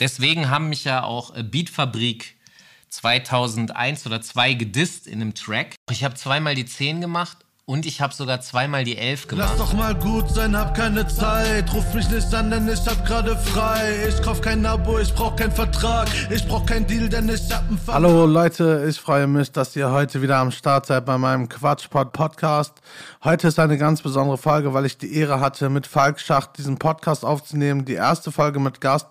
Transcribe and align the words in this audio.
Deswegen 0.00 0.50
haben 0.50 0.68
mich 0.68 0.84
ja 0.84 1.02
auch 1.02 1.34
äh, 1.34 1.42
Beatfabrik 1.42 2.36
2001 2.88 4.06
oder 4.06 4.20
2 4.20 4.54
gedisst 4.54 5.06
in 5.06 5.20
einem 5.20 5.34
Track. 5.34 5.74
Ich 5.90 6.04
habe 6.04 6.14
zweimal 6.14 6.54
die 6.54 6.66
10 6.66 7.00
gemacht 7.00 7.38
und 7.68 7.84
ich 7.84 8.00
habe 8.00 8.14
sogar 8.14 8.40
zweimal 8.40 8.84
die 8.84 8.96
11 8.96 9.26
gemacht. 9.26 9.48
Lass 9.50 9.58
doch 9.58 9.76
mal 9.76 9.92
gut 9.92 10.30
sein, 10.30 10.56
hab 10.56 10.76
keine 10.76 11.04
Zeit. 11.08 11.72
Ruf 11.74 11.94
mich 11.94 12.08
nicht 12.10 12.32
an, 12.32 12.48
denn 12.48 12.68
ich 12.68 12.86
hab 12.86 13.04
gerade 13.04 13.36
frei. 13.36 14.06
Ich 14.08 14.22
kauf 14.22 14.40
kein 14.40 14.64
Abo, 14.64 15.00
ich 15.00 15.12
brauch 15.12 15.34
keinen 15.34 15.50
Vertrag. 15.50 16.08
Ich 16.30 16.46
brauch 16.46 16.64
kein 16.64 16.86
Deal, 16.86 17.08
denn 17.08 17.28
ich 17.28 17.52
hab 17.52 17.68
einen 17.68 17.76
Vertrag. 17.76 17.94
Hallo 17.94 18.24
Leute, 18.24 18.86
ich 18.88 19.00
freue 19.00 19.26
mich, 19.26 19.50
dass 19.50 19.74
ihr 19.74 19.90
heute 19.90 20.22
wieder 20.22 20.36
am 20.36 20.52
Start 20.52 20.86
seid 20.86 21.06
bei 21.06 21.18
meinem 21.18 21.48
Quatschpod 21.48 22.12
Podcast. 22.12 22.80
Heute 23.24 23.48
ist 23.48 23.58
eine 23.58 23.76
ganz 23.78 24.00
besondere 24.00 24.38
Folge, 24.38 24.72
weil 24.72 24.86
ich 24.86 24.96
die 24.96 25.12
Ehre 25.16 25.40
hatte, 25.40 25.68
mit 25.68 25.88
Falk 25.88 26.20
Schacht 26.20 26.58
diesen 26.58 26.78
Podcast 26.78 27.24
aufzunehmen. 27.24 27.84
Die 27.84 27.94
erste 27.94 28.30
Folge 28.30 28.60
mit 28.60 28.80
Gast. 28.80 29.08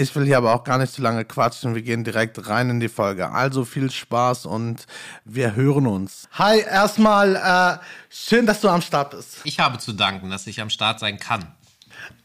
Ich 0.00 0.14
will 0.14 0.24
hier 0.26 0.36
aber 0.36 0.54
auch 0.54 0.62
gar 0.62 0.78
nicht 0.78 0.92
zu 0.92 1.02
lange 1.02 1.24
quatschen. 1.24 1.74
Wir 1.74 1.82
gehen 1.82 2.04
direkt 2.04 2.48
rein 2.48 2.70
in 2.70 2.78
die 2.78 2.88
Folge. 2.88 3.32
Also 3.32 3.64
viel 3.64 3.90
Spaß 3.90 4.46
und 4.46 4.86
wir 5.24 5.56
hören 5.56 5.88
uns. 5.88 6.28
Hi, 6.34 6.60
erstmal 6.60 7.34
äh, 7.34 7.84
schön, 8.08 8.46
dass 8.46 8.60
du 8.60 8.68
am 8.68 8.80
Start 8.80 9.10
bist. 9.10 9.38
Ich 9.42 9.58
habe 9.58 9.78
zu 9.78 9.92
danken, 9.92 10.30
dass 10.30 10.46
ich 10.46 10.60
am 10.60 10.70
Start 10.70 11.00
sein 11.00 11.18
kann. 11.18 11.48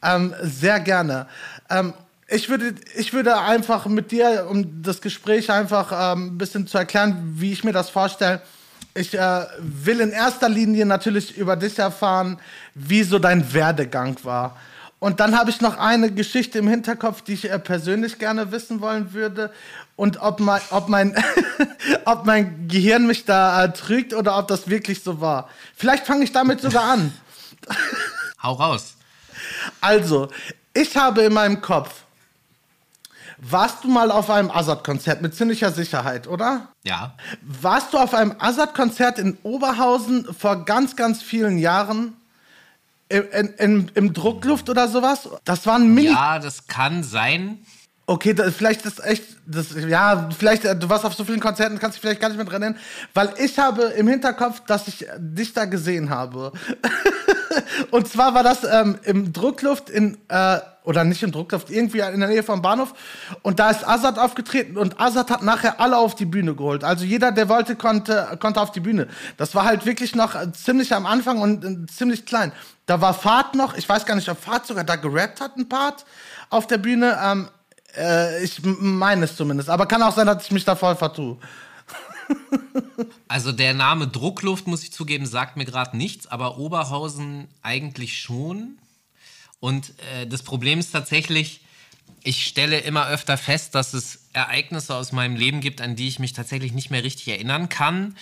Ähm, 0.02 0.32
sehr 0.40 0.78
gerne. 0.78 1.26
Ähm, 1.68 1.94
ich 2.28 2.48
würde, 2.48 2.76
ich 2.94 3.12
würde 3.12 3.36
einfach 3.40 3.86
mit 3.86 4.12
dir, 4.12 4.46
um 4.48 4.80
das 4.80 5.00
Gespräch 5.00 5.50
einfach 5.50 5.90
ähm, 6.14 6.26
ein 6.28 6.38
bisschen 6.38 6.68
zu 6.68 6.78
erklären, 6.78 7.34
wie 7.34 7.52
ich 7.52 7.64
mir 7.64 7.72
das 7.72 7.90
vorstelle, 7.90 8.40
ich 8.94 9.18
äh, 9.18 9.46
will 9.58 9.98
in 9.98 10.12
erster 10.12 10.48
Linie 10.48 10.86
natürlich 10.86 11.36
über 11.36 11.56
dich 11.56 11.76
erfahren, 11.80 12.38
wie 12.76 13.02
so 13.02 13.18
dein 13.18 13.52
Werdegang 13.52 14.16
war. 14.22 14.56
Und 15.04 15.20
dann 15.20 15.36
habe 15.36 15.50
ich 15.50 15.60
noch 15.60 15.76
eine 15.76 16.10
Geschichte 16.10 16.58
im 16.58 16.66
Hinterkopf, 16.66 17.20
die 17.20 17.34
ich 17.34 17.50
äh, 17.50 17.58
persönlich 17.58 18.18
gerne 18.18 18.52
wissen 18.52 18.80
wollen 18.80 19.12
würde. 19.12 19.52
Und 19.96 20.22
ob 20.22 20.40
mein, 20.40 20.62
ob 20.70 20.88
mein, 20.88 21.14
ob 22.06 22.24
mein 22.24 22.68
Gehirn 22.68 23.06
mich 23.06 23.26
da 23.26 23.64
äh, 23.64 23.72
trügt 23.74 24.14
oder 24.14 24.38
ob 24.38 24.48
das 24.48 24.66
wirklich 24.66 25.02
so 25.02 25.20
war. 25.20 25.50
Vielleicht 25.76 26.06
fange 26.06 26.24
ich 26.24 26.32
damit 26.32 26.62
sogar 26.62 26.84
an. 26.84 27.12
Hau 28.42 28.54
raus. 28.54 28.94
Also, 29.82 30.30
ich 30.72 30.96
habe 30.96 31.20
in 31.20 31.34
meinem 31.34 31.60
Kopf, 31.60 31.90
warst 33.36 33.84
du 33.84 33.88
mal 33.88 34.10
auf 34.10 34.30
einem 34.30 34.50
Azad-Konzert 34.50 35.20
mit 35.20 35.34
ziemlicher 35.34 35.70
Sicherheit, 35.70 36.26
oder? 36.26 36.68
Ja. 36.82 37.14
Warst 37.42 37.92
du 37.92 37.98
auf 37.98 38.14
einem 38.14 38.36
Azad-Konzert 38.38 39.18
in 39.18 39.36
Oberhausen 39.42 40.32
vor 40.32 40.64
ganz, 40.64 40.96
ganz 40.96 41.22
vielen 41.22 41.58
Jahren? 41.58 42.16
In, 43.14 43.54
in, 43.58 43.90
Im 43.94 44.12
Druckluft 44.12 44.68
oder 44.68 44.88
sowas? 44.88 45.28
Das 45.44 45.66
war 45.66 45.76
ein 45.76 45.94
Mini. 45.94 46.08
Ja, 46.08 46.40
das 46.40 46.66
kann 46.66 47.04
sein. 47.04 47.64
Okay, 48.06 48.34
das, 48.34 48.54
vielleicht 48.54 48.84
ist 48.84 49.02
echt, 49.02 49.24
das, 49.46 49.68
ja, 49.74 50.28
vielleicht, 50.36 50.66
äh, 50.66 50.76
du 50.76 50.90
warst 50.90 51.06
auf 51.06 51.14
so 51.14 51.24
vielen 51.24 51.40
Konzerten, 51.40 51.78
kannst 51.78 51.96
dich 51.96 52.02
vielleicht 52.02 52.20
gar 52.20 52.28
nicht 52.28 52.36
mehr 52.36 52.44
dran 52.44 52.60
erinnern, 52.60 52.80
weil 53.14 53.32
ich 53.38 53.58
habe 53.58 53.84
im 53.84 54.08
Hinterkopf, 54.08 54.60
dass 54.66 54.88
ich 54.88 55.06
dich 55.16 55.54
da 55.54 55.64
gesehen 55.64 56.10
habe. 56.10 56.52
Und 57.90 58.06
zwar 58.06 58.34
war 58.34 58.42
das 58.42 58.62
ähm, 58.64 58.98
im 59.04 59.32
Druckluft 59.32 59.88
in, 59.88 60.18
äh, 60.28 60.58
oder 60.82 61.04
nicht 61.04 61.22
im 61.22 61.32
Druckluft, 61.32 61.70
irgendwie 61.70 62.00
in 62.00 62.20
der 62.20 62.28
Nähe 62.28 62.42
vom 62.42 62.60
Bahnhof. 62.60 62.92
Und 63.40 63.58
da 63.58 63.70
ist 63.70 63.88
Azad 63.88 64.18
aufgetreten 64.18 64.76
und 64.76 65.00
Azad 65.00 65.30
hat 65.30 65.42
nachher 65.42 65.80
alle 65.80 65.96
auf 65.96 66.14
die 66.14 66.26
Bühne 66.26 66.54
geholt. 66.54 66.84
Also 66.84 67.06
jeder, 67.06 67.32
der 67.32 67.48
wollte, 67.48 67.74
konnte, 67.74 68.36
konnte 68.38 68.60
auf 68.60 68.72
die 68.72 68.80
Bühne. 68.80 69.08
Das 69.38 69.54
war 69.54 69.64
halt 69.64 69.86
wirklich 69.86 70.14
noch 70.14 70.36
ziemlich 70.52 70.92
am 70.92 71.06
Anfang 71.06 71.40
und 71.40 71.64
äh, 71.64 71.86
ziemlich 71.86 72.26
klein. 72.26 72.52
Da 72.84 73.00
war 73.00 73.14
Fahrt 73.14 73.54
noch, 73.54 73.78
ich 73.78 73.88
weiß 73.88 74.04
gar 74.04 74.14
nicht, 74.14 74.28
ob 74.28 74.38
Fahrt 74.38 74.66
sogar 74.66 74.84
da 74.84 74.96
gerappt 74.96 75.40
hat, 75.40 75.56
ein 75.56 75.70
Part 75.70 76.04
auf 76.50 76.66
der 76.66 76.78
Bühne. 76.78 77.18
Ähm, 77.22 77.48
äh, 77.96 78.42
ich 78.44 78.60
meine 78.62 79.24
es 79.24 79.36
zumindest. 79.36 79.70
Aber 79.70 79.86
kann 79.86 80.02
auch 80.02 80.14
sein, 80.14 80.26
dass 80.26 80.44
ich 80.44 80.52
mich 80.52 80.64
da 80.64 80.76
voll 80.76 80.96
vertue. 80.96 81.38
Also 83.28 83.52
der 83.52 83.74
Name 83.74 84.08
Druckluft, 84.08 84.66
muss 84.66 84.82
ich 84.82 84.92
zugeben, 84.92 85.26
sagt 85.26 85.56
mir 85.56 85.64
gerade 85.64 85.96
nichts, 85.96 86.26
aber 86.26 86.58
Oberhausen 86.58 87.48
eigentlich 87.62 88.20
schon. 88.20 88.78
Und 89.60 89.90
äh, 90.14 90.26
das 90.26 90.42
Problem 90.42 90.78
ist 90.78 90.92
tatsächlich, 90.92 91.60
ich 92.22 92.46
stelle 92.46 92.78
immer 92.78 93.08
öfter 93.08 93.36
fest, 93.36 93.74
dass 93.74 93.94
es 93.94 94.28
Ereignisse 94.32 94.94
aus 94.94 95.12
meinem 95.12 95.36
Leben 95.36 95.60
gibt, 95.60 95.80
an 95.80 95.96
die 95.96 96.08
ich 96.08 96.18
mich 96.18 96.32
tatsächlich 96.32 96.72
nicht 96.72 96.90
mehr 96.90 97.04
richtig 97.04 97.28
erinnern 97.28 97.68
kann. 97.68 98.16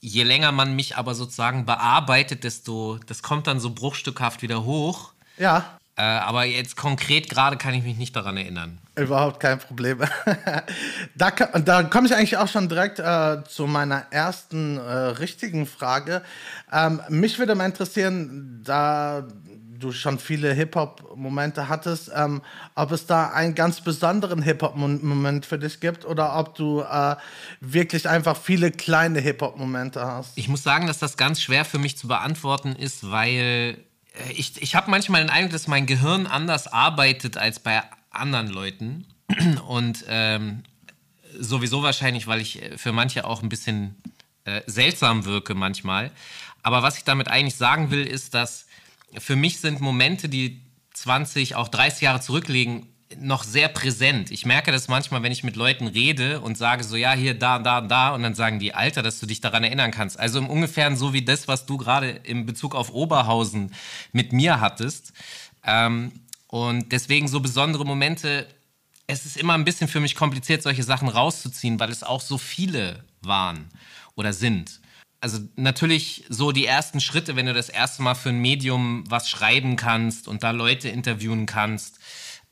Je 0.00 0.22
länger 0.22 0.52
man 0.52 0.76
mich 0.76 0.96
aber 0.96 1.14
sozusagen 1.14 1.66
bearbeitet, 1.66 2.44
desto, 2.44 2.98
das 3.06 3.22
kommt 3.22 3.46
dann 3.46 3.60
so 3.60 3.70
bruchstückhaft 3.70 4.42
wieder 4.42 4.64
hoch. 4.64 5.12
Ja. 5.38 5.78
Äh, 5.98 6.02
aber 6.02 6.44
jetzt 6.44 6.76
konkret 6.76 7.28
gerade 7.28 7.56
kann 7.56 7.74
ich 7.74 7.82
mich 7.82 7.96
nicht 7.96 8.14
daran 8.14 8.36
erinnern. 8.36 8.78
Überhaupt 8.94 9.40
kein 9.40 9.58
Problem. 9.58 9.98
da, 11.16 11.30
da 11.30 11.82
komme 11.82 12.06
ich 12.06 12.14
eigentlich 12.14 12.36
auch 12.36 12.46
schon 12.46 12.68
direkt 12.68 13.00
äh, 13.00 13.42
zu 13.48 13.66
meiner 13.66 14.06
ersten 14.12 14.76
äh, 14.76 14.80
richtigen 14.80 15.66
Frage. 15.66 16.22
Ähm, 16.72 17.02
mich 17.08 17.40
würde 17.40 17.56
mal 17.56 17.66
interessieren, 17.66 18.60
da 18.62 19.26
du 19.80 19.90
schon 19.90 20.20
viele 20.20 20.52
Hip-Hop-Momente 20.52 21.68
hattest, 21.68 22.10
ähm, 22.14 22.42
ob 22.76 22.92
es 22.92 23.06
da 23.06 23.30
einen 23.30 23.56
ganz 23.56 23.80
besonderen 23.80 24.42
Hip-Hop-Moment 24.42 25.46
für 25.46 25.58
dich 25.58 25.80
gibt 25.80 26.04
oder 26.04 26.38
ob 26.38 26.54
du 26.54 26.80
äh, 26.80 27.16
wirklich 27.60 28.08
einfach 28.08 28.36
viele 28.36 28.70
kleine 28.70 29.20
Hip-Hop-Momente 29.20 30.04
hast. 30.04 30.36
Ich 30.36 30.48
muss 30.48 30.62
sagen, 30.62 30.86
dass 30.86 30.98
das 30.98 31.16
ganz 31.16 31.40
schwer 31.40 31.64
für 31.64 31.78
mich 31.78 31.96
zu 31.96 32.08
beantworten 32.08 32.76
ist, 32.76 33.10
weil 33.10 33.78
ich, 34.34 34.60
ich 34.60 34.74
habe 34.74 34.90
manchmal 34.90 35.22
den 35.22 35.30
Eindruck, 35.30 35.52
dass 35.52 35.66
mein 35.66 35.86
Gehirn 35.86 36.26
anders 36.26 36.66
arbeitet 36.66 37.36
als 37.36 37.60
bei 37.60 37.82
anderen 38.10 38.48
Leuten. 38.48 39.06
Und 39.66 40.04
ähm, 40.08 40.62
sowieso 41.38 41.82
wahrscheinlich, 41.82 42.26
weil 42.26 42.40
ich 42.40 42.62
äh, 42.62 42.78
für 42.78 42.92
manche 42.92 43.24
auch 43.24 43.42
ein 43.42 43.48
bisschen 43.48 43.96
äh, 44.44 44.62
seltsam 44.66 45.24
wirke 45.24 45.54
manchmal. 45.54 46.10
Aber 46.62 46.82
was 46.82 46.98
ich 46.98 47.04
damit 47.04 47.28
eigentlich 47.28 47.56
sagen 47.56 47.90
will, 47.90 48.06
ist, 48.06 48.34
dass 48.34 48.66
für 49.18 49.36
mich 49.36 49.60
sind 49.60 49.80
Momente, 49.80 50.28
die 50.28 50.60
20, 50.94 51.54
auch 51.54 51.68
30 51.68 52.02
Jahre 52.02 52.20
zurückliegen, 52.20 52.86
noch 53.16 53.42
sehr 53.42 53.68
präsent. 53.68 54.30
Ich 54.30 54.44
merke 54.44 54.70
das 54.70 54.88
manchmal, 54.88 55.22
wenn 55.22 55.32
ich 55.32 55.42
mit 55.42 55.56
Leuten 55.56 55.86
rede 55.86 56.40
und 56.40 56.58
sage 56.58 56.84
so, 56.84 56.96
ja, 56.96 57.12
hier, 57.12 57.34
da, 57.34 57.58
da, 57.58 57.80
da, 57.80 58.10
und 58.10 58.22
dann 58.22 58.34
sagen 58.34 58.58
die, 58.58 58.74
Alter, 58.74 59.02
dass 59.02 59.18
du 59.18 59.26
dich 59.26 59.40
daran 59.40 59.64
erinnern 59.64 59.90
kannst. 59.90 60.18
Also 60.18 60.38
im 60.38 60.48
Ungefähren 60.48 60.96
so 60.96 61.12
wie 61.12 61.24
das, 61.24 61.48
was 61.48 61.66
du 61.66 61.78
gerade 61.78 62.10
in 62.10 62.46
Bezug 62.46 62.74
auf 62.74 62.92
Oberhausen 62.92 63.74
mit 64.12 64.32
mir 64.32 64.60
hattest. 64.60 65.12
Ähm, 65.64 66.12
und 66.48 66.92
deswegen 66.92 67.28
so 67.28 67.40
besondere 67.40 67.84
Momente, 67.84 68.46
es 69.06 69.24
ist 69.24 69.36
immer 69.36 69.54
ein 69.54 69.64
bisschen 69.64 69.88
für 69.88 70.00
mich 70.00 70.14
kompliziert, 70.14 70.62
solche 70.62 70.82
Sachen 70.82 71.08
rauszuziehen, 71.08 71.80
weil 71.80 71.90
es 71.90 72.02
auch 72.02 72.20
so 72.20 72.36
viele 72.36 73.04
waren 73.22 73.68
oder 74.16 74.32
sind. 74.32 74.80
Also 75.20 75.40
natürlich 75.56 76.24
so 76.28 76.52
die 76.52 76.66
ersten 76.66 77.00
Schritte, 77.00 77.34
wenn 77.34 77.46
du 77.46 77.54
das 77.54 77.70
erste 77.70 78.02
Mal 78.02 78.14
für 78.14 78.28
ein 78.28 78.38
Medium 78.38 79.04
was 79.08 79.28
schreiben 79.28 79.76
kannst 79.76 80.28
und 80.28 80.42
da 80.42 80.52
Leute 80.52 80.88
interviewen 80.88 81.46
kannst 81.46 81.98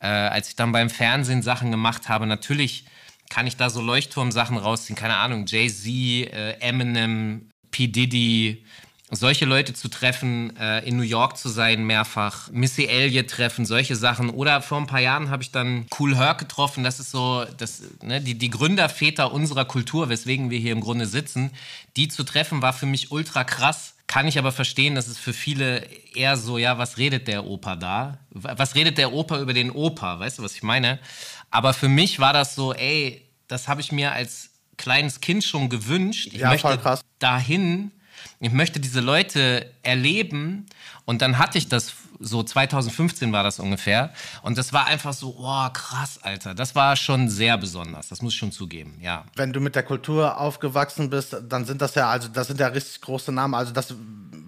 äh, 0.00 0.06
als 0.06 0.48
ich 0.48 0.56
dann 0.56 0.72
beim 0.72 0.90
Fernsehen 0.90 1.42
Sachen 1.42 1.70
gemacht 1.70 2.08
habe, 2.08 2.26
natürlich 2.26 2.84
kann 3.30 3.46
ich 3.46 3.56
da 3.56 3.70
so 3.70 3.80
Leuchtturmsachen 3.80 4.56
rausziehen, 4.56 4.96
keine 4.96 5.16
Ahnung, 5.16 5.46
Jay-Z, 5.46 5.86
äh, 5.86 6.52
Eminem, 6.60 7.50
P. 7.70 7.88
Diddy, 7.88 8.64
solche 9.10 9.44
Leute 9.44 9.72
zu 9.72 9.88
treffen, 9.88 10.56
äh, 10.56 10.86
in 10.86 10.96
New 10.96 11.02
York 11.02 11.36
zu 11.36 11.48
sein 11.48 11.84
mehrfach, 11.84 12.50
Missy 12.50 12.86
Elliott 12.86 13.30
treffen, 13.30 13.64
solche 13.64 13.94
Sachen. 13.96 14.30
Oder 14.30 14.62
vor 14.62 14.78
ein 14.78 14.86
paar 14.86 15.00
Jahren 15.00 15.30
habe 15.30 15.42
ich 15.42 15.52
dann 15.52 15.86
Cool 15.98 16.16
Herc 16.16 16.38
getroffen. 16.38 16.82
Das 16.82 16.98
ist 16.98 17.10
so, 17.10 17.44
das, 17.56 17.82
ne, 18.02 18.20
die, 18.20 18.36
die 18.36 18.50
Gründerväter 18.50 19.32
unserer 19.32 19.64
Kultur, 19.64 20.08
weswegen 20.08 20.50
wir 20.50 20.58
hier 20.58 20.72
im 20.72 20.80
Grunde 20.80 21.06
sitzen. 21.06 21.50
Die 21.96 22.08
zu 22.08 22.24
treffen 22.24 22.62
war 22.62 22.72
für 22.72 22.86
mich 22.86 23.12
ultra 23.12 23.44
krass 23.44 23.95
kann 24.06 24.28
ich 24.28 24.38
aber 24.38 24.52
verstehen, 24.52 24.94
dass 24.94 25.08
es 25.08 25.18
für 25.18 25.32
viele 25.32 25.84
eher 26.14 26.36
so, 26.36 26.58
ja, 26.58 26.78
was 26.78 26.96
redet 26.96 27.26
der 27.28 27.44
Opa 27.44 27.76
da? 27.76 28.18
Was 28.30 28.74
redet 28.74 28.98
der 28.98 29.12
Opa 29.12 29.40
über 29.40 29.52
den 29.52 29.70
Opa? 29.70 30.18
Weißt 30.18 30.38
du, 30.38 30.42
was 30.42 30.54
ich 30.54 30.62
meine? 30.62 30.98
Aber 31.50 31.74
für 31.74 31.88
mich 31.88 32.20
war 32.20 32.32
das 32.32 32.54
so, 32.54 32.72
ey, 32.72 33.22
das 33.48 33.68
habe 33.68 33.80
ich 33.80 33.92
mir 33.92 34.12
als 34.12 34.50
kleines 34.76 35.20
Kind 35.20 35.44
schon 35.44 35.68
gewünscht. 35.68 36.28
Ich 36.32 36.40
ja, 36.40 36.50
möchte 36.50 36.78
krass. 36.78 37.00
dahin, 37.18 37.90
ich 38.40 38.52
möchte 38.52 38.80
diese 38.80 39.00
Leute 39.00 39.70
erleben. 39.82 40.66
Und 41.04 41.22
dann 41.22 41.38
hatte 41.38 41.58
ich 41.58 41.68
das 41.68 41.92
so 42.20 42.42
2015 42.42 43.32
war 43.32 43.42
das 43.42 43.58
ungefähr. 43.58 44.12
Und 44.42 44.58
das 44.58 44.72
war 44.72 44.86
einfach 44.86 45.12
so, 45.12 45.36
oh, 45.38 45.68
krass, 45.72 46.18
Alter. 46.22 46.54
Das 46.54 46.74
war 46.74 46.96
schon 46.96 47.28
sehr 47.28 47.58
besonders. 47.58 48.08
Das 48.08 48.22
muss 48.22 48.32
ich 48.32 48.38
schon 48.38 48.52
zugeben, 48.52 48.98
ja. 49.00 49.24
Wenn 49.34 49.52
du 49.52 49.60
mit 49.60 49.74
der 49.74 49.82
Kultur 49.82 50.38
aufgewachsen 50.38 51.10
bist, 51.10 51.36
dann 51.48 51.64
sind 51.64 51.82
das 51.82 51.94
ja, 51.94 52.08
also 52.08 52.28
das 52.28 52.46
sind 52.48 52.60
ja 52.60 52.68
richtig 52.68 53.00
große 53.00 53.32
Namen. 53.32 53.54
Also 53.54 53.72
das 53.72 53.94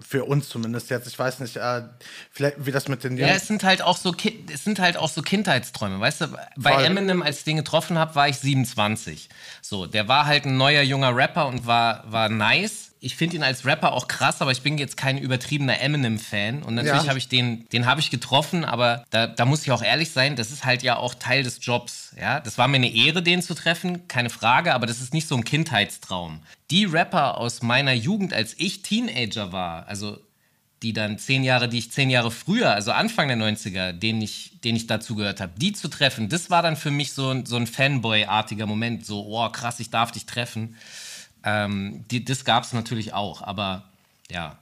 für 0.05 0.25
uns 0.25 0.49
zumindest 0.49 0.89
jetzt. 0.89 1.07
Ich 1.07 1.19
weiß 1.19 1.39
nicht, 1.39 1.57
äh, 1.57 1.83
vielleicht 2.31 2.65
wie 2.65 2.71
das 2.71 2.87
mit 2.87 3.03
den 3.03 3.17
Jungs. 3.17 3.29
Ja, 3.29 3.35
es 3.35 3.47
sind 3.47 3.63
halt 3.63 3.81
auch 3.81 3.97
so, 3.97 4.15
es 4.51 4.63
sind 4.63 4.79
halt 4.79 4.97
auch 4.97 5.09
so 5.09 5.21
Kindheitsträume. 5.21 5.99
Weißt 5.99 6.21
du, 6.21 6.27
bei 6.57 6.73
Voll. 6.73 6.85
Eminem, 6.85 7.21
als 7.21 7.39
ich 7.39 7.43
den 7.43 7.57
getroffen 7.57 7.97
habe, 7.97 8.15
war 8.15 8.27
ich 8.27 8.37
27. 8.37 9.29
So, 9.61 9.85
der 9.85 10.07
war 10.07 10.25
halt 10.25 10.45
ein 10.45 10.57
neuer 10.57 10.81
junger 10.81 11.15
Rapper 11.15 11.47
und 11.47 11.67
war, 11.67 12.11
war 12.11 12.29
nice 12.29 12.88
ich 13.01 13.15
finde 13.15 13.37
ihn 13.37 13.43
als 13.43 13.65
Rapper 13.65 13.93
auch 13.93 14.07
krass, 14.07 14.41
aber 14.41 14.51
ich 14.51 14.61
bin 14.61 14.77
jetzt 14.77 14.97
kein 14.97 15.17
übertriebener 15.17 15.79
Eminem-Fan. 15.79 16.63
Und 16.63 16.75
natürlich 16.75 17.03
Ja. 17.03 17.09
habe 17.09 17.17
ich 17.17 17.29
den, 17.29 17.67
den 17.69 17.85
habe 17.85 18.01
ich 18.01 18.11
getroffen, 18.11 18.65
aber 18.65 19.05
da, 19.09 19.27
da 19.27 19.45
muss 19.45 19.61
ich 19.63 19.71
auch 19.71 19.81
ehrlich 19.81 20.11
sein, 20.11 20.35
das 20.35 20.51
ist 20.51 20.65
halt 20.65 20.83
ja 20.83 20.97
auch 20.97 21.13
Teil 21.13 21.43
des 21.43 21.65
Jobs. 21.65 22.13
Ja, 22.19 22.41
das 22.41 22.57
war 22.57 22.67
mir 22.67 22.75
eine 22.75 22.93
Ehre, 22.93 23.23
den 23.23 23.41
zu 23.41 23.53
treffen, 23.53 24.07
keine 24.09 24.29
Frage, 24.29 24.73
aber 24.73 24.85
das 24.85 24.99
ist 24.99 25.13
nicht 25.13 25.27
so 25.27 25.35
ein 25.35 25.45
Kindheitstraum. 25.45 26.41
Die 26.71 26.85
Rapper 26.85 27.37
aus 27.37 27.61
meiner 27.61 27.93
Jugend, 27.93 28.33
als 28.33 28.55
ich 28.57 28.81
Teenager 28.81 29.53
war, 29.53 29.87
also 29.87 30.19
die 30.81 30.93
dann 30.93 31.17
zehn 31.17 31.43
Jahre, 31.43 31.67
die 31.67 31.77
ich 31.77 31.91
zehn 31.91 32.09
Jahre 32.09 32.31
früher, 32.31 32.73
also 32.73 32.91
Anfang 32.91 33.27
der 33.27 33.37
90er, 33.37 33.91
denen 33.91 34.21
ich, 34.21 34.59
denen 34.63 34.77
ich 34.77 34.87
dazugehört 34.87 35.41
habe, 35.41 35.53
die 35.57 35.73
zu 35.73 35.87
treffen, 35.89 36.29
das 36.29 36.49
war 36.49 36.61
dann 36.61 36.77
für 36.77 36.91
mich 36.91 37.13
so 37.13 37.29
ein, 37.31 37.45
so 37.45 37.57
ein 37.57 37.67
Fanboy-artiger 37.67 38.65
Moment. 38.65 39.05
So, 39.05 39.25
oh 39.25 39.49
krass, 39.49 39.79
ich 39.79 39.89
darf 39.89 40.11
dich 40.11 40.25
treffen. 40.25 40.75
Ähm, 41.43 42.05
die, 42.11 42.23
das 42.23 42.45
gab 42.45 42.63
es 42.63 42.73
natürlich 42.73 43.13
auch, 43.13 43.41
aber 43.41 43.83
ja, 44.29 44.57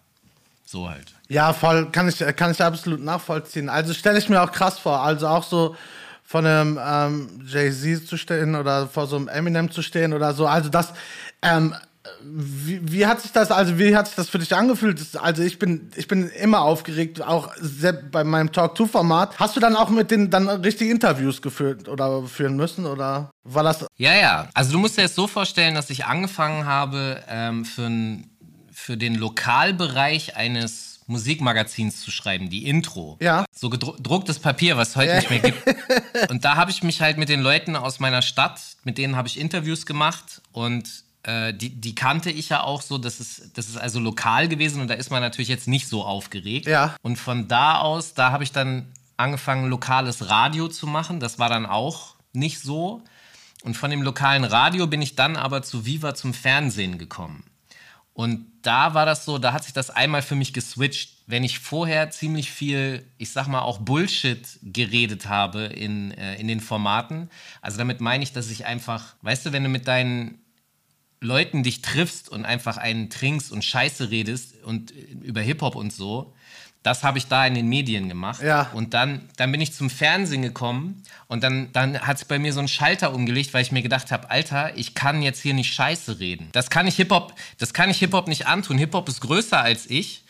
so 0.66 0.90
halt. 0.90 1.14
Ja, 1.30 1.54
voll, 1.54 1.90
kann 1.92 2.08
ich, 2.08 2.20
kann 2.36 2.52
ich 2.52 2.62
absolut 2.62 3.02
nachvollziehen. 3.04 3.70
Also 3.70 3.94
stelle 3.94 4.20
ich 4.20 4.30
mir 4.30 4.42
auch 4.42 4.52
krass 4.52 4.80
vor. 4.80 5.02
Also 5.02 5.28
auch 5.28 5.44
so 5.44 5.76
von 6.24 6.46
einem 6.46 6.80
ähm, 6.82 7.42
Jay-Z 7.46 8.08
zu 8.08 8.18
stehen 8.18 8.56
oder 8.56 8.88
vor 8.88 9.08
so 9.08 9.16
einem 9.16 9.30
Eminem 9.30 9.72
zu 9.72 9.82
stehen 9.82 10.14
oder 10.14 10.34
so. 10.34 10.46
Also 10.46 10.70
das, 10.70 10.94
ähm, 11.42 11.74
wie, 12.24 12.80
wie 12.92 13.06
hat 13.06 13.22
sich 13.22 13.32
das, 13.32 13.52
also 13.52 13.78
wie 13.78 13.96
hat 13.96 14.08
sich 14.08 14.16
das 14.16 14.30
für 14.30 14.40
dich 14.40 14.56
angefühlt? 14.56 15.02
Also 15.18 15.44
ich 15.44 15.60
bin, 15.60 15.92
ich 15.96 16.08
bin 16.08 16.30
immer 16.30 16.62
aufgeregt, 16.62 17.22
auch 17.22 17.54
bei 18.12 18.24
meinem 18.24 18.52
Talk-To-Format. 18.52 19.40
Hast 19.40 19.56
du 19.56 19.60
dann 19.60 19.76
auch 19.76 19.90
mit 19.90 20.12
denen 20.12 20.30
dann 20.30 20.48
richtig 20.48 20.90
Interviews 20.90 21.42
geführt 21.42 21.88
oder 21.88 22.24
führen 22.24 22.56
müssen 22.56 22.86
oder 22.86 23.30
war 23.44 23.64
das? 23.64 23.86
Ja, 23.98 24.14
ja. 24.16 24.50
Also 24.54 24.74
du 24.74 24.80
musst 24.80 24.98
dir 24.98 25.04
jetzt 25.04 25.16
so 25.16 25.28
vorstellen, 25.28 25.76
dass 25.76 25.90
ich 25.90 26.06
angefangen 26.06 26.66
habe, 26.66 27.24
ähm, 27.30 27.66
für, 27.66 27.90
für 28.72 28.98
den 28.98 29.16
Lokalbereich 29.16 30.36
eines 30.36 30.98
Musikmagazins 31.08 32.02
zu 32.02 32.12
schreiben, 32.12 32.50
die 32.50 32.68
Intro. 32.68 33.18
Ja. 33.22 33.46
So 33.56 33.70
gedrucktes 33.70 34.40
Papier, 34.40 34.76
was 34.76 34.90
es 34.90 34.96
heute 34.98 35.16
nicht 35.16 35.30
mehr 35.30 35.40
gibt. 35.40 35.64
Und 36.30 36.44
da 36.44 36.58
habe 36.58 36.70
ich 36.70 36.84
mich 36.84 37.02
halt 37.02 37.18
mit 37.18 37.30
den 37.30 37.42
Leuten 37.42 37.76
aus 37.78 38.00
meiner 38.00 38.22
Stadt, 38.22 38.60
mit 38.84 38.98
denen 38.98 39.16
habe 39.16 39.28
ich 39.30 39.40
Interviews 39.40 39.86
gemacht 39.86 40.42
und 40.52 41.07
äh, 41.28 41.54
die, 41.54 41.70
die 41.70 41.94
kannte 41.94 42.32
ich 42.32 42.48
ja 42.48 42.64
auch 42.64 42.82
so, 42.82 42.98
das 42.98 43.20
ist, 43.20 43.58
das 43.58 43.68
ist 43.68 43.76
also 43.76 44.00
lokal 44.00 44.48
gewesen 44.48 44.80
und 44.80 44.88
da 44.88 44.94
ist 44.94 45.12
man 45.12 45.22
natürlich 45.22 45.50
jetzt 45.50 45.68
nicht 45.68 45.90
so 45.90 46.06
aufgeregt. 46.06 46.68
Ja. 46.68 46.96
Und 47.02 47.18
von 47.18 47.50
da 47.50 47.80
aus, 47.80 48.14
da 48.14 48.32
habe 48.32 48.46
ich 48.46 48.54
dann 48.54 48.88
angefangen, 49.18 49.70
lokales 49.70 50.30
Radio 50.30 50.70
zu 50.70 50.88
machen. 50.88 51.20
Das 51.20 51.38
war 51.38 51.50
dann 51.50 51.66
auch 51.66 52.16
nicht 52.32 52.62
so. 52.62 53.04
Und 53.64 53.76
von 53.76 53.92
dem 53.92 54.04
lokalen 54.04 54.46
Radio 54.46 54.88
bin 54.88 55.02
ich 55.02 55.16
dann 55.16 55.36
aber 55.36 55.64
zu 55.64 55.86
Viva 55.86 56.16
zum 56.16 56.34
Fernsehen 56.34 56.98
gekommen. 56.98 57.44
Und 58.14 58.46
da 58.62 58.94
war 58.94 59.06
das 59.06 59.26
so, 59.26 59.38
da 59.38 59.52
hat 59.52 59.66
sich 59.66 59.74
das 59.74 59.90
einmal 59.90 60.22
für 60.22 60.36
mich 60.36 60.54
geswitcht. 60.54 61.24
Wenn 61.28 61.44
ich 61.44 61.60
vorher 61.60 62.10
ziemlich 62.10 62.52
viel, 62.52 63.06
ich 63.18 63.32
sag 63.32 63.48
mal 63.48 63.62
auch 63.62 63.80
Bullshit 63.80 64.48
geredet 64.64 65.28
habe 65.28 65.66
in, 65.66 66.12
äh, 66.12 66.36
in 66.36 66.48
den 66.48 66.62
Formaten. 66.62 67.30
Also 67.62 67.78
damit 67.78 68.00
meine 68.00 68.24
ich, 68.24 68.32
dass 68.32 68.50
ich 68.50 68.66
einfach, 68.66 69.16
weißt 69.24 69.46
du, 69.48 69.52
wenn 69.52 69.64
du 69.64 69.70
mit 69.70 69.88
deinen 69.90 70.40
Leuten 71.20 71.64
dich 71.64 71.82
triffst 71.82 72.30
und 72.30 72.46
einfach 72.46 72.78
einen 72.78 73.10
trinkst 73.10 73.52
und 73.52 73.64
Scheiße 73.64 74.12
redest 74.12 74.64
und 74.64 74.92
äh, 74.92 74.96
über 75.24 75.42
Hip-Hop 75.42 75.76
und 75.76 75.92
so, 75.92 76.34
das 76.84 77.04
habe 77.04 77.18
ich 77.18 77.28
da 77.28 77.46
in 77.46 77.54
den 77.54 77.68
Medien 77.68 78.08
gemacht. 78.08 78.42
Ja. 78.42 78.70
Und 78.74 78.94
dann, 78.94 79.28
dann 79.36 79.52
bin 79.52 79.60
ich 79.60 79.74
zum 79.74 79.90
Fernsehen 79.90 80.42
gekommen 80.42 81.04
und 81.28 81.44
dann, 81.44 81.72
dann 81.74 82.00
hat 82.00 82.18
es 82.18 82.26
bei 82.26 82.40
mir 82.40 82.54
so 82.54 82.60
einen 82.60 82.70
Schalter 82.70 83.14
umgelegt, 83.14 83.54
weil 83.54 83.62
ich 83.62 83.72
mir 83.72 83.82
gedacht 83.82 84.12
habe, 84.12 84.30
Alter, 84.32 84.78
ich 84.78 84.94
kann 84.94 85.22
jetzt 85.22 85.42
hier 85.42 85.54
nicht 85.54 85.74
Scheiße 85.74 86.20
reden. 86.20 86.50
Das 86.54 86.70
kann 86.70 86.88
ich 86.88 86.96
Hip-Hop, 86.96 87.34
das 87.58 87.74
kann 87.74 87.90
ich 87.90 88.00
Hip-Hop 88.00 88.28
nicht 88.28 88.48
antun. 88.48 88.78
Hip-Hop 88.78 89.10
ist 89.10 89.20
größer 89.22 89.62
als 89.62 89.90
ich. 89.90 90.24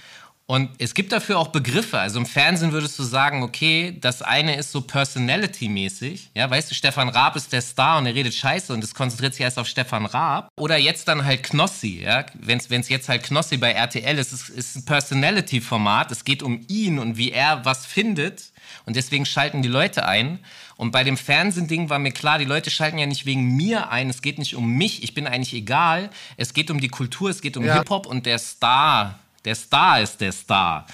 Und 0.50 0.70
es 0.78 0.94
gibt 0.94 1.12
dafür 1.12 1.40
auch 1.40 1.50
Begriffe. 1.50 2.00
Also 2.00 2.20
im 2.20 2.26
Fernsehen 2.26 2.72
würdest 2.72 2.98
du 2.98 3.04
sagen, 3.04 3.44
okay, 3.44 3.98
das 4.00 4.22
eine 4.22 4.56
ist 4.56 4.72
so 4.72 4.80
personality-mäßig. 4.80 6.30
Ja, 6.36 6.50
weißt 6.50 6.72
du, 6.72 6.76
Stefan 6.76 7.10
Raab 7.10 7.36
ist 7.36 7.52
der 7.52 7.62
Star 7.62 7.98
und 7.98 8.06
er 8.06 8.16
redet 8.16 8.34
Scheiße 8.34 8.72
und 8.72 8.82
es 8.82 8.96
konzentriert 8.96 9.34
sich 9.34 9.42
erst 9.42 9.60
auf 9.60 9.68
Stefan 9.68 10.06
Raab. 10.06 10.48
Oder 10.56 10.78
jetzt 10.78 11.10
dann 11.10 11.26
halt 11.26 11.44
Knossi, 11.44 12.02
ja. 12.02 12.26
Wenn 12.34 12.60
es 12.60 12.88
jetzt 12.88 13.10
halt 13.10 13.24
Knossi 13.24 13.58
bei 13.58 13.74
RTL 13.74 14.18
ist, 14.18 14.32
ist, 14.32 14.48
ist 14.48 14.76
ein 14.78 14.86
Personality-Format. 14.86 16.14
Es 16.14 16.24
geht 16.24 16.42
um 16.42 16.64
ihn 16.70 16.98
und 16.98 17.18
wie 17.18 17.32
er 17.32 17.66
was 17.66 17.86
findet. 17.86 18.54
Und 18.86 18.96
deswegen 18.96 19.26
schalten 19.26 19.62
die 19.62 19.68
Leute 19.68 20.06
ein. 20.08 20.40
Und 20.78 20.92
bei 20.92 21.04
dem 21.04 21.18
Fernsehding 21.18 21.90
war 21.90 22.00
mir 22.00 22.12
klar, 22.12 22.40
die 22.40 22.46
Leute 22.46 22.70
schalten 22.70 23.00
ja 23.00 23.06
nicht 23.06 23.26
wegen 23.26 23.58
mir 23.58 23.90
ein. 23.90 24.10
Es 24.10 24.22
geht 24.22 24.40
nicht 24.40 24.56
um 24.56 24.76
mich. 24.78 25.04
Ich 25.04 25.14
bin 25.14 25.28
eigentlich 25.28 25.54
egal. 25.54 26.10
Es 26.38 26.54
geht 26.54 26.72
um 26.72 26.80
die 26.80 26.88
Kultur, 26.88 27.30
es 27.30 27.42
geht 27.42 27.58
um 27.58 27.66
Ja. 27.66 27.74
Hip-Hop 27.80 28.06
und 28.06 28.26
der 28.26 28.40
Star. 28.40 29.20
Der 29.48 29.56
Star 29.56 30.02
ist 30.02 30.20
der 30.20 30.34
Star. 30.34 30.86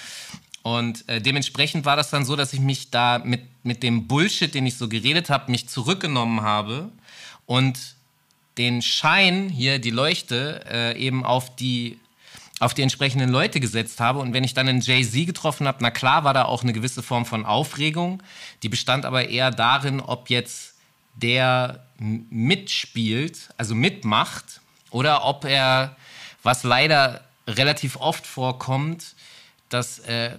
Und 0.61 1.09
äh, 1.09 1.19
dementsprechend 1.19 1.85
war 1.85 1.95
das 1.95 2.11
dann 2.11 2.23
so, 2.23 2.35
dass 2.35 2.53
ich 2.53 2.59
mich 2.59 2.91
da 2.91 3.17
mit, 3.17 3.41
mit 3.63 3.81
dem 3.81 4.07
Bullshit, 4.07 4.53
den 4.53 4.67
ich 4.67 4.77
so 4.77 4.87
geredet 4.87 5.31
habe, 5.31 5.49
mich 5.49 5.67
zurückgenommen 5.67 6.41
habe 6.41 6.91
und 7.47 7.79
den 8.59 8.83
Schein 8.83 9.49
hier, 9.49 9.79
die 9.79 9.89
Leuchte, 9.89 10.63
äh, 10.69 10.95
eben 10.99 11.25
auf 11.25 11.55
die, 11.55 11.97
auf 12.59 12.75
die 12.75 12.83
entsprechenden 12.83 13.29
Leute 13.31 13.59
gesetzt 13.59 13.99
habe. 13.99 14.19
Und 14.19 14.33
wenn 14.33 14.43
ich 14.43 14.53
dann 14.53 14.69
einen 14.69 14.81
Jay-Z 14.81 15.25
getroffen 15.25 15.67
habe, 15.67 15.79
na 15.81 15.89
klar 15.89 16.23
war 16.23 16.35
da 16.35 16.45
auch 16.45 16.61
eine 16.61 16.73
gewisse 16.73 17.01
Form 17.01 17.25
von 17.25 17.47
Aufregung. 17.47 18.21
Die 18.61 18.69
bestand 18.69 19.03
aber 19.03 19.29
eher 19.29 19.49
darin, 19.49 19.99
ob 19.99 20.29
jetzt 20.29 20.75
der 21.15 21.87
mitspielt, 21.97 23.49
also 23.57 23.73
mitmacht, 23.73 24.61
oder 24.91 25.25
ob 25.25 25.43
er, 25.43 25.95
was 26.43 26.61
leider 26.61 27.21
relativ 27.47 27.97
oft 27.97 28.25
vorkommt, 28.25 29.15
dass 29.69 29.99
äh, 29.99 30.31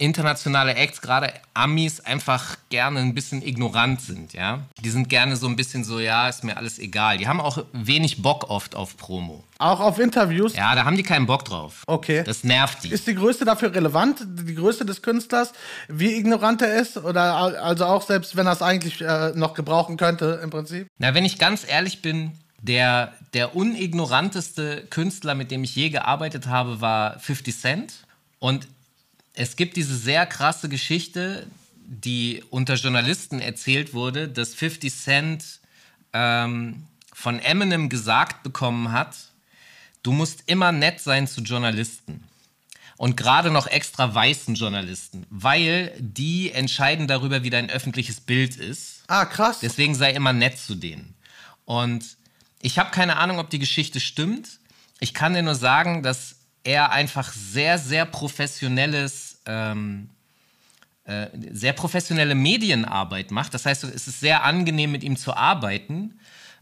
internationale 0.00 0.74
Acts, 0.74 1.00
gerade 1.00 1.32
Amis, 1.54 2.00
einfach 2.00 2.56
gerne 2.68 2.98
ein 2.98 3.14
bisschen 3.14 3.42
ignorant 3.42 4.00
sind, 4.00 4.32
ja. 4.32 4.62
Die 4.80 4.90
sind 4.90 5.08
gerne 5.08 5.36
so 5.36 5.46
ein 5.46 5.54
bisschen 5.54 5.84
so, 5.84 6.00
ja, 6.00 6.28
ist 6.28 6.42
mir 6.42 6.56
alles 6.56 6.80
egal. 6.80 7.18
Die 7.18 7.28
haben 7.28 7.40
auch 7.40 7.64
wenig 7.72 8.20
Bock 8.20 8.50
oft 8.50 8.74
auf 8.74 8.96
Promo. 8.96 9.44
Auch 9.58 9.78
auf 9.78 10.00
Interviews? 10.00 10.56
Ja, 10.56 10.74
da 10.74 10.84
haben 10.84 10.96
die 10.96 11.04
keinen 11.04 11.26
Bock 11.26 11.44
drauf. 11.44 11.84
Okay. 11.86 12.24
Das 12.24 12.42
nervt 12.42 12.82
die. 12.82 12.88
Ist 12.88 13.06
die 13.06 13.14
Größe 13.14 13.44
dafür 13.44 13.72
relevant, 13.72 14.18
die 14.26 14.56
Größe 14.56 14.84
des 14.84 15.00
Künstlers, 15.00 15.52
wie 15.86 16.14
ignorant 16.16 16.60
er 16.62 16.74
ist? 16.74 16.96
Oder 16.96 17.36
al- 17.36 17.56
also 17.56 17.84
auch 17.86 18.02
selbst, 18.02 18.34
wenn 18.34 18.46
er 18.46 18.52
es 18.54 18.62
eigentlich 18.62 19.00
äh, 19.00 19.30
noch 19.36 19.54
gebrauchen 19.54 19.96
könnte, 19.96 20.40
im 20.42 20.50
Prinzip? 20.50 20.88
Na, 20.98 21.14
wenn 21.14 21.24
ich 21.24 21.38
ganz 21.38 21.64
ehrlich 21.66 22.02
bin, 22.02 22.32
der, 22.64 23.12
der 23.34 23.54
unignoranteste 23.54 24.86
Künstler, 24.88 25.34
mit 25.34 25.50
dem 25.50 25.64
ich 25.64 25.76
je 25.76 25.90
gearbeitet 25.90 26.46
habe, 26.46 26.80
war 26.80 27.18
50 27.18 27.58
Cent. 27.58 27.94
Und 28.38 28.66
es 29.34 29.56
gibt 29.56 29.76
diese 29.76 29.96
sehr 29.96 30.24
krasse 30.24 30.70
Geschichte, 30.70 31.46
die 31.86 32.42
unter 32.48 32.74
Journalisten 32.74 33.38
erzählt 33.38 33.92
wurde, 33.92 34.28
dass 34.28 34.54
50 34.54 34.94
Cent 34.94 35.44
ähm, 36.14 36.84
von 37.12 37.38
Eminem 37.38 37.90
gesagt 37.90 38.42
bekommen 38.42 38.92
hat, 38.92 39.14
du 40.02 40.12
musst 40.12 40.44
immer 40.46 40.72
nett 40.72 41.00
sein 41.00 41.26
zu 41.26 41.42
Journalisten. 41.42 42.24
Und 42.96 43.16
gerade 43.16 43.50
noch 43.50 43.66
extra 43.66 44.14
weißen 44.14 44.54
Journalisten, 44.54 45.26
weil 45.28 45.92
die 45.98 46.52
entscheiden 46.52 47.08
darüber, 47.08 47.42
wie 47.42 47.50
dein 47.50 47.68
öffentliches 47.68 48.20
Bild 48.20 48.56
ist. 48.56 49.02
Ah, 49.08 49.26
krass. 49.26 49.58
Deswegen 49.60 49.94
sei 49.94 50.12
immer 50.12 50.32
nett 50.32 50.58
zu 50.58 50.76
denen. 50.76 51.14
Und 51.64 52.16
ich 52.64 52.78
habe 52.78 52.90
keine 52.90 53.16
Ahnung, 53.18 53.38
ob 53.38 53.50
die 53.50 53.58
Geschichte 53.58 54.00
stimmt. 54.00 54.58
Ich 54.98 55.12
kann 55.12 55.34
dir 55.34 55.42
nur 55.42 55.54
sagen, 55.54 56.02
dass 56.02 56.36
er 56.62 56.92
einfach 56.92 57.30
sehr, 57.32 57.78
sehr 57.78 58.06
professionelles, 58.06 59.40
ähm, 59.44 60.08
äh, 61.04 61.26
sehr 61.52 61.74
professionelle 61.74 62.34
Medienarbeit 62.34 63.30
macht. 63.30 63.52
Das 63.52 63.66
heißt, 63.66 63.84
es 63.84 64.08
ist 64.08 64.20
sehr 64.20 64.44
angenehm, 64.44 64.92
mit 64.92 65.02
ihm 65.02 65.16
zu 65.16 65.36
arbeiten. 65.36 66.18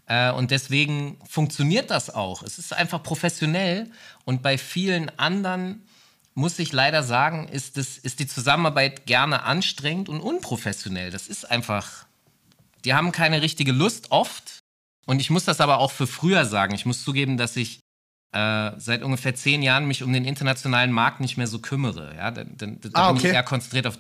Äh, 0.06 0.32
und 0.32 0.50
deswegen 0.50 1.18
funktioniert 1.28 1.90
das 1.92 2.10
auch. 2.10 2.42
Es 2.42 2.58
ist 2.58 2.72
einfach 2.72 3.02
professionell. 3.02 3.88
Und 4.24 4.42
bei 4.42 4.58
vielen 4.58 5.16
anderen 5.20 5.82
muss 6.34 6.58
ich 6.58 6.72
leider 6.72 7.04
sagen, 7.04 7.46
ist, 7.46 7.76
das, 7.76 7.96
ist 7.96 8.18
die 8.18 8.26
Zusammenarbeit 8.26 9.06
gerne 9.06 9.44
anstrengend 9.44 10.08
und 10.08 10.20
unprofessionell. 10.20 11.10
Das 11.12 11.28
ist 11.28 11.48
einfach 11.48 12.06
die 12.84 12.94
haben 12.94 13.12
keine 13.12 13.42
richtige 13.42 13.72
Lust 13.72 14.10
oft. 14.10 14.61
Und 15.06 15.20
ich 15.20 15.30
muss 15.30 15.44
das 15.44 15.60
aber 15.60 15.78
auch 15.78 15.90
für 15.92 16.06
früher 16.06 16.44
sagen. 16.44 16.74
Ich 16.74 16.86
muss 16.86 17.02
zugeben, 17.04 17.36
dass 17.36 17.56
ich 17.56 17.80
äh, 18.32 18.70
seit 18.78 19.02
ungefähr 19.02 19.34
zehn 19.34 19.62
Jahren 19.62 19.86
mich 19.86 20.02
um 20.02 20.12
den 20.12 20.24
internationalen 20.24 20.92
Markt 20.92 21.20
nicht 21.20 21.36
mehr 21.36 21.46
so 21.46 21.58
kümmere. 21.58 22.14
Ja, 22.16 22.30
da 22.30 22.44
da, 22.44 22.66
da 22.66 22.88
Ah, 22.94 23.08
bin 23.08 23.18
okay. 23.18 23.28
ich 23.28 23.34
eher 23.34 23.42
konzentriert 23.42 23.86
auf, 23.86 23.98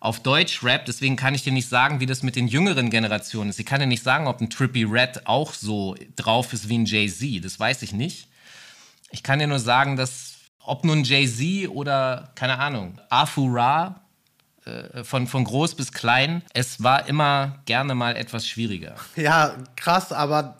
auf 0.00 0.20
Deutsch-Rap. 0.22 0.86
Deswegen 0.86 1.16
kann 1.16 1.34
ich 1.34 1.42
dir 1.44 1.52
nicht 1.52 1.68
sagen, 1.68 2.00
wie 2.00 2.06
das 2.06 2.22
mit 2.22 2.36
den 2.36 2.48
jüngeren 2.48 2.90
Generationen 2.90 3.50
ist. 3.50 3.60
Ich 3.60 3.66
kann 3.66 3.80
dir 3.80 3.86
nicht 3.86 4.02
sagen, 4.02 4.26
ob 4.26 4.40
ein 4.40 4.50
Trippy 4.50 4.84
Red 4.84 5.26
auch 5.26 5.52
so 5.52 5.94
drauf 6.16 6.52
ist 6.52 6.68
wie 6.68 6.78
ein 6.78 6.86
Jay-Z. 6.86 7.44
Das 7.44 7.60
weiß 7.60 7.82
ich 7.82 7.92
nicht. 7.92 8.28
Ich 9.10 9.22
kann 9.22 9.38
dir 9.38 9.46
nur 9.46 9.58
sagen, 9.58 9.96
dass 9.96 10.34
ob 10.64 10.84
nun 10.84 11.04
Jay-Z 11.04 11.68
oder, 11.70 12.32
keine 12.34 12.58
Ahnung, 12.58 12.98
Afu 13.08 13.48
Ra, 13.52 14.00
von, 15.04 15.26
von 15.26 15.44
groß 15.44 15.74
bis 15.74 15.92
klein. 15.92 16.42
Es 16.54 16.82
war 16.82 17.06
immer 17.06 17.60
gerne 17.66 17.94
mal 17.94 18.16
etwas 18.16 18.46
schwieriger. 18.46 18.96
Ja, 19.16 19.54
krass, 19.76 20.12
aber 20.12 20.56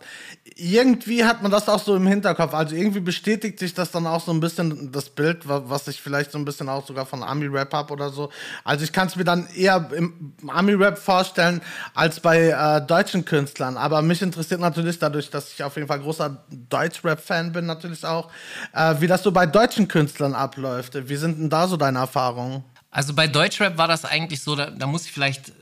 irgendwie 0.55 1.23
hat 1.23 1.41
man 1.41 1.51
das 1.51 1.67
auch 1.69 1.81
so 1.81 1.95
im 1.95 2.05
Hinterkopf. 2.05 2.53
Also 2.53 2.75
irgendwie 2.75 2.99
bestätigt 2.99 3.57
sich 3.59 3.73
das 3.73 3.91
dann 3.91 4.05
auch 4.05 4.23
so 4.23 4.31
ein 4.31 4.39
bisschen 4.39 4.91
das 4.91 5.09
Bild, 5.09 5.47
was 5.47 5.87
ich 5.87 6.01
vielleicht 6.01 6.31
so 6.31 6.37
ein 6.37 6.45
bisschen 6.45 6.69
auch 6.69 6.85
sogar 6.85 7.05
von 7.05 7.23
Ami-Rap 7.23 7.73
habe 7.73 7.93
oder 7.93 8.09
so. 8.09 8.29
Also 8.63 8.83
ich 8.83 8.91
kann 8.91 9.07
es 9.07 9.15
mir 9.15 9.23
dann 9.23 9.47
eher 9.55 9.89
im 9.95 10.33
Ami-Rap 10.47 10.97
vorstellen 10.97 11.61
als 11.93 12.19
bei 12.19 12.49
äh, 12.49 12.85
deutschen 12.85 13.25
Künstlern. 13.25 13.77
Aber 13.77 14.01
mich 14.01 14.21
interessiert 14.21 14.59
natürlich 14.59 14.99
dadurch, 14.99 15.29
dass 15.29 15.53
ich 15.53 15.63
auf 15.63 15.75
jeden 15.75 15.87
Fall 15.87 15.99
großer 15.99 16.43
Deutsch-Rap-Fan 16.69 17.51
bin, 17.51 17.65
natürlich 17.65 18.05
auch, 18.05 18.29
äh, 18.73 18.95
wie 18.99 19.07
das 19.07 19.23
so 19.23 19.31
bei 19.31 19.45
deutschen 19.45 19.87
Künstlern 19.87 20.35
abläuft. 20.35 21.09
Wie 21.09 21.15
sind 21.15 21.39
denn 21.39 21.49
da 21.49 21.67
so 21.67 21.77
deine 21.77 21.99
Erfahrungen? 21.99 22.63
Also 22.91 23.13
bei 23.13 23.27
Deutschrap 23.27 23.77
war 23.77 23.87
das 23.87 24.05
eigentlich 24.05 24.41
so, 24.41 24.55
da, 24.55 24.69
da 24.69 24.85
muss 24.85 25.05
ich 25.05 25.11
vielleicht 25.11 25.49
äh, 25.49 25.53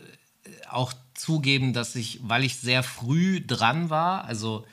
auch 0.70 0.94
zugeben, 1.14 1.74
dass 1.74 1.96
ich, 1.96 2.20
weil 2.24 2.44
ich 2.44 2.58
sehr 2.58 2.84
früh 2.84 3.46
dran 3.46 3.90
war, 3.90 4.26
also 4.26 4.66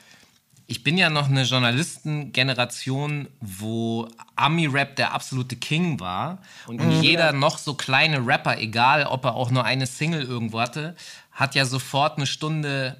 ich 0.69 0.83
bin 0.83 0.97
ja 0.97 1.09
noch 1.09 1.29
eine 1.29 1.43
Journalistengeneration, 1.43 3.29
wo 3.39 4.09
Ami-Rap 4.35 4.97
der 4.97 5.13
absolute 5.13 5.55
King 5.55 6.01
war. 6.01 6.39
Und 6.67 6.85
mhm. 6.85 7.01
jeder 7.01 7.31
noch 7.31 7.57
so 7.57 7.73
kleine 7.73 8.27
Rapper, 8.27 8.57
egal 8.57 9.05
ob 9.05 9.23
er 9.23 9.35
auch 9.35 9.49
nur 9.49 9.63
eine 9.63 9.87
Single 9.87 10.23
irgendwo 10.23 10.59
hatte, 10.59 10.95
hat 11.31 11.55
ja 11.55 11.63
sofort 11.63 12.17
eine 12.17 12.27
Stunde 12.27 12.97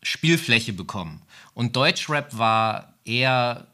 Spielfläche 0.00 0.72
bekommen. 0.72 1.20
Und 1.54 1.74
Deutschrap 1.74 2.38
war 2.38 2.94
eher 3.04 3.66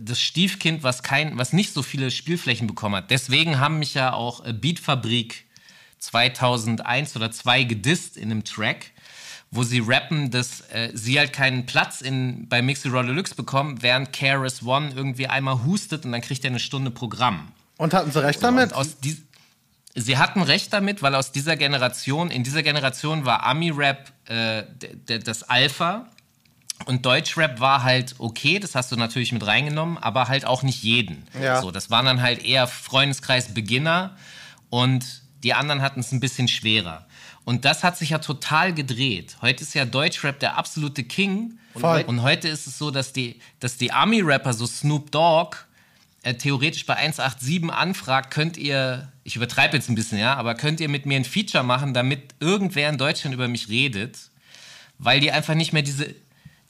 das 0.00 0.20
Stiefkind, 0.20 0.82
was, 0.82 1.02
kein, 1.02 1.38
was 1.38 1.52
nicht 1.52 1.72
so 1.72 1.82
viele 1.82 2.10
Spielflächen 2.10 2.66
bekommen 2.66 2.96
hat. 2.96 3.10
Deswegen 3.10 3.58
haben 3.58 3.78
mich 3.78 3.94
ja 3.94 4.12
auch 4.12 4.44
äh, 4.44 4.52
Beatfabrik 4.52 5.44
2001 5.98 7.16
oder 7.16 7.30
2 7.30 7.64
gedisst 7.64 8.16
in 8.16 8.30
einem 8.30 8.44
Track 8.44 8.92
wo 9.50 9.62
sie 9.62 9.80
rappen, 9.80 10.30
dass 10.30 10.60
äh, 10.72 10.90
sie 10.92 11.18
halt 11.18 11.32
keinen 11.32 11.66
Platz 11.66 12.00
in, 12.00 12.48
bei 12.48 12.60
Mixy 12.60 12.88
Raw 12.88 13.06
Deluxe 13.06 13.34
bekommen, 13.34 13.82
während 13.82 14.12
KRS 14.12 14.62
One 14.62 14.92
irgendwie 14.94 15.26
einmal 15.26 15.64
hustet 15.64 16.04
und 16.04 16.12
dann 16.12 16.20
kriegt 16.20 16.44
er 16.44 16.50
eine 16.50 16.58
Stunde 16.58 16.90
Programm. 16.90 17.52
Und 17.78 17.94
hatten 17.94 18.10
sie 18.10 18.22
recht 18.22 18.40
so, 18.40 18.46
damit? 18.46 18.72
sie 19.94 20.18
hatten 20.18 20.42
recht 20.42 20.72
damit, 20.72 21.02
weil 21.02 21.14
aus 21.14 21.32
dieser 21.32 21.56
Generation, 21.56 22.30
in 22.30 22.44
dieser 22.44 22.62
Generation 22.62 23.24
war 23.24 23.44
Ami-Rap 23.44 24.12
äh, 24.26 24.64
das 25.20 25.44
Alpha 25.44 26.06
und 26.86 27.04
Deutschrap 27.04 27.60
war 27.60 27.82
halt 27.82 28.14
okay, 28.18 28.58
das 28.58 28.74
hast 28.74 28.92
du 28.92 28.96
natürlich 28.96 29.32
mit 29.32 29.46
reingenommen, 29.46 29.98
aber 29.98 30.28
halt 30.28 30.44
auch 30.44 30.62
nicht 30.62 30.82
jeden. 30.82 31.26
Ja. 31.40 31.60
So, 31.60 31.70
das 31.70 31.90
waren 31.90 32.06
dann 32.06 32.22
halt 32.22 32.44
eher 32.44 32.66
Freundeskreis 32.66 33.52
Beginner 33.52 34.16
und 34.70 35.22
die 35.42 35.54
anderen 35.54 35.82
hatten 35.82 36.00
es 36.00 36.12
ein 36.12 36.20
bisschen 36.20 36.48
schwerer. 36.48 37.06
Und 37.44 37.64
das 37.64 37.82
hat 37.82 37.96
sich 37.96 38.10
ja 38.10 38.18
total 38.18 38.74
gedreht. 38.74 39.38
Heute 39.40 39.62
ist 39.62 39.74
ja 39.74 39.86
Deutschrap 39.86 40.38
der 40.38 40.58
absolute 40.58 41.02
King. 41.04 41.58
Und, 41.72 41.80
Voll. 41.80 42.04
und 42.06 42.22
heute 42.22 42.48
ist 42.48 42.66
es 42.66 42.76
so, 42.76 42.90
dass 42.90 43.12
die, 43.12 43.38
dass 43.60 43.78
die 43.78 43.92
Army-Rapper, 43.92 44.52
so 44.52 44.66
Snoop 44.66 45.10
Dogg, 45.10 45.56
äh, 46.24 46.34
theoretisch 46.34 46.84
bei 46.84 46.96
187 46.96 47.70
anfragt, 47.70 48.30
könnt 48.32 48.56
ihr, 48.58 49.10
ich 49.24 49.36
übertreibe 49.36 49.76
jetzt 49.76 49.88
ein 49.88 49.94
bisschen, 49.94 50.18
ja, 50.18 50.34
aber 50.34 50.56
könnt 50.56 50.80
ihr 50.80 50.88
mit 50.88 51.06
mir 51.06 51.16
ein 51.16 51.24
Feature 51.24 51.64
machen, 51.64 51.94
damit 51.94 52.34
irgendwer 52.40 52.90
in 52.90 52.98
Deutschland 52.98 53.34
über 53.34 53.48
mich 53.48 53.68
redet? 53.68 54.18
Weil 54.98 55.20
die 55.20 55.30
einfach 55.30 55.54
nicht 55.54 55.72
mehr 55.72 55.82
diese 55.82 56.14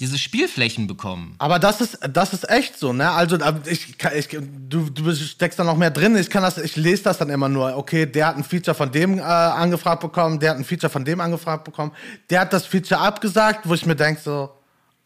diese 0.01 0.17
Spielflächen 0.17 0.87
bekommen. 0.87 1.35
Aber 1.39 1.59
das 1.59 1.81
ist, 1.81 1.99
das 2.13 2.33
ist 2.33 2.49
echt 2.49 2.79
so, 2.79 2.93
ne? 2.93 3.11
Also 3.11 3.37
ich, 3.67 3.97
ich, 4.15 4.29
du, 4.69 4.91
du 4.91 5.15
steckst 5.15 5.59
da 5.59 5.65
noch 5.65 5.77
mehr 5.77 5.91
drin. 5.91 6.17
Ich 6.17 6.31
kann 6.31 6.43
das, 6.45 6.57
ich 6.59 6.77
lese 6.77 7.03
das 7.03 7.19
dann 7.19 7.31
immer 7.31 7.49
nur. 7.49 7.77
Okay, 7.77 8.07
der 8.07 8.29
hat 8.29 8.37
ein 8.37 8.45
Feature 8.45 8.77
von 8.77 8.93
dem 8.93 9.19
äh, 9.19 9.23
angefragt 9.23 10.01
bekommen, 10.01 10.39
der 10.39 10.51
hat 10.51 10.59
ein 10.59 10.65
Feature 10.65 10.91
von 10.91 11.05
dem 11.05 11.21
angefragt 11.21 11.65
bekommen, 11.65 11.93
der 12.31 12.41
hat 12.41 12.53
das 12.53 12.65
Feature 12.65 13.01
abgesagt, 13.01 13.69
wo 13.69 13.75
ich 13.75 13.87
mir 13.87 13.97
denke 13.97 14.21
so, 14.21 14.51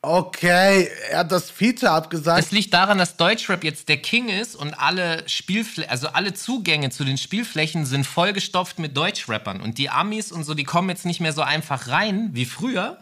okay, 0.03 0.89
er 1.11 1.21
hat 1.21 1.33
das 1.33 1.51
Feature 1.51 1.93
abgesagt. 1.93 2.45
Es 2.45 2.51
liegt 2.51 2.75
daran, 2.75 2.99
dass 2.99 3.17
Deutschrap 3.17 3.65
jetzt 3.65 3.89
der 3.89 3.99
King 3.99 4.29
ist 4.29 4.57
und 4.57 4.75
alle 4.75 5.27
Spielflächen, 5.29 5.91
also 5.91 6.09
alle 6.09 6.35
Zugänge 6.35 6.91
zu 6.91 7.05
den 7.05 7.17
Spielflächen 7.17 7.87
sind 7.87 8.05
vollgestopft 8.05 8.79
mit 8.79 8.97
Deutschrappern 8.97 9.61
und 9.61 9.79
die 9.79 9.89
Amis 9.89 10.33
und 10.33 10.45
so, 10.45 10.55
die 10.55 10.65
kommen 10.65 10.91
jetzt 10.91 11.07
nicht 11.07 11.21
mehr 11.21 11.33
so 11.33 11.43
einfach 11.43 11.89
rein 11.89 12.31
wie 12.33 12.45
früher 12.45 12.99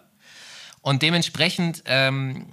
und 0.83 1.03
dementsprechend, 1.03 1.83
ähm, 1.87 2.47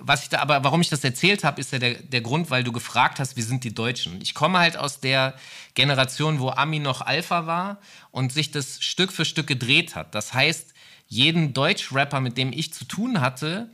was 0.00 0.22
ich 0.22 0.28
da, 0.28 0.40
aber 0.40 0.62
warum 0.62 0.80
ich 0.80 0.88
das 0.88 1.02
erzählt 1.02 1.42
habe, 1.42 1.60
ist 1.60 1.72
ja 1.72 1.78
der, 1.78 1.94
der 1.94 2.20
Grund, 2.20 2.50
weil 2.50 2.62
du 2.62 2.72
gefragt 2.72 3.18
hast, 3.18 3.36
wie 3.36 3.42
sind 3.42 3.64
die 3.64 3.74
Deutschen. 3.74 4.20
Ich 4.20 4.34
komme 4.34 4.58
halt 4.58 4.76
aus 4.76 5.00
der 5.00 5.34
Generation, 5.74 6.38
wo 6.38 6.50
Ami 6.50 6.78
noch 6.78 7.00
Alpha 7.00 7.46
war 7.46 7.78
und 8.10 8.32
sich 8.32 8.50
das 8.50 8.82
Stück 8.82 9.12
für 9.12 9.24
Stück 9.24 9.46
gedreht 9.46 9.94
hat. 9.94 10.14
Das 10.14 10.32
heißt, 10.32 10.74
jeden 11.08 11.54
Deutsch-Rapper, 11.54 12.20
mit 12.20 12.36
dem 12.36 12.52
ich 12.52 12.72
zu 12.72 12.84
tun 12.84 13.20
hatte, 13.20 13.70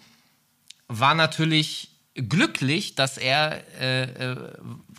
war 0.89 1.15
natürlich 1.15 1.91
glücklich, 2.15 2.95
dass 2.95 3.17
er 3.17 3.63
äh, 3.81 4.03
äh, 4.03 4.37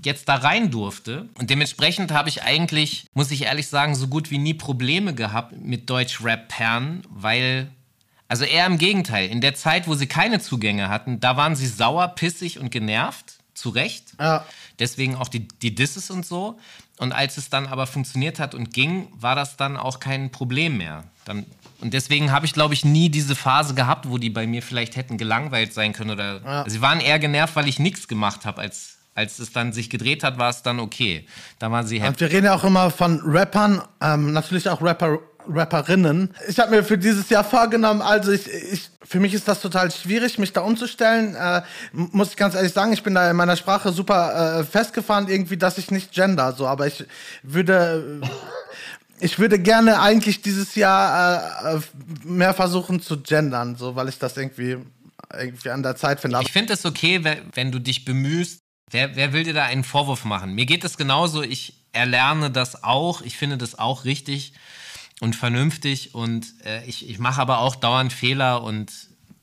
jetzt 0.03 0.27
da 0.27 0.35
rein 0.35 0.71
durfte. 0.71 1.29
Und 1.37 1.49
dementsprechend 1.49 2.11
habe 2.11 2.29
ich 2.29 2.43
eigentlich, 2.43 3.05
muss 3.13 3.31
ich 3.31 3.43
ehrlich 3.43 3.67
sagen, 3.67 3.95
so 3.95 4.07
gut 4.07 4.31
wie 4.31 4.39
nie 4.39 4.55
Probleme 4.55 5.13
gehabt 5.13 5.53
mit 5.57 5.89
Deutsch-Rap-Perlen, 5.89 7.03
weil 7.09 7.71
also 8.33 8.45
eher 8.45 8.65
im 8.65 8.79
Gegenteil. 8.79 9.29
In 9.29 9.41
der 9.41 9.53
Zeit, 9.53 9.87
wo 9.87 9.93
sie 9.93 10.07
keine 10.07 10.39
Zugänge 10.39 10.89
hatten, 10.89 11.19
da 11.19 11.37
waren 11.37 11.55
sie 11.55 11.67
sauer, 11.67 12.07
pissig 12.07 12.57
und 12.57 12.71
genervt. 12.71 13.35
Zu 13.53 13.69
Recht. 13.69 14.15
Ja. 14.19 14.43
Deswegen 14.79 15.15
auch 15.15 15.27
die, 15.27 15.47
die 15.47 15.75
Disses 15.75 16.09
und 16.09 16.25
so. 16.25 16.57
Und 16.97 17.11
als 17.11 17.37
es 17.37 17.51
dann 17.51 17.67
aber 17.67 17.85
funktioniert 17.85 18.39
hat 18.39 18.55
und 18.55 18.73
ging, 18.73 19.07
war 19.13 19.35
das 19.35 19.55
dann 19.55 19.77
auch 19.77 19.99
kein 19.99 20.31
Problem 20.31 20.77
mehr. 20.77 21.03
Dann, 21.25 21.45
und 21.79 21.93
deswegen 21.93 22.31
habe 22.31 22.47
ich, 22.47 22.53
glaube 22.53 22.73
ich, 22.73 22.83
nie 22.83 23.09
diese 23.09 23.35
Phase 23.35 23.75
gehabt, 23.75 24.09
wo 24.09 24.17
die 24.17 24.31
bei 24.31 24.47
mir 24.47 24.63
vielleicht 24.63 24.95
hätten 24.95 25.19
gelangweilt 25.19 25.71
sein 25.71 25.93
können. 25.93 26.09
Oder 26.09 26.41
ja. 26.43 26.67
sie 26.67 26.81
waren 26.81 27.01
eher 27.01 27.19
genervt, 27.19 27.55
weil 27.55 27.67
ich 27.67 27.77
nichts 27.77 28.07
gemacht 28.07 28.45
habe 28.45 28.61
als 28.61 28.97
als 29.15 29.37
es 29.39 29.51
dann 29.51 29.73
sich 29.73 29.91
gedreht 29.91 30.23
hat, 30.23 30.37
war 30.37 30.49
es 30.49 30.63
dann 30.63 30.79
okay. 30.79 31.27
Da 31.59 31.69
waren 31.71 31.85
sie 31.85 31.99
happy. 31.99 32.09
Und 32.09 32.19
wir 32.19 32.31
reden 32.31 32.45
ja 32.45 32.55
auch 32.55 32.63
immer 32.63 32.89
von 32.89 33.21
Rappern, 33.23 33.83
ähm, 34.01 34.33
natürlich 34.33 34.67
auch 34.69 34.81
Rapper 34.81 35.19
Rapperinnen. 35.47 36.33
Ich 36.47 36.59
habe 36.59 36.71
mir 36.71 36.83
für 36.83 36.97
dieses 36.97 37.29
Jahr 37.29 37.43
vorgenommen, 37.43 38.01
also 38.01 38.31
ich, 38.31 38.47
ich, 38.47 38.89
für 39.03 39.19
mich 39.19 39.33
ist 39.33 39.47
das 39.47 39.61
total 39.61 39.91
schwierig, 39.91 40.37
mich 40.37 40.53
da 40.53 40.61
umzustellen. 40.61 41.35
Äh, 41.35 41.61
muss 41.91 42.29
ich 42.29 42.37
ganz 42.37 42.55
ehrlich 42.55 42.73
sagen, 42.73 42.93
ich 42.93 43.03
bin 43.03 43.13
da 43.13 43.29
in 43.29 43.35
meiner 43.35 43.55
Sprache 43.55 43.91
super 43.91 44.59
äh, 44.59 44.63
festgefahren, 44.63 45.27
irgendwie, 45.27 45.57
dass 45.57 45.77
ich 45.77 45.91
nicht 45.91 46.11
gender, 46.11 46.53
so, 46.53 46.67
aber 46.67 46.87
ich 46.87 47.05
würde, 47.43 48.21
ich 49.19 49.39
würde 49.39 49.59
gerne 49.59 49.99
eigentlich 50.01 50.41
dieses 50.41 50.75
Jahr 50.75 51.75
äh, 51.75 51.79
mehr 52.23 52.53
versuchen 52.53 53.01
zu 53.01 53.21
gendern, 53.21 53.75
so, 53.75 53.95
weil 53.95 54.09
ich 54.09 54.19
das 54.19 54.37
irgendwie, 54.37 54.77
irgendwie 55.37 55.69
an 55.69 55.83
der 55.83 55.95
Zeit 55.95 56.19
finde. 56.19 56.39
Ich 56.41 56.51
finde 56.51 56.73
es 56.73 56.85
okay, 56.85 57.23
wenn 57.53 57.71
du 57.71 57.79
dich 57.79 58.05
bemühst. 58.05 58.59
Wer, 58.91 59.15
wer 59.15 59.33
will 59.33 59.43
dir 59.43 59.53
da 59.53 59.63
einen 59.63 59.83
Vorwurf 59.83 60.23
machen? 60.23 60.53
Mir 60.53 60.67
geht 60.67 60.83
es 60.83 60.97
genauso, 60.97 61.41
ich 61.41 61.83
erlerne 61.93 62.51
das 62.51 62.83
auch, 62.83 63.21
ich 63.21 63.37
finde 63.37 63.57
das 63.57 63.79
auch 63.79 64.05
richtig 64.05 64.53
und 65.21 65.35
vernünftig 65.35 66.15
und 66.15 66.45
äh, 66.65 66.83
ich, 66.85 67.09
ich 67.09 67.19
mache 67.19 67.41
aber 67.41 67.59
auch 67.59 67.75
dauernd 67.75 68.13
Fehler 68.13 68.63
und 68.63 68.91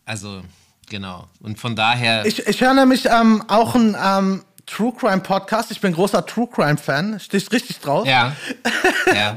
also 0.04 0.42
genau. 0.88 1.28
Und 1.40 1.58
von 1.58 1.76
daher. 1.76 2.26
Ich, 2.26 2.46
ich 2.46 2.60
höre 2.60 2.74
nämlich 2.74 3.06
ähm, 3.06 3.44
auch 3.48 3.74
ein 3.74 3.96
ähm, 4.02 4.44
True 4.66 4.92
Crime 4.92 5.20
Podcast. 5.20 5.70
Ich 5.70 5.80
bin 5.80 5.92
großer 5.92 6.24
True 6.26 6.46
Crime 6.46 6.76
Fan. 6.76 7.18
Stehst 7.18 7.52
richtig 7.52 7.80
drauf. 7.80 8.06
Ja. 8.06 8.36
ja. 9.06 9.36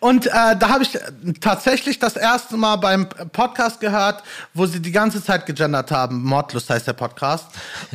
und 0.00 0.26
äh, 0.26 0.30
da 0.30 0.68
habe 0.68 0.82
ich 0.82 0.98
tatsächlich 1.40 1.98
das 1.98 2.16
erste 2.16 2.56
Mal 2.56 2.76
beim 2.76 3.08
Podcast 3.08 3.80
gehört, 3.80 4.22
wo 4.54 4.66
sie 4.66 4.80
die 4.80 4.92
ganze 4.92 5.22
Zeit 5.22 5.46
gegendert 5.46 5.90
haben. 5.90 6.22
Mordlust 6.24 6.68
heißt 6.68 6.86
der 6.86 6.92
Podcast. 6.92 7.46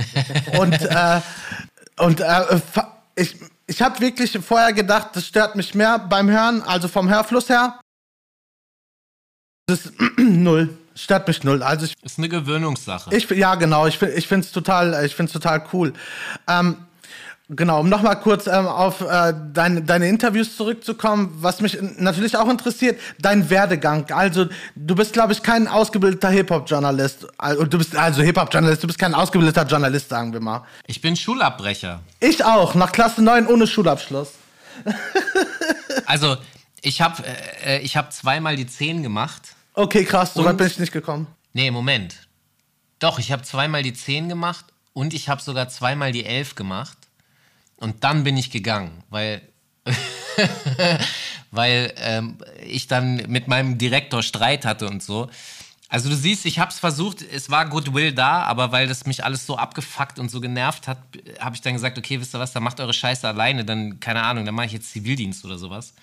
und 0.60 0.82
äh, 0.82 1.22
und 1.98 2.20
äh, 2.20 2.62
ich 3.16 3.36
ich 3.72 3.82
habe 3.82 4.02
wirklich 4.02 4.38
vorher 4.46 4.74
gedacht, 4.74 5.12
das 5.14 5.26
stört 5.26 5.56
mich 5.56 5.74
mehr 5.74 5.98
beim 5.98 6.30
Hören, 6.30 6.62
also 6.62 6.90
vom 6.90 7.10
Hörfluss 7.10 7.48
her. 7.48 7.80
Das 9.66 9.86
ist 9.86 9.94
null. 10.18 10.78
Stört 10.94 11.26
mich 11.30 11.46
null. 11.46 11.64
Also 11.64 11.86
ich, 11.86 11.94
ist 12.04 12.18
eine 12.18 12.28
Gewöhnungssache. 12.28 13.16
Ich, 13.16 13.30
ja, 13.30 13.56
genau. 13.56 13.88
Ich, 13.88 14.02
ich 14.02 14.28
finde 14.28 14.46
es 14.46 14.52
total, 14.52 15.08
total 15.10 15.64
cool. 15.72 15.94
Ähm, 16.50 16.86
Genau, 17.54 17.82
um 17.82 17.90
nochmal 17.90 18.18
kurz 18.18 18.48
ähm, 18.48 18.66
auf 18.66 19.02
äh, 19.02 19.34
dein, 19.52 19.86
deine 19.86 20.08
Interviews 20.08 20.56
zurückzukommen, 20.56 21.34
was 21.36 21.60
mich 21.60 21.78
natürlich 21.98 22.38
auch 22.38 22.48
interessiert, 22.48 22.98
dein 23.20 23.50
Werdegang. 23.50 24.10
Also 24.10 24.46
du 24.78 24.96
bist, 24.96 25.12
glaube 25.12 25.34
ich, 25.34 25.44
kein 25.44 25.68
ausgebildeter 25.68 26.30
Hip-Hop-Journalist. 26.30 27.28
Also, 27.38 27.66
du 27.66 27.78
bist 27.78 27.94
also 27.94 28.22
Hip-Hop-Journalist, 28.22 28.84
du 28.84 28.88
bist 28.88 28.98
kein 28.98 29.14
ausgebildeter 29.14 29.66
Journalist, 29.66 30.08
sagen 30.08 30.32
wir 30.32 30.40
mal. 30.40 30.64
Ich 30.88 31.02
bin 31.02 31.18
Schulabbrecher. 31.18 32.00
Ich 32.22 32.46
auch, 32.46 32.74
nach 32.74 32.94
Klasse 32.94 33.22
9 33.22 33.48
ohne 33.48 33.68
Schulabschluss. 33.68 34.32
also 36.06 36.38
ich 36.82 37.02
habe 37.02 37.22
äh, 37.66 37.80
ich 37.80 37.98
hab 37.98 38.14
zweimal 38.14 38.56
die 38.56 38.66
10 38.66 39.04
gemacht. 39.04 39.58
Okay, 39.74 40.06
krass, 40.06 40.36
so 40.36 40.46
weit 40.46 40.56
bin 40.56 40.68
ich 40.68 40.80
nicht 40.80 40.94
gekommen. 40.94 41.28
Nee, 41.52 41.70
Moment. 41.70 42.16
Doch, 43.00 43.20
ich 43.20 43.34
habe 43.34 43.42
zweimal 43.42 43.84
die 43.84 43.94
10 43.94 44.30
gemacht 44.30 44.64
und 44.94 45.14
ich 45.14 45.28
habe 45.28 45.42
sogar 45.42 45.68
zweimal 45.68 46.14
die 46.14 46.24
11 46.24 46.56
gemacht. 46.56 46.98
Und 47.82 48.04
dann 48.04 48.24
bin 48.24 48.38
ich 48.38 48.52
gegangen, 48.52 49.04
weil, 49.10 49.42
weil 51.52 51.94
ähm, 51.98 52.38
ich 52.64 52.88
dann 52.88 53.16
mit 53.28 53.48
meinem 53.48 53.80
Direktor 53.80 54.22
Streit 54.22 54.66
hatte 54.66 54.88
und 54.88 55.02
so. 55.02 55.30
Also 55.90 56.08
du 56.08 56.16
siehst, 56.16 56.46
ich 56.46 56.60
habe 56.60 56.72
es 56.72 56.80
versucht, 56.80 57.22
es 57.22 57.50
war 57.50 57.68
Goodwill 57.68 58.14
da, 58.14 58.44
aber 58.44 58.72
weil 58.72 58.88
das 58.88 59.06
mich 59.08 59.26
alles 59.26 59.46
so 59.46 59.58
abgefuckt 59.58 60.20
und 60.20 60.30
so 60.30 60.40
genervt 60.40 60.88
hat, 60.88 61.00
habe 61.40 61.56
ich 61.56 61.62
dann 61.62 61.74
gesagt, 61.74 61.98
okay, 61.98 62.22
wisst 62.22 62.34
ihr 62.36 62.40
was, 62.40 62.54
dann 62.54 62.64
macht 62.64 62.80
eure 62.80 62.94
Scheiße 62.94 63.28
alleine, 63.28 63.66
dann, 63.66 64.00
keine 64.00 64.24
Ahnung, 64.24 64.46
dann 64.46 64.56
mache 64.56 64.68
ich 64.68 64.74
jetzt 64.74 64.92
Zivildienst 64.92 65.44
oder 65.44 65.58
sowas. 65.58 65.94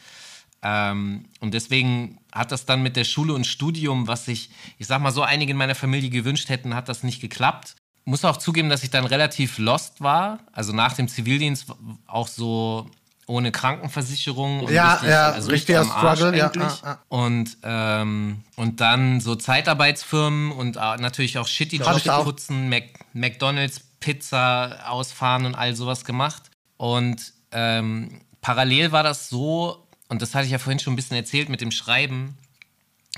Ähm, 0.62 1.26
und 1.40 1.54
deswegen 1.54 2.18
hat 2.32 2.50
das 2.50 2.66
dann 2.66 2.82
mit 2.82 2.97
der 2.97 3.04
Schule 3.04 3.32
und 3.32 3.47
Studium, 3.47 4.08
was 4.08 4.25
sich, 4.25 4.50
ich 4.78 4.88
sag 4.88 5.00
mal 5.00 5.12
so, 5.12 5.23
einige 5.23 5.52
in 5.52 5.56
meiner 5.56 5.76
Familie 5.76 6.11
gewünscht 6.11 6.49
hätten, 6.49 6.75
hat 6.75 6.88
das 6.88 7.04
nicht 7.04 7.20
geklappt. 7.20 7.76
Muss 8.09 8.25
auch 8.25 8.38
zugeben, 8.38 8.71
dass 8.71 8.83
ich 8.83 8.88
dann 8.88 9.05
relativ 9.05 9.59
lost 9.59 10.00
war. 10.00 10.38
Also 10.53 10.73
nach 10.73 10.95
dem 10.95 11.09
Zivildienst 11.09 11.67
auch 12.07 12.27
so 12.27 12.91
ohne 13.27 13.53
Krankenversicherung. 13.53 14.61
Und 14.61 14.73
ja, 14.73 14.93
richtig, 14.93 15.11
ja, 15.11 15.31
also 15.31 15.50
richtiger 15.50 15.81
richtig 15.83 15.99
Struggle, 15.99 16.38
ja, 16.38 16.50
ja. 16.55 16.99
Und, 17.09 17.59
ähm, 17.62 18.45
und 18.57 18.81
dann 18.81 19.21
so 19.21 19.35
Zeitarbeitsfirmen 19.35 20.53
und 20.53 20.77
äh, 20.77 20.97
natürlich 20.97 21.37
auch 21.37 21.47
shitty 21.47 21.77
Jobs 21.77 22.05
putzen, 22.25 22.71
Mac 22.71 22.85
McDonalds, 23.12 23.81
Pizza 24.00 24.88
ausfahren 24.88 25.45
und 25.45 25.55
all 25.55 25.77
sowas 25.77 26.07
gemacht. 26.07 26.45
Und 26.79 27.35
ähm, 27.53 28.23
parallel 28.41 28.91
war 28.91 29.03
das 29.03 29.29
so, 29.29 29.87
und 30.09 30.23
das 30.23 30.35
hatte 30.35 30.47
ich 30.47 30.53
ja 30.53 30.59
vorhin 30.59 30.79
schon 30.79 30.95
ein 30.95 30.97
bisschen 30.97 31.19
erzählt 31.19 31.50
mit 31.50 31.61
dem 31.61 31.73
Schreiben. 31.73 32.38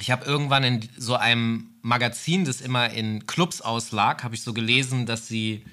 Ich 0.00 0.10
habe 0.10 0.24
irgendwann 0.24 0.64
in 0.64 0.88
so 0.96 1.14
einem 1.14 1.69
Magazin, 1.82 2.44
das 2.44 2.60
immer 2.60 2.90
in 2.90 3.26
Clubs 3.26 3.60
auslag, 3.60 4.22
habe 4.24 4.34
ich 4.34 4.42
so 4.42 4.52
gelesen, 4.52 5.06
dass 5.06 5.26
sie 5.28 5.64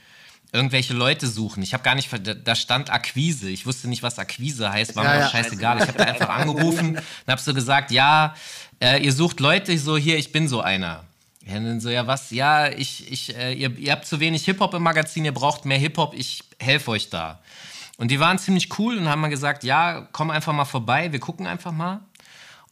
irgendwelche 0.54 0.94
Leute 0.94 1.28
suchen. 1.28 1.62
Ich 1.62 1.74
habe 1.74 1.84
gar 1.84 1.96
nicht, 1.96 2.10
da- 2.44 2.56
stand 2.56 2.90
Akquise. 2.90 3.50
Ich 3.50 3.66
wusste 3.66 3.90
nicht, 3.90 4.04
was 4.04 4.18
Akquise 4.18 4.72
heißt, 4.72 4.96
war 4.96 5.04
Ja, 5.04 5.12
mir 5.14 5.20
ja. 5.20 5.28
auch 5.28 5.32
scheißegal. 5.32 5.78
Ich 5.82 5.88
habe 5.88 5.98
da 5.98 6.04
einfach 6.06 6.30
angerufen 6.30 6.96
und 6.98 7.28
habe 7.28 7.42
so 7.42 7.54
gesagt, 7.54 7.92
ja, 7.92 8.34
äh, 8.82 9.04
ihr 9.04 9.12
sucht 9.12 9.40
Leute, 9.42 9.74
ich 9.74 9.82
so, 9.84 9.98
hier, 9.98 10.18
ich 10.18 10.32
bin 10.32 10.48
so 10.48 10.62
einer. 10.62 11.04
Ja, 11.46 11.58
und 11.58 11.66
dann 11.66 11.80
so, 11.82 11.90
ja, 11.90 12.08
was? 12.08 12.32
Ja, 12.32 12.70
ich, 12.70 13.12
ich, 13.12 13.36
äh, 13.36 13.54
ihr, 13.54 13.78
ihr 13.78 13.92
habt 13.92 14.06
zu 14.06 14.20
wenig 14.20 14.46
Hip-Hop 14.46 14.74
im 14.74 14.84
Magazin, 14.84 15.26
ihr 15.26 15.34
braucht 15.34 15.66
mehr 15.66 15.78
Hip-Hop, 15.78 16.14
ich 16.14 16.44
helfe 16.60 16.92
euch 16.92 17.10
da. 17.10 17.42
Und 17.98 18.10
die 18.12 18.20
waren 18.20 18.38
ziemlich 18.38 18.78
cool 18.80 18.98
und 18.98 19.10
haben 19.10 19.22
mal 19.22 19.28
gesagt, 19.30 19.64
ja, 19.64 20.08
komm 20.12 20.30
einfach 20.30 20.54
mal 20.54 20.66
vorbei, 20.66 21.12
wir 21.12 21.20
gucken 21.20 21.48
einfach 21.48 21.72
mal. 21.72 22.02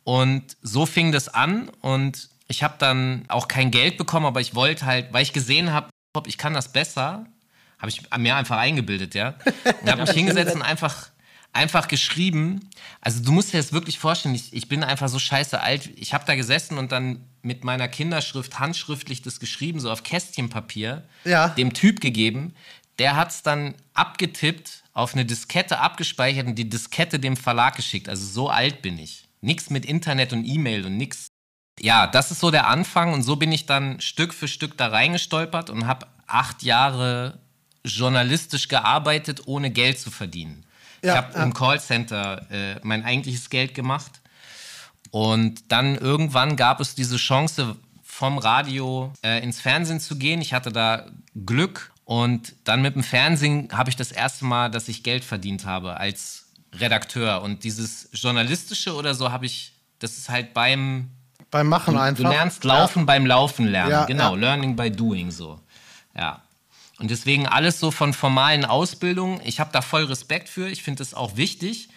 Und 0.03 0.43
so 0.61 0.85
fing 0.85 1.11
das 1.11 1.27
an 1.29 1.69
und 1.81 2.29
ich 2.47 2.63
habe 2.63 2.75
dann 2.77 3.25
auch 3.27 3.47
kein 3.47 3.71
Geld 3.71 3.97
bekommen, 3.97 4.25
aber 4.25 4.41
ich 4.41 4.55
wollte 4.55 4.85
halt, 4.85 5.11
weil 5.13 5.23
ich 5.23 5.33
gesehen 5.33 5.71
habe, 5.73 5.89
ich 6.27 6.37
kann 6.37 6.53
das 6.53 6.71
besser, 6.71 7.25
habe 7.79 7.89
ich 7.89 8.01
mir 8.17 8.35
einfach 8.35 8.57
eingebildet, 8.57 9.15
ja. 9.15 9.35
Und 9.81 9.89
habe 9.91 10.01
mich 10.05 10.11
hingesetzt 10.11 10.55
und 10.55 10.61
einfach, 10.61 11.09
einfach 11.53 11.87
geschrieben. 11.87 12.69
Also 13.01 13.21
du 13.23 13.31
musst 13.31 13.53
dir 13.53 13.57
das 13.57 13.73
wirklich 13.73 13.99
vorstellen, 13.99 14.35
ich, 14.35 14.53
ich 14.53 14.67
bin 14.69 14.83
einfach 14.83 15.09
so 15.09 15.19
scheiße 15.19 15.59
alt. 15.61 15.89
Ich 15.95 16.13
habe 16.13 16.23
da 16.25 16.35
gesessen 16.35 16.77
und 16.77 16.91
dann 16.91 17.25
mit 17.41 17.63
meiner 17.63 17.87
Kinderschrift 17.87 18.59
handschriftlich 18.59 19.21
das 19.21 19.39
geschrieben, 19.39 19.79
so 19.79 19.91
auf 19.91 20.03
Kästchenpapier, 20.03 21.03
Ja. 21.25 21.49
dem 21.49 21.73
Typ 21.73 21.99
gegeben. 22.01 22.53
Der 22.99 23.15
hat 23.17 23.31
es 23.31 23.41
dann 23.43 23.75
abgetippt, 23.93 24.83
auf 24.93 25.13
eine 25.13 25.25
Diskette 25.25 25.79
abgespeichert 25.79 26.47
und 26.47 26.55
die 26.55 26.69
Diskette 26.69 27.19
dem 27.19 27.35
Verlag 27.35 27.75
geschickt. 27.75 28.07
Also 28.07 28.25
so 28.25 28.49
alt 28.49 28.81
bin 28.81 28.97
ich. 28.97 29.27
Nix 29.41 29.69
mit 29.69 29.85
Internet 29.85 30.31
und 30.31 30.45
E-Mail 30.45 30.85
und 30.85 30.95
nix. 30.97 31.27
Ja, 31.79 32.07
das 32.07 32.31
ist 32.31 32.39
so 32.39 32.51
der 32.51 32.67
Anfang 32.67 33.13
und 33.13 33.23
so 33.23 33.35
bin 33.35 33.51
ich 33.51 33.65
dann 33.65 33.99
Stück 33.99 34.33
für 34.33 34.47
Stück 34.47 34.77
da 34.77 34.87
reingestolpert 34.87 35.69
und 35.69 35.87
habe 35.87 36.07
acht 36.27 36.63
Jahre 36.63 37.39
journalistisch 37.83 38.67
gearbeitet, 38.67 39.41
ohne 39.45 39.71
Geld 39.71 39.99
zu 39.99 40.09
verdienen. 40.09 40.65
Ja, 41.03 41.11
ich 41.11 41.17
habe 41.17 41.33
ja. 41.37 41.43
im 41.43 41.53
Callcenter 41.53 42.49
äh, 42.49 42.79
mein 42.83 43.03
eigentliches 43.03 43.49
Geld 43.49 43.73
gemacht 43.73 44.21
und 45.11 45.71
dann 45.71 45.95
irgendwann 45.95 46.55
gab 46.55 46.79
es 46.79 46.95
diese 46.95 47.17
Chance, 47.17 47.75
vom 48.15 48.37
Radio 48.37 49.11
äh, 49.23 49.43
ins 49.43 49.59
Fernsehen 49.59 49.99
zu 49.99 50.17
gehen. 50.17 50.39
Ich 50.39 50.53
hatte 50.53 50.71
da 50.71 51.05
Glück 51.45 51.91
und 52.05 52.53
dann 52.63 52.81
mit 52.81 52.95
dem 52.95 53.03
Fernsehen 53.03 53.69
habe 53.73 53.89
ich 53.89 53.97
das 53.97 54.11
erste 54.11 54.45
Mal, 54.45 54.71
dass 54.71 54.87
ich 54.87 55.03
Geld 55.03 55.25
verdient 55.25 55.65
habe 55.65 55.97
als 55.97 56.45
Redakteur. 56.73 57.41
Und 57.41 57.65
dieses 57.65 58.09
Journalistische 58.13 58.95
oder 58.95 59.15
so 59.15 59.33
habe 59.33 59.45
ich, 59.45 59.73
das 59.99 60.17
ist 60.17 60.29
halt 60.29 60.53
beim, 60.53 61.09
Beim 61.55 61.69
Machen 61.69 61.93
du 61.93 62.01
einfach. 62.01 62.29
lernst 62.29 62.65
Laufen 62.65 63.05
beim 63.05 63.25
Laufen 63.25 63.67
lernen. 63.67 63.91
Ja, 63.91 64.03
genau, 64.03 64.35
ja. 64.35 64.41
Learning 64.41 64.75
by 64.75 64.91
Doing 64.91 65.31
so. 65.31 65.57
Ja. 66.13 66.41
Und 66.99 67.11
deswegen 67.11 67.47
alles 67.47 67.79
so 67.79 67.91
von 67.91 68.11
formalen 68.11 68.65
Ausbildungen. 68.65 69.39
Ich 69.45 69.61
habe 69.61 69.69
da 69.71 69.81
voll 69.81 70.03
Respekt 70.03 70.49
für. 70.49 70.67
Ich 70.67 70.83
finde 70.83 71.01
es 71.01 71.13
auch 71.13 71.37
wichtig. 71.37 71.87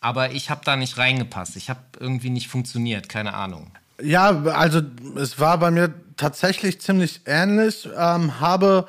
Aber 0.00 0.32
ich 0.32 0.50
habe 0.50 0.62
da 0.64 0.74
nicht 0.74 0.98
reingepasst. 0.98 1.54
Ich 1.54 1.70
habe 1.70 1.78
irgendwie 2.00 2.30
nicht 2.30 2.48
funktioniert. 2.48 3.08
Keine 3.08 3.34
Ahnung. 3.34 3.70
Ja, 4.02 4.30
also 4.46 4.82
es 5.14 5.38
war 5.38 5.58
bei 5.58 5.70
mir 5.70 5.94
tatsächlich 6.16 6.80
ziemlich 6.80 7.20
ähnlich. 7.26 7.88
Ähm, 7.96 8.40
habe, 8.40 8.88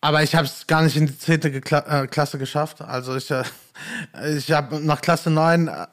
aber 0.00 0.22
ich 0.22 0.34
habe 0.34 0.46
es 0.46 0.66
gar 0.66 0.80
nicht 0.80 0.96
in 0.96 1.06
die 1.06 1.18
10. 1.18 1.40
Gekla 1.40 2.04
äh, 2.04 2.06
Klasse 2.06 2.38
geschafft. 2.38 2.80
Also 2.80 3.14
ich, 3.14 3.30
äh, 3.30 3.44
ich 4.36 4.52
habe 4.52 4.80
nach 4.80 5.00
Klasse 5.00 5.30
9 5.30 5.68
äh, 5.68 5.86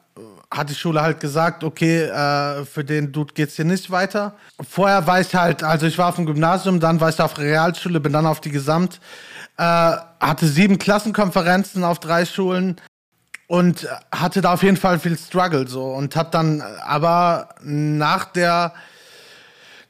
hat 0.50 0.68
die 0.68 0.74
Schule 0.74 1.00
halt 1.00 1.20
gesagt, 1.20 1.64
okay, 1.64 2.02
äh, 2.02 2.64
für 2.64 2.84
den 2.84 3.12
Dude 3.12 3.32
geht's 3.34 3.56
hier 3.56 3.64
nicht 3.64 3.90
weiter. 3.90 4.36
Vorher 4.68 5.06
war 5.06 5.20
ich 5.20 5.34
halt, 5.34 5.62
also 5.62 5.86
ich 5.86 5.96
war 5.96 6.08
auf 6.08 6.16
dem 6.16 6.26
Gymnasium, 6.26 6.80
dann 6.80 7.00
war 7.00 7.08
ich 7.08 7.20
auf 7.20 7.38
Realschule, 7.38 8.00
bin 8.00 8.12
dann 8.12 8.26
auf 8.26 8.40
die 8.40 8.50
Gesamt, 8.50 9.00
äh, 9.56 9.62
hatte 9.62 10.46
sieben 10.46 10.78
Klassenkonferenzen 10.78 11.84
auf 11.84 11.98
drei 11.98 12.26
Schulen 12.26 12.76
und 13.46 13.88
hatte 14.14 14.40
da 14.42 14.52
auf 14.52 14.62
jeden 14.62 14.76
Fall 14.76 14.98
viel 14.98 15.16
Struggle 15.16 15.66
so 15.66 15.92
und 15.92 16.16
hab 16.16 16.32
dann 16.32 16.62
aber 16.84 17.48
nach 17.62 18.26
der 18.26 18.72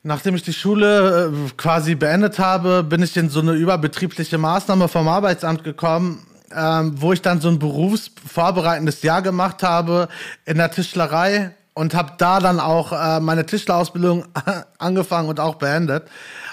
nachdem 0.04 0.34
ich 0.34 0.42
die 0.42 0.52
Schule 0.52 1.32
quasi 1.56 1.94
beendet 1.94 2.38
habe, 2.38 2.82
bin 2.82 3.02
ich 3.02 3.16
in 3.16 3.30
so 3.30 3.40
eine 3.40 3.52
überbetriebliche 3.52 4.36
Maßnahme 4.36 4.88
vom 4.88 5.06
Arbeitsamt 5.08 5.62
gekommen, 5.62 6.26
ähm, 6.56 7.00
wo 7.00 7.12
ich 7.12 7.22
dann 7.22 7.40
so 7.40 7.48
ein 7.48 7.58
berufsvorbereitendes 7.58 9.02
Jahr 9.02 9.22
gemacht 9.22 9.62
habe 9.62 10.08
in 10.44 10.58
der 10.58 10.70
Tischlerei 10.70 11.54
und 11.74 11.94
habe 11.94 12.12
da 12.18 12.40
dann 12.40 12.60
auch 12.60 12.92
äh, 12.92 13.20
meine 13.20 13.46
Tischlerausbildung 13.46 14.24
angefangen 14.78 15.28
und 15.28 15.40
auch 15.40 15.56
beendet. 15.56 16.04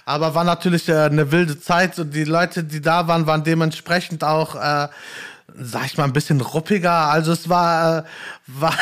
Aber 0.05 0.33
war 0.33 0.43
natürlich 0.43 0.87
äh, 0.89 0.93
eine 0.93 1.31
wilde 1.31 1.59
Zeit 1.59 1.99
und 1.99 2.13
die 2.13 2.23
Leute, 2.23 2.63
die 2.63 2.81
da 2.81 3.07
waren, 3.07 3.27
waren 3.27 3.43
dementsprechend 3.43 4.23
auch 4.23 4.55
äh, 4.55 4.87
sag 5.57 5.85
ich 5.85 5.97
mal, 5.97 6.03
ein 6.03 6.13
bisschen 6.13 6.41
ruppiger. 6.41 6.91
Also 6.91 7.31
es 7.31 7.49
war, 7.49 7.99
äh, 7.99 8.03
war, 8.47 8.73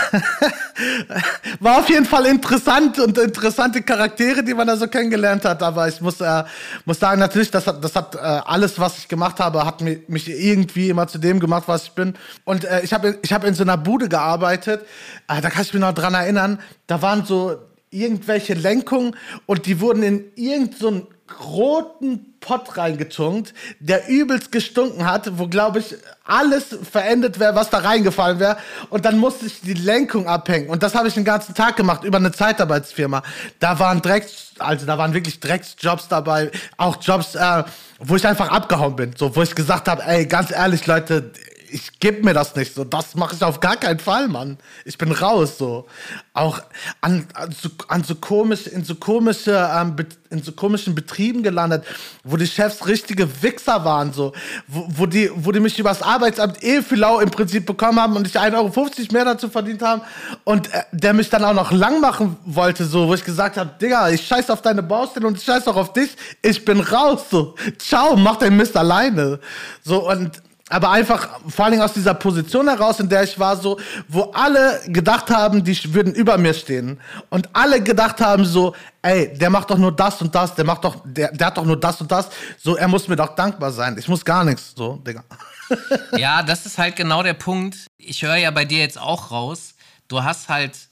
war 1.59 1.79
auf 1.79 1.89
jeden 1.89 2.05
Fall 2.05 2.25
interessant 2.25 2.99
und 2.99 3.17
interessante 3.17 3.81
Charaktere, 3.81 4.43
die 4.43 4.53
man 4.53 4.67
da 4.67 4.77
so 4.77 4.87
kennengelernt 4.87 5.45
hat. 5.45 5.61
Aber 5.63 5.87
ich 5.87 6.01
muss, 6.01 6.21
äh, 6.21 6.43
muss 6.85 6.99
sagen, 6.99 7.19
natürlich, 7.19 7.51
das 7.51 7.67
hat, 7.67 7.83
das 7.83 7.95
hat 7.95 8.15
äh, 8.15 8.19
alles, 8.19 8.79
was 8.79 8.97
ich 8.97 9.07
gemacht 9.07 9.39
habe, 9.39 9.65
hat 9.65 9.81
mich, 9.81 10.07
mich 10.07 10.29
irgendwie 10.29 10.89
immer 10.89 11.07
zu 11.07 11.17
dem 11.17 11.39
gemacht, 11.39 11.63
was 11.67 11.83
ich 11.83 11.91
bin. 11.91 12.15
Und 12.45 12.65
äh, 12.65 12.81
ich 12.81 12.93
habe 12.93 13.17
ich 13.21 13.33
hab 13.33 13.43
in 13.43 13.53
so 13.53 13.63
einer 13.63 13.77
Bude 13.77 14.09
gearbeitet. 14.09 14.81
Äh, 15.27 15.41
da 15.41 15.49
kann 15.49 15.63
ich 15.63 15.73
mich 15.73 15.81
noch 15.81 15.93
dran 15.93 16.13
erinnern. 16.13 16.59
Da 16.87 17.01
waren 17.01 17.25
so 17.25 17.57
irgendwelche 17.89 18.53
Lenkungen 18.53 19.15
und 19.45 19.65
die 19.65 19.79
wurden 19.79 20.03
in 20.03 20.25
irgendeinen 20.35 21.01
so 21.01 21.07
roten 21.41 22.33
Pott 22.39 22.77
reingetunkt, 22.77 23.53
der 23.79 24.07
übelst 24.07 24.51
gestunken 24.51 25.05
hat, 25.05 25.37
wo, 25.37 25.47
glaube 25.47 25.79
ich, 25.79 25.95
alles 26.23 26.65
verendet 26.89 27.39
wäre, 27.39 27.55
was 27.55 27.69
da 27.69 27.79
reingefallen 27.79 28.39
wäre. 28.39 28.57
Und 28.89 29.05
dann 29.05 29.17
musste 29.17 29.47
ich 29.47 29.61
die 29.61 29.73
Lenkung 29.73 30.27
abhängen. 30.27 30.69
Und 30.69 30.83
das 30.83 30.95
habe 30.95 31.07
ich 31.07 31.13
den 31.13 31.25
ganzen 31.25 31.55
Tag 31.55 31.75
gemacht 31.75 32.03
über 32.03 32.17
eine 32.17 32.31
Zeitarbeitsfirma. 32.31 33.23
Da 33.59 33.79
waren 33.79 34.01
Drecks, 34.01 34.53
also 34.59 34.85
da 34.85 34.97
waren 34.97 35.13
wirklich 35.13 35.39
Drecksjobs 35.39 36.07
dabei, 36.07 36.51
auch 36.77 36.97
Jobs, 37.01 37.35
äh, 37.35 37.63
wo 37.99 38.15
ich 38.15 38.25
einfach 38.25 38.49
abgehauen 38.49 38.95
bin. 38.95 39.13
So, 39.17 39.35
wo 39.35 39.41
ich 39.41 39.55
gesagt 39.55 39.87
habe, 39.87 40.03
ey, 40.03 40.25
ganz 40.25 40.51
ehrlich, 40.51 40.85
Leute, 40.87 41.31
ich 41.69 41.99
geb 41.99 42.23
mir 42.23 42.33
das 42.33 42.55
nicht 42.55 42.73
so. 42.73 42.83
Das 42.83 43.15
mache 43.15 43.35
ich 43.35 43.43
auf 43.43 43.59
gar 43.59 43.77
keinen 43.77 43.99
Fall, 43.99 44.27
Mann. 44.27 44.57
Ich 44.85 44.97
bin 44.97 45.11
raus 45.11 45.57
so. 45.57 45.87
Auch 46.33 46.61
an, 47.01 47.27
an, 47.33 47.51
so, 47.51 47.69
an 47.87 48.03
so 48.03 48.15
komisch, 48.15 48.67
in 48.67 48.83
so 48.83 48.95
komische, 48.95 49.69
ähm, 49.73 49.95
in 50.29 50.43
so 50.43 50.51
komischen 50.51 50.95
Betrieben 50.95 51.43
gelandet, 51.43 51.85
wo 52.23 52.37
die 52.37 52.47
Chefs 52.47 52.85
richtige 52.87 53.41
Wichser 53.41 53.83
waren, 53.85 54.13
so, 54.13 54.33
wo, 54.67 54.87
wo 54.89 55.05
die, 55.05 55.31
wo 55.33 55.51
die 55.51 55.59
mich 55.59 55.77
übers 55.79 56.01
Arbeitsamt 56.01 56.63
eh 56.63 56.81
für 56.81 56.95
lau 56.95 57.19
im 57.19 57.31
Prinzip 57.31 57.65
bekommen 57.65 57.99
haben 57.99 58.15
und 58.15 58.27
ich 58.27 58.39
1,50 58.39 58.55
Euro 58.55 58.71
mehr 59.11 59.25
dazu 59.25 59.49
verdient 59.49 59.81
haben 59.81 60.01
und 60.43 60.73
äh, 60.73 60.83
der 60.91 61.13
mich 61.13 61.29
dann 61.29 61.43
auch 61.43 61.53
noch 61.53 61.71
lang 61.71 62.01
machen 62.01 62.37
wollte, 62.45 62.85
so, 62.85 63.07
wo 63.07 63.13
ich 63.13 63.23
gesagt 63.23 63.57
habe, 63.57 63.71
Digga, 63.81 64.09
ich 64.09 64.25
scheiß 64.25 64.49
auf 64.49 64.61
deine 64.61 64.83
Baustelle 64.83 65.27
und 65.27 65.37
ich 65.37 65.43
scheiß 65.43 65.67
auch 65.67 65.75
auf 65.75 65.93
dich, 65.93 66.11
ich 66.41 66.63
bin 66.63 66.79
raus, 66.79 67.25
so, 67.29 67.55
ciao, 67.77 68.15
mach 68.15 68.37
dein 68.37 68.55
Mist 68.55 68.75
alleine, 68.75 69.39
so 69.83 70.09
und 70.09 70.41
aber 70.69 70.91
einfach 70.91 71.39
vor 71.47 71.69
Dingen 71.69 71.81
aus 71.81 71.93
dieser 71.93 72.13
Position 72.13 72.67
heraus, 72.67 72.99
in 72.99 73.07
der 73.07 73.23
ich 73.23 73.39
war, 73.39 73.55
so, 73.55 73.79
wo 74.07 74.23
alle 74.33 74.81
gedacht 74.87 75.29
haben, 75.29 75.63
die 75.63 75.93
würden 75.93 76.13
über 76.13 76.37
mir 76.37 76.53
stehen. 76.53 76.99
Und 77.29 77.49
alle 77.53 77.81
gedacht 77.81 78.19
haben 78.19 78.43
so, 78.43 78.75
ey, 79.01 79.33
der 79.37 79.49
macht 79.49 79.69
doch 79.69 79.77
nur 79.77 79.95
das 79.95 80.21
und 80.21 80.35
das, 80.35 80.55
der 80.55 80.65
macht 80.65 80.83
doch, 80.83 80.97
der, 81.05 81.31
der 81.31 81.47
hat 81.47 81.57
doch 81.57 81.65
nur 81.65 81.79
das 81.79 82.01
und 82.01 82.11
das. 82.11 82.29
So, 82.57 82.75
er 82.75 82.87
muss 82.87 83.07
mir 83.07 83.15
doch 83.15 83.33
dankbar 83.35 83.71
sein. 83.71 83.95
Ich 83.97 84.07
muss 84.07 84.25
gar 84.25 84.43
nichts, 84.43 84.73
so, 84.75 84.97
Digga. 84.97 85.23
Ja, 86.17 86.43
das 86.43 86.65
ist 86.65 86.77
halt 86.77 86.95
genau 86.95 87.23
der 87.23 87.33
Punkt. 87.33 87.77
Ich 87.97 88.21
höre 88.21 88.37
ja 88.37 88.51
bei 88.51 88.63
dir 88.63 88.79
jetzt 88.79 88.97
auch 88.97 89.31
raus, 89.31 89.75
du 90.07 90.23
hast 90.23 90.47
halt 90.47 90.87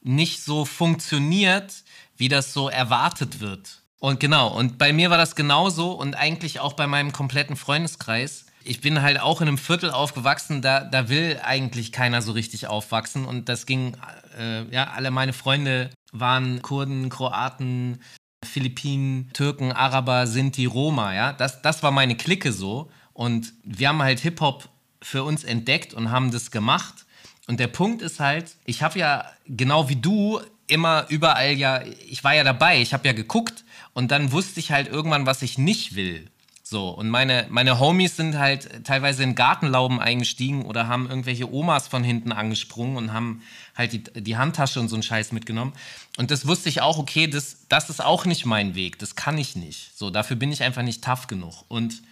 nicht 0.00 0.42
so 0.42 0.64
funktioniert, 0.64 1.74
wie 2.16 2.28
das 2.28 2.54
so 2.54 2.70
erwartet 2.70 3.40
wird. 3.40 3.82
Und 3.98 4.20
genau, 4.20 4.48
und 4.48 4.78
bei 4.78 4.94
mir 4.94 5.10
war 5.10 5.18
das 5.18 5.34
genauso 5.34 5.92
und 5.92 6.14
eigentlich 6.14 6.60
auch 6.60 6.72
bei 6.72 6.86
meinem 6.86 7.12
kompletten 7.12 7.56
Freundeskreis. 7.56 8.45
Ich 8.66 8.80
bin 8.80 9.00
halt 9.00 9.20
auch 9.20 9.40
in 9.40 9.48
einem 9.48 9.58
Viertel 9.58 9.90
aufgewachsen, 9.90 10.60
da, 10.60 10.80
da 10.80 11.08
will 11.08 11.40
eigentlich 11.42 11.92
keiner 11.92 12.20
so 12.20 12.32
richtig 12.32 12.66
aufwachsen. 12.66 13.24
Und 13.24 13.48
das 13.48 13.64
ging, 13.64 13.96
äh, 14.38 14.64
ja, 14.74 14.90
alle 14.90 15.10
meine 15.10 15.32
Freunde 15.32 15.90
waren 16.12 16.62
Kurden, 16.62 17.08
Kroaten, 17.08 18.00
Philippinen, 18.44 19.30
Türken, 19.32 19.72
Araber, 19.72 20.26
Sinti, 20.26 20.66
Roma, 20.66 21.14
ja. 21.14 21.32
Das, 21.32 21.62
das 21.62 21.82
war 21.82 21.90
meine 21.92 22.16
Clique 22.16 22.52
so. 22.52 22.90
Und 23.12 23.52
wir 23.62 23.88
haben 23.88 24.02
halt 24.02 24.20
Hip-Hop 24.20 24.68
für 25.00 25.22
uns 25.22 25.44
entdeckt 25.44 25.94
und 25.94 26.10
haben 26.10 26.32
das 26.32 26.50
gemacht. 26.50 27.06
Und 27.46 27.60
der 27.60 27.68
Punkt 27.68 28.02
ist 28.02 28.18
halt, 28.18 28.56
ich 28.64 28.82
habe 28.82 28.98
ja 28.98 29.24
genau 29.46 29.88
wie 29.88 29.96
du 29.96 30.40
immer 30.66 31.06
überall 31.08 31.52
ja, 31.52 31.82
ich 32.08 32.24
war 32.24 32.34
ja 32.34 32.42
dabei, 32.42 32.82
ich 32.82 32.92
habe 32.92 33.06
ja 33.06 33.12
geguckt 33.12 33.64
und 33.92 34.10
dann 34.10 34.32
wusste 34.32 34.58
ich 34.58 34.72
halt 34.72 34.88
irgendwann, 34.88 35.26
was 35.26 35.42
ich 35.42 35.58
nicht 35.58 35.94
will. 35.94 36.28
So, 36.68 36.88
und 36.88 37.08
meine, 37.08 37.46
meine 37.48 37.78
Homies 37.78 38.16
sind 38.16 38.36
halt 38.38 38.84
teilweise 38.84 39.22
in 39.22 39.36
Gartenlauben 39.36 40.00
eingestiegen 40.00 40.64
oder 40.64 40.88
haben 40.88 41.08
irgendwelche 41.08 41.48
Omas 41.48 41.86
von 41.86 42.02
hinten 42.02 42.32
angesprungen 42.32 42.96
und 42.96 43.12
haben 43.12 43.42
halt 43.76 43.92
die, 43.92 44.02
die 44.02 44.36
Handtasche 44.36 44.80
und 44.80 44.88
so 44.88 44.96
einen 44.96 45.04
Scheiß 45.04 45.30
mitgenommen. 45.30 45.74
Und 46.16 46.32
das 46.32 46.44
wusste 46.44 46.68
ich 46.68 46.80
auch, 46.80 46.98
okay, 46.98 47.28
das, 47.28 47.58
das 47.68 47.88
ist 47.88 48.04
auch 48.04 48.24
nicht 48.24 48.46
mein 48.46 48.74
Weg, 48.74 48.98
das 48.98 49.14
kann 49.14 49.38
ich 49.38 49.54
nicht. 49.54 49.96
So, 49.96 50.10
dafür 50.10 50.34
bin 50.34 50.50
ich 50.50 50.64
einfach 50.64 50.82
nicht 50.82 51.04
tough 51.04 51.28
genug. 51.28 51.64
Und, 51.68 52.02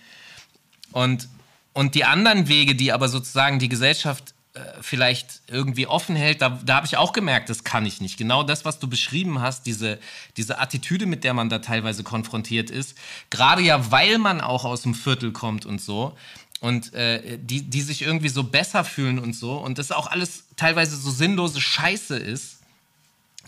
und, 0.92 1.28
und 1.72 1.96
die 1.96 2.04
anderen 2.04 2.46
Wege, 2.46 2.76
die 2.76 2.92
aber 2.92 3.08
sozusagen 3.08 3.58
die 3.58 3.68
Gesellschaft 3.68 4.33
vielleicht 4.80 5.40
irgendwie 5.48 5.86
offen 5.88 6.14
hält, 6.14 6.40
da, 6.40 6.60
da 6.64 6.76
habe 6.76 6.86
ich 6.86 6.96
auch 6.96 7.12
gemerkt, 7.12 7.48
das 7.50 7.64
kann 7.64 7.84
ich 7.86 8.00
nicht. 8.00 8.16
Genau 8.16 8.44
das, 8.44 8.64
was 8.64 8.78
du 8.78 8.88
beschrieben 8.88 9.40
hast, 9.40 9.66
diese, 9.66 9.98
diese 10.36 10.60
Attitüde, 10.60 11.06
mit 11.06 11.24
der 11.24 11.34
man 11.34 11.48
da 11.48 11.58
teilweise 11.58 12.04
konfrontiert 12.04 12.70
ist, 12.70 12.96
gerade 13.30 13.62
ja, 13.62 13.90
weil 13.90 14.18
man 14.18 14.40
auch 14.40 14.64
aus 14.64 14.82
dem 14.82 14.94
Viertel 14.94 15.32
kommt 15.32 15.66
und 15.66 15.80
so, 15.80 16.16
und 16.60 16.94
äh, 16.94 17.36
die, 17.36 17.62
die 17.62 17.82
sich 17.82 18.02
irgendwie 18.02 18.28
so 18.28 18.44
besser 18.44 18.84
fühlen 18.84 19.18
und 19.18 19.34
so, 19.34 19.56
und 19.56 19.78
das 19.78 19.90
auch 19.90 20.06
alles 20.06 20.44
teilweise 20.56 20.96
so 20.96 21.10
sinnlose 21.10 21.60
Scheiße 21.60 22.16
ist, 22.16 22.58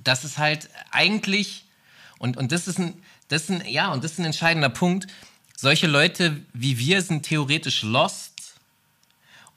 dass 0.03 0.25
es 0.25 0.39
halt 0.39 0.69
eigentlich, 0.91 1.67
und, 2.19 2.37
und 2.37 2.51
das 2.51 2.67
ist 2.67 2.79
ein, 2.79 2.95
das 3.29 3.43
ist 3.43 3.51
ein, 3.51 3.63
ja, 3.69 3.93
und 3.93 4.03
das 4.03 4.13
ist 4.13 4.19
ein 4.19 4.27
entscheidender 4.27 4.69
Punkt, 4.71 5.07
solche 5.57 5.87
Leute 5.87 6.43
wie 6.53 6.79
wir 6.79 7.01
sind 7.01 7.23
theoretisch 7.23 7.83
lost, 7.83 8.36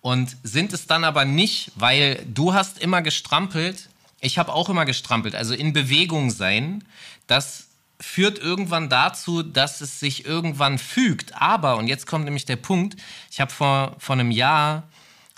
und 0.02 0.36
sind 0.44 0.74
es 0.74 0.88
dann 0.88 1.04
aber 1.04 1.26
nicht, 1.26 1.72
weil 1.76 2.26
du 2.26 2.54
hast 2.54 2.80
immer 2.80 3.02
gestrampelt, 3.02 3.90
ich 4.22 4.38
habe 4.38 4.54
auch 4.54 4.70
immer 4.70 4.86
gestrampelt, 4.86 5.36
also 5.36 5.54
in 5.54 5.74
Bewegung 5.74 6.30
sein, 6.30 6.84
das 7.28 7.68
führt 8.02 8.40
irgendwann 8.40 8.90
dazu, 8.90 9.44
dass 9.44 9.82
es 9.82 10.00
sich 10.00 10.26
irgendwann 10.26 10.78
fügt. 10.78 11.34
Aber, 11.36 11.78
und 11.78 11.88
jetzt 11.88 12.08
kommt 12.08 12.26
nämlich 12.26 12.46
der 12.46 12.56
Punkt, 12.56 12.96
ich 13.30 13.42
habe 13.42 13.52
vor, 13.52 13.96
vor 14.00 14.14
einem 14.14 14.32
Jahr, 14.32 14.84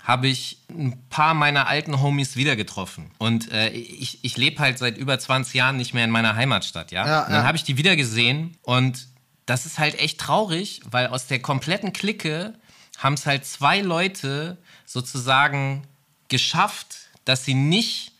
habe 0.02 0.26
ich 0.26 0.58
ein 0.68 1.00
paar 1.10 1.32
meiner 1.34 1.68
alten 1.68 2.00
Homies 2.00 2.36
wieder 2.36 2.56
getroffen. 2.56 3.10
Und 3.18 3.52
äh, 3.52 3.70
ich, 3.70 4.24
ich 4.24 4.36
lebe 4.36 4.58
halt 4.58 4.78
seit 4.78 4.98
über 4.98 5.18
20 5.18 5.54
Jahren 5.54 5.76
nicht 5.76 5.94
mehr 5.94 6.04
in 6.04 6.10
meiner 6.10 6.34
Heimatstadt, 6.34 6.90
ja. 6.90 7.06
ja 7.06 7.20
und 7.20 7.30
dann 7.30 7.42
ja. 7.42 7.46
habe 7.46 7.56
ich 7.56 7.64
die 7.64 7.76
wieder 7.76 7.94
gesehen 7.94 8.56
und 8.62 9.06
das 9.46 9.66
ist 9.66 9.78
halt 9.78 9.98
echt 9.98 10.18
traurig, 10.18 10.80
weil 10.90 11.08
aus 11.08 11.26
der 11.26 11.40
kompletten 11.40 11.92
Clique 11.92 12.54
haben 13.02 13.14
es 13.14 13.26
halt 13.26 13.44
zwei 13.44 13.80
Leute 13.80 14.58
sozusagen 14.86 15.82
geschafft, 16.28 17.08
dass 17.24 17.44
sie 17.44 17.54
nicht 17.54 18.12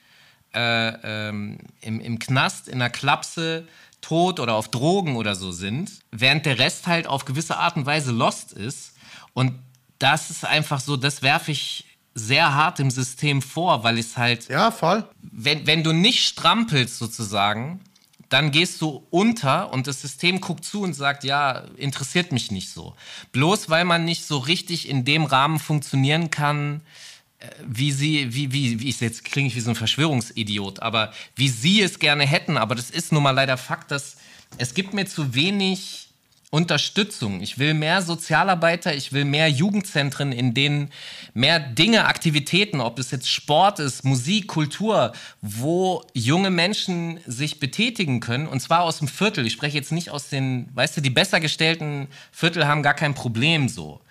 äh, 0.55 1.29
ähm, 1.29 1.59
im, 1.81 2.01
im 2.01 2.19
Knast 2.19 2.69
in 2.69 2.81
der 2.81 2.91
Klapse 2.91 3.67
tot 4.01 4.41
oder 4.41 4.55
auf 4.55 4.69
Drogen 4.69 5.17
oder 5.17 5.35
so 5.35 5.53
sind, 5.53 5.91
während 6.11 6.45
der 6.45 6.59
Rest 6.59 6.87
halt 6.87 7.07
auf 7.07 7.25
gewisse 7.25 7.57
Art 7.57 7.77
und 7.77 7.87
Weise 7.87 8.11
lost 8.11 8.53
ist. 8.53 8.95
Und 9.33 9.55
das 9.99 10.31
ist 10.31 10.45
einfach 10.45 10.81
so, 10.81 10.97
das 10.97 11.23
werfe 11.23 11.53
ich 11.53 11.85
sehr 12.15 12.55
hart 12.55 12.81
im 12.81 12.91
System 12.91 13.41
vor, 13.41 13.85
weil 13.85 13.99
es 13.99 14.17
halt. 14.17 14.49
Ja, 14.49 14.71
voll. 14.71 15.09
Wenn, 15.23 15.67
wenn 15.67 15.83
du 15.83 15.93
nicht 15.93 16.27
strampelst 16.27 16.99
sozusagen, 16.99 17.81
dann 18.33 18.51
gehst 18.51 18.81
du 18.81 19.07
unter 19.11 19.73
und 19.73 19.87
das 19.87 20.01
System 20.01 20.41
guckt 20.41 20.65
zu 20.65 20.81
und 20.81 20.95
sagt, 20.95 21.23
ja, 21.23 21.65
interessiert 21.77 22.33
mich 22.33 22.51
nicht 22.51 22.71
so. 22.71 22.95
Bloß 23.33 23.69
weil 23.69 23.85
man 23.85 24.07
nicht 24.07 24.25
so 24.25 24.39
richtig 24.39 24.89
in 24.89 25.05
dem 25.05 25.25
Rahmen 25.25 25.59
funktionieren 25.59 26.31
kann, 26.31 26.81
äh, 27.41 27.49
wie 27.67 27.93
sie, 27.93 28.35
wie, 28.35 28.53
wie, 28.53 28.81
wie 28.81 28.89
ich 28.89 29.01
jetzt 29.01 29.25
klinge 29.25 29.49
ich 29.49 29.57
wie 29.57 29.61
so 29.61 29.71
ein 29.71 29.77
Verschwörungsidiot, 29.77 30.81
aber 30.81 31.13
wie 31.37 31.49
sie 31.49 31.83
es 31.83 31.99
gerne 31.99 32.25
hätten. 32.25 32.57
Aber 32.57 32.75
das 32.75 32.89
ist 32.89 33.13
nun 33.13 33.23
mal 33.23 33.33
leider 33.33 33.59
Fakt, 33.59 33.91
dass 33.91 34.17
es 34.57 34.73
gibt 34.73 34.95
mir 34.95 35.05
zu 35.05 35.35
wenig 35.35 36.09
Unterstützung. 36.53 37.41
Ich 37.41 37.59
will 37.59 37.73
mehr 37.73 38.03
Sozialarbeiter, 38.03 38.95
ich 38.95 39.15
will 39.15 39.25
mehr 39.25 39.49
Jugendzentren, 39.49 40.33
in 40.33 40.53
denen 40.53 40.91
mehr 41.33 41.59
Dinge, 41.59 42.05
Aktivitäten, 42.05 42.83
ob 42.83 42.99
es 42.99 43.11
jetzt 43.11 43.31
Sport 43.31 43.79
ist, 43.79 44.05
Musik, 44.05 44.49
Kultur, 44.49 45.15
wo 45.41 46.05
junge 46.13 46.51
Menschen 46.51 47.21
sich 47.27 47.59
betätigen 47.59 48.21
können 48.21 48.47
und 48.47 48.61
zwar 48.61 48.83
aus 48.83 48.99
dem 48.99 49.09
Viertel. 49.09 49.47
Ich 49.47 49.55
spreche 49.55 49.79
jetzt 49.79 49.93
nicht 49.93 50.11
aus 50.11 50.29
den, 50.29 50.69
weißt 50.75 50.99
du, 50.99 51.01
die 51.01 51.09
besser 51.09 51.41
gestellten 51.41 52.09
Viertel 52.33 52.67
haben 52.67 52.83
gar 52.83 52.93
kein 52.93 53.15
Problem 53.15 53.71
so. 53.71 54.03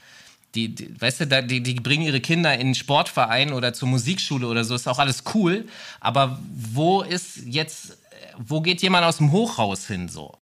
Die, 0.56 0.73
die, 0.73 0.99
weißt 0.99 1.21
du, 1.21 1.43
die, 1.43 1.62
die 1.62 1.75
bringen 1.75 2.01
ihre 2.04 2.21
Kinder 2.21 2.56
in 2.56 2.62
einen 2.62 2.75
Sportverein 2.75 3.54
oder 3.54 3.75
zur 3.75 3.88
Musikschule 3.88 4.47
oder 4.47 4.63
so, 4.63 4.73
ist 4.73 4.88
auch 4.88 4.97
alles 4.97 5.25
cool. 5.36 5.67
Aber 5.99 6.39
wo 6.51 7.04
ist 7.04 7.45
jetzt, 7.45 7.99
wo 8.39 8.62
geht 8.62 8.82
jemand 8.82 9.06
aus 9.06 9.17
dem 9.17 9.32
Hochhaus 9.32 9.86
hin 9.86 10.10
so? 10.10 10.40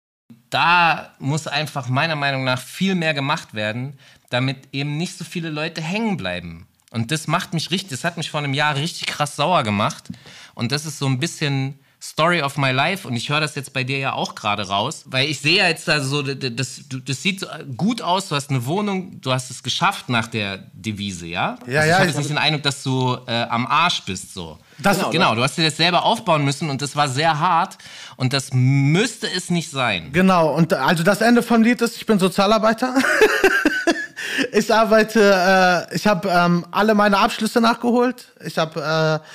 Da 0.55 1.09
muss 1.19 1.47
einfach 1.47 1.89
meiner 1.89 2.15
Meinung 2.15 2.45
nach 2.45 2.61
viel 2.61 2.95
mehr 2.95 3.13
gemacht 3.13 3.53
werden, 3.53 3.99
damit 4.29 4.69
eben 4.71 4.95
nicht 4.95 5.17
so 5.17 5.25
viele 5.25 5.49
Leute 5.49 5.81
hängen 5.81 6.15
bleiben. 6.15 6.65
Und 6.91 7.11
das 7.11 7.27
macht 7.27 7.53
mich 7.53 7.71
richtig, 7.71 7.89
das 7.89 8.05
hat 8.05 8.15
mich 8.15 8.31
vor 8.31 8.39
einem 8.39 8.53
Jahr 8.53 8.77
richtig 8.77 9.05
krass 9.07 9.35
sauer 9.35 9.63
gemacht. 9.63 10.05
Und 10.53 10.71
das 10.71 10.85
ist 10.85 10.97
so 10.97 11.07
ein 11.07 11.19
bisschen 11.19 11.77
Story 12.01 12.41
of 12.41 12.55
my 12.57 12.71
life 12.71 13.05
und 13.05 13.15
ich 13.17 13.29
höre 13.29 13.41
das 13.41 13.55
jetzt 13.55 13.73
bei 13.73 13.83
dir 13.83 13.97
ja 13.97 14.13
auch 14.13 14.33
gerade 14.33 14.67
raus, 14.67 15.03
weil 15.07 15.27
ich 15.27 15.39
sehe 15.39 15.67
jetzt 15.67 15.89
also 15.89 16.23
so, 16.23 16.33
das, 16.33 16.81
das 16.87 17.21
sieht 17.21 17.45
gut 17.75 18.01
aus, 18.01 18.29
du 18.29 18.35
hast 18.35 18.49
eine 18.49 18.65
Wohnung, 18.65 19.19
du 19.19 19.33
hast 19.33 19.51
es 19.51 19.61
geschafft 19.61 20.07
nach 20.07 20.27
der 20.27 20.59
Devise, 20.71 21.25
ja? 21.25 21.57
Ja, 21.67 21.79
also 21.79 21.79
ja. 21.79 21.85
Ich 21.85 21.93
habe 21.93 22.05
jetzt 22.05 22.17
nicht 22.17 22.29
den 22.29 22.37
Eindruck, 22.37 22.63
dass 22.63 22.83
du 22.83 23.17
äh, 23.27 23.43
am 23.43 23.65
Arsch 23.65 24.03
bist, 24.03 24.33
so. 24.33 24.59
Das, 24.77 24.97
genau, 24.97 25.09
genau, 25.09 25.35
du 25.35 25.43
hast 25.43 25.57
dir 25.57 25.63
das 25.63 25.77
selber 25.77 26.03
aufbauen 26.03 26.43
müssen 26.43 26.69
und 26.69 26.81
das 26.81 26.95
war 26.95 27.07
sehr 27.07 27.39
hart 27.39 27.77
und 28.17 28.33
das 28.33 28.49
müsste 28.53 29.27
es 29.31 29.49
nicht 29.49 29.71
sein. 29.71 30.11
Genau, 30.11 30.53
und 30.53 30.73
also 30.73 31.03
das 31.03 31.21
Ende 31.21 31.43
vom 31.43 31.63
Lied 31.63 31.81
ist, 31.81 31.95
ich 31.95 32.05
bin 32.05 32.19
Sozialarbeiter. 32.19 32.95
ich 34.51 34.73
arbeite, 34.73 35.87
äh, 35.91 35.95
ich 35.95 36.07
habe 36.07 36.29
ähm, 36.29 36.65
alle 36.71 36.93
meine 36.93 37.17
Abschlüsse 37.17 37.61
nachgeholt. 37.61 38.33
Ich 38.43 38.57
habe 38.57 39.21
äh, 39.23 39.25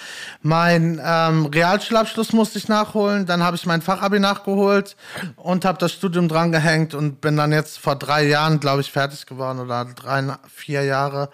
mein 0.42 1.00
ähm, 1.02 1.46
Realschulabschluss 1.46 2.32
musste 2.32 2.58
ich 2.58 2.68
nachholen, 2.68 3.24
dann 3.26 3.42
habe 3.42 3.56
ich 3.56 3.66
mein 3.66 3.82
Fachabi 3.82 4.20
nachgeholt 4.20 4.96
und 5.36 5.64
habe 5.64 5.78
das 5.78 5.92
Studium 5.92 6.28
drangehängt 6.28 6.94
und 6.94 7.20
bin 7.20 7.36
dann 7.36 7.52
jetzt 7.52 7.78
vor 7.78 7.96
drei 7.96 8.26
Jahren, 8.26 8.60
glaube 8.60 8.82
ich, 8.82 8.92
fertig 8.92 9.26
geworden 9.26 9.60
oder 9.60 9.86
drei, 9.86 10.22
vier 10.54 10.84
Jahre 10.84 11.30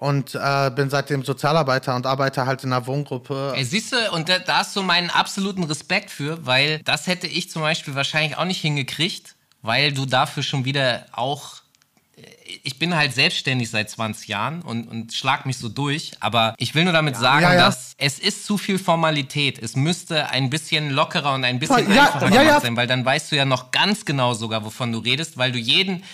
und 0.00 0.34
äh, 0.34 0.70
bin 0.74 0.90
seitdem 0.90 1.24
Sozialarbeiter 1.24 1.94
und 1.94 2.06
arbeite 2.06 2.46
halt 2.46 2.64
in 2.64 2.72
einer 2.72 2.86
Wohngruppe. 2.86 3.52
Ey, 3.54 3.64
siehst 3.64 3.92
du, 3.92 3.96
und 4.12 4.28
da, 4.28 4.38
da 4.38 4.58
hast 4.58 4.74
du 4.74 4.82
meinen 4.82 5.10
absoluten 5.10 5.62
Respekt 5.64 6.10
für, 6.10 6.44
weil 6.46 6.80
das 6.80 7.06
hätte 7.06 7.26
ich 7.26 7.50
zum 7.50 7.62
Beispiel 7.62 7.94
wahrscheinlich 7.94 8.36
auch 8.36 8.46
nicht 8.46 8.60
hingekriegt, 8.60 9.36
weil 9.62 9.92
du 9.92 10.06
dafür 10.06 10.42
schon 10.42 10.64
wieder 10.64 11.06
auch 11.12 11.60
ich 12.64 12.78
bin 12.78 12.94
halt 12.94 13.14
selbstständig 13.14 13.70
seit 13.70 13.90
20 13.90 14.28
Jahren 14.28 14.62
und, 14.62 14.88
und 14.88 15.12
schlag 15.12 15.46
mich 15.46 15.58
so 15.58 15.68
durch. 15.68 16.12
Aber 16.20 16.54
ich 16.58 16.74
will 16.74 16.84
nur 16.84 16.92
damit 16.92 17.14
ja, 17.14 17.20
sagen, 17.20 17.42
ja, 17.42 17.54
ja. 17.54 17.66
dass 17.66 17.94
es 17.98 18.18
ist 18.18 18.44
zu 18.44 18.58
viel 18.58 18.78
Formalität. 18.78 19.58
Es 19.58 19.76
müsste 19.76 20.28
ein 20.30 20.50
bisschen 20.50 20.90
lockerer 20.90 21.34
und 21.34 21.44
ein 21.44 21.58
bisschen 21.58 21.86
einfacher 21.86 22.60
sein, 22.60 22.76
weil 22.76 22.86
dann 22.86 23.04
weißt 23.04 23.32
du 23.32 23.36
ja 23.36 23.44
noch 23.44 23.70
ganz 23.70 24.04
genau 24.04 24.34
sogar, 24.34 24.64
wovon 24.64 24.92
du 24.92 24.98
redest, 24.98 25.38
weil 25.38 25.52
du 25.52 25.58
jeden 25.58 26.04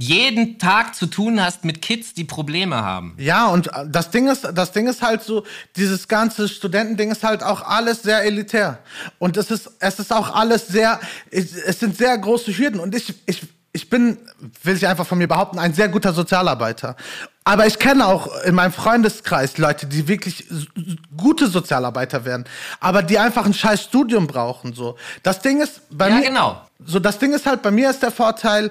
jeden 0.00 0.60
Tag 0.60 0.94
zu 0.94 1.06
tun 1.06 1.42
hast 1.42 1.64
mit 1.64 1.82
Kids, 1.82 2.14
die 2.14 2.22
Probleme 2.22 2.76
haben. 2.76 3.16
Ja, 3.18 3.48
und 3.48 3.68
das 3.86 4.10
Ding 4.10 4.28
ist, 4.28 4.48
das 4.54 4.70
Ding 4.70 4.86
ist 4.86 5.02
halt 5.02 5.22
so, 5.22 5.44
dieses 5.74 6.06
ganze 6.06 6.48
Studentending 6.48 7.10
ist 7.10 7.24
halt 7.24 7.42
auch 7.42 7.62
alles 7.62 8.02
sehr 8.02 8.22
elitär. 8.22 8.78
Und 9.18 9.36
es 9.36 9.50
ist, 9.50 9.72
es 9.80 9.98
ist 9.98 10.12
auch 10.12 10.32
alles 10.32 10.68
sehr, 10.68 11.00
es, 11.32 11.52
es 11.52 11.80
sind 11.80 11.96
sehr 11.96 12.16
große 12.16 12.56
Hürden. 12.56 12.78
Und 12.78 12.94
ich, 12.94 13.12
ich, 13.26 13.42
ich 13.72 13.90
bin, 13.90 14.18
will 14.62 14.76
ich 14.76 14.86
einfach 14.86 15.06
von 15.06 15.18
mir 15.18 15.26
behaupten, 15.26 15.58
ein 15.58 15.74
sehr 15.74 15.88
guter 15.88 16.12
Sozialarbeiter. 16.12 16.94
Aber 17.42 17.66
ich 17.66 17.80
kenne 17.80 18.06
auch 18.06 18.28
in 18.44 18.54
meinem 18.54 18.72
Freundeskreis 18.72 19.58
Leute, 19.58 19.86
die 19.86 20.06
wirklich 20.06 20.46
gute 21.16 21.48
Sozialarbeiter 21.48 22.24
werden, 22.24 22.44
aber 22.78 23.02
die 23.02 23.18
einfach 23.18 23.46
ein 23.46 23.54
scheiß 23.54 23.84
Studium 23.84 24.26
brauchen, 24.26 24.74
so. 24.74 24.96
Das 25.22 25.40
Ding 25.40 25.60
ist 25.60 25.80
bei 25.90 26.08
ja, 26.08 26.16
mir. 26.16 26.26
genau. 26.26 26.62
So, 26.84 27.00
das 27.00 27.18
Ding 27.18 27.32
ist 27.32 27.46
halt, 27.46 27.62
bei 27.62 27.70
mir 27.70 27.90
ist 27.90 28.02
der 28.02 28.10
Vorteil, 28.12 28.70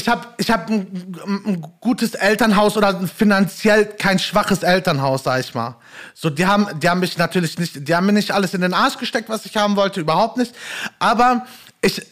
ich 0.00 0.08
habe 0.08 0.26
ich 0.38 0.50
hab 0.50 0.70
ein, 0.70 1.14
ein, 1.26 1.66
gutes 1.80 2.14
Elternhaus 2.14 2.76
oder 2.76 3.06
finanziell 3.06 3.84
kein 3.84 4.18
schwaches 4.18 4.62
Elternhaus, 4.62 5.24
sag 5.24 5.40
ich 5.40 5.54
mal. 5.54 5.76
So, 6.14 6.30
die 6.30 6.46
haben, 6.46 6.66
die 6.80 6.88
haben 6.88 7.00
mich 7.00 7.18
natürlich 7.18 7.58
nicht, 7.58 7.86
die 7.86 7.94
haben 7.94 8.06
mir 8.06 8.12
nicht 8.12 8.30
alles 8.30 8.54
in 8.54 8.62
den 8.62 8.72
Arsch 8.72 8.96
gesteckt, 8.96 9.28
was 9.28 9.44
ich 9.44 9.56
haben 9.56 9.76
wollte, 9.76 10.00
überhaupt 10.00 10.38
nicht. 10.38 10.54
Aber 10.98 11.46
ich, 11.82 12.02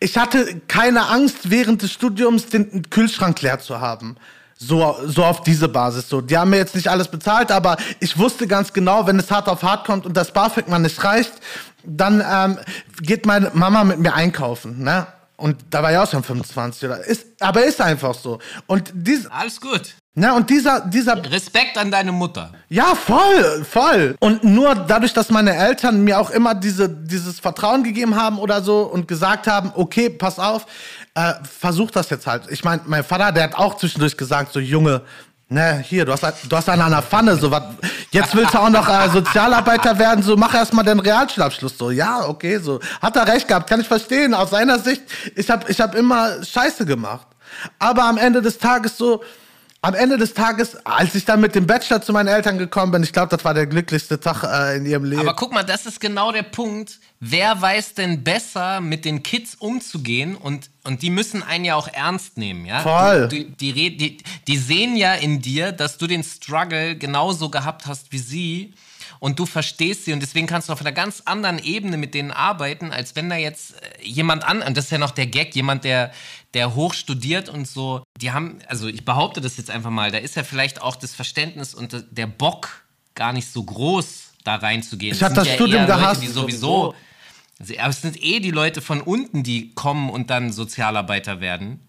ich 0.00 0.18
hatte 0.18 0.60
keine 0.66 1.08
Angst, 1.08 1.50
während 1.50 1.82
des 1.82 1.92
Studiums 1.92 2.46
den 2.46 2.90
Kühlschrank 2.90 3.40
leer 3.42 3.60
zu 3.60 3.80
haben. 3.80 4.16
So, 4.58 4.96
so 5.04 5.24
auf 5.24 5.42
diese 5.42 5.68
Basis. 5.68 6.08
So, 6.08 6.20
die 6.20 6.36
haben 6.36 6.50
mir 6.50 6.56
jetzt 6.56 6.74
nicht 6.74 6.88
alles 6.88 7.08
bezahlt, 7.08 7.52
aber 7.52 7.76
ich 8.00 8.18
wusste 8.18 8.46
ganz 8.46 8.72
genau, 8.72 9.06
wenn 9.06 9.18
es 9.18 9.30
hart 9.30 9.48
auf 9.48 9.62
hart 9.62 9.86
kommt 9.86 10.06
und 10.06 10.16
das 10.16 10.32
BAföG 10.32 10.68
mal 10.68 10.78
nicht 10.78 11.04
reicht, 11.04 11.32
dann 11.84 12.24
ähm, 12.28 12.58
geht 13.00 13.26
meine 13.26 13.50
Mama 13.54 13.84
mit 13.84 13.98
mir 14.00 14.14
einkaufen. 14.14 14.82
Ne? 14.82 15.06
Und 15.36 15.56
da 15.70 15.82
war 15.82 15.92
ich 15.92 15.98
auch 15.98 16.10
schon 16.10 16.22
25 16.22 16.84
oder 16.84 17.04
ist, 17.04 17.26
aber 17.40 17.64
ist 17.64 17.80
einfach 17.80 18.14
so. 18.14 18.38
Und 18.66 18.90
dies, 18.94 19.26
alles 19.26 19.60
gut. 19.60 19.94
Na, 20.18 20.34
und 20.34 20.48
dieser, 20.48 20.80
dieser. 20.80 21.22
Respekt 21.30 21.76
an 21.76 21.90
deine 21.90 22.10
Mutter. 22.10 22.50
Ja, 22.70 22.94
voll, 22.94 23.66
voll. 23.70 24.16
Und 24.18 24.42
nur 24.44 24.74
dadurch, 24.74 25.12
dass 25.12 25.28
meine 25.28 25.54
Eltern 25.54 26.04
mir 26.04 26.18
auch 26.18 26.30
immer 26.30 26.54
diese, 26.54 26.88
dieses 26.88 27.38
Vertrauen 27.38 27.84
gegeben 27.84 28.16
haben 28.16 28.38
oder 28.38 28.62
so 28.62 28.84
und 28.84 29.08
gesagt 29.08 29.46
haben, 29.46 29.72
okay, 29.74 30.08
pass 30.08 30.38
auf, 30.38 30.64
äh, 31.14 31.34
versuch 31.42 31.90
das 31.90 32.08
jetzt 32.08 32.26
halt. 32.26 32.44
Ich 32.50 32.64
meine, 32.64 32.80
mein 32.86 33.04
Vater, 33.04 33.30
der 33.30 33.44
hat 33.44 33.56
auch 33.56 33.76
zwischendurch 33.76 34.16
gesagt, 34.16 34.54
so 34.54 34.60
Junge, 34.60 35.02
ne, 35.48 35.78
hier, 35.86 36.04
du 36.04 36.12
hast, 36.12 36.24
du 36.48 36.56
hast 36.56 36.68
einen 36.68 36.82
an 36.82 36.92
der 36.92 37.02
Pfanne, 37.02 37.36
so 37.36 37.50
was. 37.50 37.62
Jetzt 38.10 38.34
willst 38.34 38.54
du 38.54 38.58
auch 38.58 38.70
noch 38.70 38.88
äh, 38.88 39.08
Sozialarbeiter 39.10 39.98
werden, 39.98 40.22
so 40.22 40.36
mach 40.36 40.54
erst 40.54 40.72
mal 40.72 40.82
den 40.82 41.00
Realschulabschluss. 41.00 41.76
So, 41.76 41.90
ja, 41.90 42.26
okay, 42.26 42.58
so. 42.58 42.80
Hat 43.00 43.16
er 43.16 43.26
recht 43.26 43.48
gehabt, 43.48 43.68
kann 43.68 43.80
ich 43.80 43.88
verstehen. 43.88 44.34
Aus 44.34 44.50
seiner 44.50 44.78
Sicht, 44.78 45.02
ich 45.34 45.50
habe 45.50 45.70
ich 45.70 45.80
hab 45.80 45.94
immer 45.94 46.42
Scheiße 46.44 46.86
gemacht. 46.86 47.26
Aber 47.78 48.04
am 48.04 48.18
Ende 48.18 48.42
des 48.42 48.58
Tages 48.58 48.96
so, 48.96 49.22
am 49.82 49.94
Ende 49.94 50.18
des 50.18 50.34
Tages, 50.34 50.76
als 50.84 51.14
ich 51.14 51.24
dann 51.24 51.40
mit 51.40 51.54
dem 51.54 51.66
Bachelor 51.66 52.02
zu 52.02 52.12
meinen 52.12 52.28
Eltern 52.28 52.58
gekommen 52.58 52.92
bin, 52.92 53.02
ich 53.02 53.12
glaube, 53.12 53.28
das 53.28 53.44
war 53.44 53.54
der 53.54 53.66
glücklichste 53.66 54.18
Tag 54.18 54.42
äh, 54.42 54.76
in 54.76 54.86
ihrem 54.86 55.04
Leben. 55.04 55.20
Aber 55.20 55.34
guck 55.34 55.52
mal, 55.52 55.62
das 55.62 55.86
ist 55.86 56.00
genau 56.00 56.32
der 56.32 56.42
Punkt. 56.42 56.98
Wer 57.20 57.60
weiß 57.60 57.94
denn 57.94 58.24
besser, 58.24 58.80
mit 58.80 59.04
den 59.04 59.22
Kids 59.22 59.54
umzugehen? 59.54 60.34
Und, 60.34 60.70
und 60.84 61.02
die 61.02 61.10
müssen 61.10 61.42
einen 61.42 61.64
ja 61.64 61.76
auch 61.76 61.88
ernst 61.88 62.36
nehmen, 62.36 62.66
ja? 62.66 62.80
Voll. 62.80 63.28
Die, 63.28 63.50
die, 63.50 63.96
die, 63.96 64.18
die 64.48 64.56
sehen 64.58 64.96
ja 64.96 65.14
in 65.14 65.40
dir, 65.40 65.72
dass 65.72 65.98
du 65.98 66.06
den 66.06 66.24
Struggle 66.24 66.96
genauso 66.96 67.48
gehabt 67.48 67.86
hast 67.86 68.12
wie 68.12 68.18
sie 68.18 68.74
und 69.18 69.38
du 69.38 69.46
verstehst 69.46 70.04
sie 70.04 70.12
und 70.12 70.20
deswegen 70.20 70.46
kannst 70.46 70.68
du 70.68 70.72
auf 70.72 70.80
einer 70.80 70.92
ganz 70.92 71.22
anderen 71.24 71.58
Ebene 71.58 71.96
mit 71.96 72.14
denen 72.14 72.30
arbeiten, 72.30 72.90
als 72.92 73.16
wenn 73.16 73.28
da 73.28 73.36
jetzt 73.36 73.74
äh, 73.74 74.02
jemand 74.02 74.44
an, 74.44 74.62
und 74.62 74.76
das 74.76 74.86
ist 74.86 74.90
ja 74.90 74.98
noch 74.98 75.10
der 75.10 75.26
Gag, 75.26 75.54
jemand, 75.54 75.84
der, 75.84 76.12
der 76.54 76.74
hoch 76.74 76.94
studiert 76.94 77.48
und 77.48 77.66
so, 77.66 78.02
die 78.20 78.32
haben, 78.32 78.58
also 78.68 78.88
ich 78.88 79.04
behaupte 79.04 79.40
das 79.40 79.56
jetzt 79.56 79.70
einfach 79.70 79.90
mal, 79.90 80.10
da 80.10 80.18
ist 80.18 80.36
ja 80.36 80.44
vielleicht 80.44 80.82
auch 80.82 80.96
das 80.96 81.14
Verständnis 81.14 81.74
und 81.74 82.04
der 82.10 82.26
Bock 82.26 82.84
gar 83.14 83.32
nicht 83.32 83.50
so 83.50 83.62
groß, 83.62 84.32
da 84.44 84.56
reinzugehen. 84.56 85.14
Ich 85.14 85.22
habe 85.22 85.34
das, 85.34 85.44
das 85.44 85.52
ja 85.52 85.54
Studium 85.54 85.86
gehasst. 85.86 86.20
Leute, 86.20 86.26
die 86.26 86.32
sowieso, 86.32 86.94
also, 87.58 87.74
aber 87.78 87.88
es 87.88 88.02
sind 88.02 88.22
eh 88.22 88.40
die 88.40 88.50
Leute 88.50 88.80
von 88.80 89.00
unten, 89.00 89.42
die 89.42 89.74
kommen 89.74 90.10
und 90.10 90.30
dann 90.30 90.52
Sozialarbeiter 90.52 91.40
werden 91.40 91.80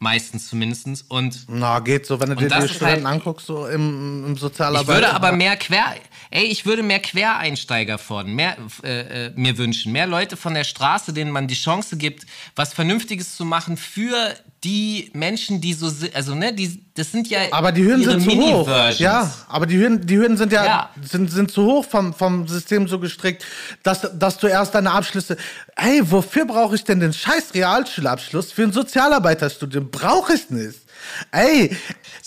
meistens 0.00 0.48
zumindest. 0.48 1.04
Und 1.08 1.46
Na, 1.48 1.78
geht 1.78 2.06
so, 2.06 2.18
wenn 2.18 2.30
du 2.30 2.34
dir 2.34 2.48
die 2.48 2.68
Studenten 2.68 3.06
halt, 3.06 3.06
anguckst, 3.06 3.46
so 3.46 3.66
im, 3.68 4.24
im 4.26 4.36
Sozialarbeit. 4.36 4.82
Ich 4.82 4.88
würde 4.88 5.14
aber 5.14 5.32
mehr 5.32 5.56
Quer, 5.56 5.94
ey, 6.30 6.44
ich 6.44 6.64
würde 6.64 6.82
mehr 6.82 7.00
Quereinsteiger 7.00 7.98
fordern, 7.98 8.34
mehr, 8.34 8.56
äh, 8.82 9.26
äh, 9.26 9.32
mir 9.34 9.58
wünschen, 9.58 9.92
mehr 9.92 10.06
Leute 10.06 10.36
von 10.36 10.54
der 10.54 10.64
Straße, 10.64 11.12
denen 11.12 11.30
man 11.30 11.48
die 11.48 11.54
Chance 11.54 11.96
gibt, 11.96 12.26
was 12.54 12.72
Vernünftiges 12.72 13.36
zu 13.36 13.44
machen 13.44 13.76
für 13.76 14.34
die 14.62 15.10
Menschen, 15.14 15.60
die 15.60 15.72
so 15.72 15.90
also 16.14 16.34
ne, 16.34 16.52
die 16.52 16.84
das 16.94 17.12
sind 17.12 17.30
ja 17.30 17.40
aber 17.50 17.72
die 17.72 17.82
Hürden 17.82 18.04
sind 18.04 18.22
zu 18.22 18.30
hoch. 18.32 18.68
Ja, 18.98 19.32
aber 19.48 19.64
die 19.64 19.78
Hürden, 19.78 20.06
die 20.06 20.18
Hürden 20.18 20.36
sind 20.36 20.52
ja, 20.52 20.64
ja, 20.64 20.90
Sind, 21.02 21.30
sind 21.30 21.50
zu 21.50 21.64
hoch 21.64 21.84
vom, 21.86 22.12
vom 22.12 22.46
System 22.46 22.86
so 22.86 22.98
gestrickt, 22.98 23.46
dass, 23.82 24.06
dass 24.18 24.36
du 24.36 24.48
erst 24.48 24.74
deine 24.74 24.90
Abschlüsse. 24.90 25.38
Hey, 25.76 26.02
wofür 26.02 26.44
brauche 26.44 26.74
ich 26.74 26.84
denn 26.84 27.00
den 27.00 27.14
scheiß 27.14 27.54
Realschulabschluss 27.54 28.52
für 28.52 28.64
ein 28.64 28.72
Sozialarbeiterstudium? 28.72 29.90
Brauche 29.90 30.34
ich 30.34 30.50
nicht. 30.50 30.80
Ey, 31.32 31.74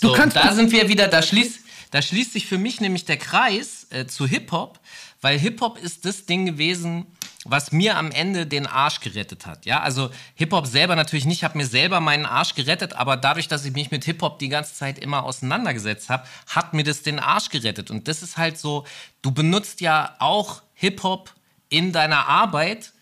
du 0.02 0.08
so, 0.08 0.14
kannst. 0.14 0.36
Da 0.36 0.54
sind 0.54 0.72
wir 0.72 0.88
wieder. 0.88 1.08
Da 1.08 1.22
schließt, 1.22 1.60
da 1.94 2.02
schließt 2.02 2.34
sich 2.34 2.48
für 2.48 2.58
mich 2.58 2.82
nämlich 2.82 3.06
der 3.06 3.18
Kreis 3.18 3.88
äh, 3.90 4.06
zu 4.06 4.28
Hip 4.28 4.52
Hop, 4.52 4.80
weil 5.22 5.40
Hip 5.40 5.62
Hop 5.62 5.78
ist 5.78 6.06
das 6.06 6.26
Ding 6.26 6.46
gewesen 6.46 7.06
was 7.46 7.72
mir 7.72 7.98
am 7.98 8.12
Ende 8.12 8.46
den 8.46 8.66
Arsch 8.66 9.00
gerettet 9.02 9.46
hat. 9.46 9.66
Ja, 9.66 9.82
also 9.82 10.10
Hip-Hop 10.36 10.66
selber 10.66 10.96
natürlich 10.96 11.26
nicht, 11.26 11.44
habe 11.44 11.58
mir 11.58 11.66
selber 11.66 12.00
meinen 12.00 12.26
Arsch 12.26 12.56
gerettet, 12.56 12.94
aber 12.94 13.18
dadurch, 13.18 13.48
dass 13.48 13.66
ich 13.66 13.74
mich 13.74 13.92
mit 13.92 14.06
Hip-Hop 14.06 14.40
die 14.40 14.50
ganze 14.50 14.74
Zeit 14.74 14.98
immer 14.98 15.24
auseinandergesetzt 15.24 16.10
habe, 16.10 16.26
hat 16.48 16.74
mir 16.74 16.84
das 16.84 17.02
den 17.02 17.20
Arsch 17.20 17.50
gerettet. 17.50 17.92
Und 17.92 18.08
das 18.08 18.24
ist 18.24 18.38
halt 18.38 18.58
so, 18.58 18.86
du 19.22 19.32
benutzt 19.32 19.82
ja 19.82 20.16
auch 20.20 20.62
Hip-Hop 20.76 21.34
in 21.70 21.92
deiner 21.92 22.28
Arbeit. 22.28 22.93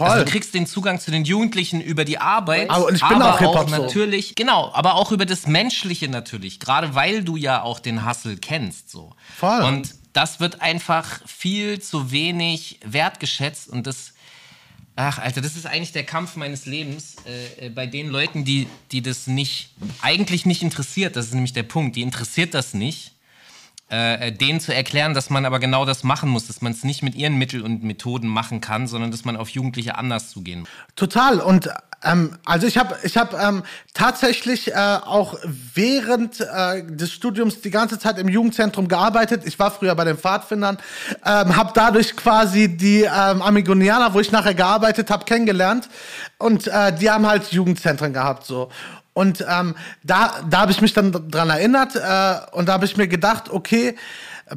Voll. 0.00 0.08
Also 0.08 0.24
du 0.24 0.30
kriegst 0.30 0.54
den 0.54 0.66
Zugang 0.66 0.98
zu 0.98 1.10
den 1.10 1.26
Jugendlichen 1.26 1.82
über 1.82 2.06
die 2.06 2.16
Arbeit, 2.16 2.70
aber, 2.70 2.86
und 2.86 2.94
ich 2.94 3.06
bin 3.06 3.20
aber 3.20 3.34
auch, 3.46 3.56
auch 3.56 3.68
natürlich, 3.68 4.28
so. 4.28 4.34
genau, 4.34 4.70
aber 4.72 4.94
auch 4.94 5.12
über 5.12 5.26
das 5.26 5.46
Menschliche 5.46 6.08
natürlich, 6.08 6.58
gerade 6.58 6.94
weil 6.94 7.22
du 7.22 7.36
ja 7.36 7.60
auch 7.62 7.80
den 7.80 8.08
Hustle 8.08 8.38
kennst, 8.38 8.88
so. 8.88 9.12
Voll. 9.36 9.60
Und 9.62 9.94
das 10.14 10.40
wird 10.40 10.62
einfach 10.62 11.20
viel 11.26 11.82
zu 11.82 12.10
wenig 12.12 12.80
wertgeschätzt 12.82 13.68
und 13.68 13.86
das, 13.86 14.14
ach 14.96 15.18
Alter, 15.18 15.42
das 15.42 15.54
ist 15.54 15.66
eigentlich 15.66 15.92
der 15.92 16.04
Kampf 16.04 16.34
meines 16.34 16.64
Lebens 16.64 17.16
äh, 17.26 17.66
äh, 17.66 17.68
bei 17.68 17.86
den 17.86 18.08
Leuten, 18.08 18.46
die, 18.46 18.68
die 18.92 19.02
das 19.02 19.26
nicht, 19.26 19.74
eigentlich 20.00 20.46
nicht 20.46 20.62
interessiert, 20.62 21.14
das 21.14 21.26
ist 21.26 21.34
nämlich 21.34 21.52
der 21.52 21.64
Punkt, 21.64 21.94
die 21.96 22.00
interessiert 22.00 22.54
das 22.54 22.72
nicht, 22.72 23.12
äh, 23.90 24.28
äh 24.28 24.32
denen 24.32 24.60
zu 24.60 24.74
erklären, 24.74 25.14
dass 25.14 25.30
man 25.30 25.44
aber 25.44 25.58
genau 25.58 25.84
das 25.84 26.04
machen 26.04 26.28
muss, 26.28 26.46
dass 26.46 26.62
man 26.62 26.72
es 26.72 26.84
nicht 26.84 27.02
mit 27.02 27.14
ihren 27.14 27.36
Mitteln 27.36 27.62
und 27.62 27.82
Methoden 27.82 28.28
machen 28.28 28.60
kann, 28.60 28.86
sondern 28.86 29.10
dass 29.10 29.24
man 29.24 29.36
auf 29.36 29.48
Jugendliche 29.50 29.96
anders 29.96 30.30
zugehen 30.30 30.60
muss. 30.60 30.68
Total 30.96 31.40
und 31.40 31.70
ähm, 32.02 32.38
also 32.44 32.66
ich 32.66 32.78
habe 32.78 32.96
ich 33.02 33.16
hab, 33.16 33.34
ähm, 33.34 33.62
tatsächlich 33.92 34.72
äh, 34.72 34.74
auch 34.74 35.34
während 35.44 36.40
äh, 36.40 36.84
des 36.84 37.12
Studiums 37.12 37.60
die 37.60 37.70
ganze 37.70 37.98
Zeit 37.98 38.18
im 38.18 38.28
Jugendzentrum 38.28 38.88
gearbeitet. 38.88 39.42
Ich 39.44 39.58
war 39.58 39.70
früher 39.70 39.94
bei 39.94 40.04
den 40.04 40.16
Pfadfindern, 40.16 40.78
ähm, 41.26 41.56
habe 41.56 41.72
dadurch 41.74 42.16
quasi 42.16 42.74
die 42.74 43.02
ähm, 43.02 43.42
Amigonianer, 43.42 44.14
wo 44.14 44.20
ich 44.20 44.32
nachher 44.32 44.54
gearbeitet 44.54 45.10
habe, 45.10 45.24
kennengelernt. 45.24 45.88
Und 46.38 46.68
äh, 46.68 46.94
die 46.96 47.10
haben 47.10 47.26
halt 47.26 47.52
Jugendzentren 47.52 48.12
gehabt 48.12 48.46
so. 48.46 48.70
Und 49.12 49.44
ähm, 49.48 49.74
da, 50.02 50.40
da 50.48 50.60
habe 50.60 50.72
ich 50.72 50.80
mich 50.80 50.92
dann 50.92 51.12
dran 51.30 51.50
erinnert 51.50 51.96
äh, 51.96 52.56
und 52.56 52.68
da 52.68 52.74
habe 52.74 52.84
ich 52.84 52.96
mir 52.96 53.08
gedacht, 53.08 53.50
okay, 53.50 53.96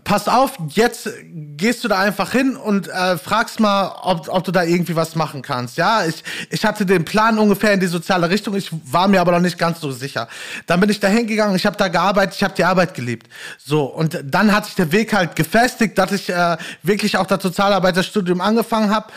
pass 0.03 0.27
auf, 0.27 0.53
jetzt 0.69 1.09
gehst 1.31 1.83
du 1.83 1.87
da 1.87 1.99
einfach 1.99 2.31
hin 2.31 2.55
und 2.55 2.87
äh, 2.87 3.17
fragst 3.17 3.59
mal, 3.59 3.95
ob, 4.03 4.27
ob 4.27 4.43
du 4.43 4.51
da 4.51 4.63
irgendwie 4.63 4.95
was 4.95 5.15
machen 5.15 5.41
kannst. 5.41 5.77
Ja, 5.77 6.05
ich, 6.05 6.23
ich 6.49 6.65
hatte 6.65 6.85
den 6.85 7.05
Plan 7.05 7.37
ungefähr 7.37 7.73
in 7.73 7.79
die 7.79 7.87
soziale 7.87 8.29
Richtung, 8.29 8.55
ich 8.55 8.69
war 8.91 9.07
mir 9.07 9.21
aber 9.21 9.31
noch 9.33 9.39
nicht 9.39 9.57
ganz 9.57 9.79
so 9.79 9.91
sicher. 9.91 10.27
Dann 10.65 10.79
bin 10.79 10.89
ich 10.89 10.99
da 10.99 11.07
hingegangen, 11.07 11.55
ich 11.55 11.65
habe 11.65 11.77
da 11.77 11.87
gearbeitet, 11.87 12.35
ich 12.35 12.43
habe 12.43 12.55
die 12.55 12.63
Arbeit 12.63 12.93
geliebt. 12.93 13.27
So, 13.63 13.83
und 13.83 14.19
dann 14.23 14.51
hat 14.51 14.65
sich 14.65 14.75
der 14.75 14.91
Weg 14.91 15.13
halt 15.13 15.35
gefestigt, 15.35 15.97
dass 15.97 16.11
ich 16.11 16.29
äh, 16.29 16.57
wirklich 16.81 17.17
auch 17.17 17.27
das 17.27 17.43
Sozialarbeiterstudium 17.43 18.41
angefangen 18.41 18.89
habe. 18.89 19.07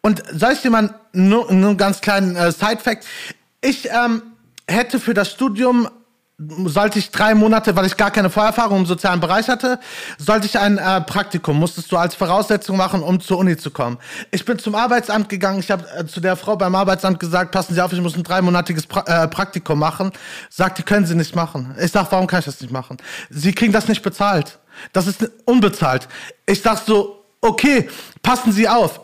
Und 0.00 0.22
soll 0.32 0.52
ich 0.52 0.60
dir 0.60 0.70
mal 0.70 0.94
nur, 1.12 1.52
nur 1.52 1.70
einen 1.70 1.78
ganz 1.78 2.00
kleinen 2.00 2.34
äh, 2.36 2.50
Side-Fact? 2.50 3.06
Ich 3.60 3.88
ähm, 3.88 4.22
hätte 4.68 4.98
für 4.98 5.14
das 5.14 5.30
Studium 5.30 5.88
sollte 6.38 6.98
ich 6.98 7.10
drei 7.10 7.34
Monate, 7.34 7.76
weil 7.76 7.86
ich 7.86 7.96
gar 7.96 8.10
keine 8.10 8.28
Vorerfahrung 8.28 8.80
im 8.80 8.86
sozialen 8.86 9.20
Bereich 9.20 9.48
hatte, 9.48 9.78
sollte 10.18 10.46
ich 10.46 10.58
ein 10.58 10.78
äh, 10.78 11.00
Praktikum, 11.00 11.56
musstest 11.58 11.92
du 11.92 11.96
als 11.96 12.16
Voraussetzung 12.16 12.76
machen, 12.76 13.02
um 13.02 13.20
zur 13.20 13.38
Uni 13.38 13.56
zu 13.56 13.70
kommen. 13.70 13.98
Ich 14.32 14.44
bin 14.44 14.58
zum 14.58 14.74
Arbeitsamt 14.74 15.28
gegangen, 15.28 15.60
ich 15.60 15.70
habe 15.70 15.86
äh, 15.96 16.06
zu 16.06 16.20
der 16.20 16.34
Frau 16.34 16.56
beim 16.56 16.74
Arbeitsamt 16.74 17.20
gesagt, 17.20 17.52
passen 17.52 17.74
Sie 17.74 17.80
auf, 17.80 17.92
ich 17.92 18.00
muss 18.00 18.16
ein 18.16 18.24
dreimonatiges 18.24 18.86
pra 18.86 19.02
äh, 19.06 19.28
Praktikum 19.28 19.78
machen. 19.78 20.10
Sagt, 20.50 20.78
die 20.78 20.82
können 20.82 21.06
Sie 21.06 21.14
nicht 21.14 21.36
machen. 21.36 21.72
Ich 21.80 21.92
sag, 21.92 22.10
warum 22.10 22.26
kann 22.26 22.40
ich 22.40 22.46
das 22.46 22.60
nicht 22.60 22.72
machen? 22.72 22.96
Sie 23.30 23.52
kriegen 23.52 23.72
das 23.72 23.86
nicht 23.86 24.02
bezahlt. 24.02 24.58
Das 24.92 25.06
ist 25.06 25.30
unbezahlt. 25.44 26.08
Ich 26.46 26.62
sag 26.62 26.78
so, 26.78 27.24
okay, 27.40 27.88
passen 28.22 28.50
Sie 28.50 28.68
auf 28.68 29.03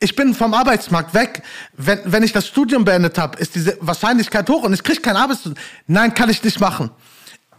ich 0.00 0.14
bin 0.14 0.34
vom 0.34 0.54
Arbeitsmarkt 0.54 1.12
weg. 1.14 1.42
Wenn, 1.76 2.00
wenn 2.04 2.22
ich 2.22 2.32
das 2.32 2.46
Studium 2.46 2.84
beendet 2.84 3.18
habe, 3.18 3.38
ist 3.38 3.54
diese 3.54 3.76
Wahrscheinlichkeit 3.80 4.48
hoch 4.48 4.62
und 4.62 4.72
ich 4.72 4.82
kriege 4.82 5.00
kein 5.00 5.16
Arbeitsstudium. 5.16 5.58
Nein, 5.86 6.14
kann 6.14 6.30
ich 6.30 6.42
nicht 6.42 6.60
machen. 6.60 6.90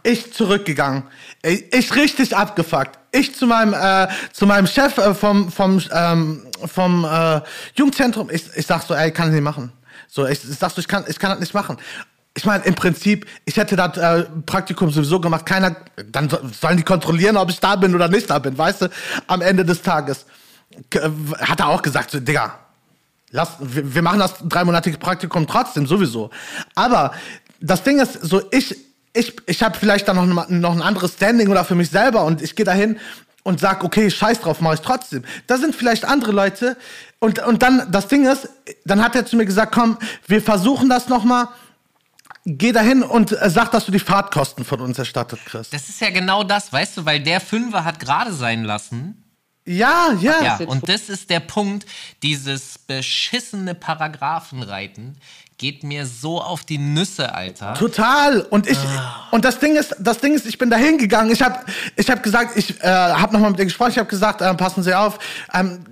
Ich 0.02 0.32
zurückgegangen. 0.32 1.02
Ich 1.42 1.94
richtig 1.94 2.34
abgefuckt. 2.34 2.98
Ich 3.12 3.34
zu 3.34 3.46
meinem, 3.46 3.74
äh, 3.74 4.08
zu 4.32 4.46
meinem 4.46 4.66
Chef 4.66 4.96
äh, 4.96 5.14
vom, 5.14 5.52
vom, 5.52 5.82
ähm, 5.92 6.46
vom 6.64 7.04
äh, 7.04 7.42
Jugendzentrum. 7.74 8.30
Ich, 8.30 8.44
ich 8.56 8.66
sag 8.66 8.82
so, 8.82 8.94
ey, 8.94 9.10
kann 9.10 9.28
ich 9.28 9.34
nicht 9.34 9.42
machen. 9.42 9.72
So, 10.08 10.26
ich, 10.26 10.42
ich 10.42 10.58
sag 10.58 10.70
so, 10.70 10.80
ich 10.80 10.88
kann, 10.88 11.04
ich 11.06 11.18
kann 11.18 11.30
das 11.30 11.40
nicht 11.40 11.52
machen. 11.52 11.76
Ich 12.34 12.46
meine, 12.46 12.64
im 12.64 12.74
Prinzip, 12.74 13.26
ich 13.44 13.56
hätte 13.58 13.76
das 13.76 13.98
äh, 13.98 14.24
Praktikum 14.46 14.90
sowieso 14.90 15.20
gemacht. 15.20 15.44
Keiner, 15.44 15.76
dann 16.10 16.30
sollen 16.58 16.78
die 16.78 16.82
kontrollieren, 16.82 17.36
ob 17.36 17.50
ich 17.50 17.60
da 17.60 17.76
bin 17.76 17.94
oder 17.94 18.08
nicht 18.08 18.30
da 18.30 18.38
bin, 18.38 18.56
weißt 18.56 18.82
du, 18.82 18.90
am 19.26 19.42
Ende 19.42 19.66
des 19.66 19.82
Tages 19.82 20.24
hat 21.40 21.60
er 21.60 21.68
auch 21.68 21.82
gesagt, 21.82 22.10
so, 22.10 22.20
Digga, 22.20 22.58
lass, 23.30 23.56
wir, 23.60 23.94
wir 23.94 24.02
machen 24.02 24.18
das 24.18 24.34
dreimonatige 24.42 24.98
Praktikum 24.98 25.46
trotzdem, 25.46 25.86
sowieso. 25.86 26.30
Aber 26.74 27.12
das 27.60 27.82
Ding 27.82 27.98
ist, 28.00 28.14
so 28.14 28.42
ich, 28.50 28.76
ich, 29.12 29.36
ich 29.46 29.62
habe 29.62 29.76
vielleicht 29.78 30.08
dann 30.08 30.16
noch, 30.16 30.48
noch 30.48 30.72
ein 30.72 30.82
anderes 30.82 31.14
Standing 31.14 31.48
oder 31.48 31.64
für 31.64 31.74
mich 31.74 31.90
selber 31.90 32.24
und 32.24 32.42
ich 32.42 32.54
gehe 32.56 32.64
dahin 32.64 32.98
und 33.42 33.60
sag, 33.60 33.84
okay, 33.84 34.10
scheiß 34.10 34.40
drauf, 34.40 34.60
mache 34.60 34.74
ich 34.74 34.80
trotzdem. 34.80 35.24
Da 35.46 35.56
sind 35.56 35.74
vielleicht 35.74 36.04
andere 36.04 36.32
Leute 36.32 36.76
und, 37.18 37.38
und 37.40 37.62
dann, 37.62 37.90
das 37.90 38.08
Ding 38.08 38.26
ist, 38.26 38.48
dann 38.84 39.02
hat 39.02 39.14
er 39.14 39.26
zu 39.26 39.36
mir 39.36 39.46
gesagt, 39.46 39.72
komm, 39.72 39.98
wir 40.26 40.42
versuchen 40.42 40.88
das 40.88 41.08
nochmal. 41.08 41.48
Geh 42.46 42.72
dahin 42.72 43.02
und 43.02 43.32
äh, 43.32 43.50
sag, 43.50 43.70
dass 43.70 43.84
du 43.84 43.92
die 43.92 43.98
Fahrtkosten 43.98 44.64
von 44.64 44.80
uns 44.80 44.98
erstattet 44.98 45.40
kriegst. 45.44 45.74
Das 45.74 45.90
ist 45.90 46.00
ja 46.00 46.08
genau 46.10 46.42
das, 46.42 46.72
weißt 46.72 46.96
du, 46.96 47.04
weil 47.04 47.20
der 47.20 47.40
Fünfer 47.40 47.84
hat 47.84 48.00
gerade 48.00 48.32
sein 48.32 48.64
lassen. 48.64 49.22
Ja, 49.66 50.16
ja. 50.20 50.42
Ja, 50.42 50.60
und 50.66 50.88
das 50.88 51.08
ist 51.08 51.30
der 51.30 51.40
Punkt, 51.40 51.86
dieses 52.22 52.78
beschissene 52.78 53.74
Paragraphenreiten 53.74 55.16
geht 55.60 55.84
mir 55.84 56.06
so 56.06 56.40
auf 56.40 56.64
die 56.64 56.78
Nüsse, 56.78 57.34
Alter. 57.34 57.74
Total. 57.74 58.40
Und 58.40 58.66
ich 58.66 58.78
und 59.30 59.44
das 59.44 59.58
Ding 59.58 59.76
ist, 59.76 59.94
das 59.98 60.18
Ding 60.18 60.32
ist, 60.32 60.46
ich 60.46 60.56
bin 60.56 60.70
da 60.70 60.76
hingegangen. 60.76 61.30
Ich 61.30 61.42
habe 61.42 61.60
ich 61.96 62.10
hab 62.10 62.22
gesagt, 62.22 62.56
ich 62.56 62.82
äh, 62.82 62.86
habe 62.88 63.34
nochmal 63.34 63.50
mit 63.50 63.58
ihr 63.58 63.66
gesprochen. 63.66 63.90
Ich 63.90 63.98
habe 63.98 64.08
gesagt, 64.08 64.40
äh, 64.40 64.54
passen 64.54 64.82
Sie 64.82 64.94
auf. 64.94 65.18
Ähm, 65.52 65.84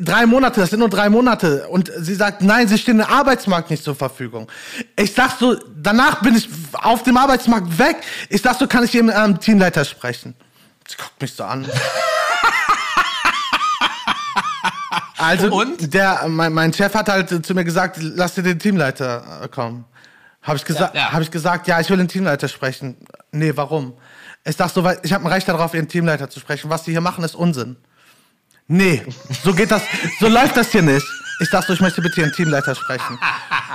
drei 0.00 0.26
Monate, 0.26 0.60
das 0.60 0.70
sind 0.70 0.78
nur 0.78 0.88
drei 0.88 1.08
Monate. 1.08 1.66
Und 1.68 1.90
sie 1.98 2.14
sagt, 2.14 2.42
nein, 2.42 2.68
sie 2.68 2.78
stehen 2.78 3.00
im 3.00 3.06
Arbeitsmarkt 3.06 3.68
nicht 3.68 3.82
zur 3.82 3.96
Verfügung. 3.96 4.50
Ich 4.96 5.12
sag 5.12 5.38
so, 5.40 5.56
danach 5.76 6.22
bin 6.22 6.36
ich 6.36 6.48
auf 6.72 7.02
dem 7.02 7.16
Arbeitsmarkt 7.16 7.78
weg. 7.78 7.96
Ich 8.28 8.42
sag 8.42 8.56
so, 8.58 8.68
kann 8.68 8.84
ich 8.84 8.92
hier 8.92 9.02
mit 9.02 9.16
einem 9.16 9.40
Teamleiter 9.40 9.84
sprechen? 9.84 10.34
Sie 10.86 10.96
guckt 10.96 11.20
mich 11.20 11.32
so 11.32 11.42
an. 11.42 11.66
Also, 15.18 15.52
Und? 15.52 15.94
Der, 15.94 16.26
mein, 16.28 16.52
mein 16.52 16.72
Chef 16.72 16.94
hat 16.94 17.08
halt 17.08 17.44
zu 17.44 17.54
mir 17.54 17.64
gesagt, 17.64 17.98
lass 18.00 18.34
dir 18.34 18.42
den 18.42 18.58
Teamleiter 18.58 19.48
kommen. 19.50 19.84
Habe 20.42 20.56
ich, 20.56 20.64
gesa 20.64 20.90
Ja, 20.94 21.00
ja. 21.00 21.12
hab 21.12 21.22
ich 21.22 21.30
gesagt, 21.30 21.66
ja, 21.66 21.80
ich 21.80 21.90
will 21.90 21.96
den 21.96 22.08
Teamleiter 22.08 22.48
sprechen. 22.48 22.96
Nee, 23.32 23.52
warum? 23.54 23.94
Ich 24.44 24.56
sag 24.56 24.70
so, 24.70 24.88
ich 25.02 25.12
habe 25.12 25.24
ein 25.24 25.32
Recht 25.32 25.48
darauf, 25.48 25.74
ihren 25.74 25.88
Teamleiter 25.88 26.30
zu 26.30 26.38
sprechen. 26.38 26.70
Was 26.70 26.84
sie 26.84 26.92
hier 26.92 27.00
machen, 27.00 27.24
ist 27.24 27.34
Unsinn. 27.34 27.76
Nee, 28.68 29.04
so 29.44 29.54
geht 29.54 29.70
das, 29.70 29.82
so 30.20 30.28
läuft 30.28 30.56
das 30.56 30.70
hier 30.70 30.82
nicht. 30.82 31.06
Ich 31.40 31.50
so, 31.50 31.72
ich 31.72 31.80
möchte 31.80 32.00
bitte 32.00 32.20
ihren 32.20 32.32
Teamleiter 32.32 32.74
sprechen. 32.74 33.18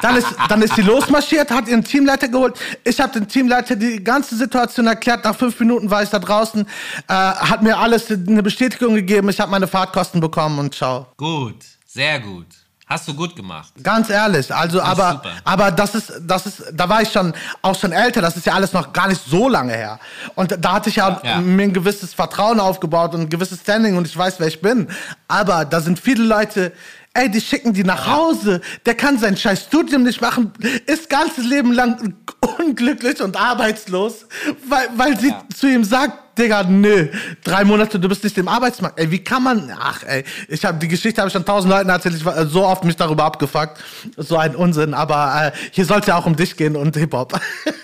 Dann 0.02 0.16
ist, 0.18 0.28
dann 0.50 0.62
ist 0.64 0.76
sie 0.76 0.82
losmarschiert, 0.82 1.52
hat 1.52 1.68
ihren 1.68 1.84
Teamleiter 1.84 2.28
geholt. 2.28 2.56
Ich 2.84 3.00
habe 3.00 3.14
den 3.14 3.28
Teamleiter 3.28 3.76
die 3.76 4.04
ganze 4.04 4.36
Situation 4.36 4.88
erklärt. 4.88 5.24
Nach 5.24 5.36
fünf 5.36 5.60
Minuten 5.60 5.90
war 5.92 6.02
ich 6.02 6.10
da 6.10 6.18
draußen, 6.20 6.66
äh, 7.08 7.14
hat 7.14 7.62
mir 7.62 7.78
alles 7.78 8.10
eine 8.10 8.42
Bestätigung 8.42 8.96
gegeben. 8.96 9.30
Ich 9.30 9.40
habe 9.40 9.52
meine 9.52 9.68
Fahrtkosten 9.68 10.20
bekommen 10.20 10.58
und 10.58 10.74
ciao. 10.76 11.08
Gut, 11.18 11.58
sehr 11.86 12.20
gut. 12.20 12.48
Hast 12.88 13.08
du 13.08 13.14
gut 13.14 13.38
gemacht. 13.38 13.72
Ganz 13.82 14.10
ehrlich, 14.10 14.54
also 14.54 14.82
aber 14.82 15.12
super. 15.12 15.32
aber 15.46 15.72
das 15.72 15.96
ist 15.96 16.12
das 16.24 16.46
ist 16.46 16.64
da 16.74 16.90
war 16.90 17.02
ich 17.02 17.10
schon 17.10 17.34
auch 17.62 17.80
schon 17.80 17.94
älter, 17.94 18.20
das 18.20 18.36
ist 18.36 18.46
ja 18.46 18.52
alles 18.54 18.74
noch 18.74 18.92
gar 18.92 19.08
nicht 19.08 19.22
so 19.26 19.48
lange 19.48 19.72
her. 19.72 19.98
Und 20.36 20.58
da 20.60 20.74
hatte 20.74 20.90
ich 20.90 20.98
ja, 20.98 21.22
Ja. 21.24 21.40
mir 21.40 21.64
ein 21.64 21.72
gewisses 21.74 22.14
Vertrauen 22.14 22.60
aufgebaut 22.60 23.14
und 23.14 23.22
ein 23.22 23.30
gewisses 23.30 23.62
Standing 23.62 23.96
und 23.96 24.08
ich 24.08 24.18
weiß, 24.18 24.42
wer 24.42 24.48
ich 24.48 24.60
bin. 24.60 24.90
Aber 25.30 25.64
da 25.64 25.80
sind 25.80 26.02
viele 26.02 26.26
Leute 26.26 26.74
Ey, 27.14 27.30
die 27.30 27.42
schicken 27.42 27.74
die 27.74 27.84
nach 27.84 28.08
Hause. 28.08 28.62
Der 28.86 28.96
kann 28.96 29.20
sein 29.20 29.36
scheiß 29.36 29.64
Studium 29.64 30.04
nicht 30.04 30.22
machen, 30.22 30.54
ist 30.86 31.10
ganzes 31.10 31.46
Leben 31.46 31.74
lang 31.74 32.16
unglücklich 32.58 33.22
und 33.22 33.36
arbeitslos, 33.36 34.26
weil, 34.70 34.88
weil 34.96 35.20
sie 35.20 35.34
zu 35.54 35.68
ihm 35.68 35.84
sagt, 35.84 36.38
Digga, 36.38 36.64
nö, 36.64 37.10
drei 37.44 37.66
Monate, 37.66 38.00
du 38.00 38.08
bist 38.08 38.24
nicht 38.24 38.38
im 38.38 38.48
Arbeitsmarkt. 38.48 38.98
Ey, 38.98 39.12
wie 39.12 39.22
kann 39.22 39.44
man, 39.44 39.76
ach 39.78 40.04
ey, 40.04 40.24
ich 40.48 40.64
habe 40.64 40.80
die 40.80 40.88
Geschichte 40.88 41.20
habe 41.20 41.28
ich 41.28 41.34
schon 41.34 41.44
tausend 41.44 41.70
Leuten 41.72 41.90
erzählt, 41.90 42.16
ich 42.16 42.24
war 42.24 42.46
so 42.48 42.66
oft 42.66 42.86
mich 42.86 42.96
darüber 42.96 43.26
abgefuckt, 43.26 43.78
so 44.16 44.38
ein 44.38 44.56
Unsinn, 44.56 44.94
aber 44.94 45.52
äh, 45.54 45.58
hier 45.72 45.84
soll 45.84 46.00
es 46.00 46.08
ja 46.08 46.18
auch 46.18 46.26
um 46.26 46.38
dich 46.38 46.56
gehen 46.56 46.78
und 46.78 46.96
Hip-Hop. 46.96 47.38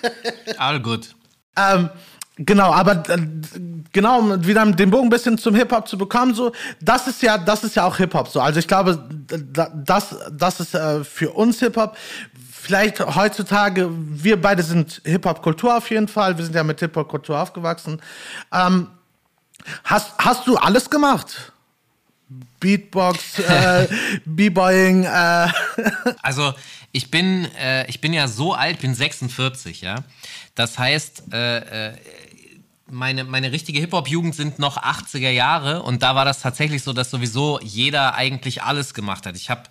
All 0.57 0.81
gut. 0.81 1.13
Ähm, 1.57 1.89
genau, 2.37 2.71
aber 2.73 3.03
äh, 3.09 3.17
genau, 3.91 4.19
um 4.19 4.45
wieder 4.45 4.65
den 4.65 4.89
Bogen 4.89 5.07
ein 5.07 5.09
bisschen 5.09 5.37
zum 5.37 5.55
Hip-Hop 5.55 5.87
zu 5.87 5.97
bekommen, 5.97 6.33
so, 6.33 6.51
das 6.81 7.07
ist 7.07 7.21
ja, 7.21 7.37
das 7.37 7.63
ist 7.63 7.75
ja 7.75 7.85
auch 7.85 7.97
Hip-Hop 7.97 8.27
so. 8.27 8.39
Also 8.41 8.59
ich 8.59 8.67
glaube, 8.67 9.07
da- 9.53 9.71
das, 9.73 10.15
das 10.31 10.59
ist 10.59 10.73
äh, 10.75 11.03
für 11.03 11.31
uns 11.31 11.59
Hip-Hop. 11.59 11.95
Vielleicht 12.51 12.99
heutzutage, 13.15 13.89
wir 13.91 14.41
beide 14.41 14.61
sind 14.61 15.01
Hip-Hop-Kultur 15.05 15.77
auf 15.77 15.89
jeden 15.89 16.07
Fall. 16.07 16.37
Wir 16.37 16.43
sind 16.43 16.53
ja 16.55 16.63
mit 16.63 16.79
Hip-Hop-Kultur 16.79 17.39
aufgewachsen. 17.39 18.01
Ähm, 18.51 18.87
hast, 19.85 20.11
hast 20.17 20.47
du 20.47 20.57
alles 20.57 20.89
gemacht? 20.89 21.53
Beatbox, 22.59 23.39
äh, 23.39 23.87
B-Boying, 24.25 25.03
äh, 25.05 25.47
Also 26.21 26.53
ich 26.91 27.09
bin, 27.11 27.45
äh, 27.57 27.87
ich 27.87 28.01
bin 28.01 28.11
ja 28.11 28.27
so 28.27 28.53
alt, 28.53 28.79
bin 28.81 28.93
46, 28.95 29.81
ja. 29.81 29.95
Das 30.55 30.77
heißt, 30.79 31.23
äh, 31.31 31.89
äh, 31.91 31.93
meine, 32.89 33.23
meine 33.23 33.51
richtige 33.51 33.79
Hip-Hop-Jugend 33.79 34.35
sind 34.35 34.59
noch 34.59 34.77
80er 34.77 35.29
Jahre 35.29 35.83
und 35.83 36.03
da 36.03 36.15
war 36.15 36.25
das 36.25 36.41
tatsächlich 36.41 36.83
so, 36.83 36.93
dass 36.93 37.11
sowieso 37.11 37.59
jeder 37.61 38.15
eigentlich 38.15 38.63
alles 38.63 38.93
gemacht 38.93 39.25
hat. 39.25 39.35
Ich 39.35 39.49
habe 39.49 39.63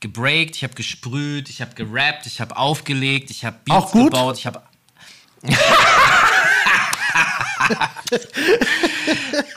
gebreakt, 0.00 0.56
ich 0.56 0.64
habe 0.64 0.74
gesprüht, 0.74 1.48
ich 1.48 1.60
habe 1.60 1.74
gerappt, 1.74 2.26
ich 2.26 2.40
habe 2.40 2.56
aufgelegt, 2.56 3.30
ich 3.30 3.44
habe 3.44 3.56
Beats 3.64 3.76
Auch 3.76 3.92
gut? 3.92 4.12
gebaut, 4.12 4.38
ich 4.38 4.46
habe 4.46 4.62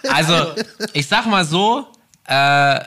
Also, 0.10 0.56
ich 0.94 1.08
sag 1.08 1.26
mal 1.26 1.44
so, 1.46 1.88
äh, 2.26 2.80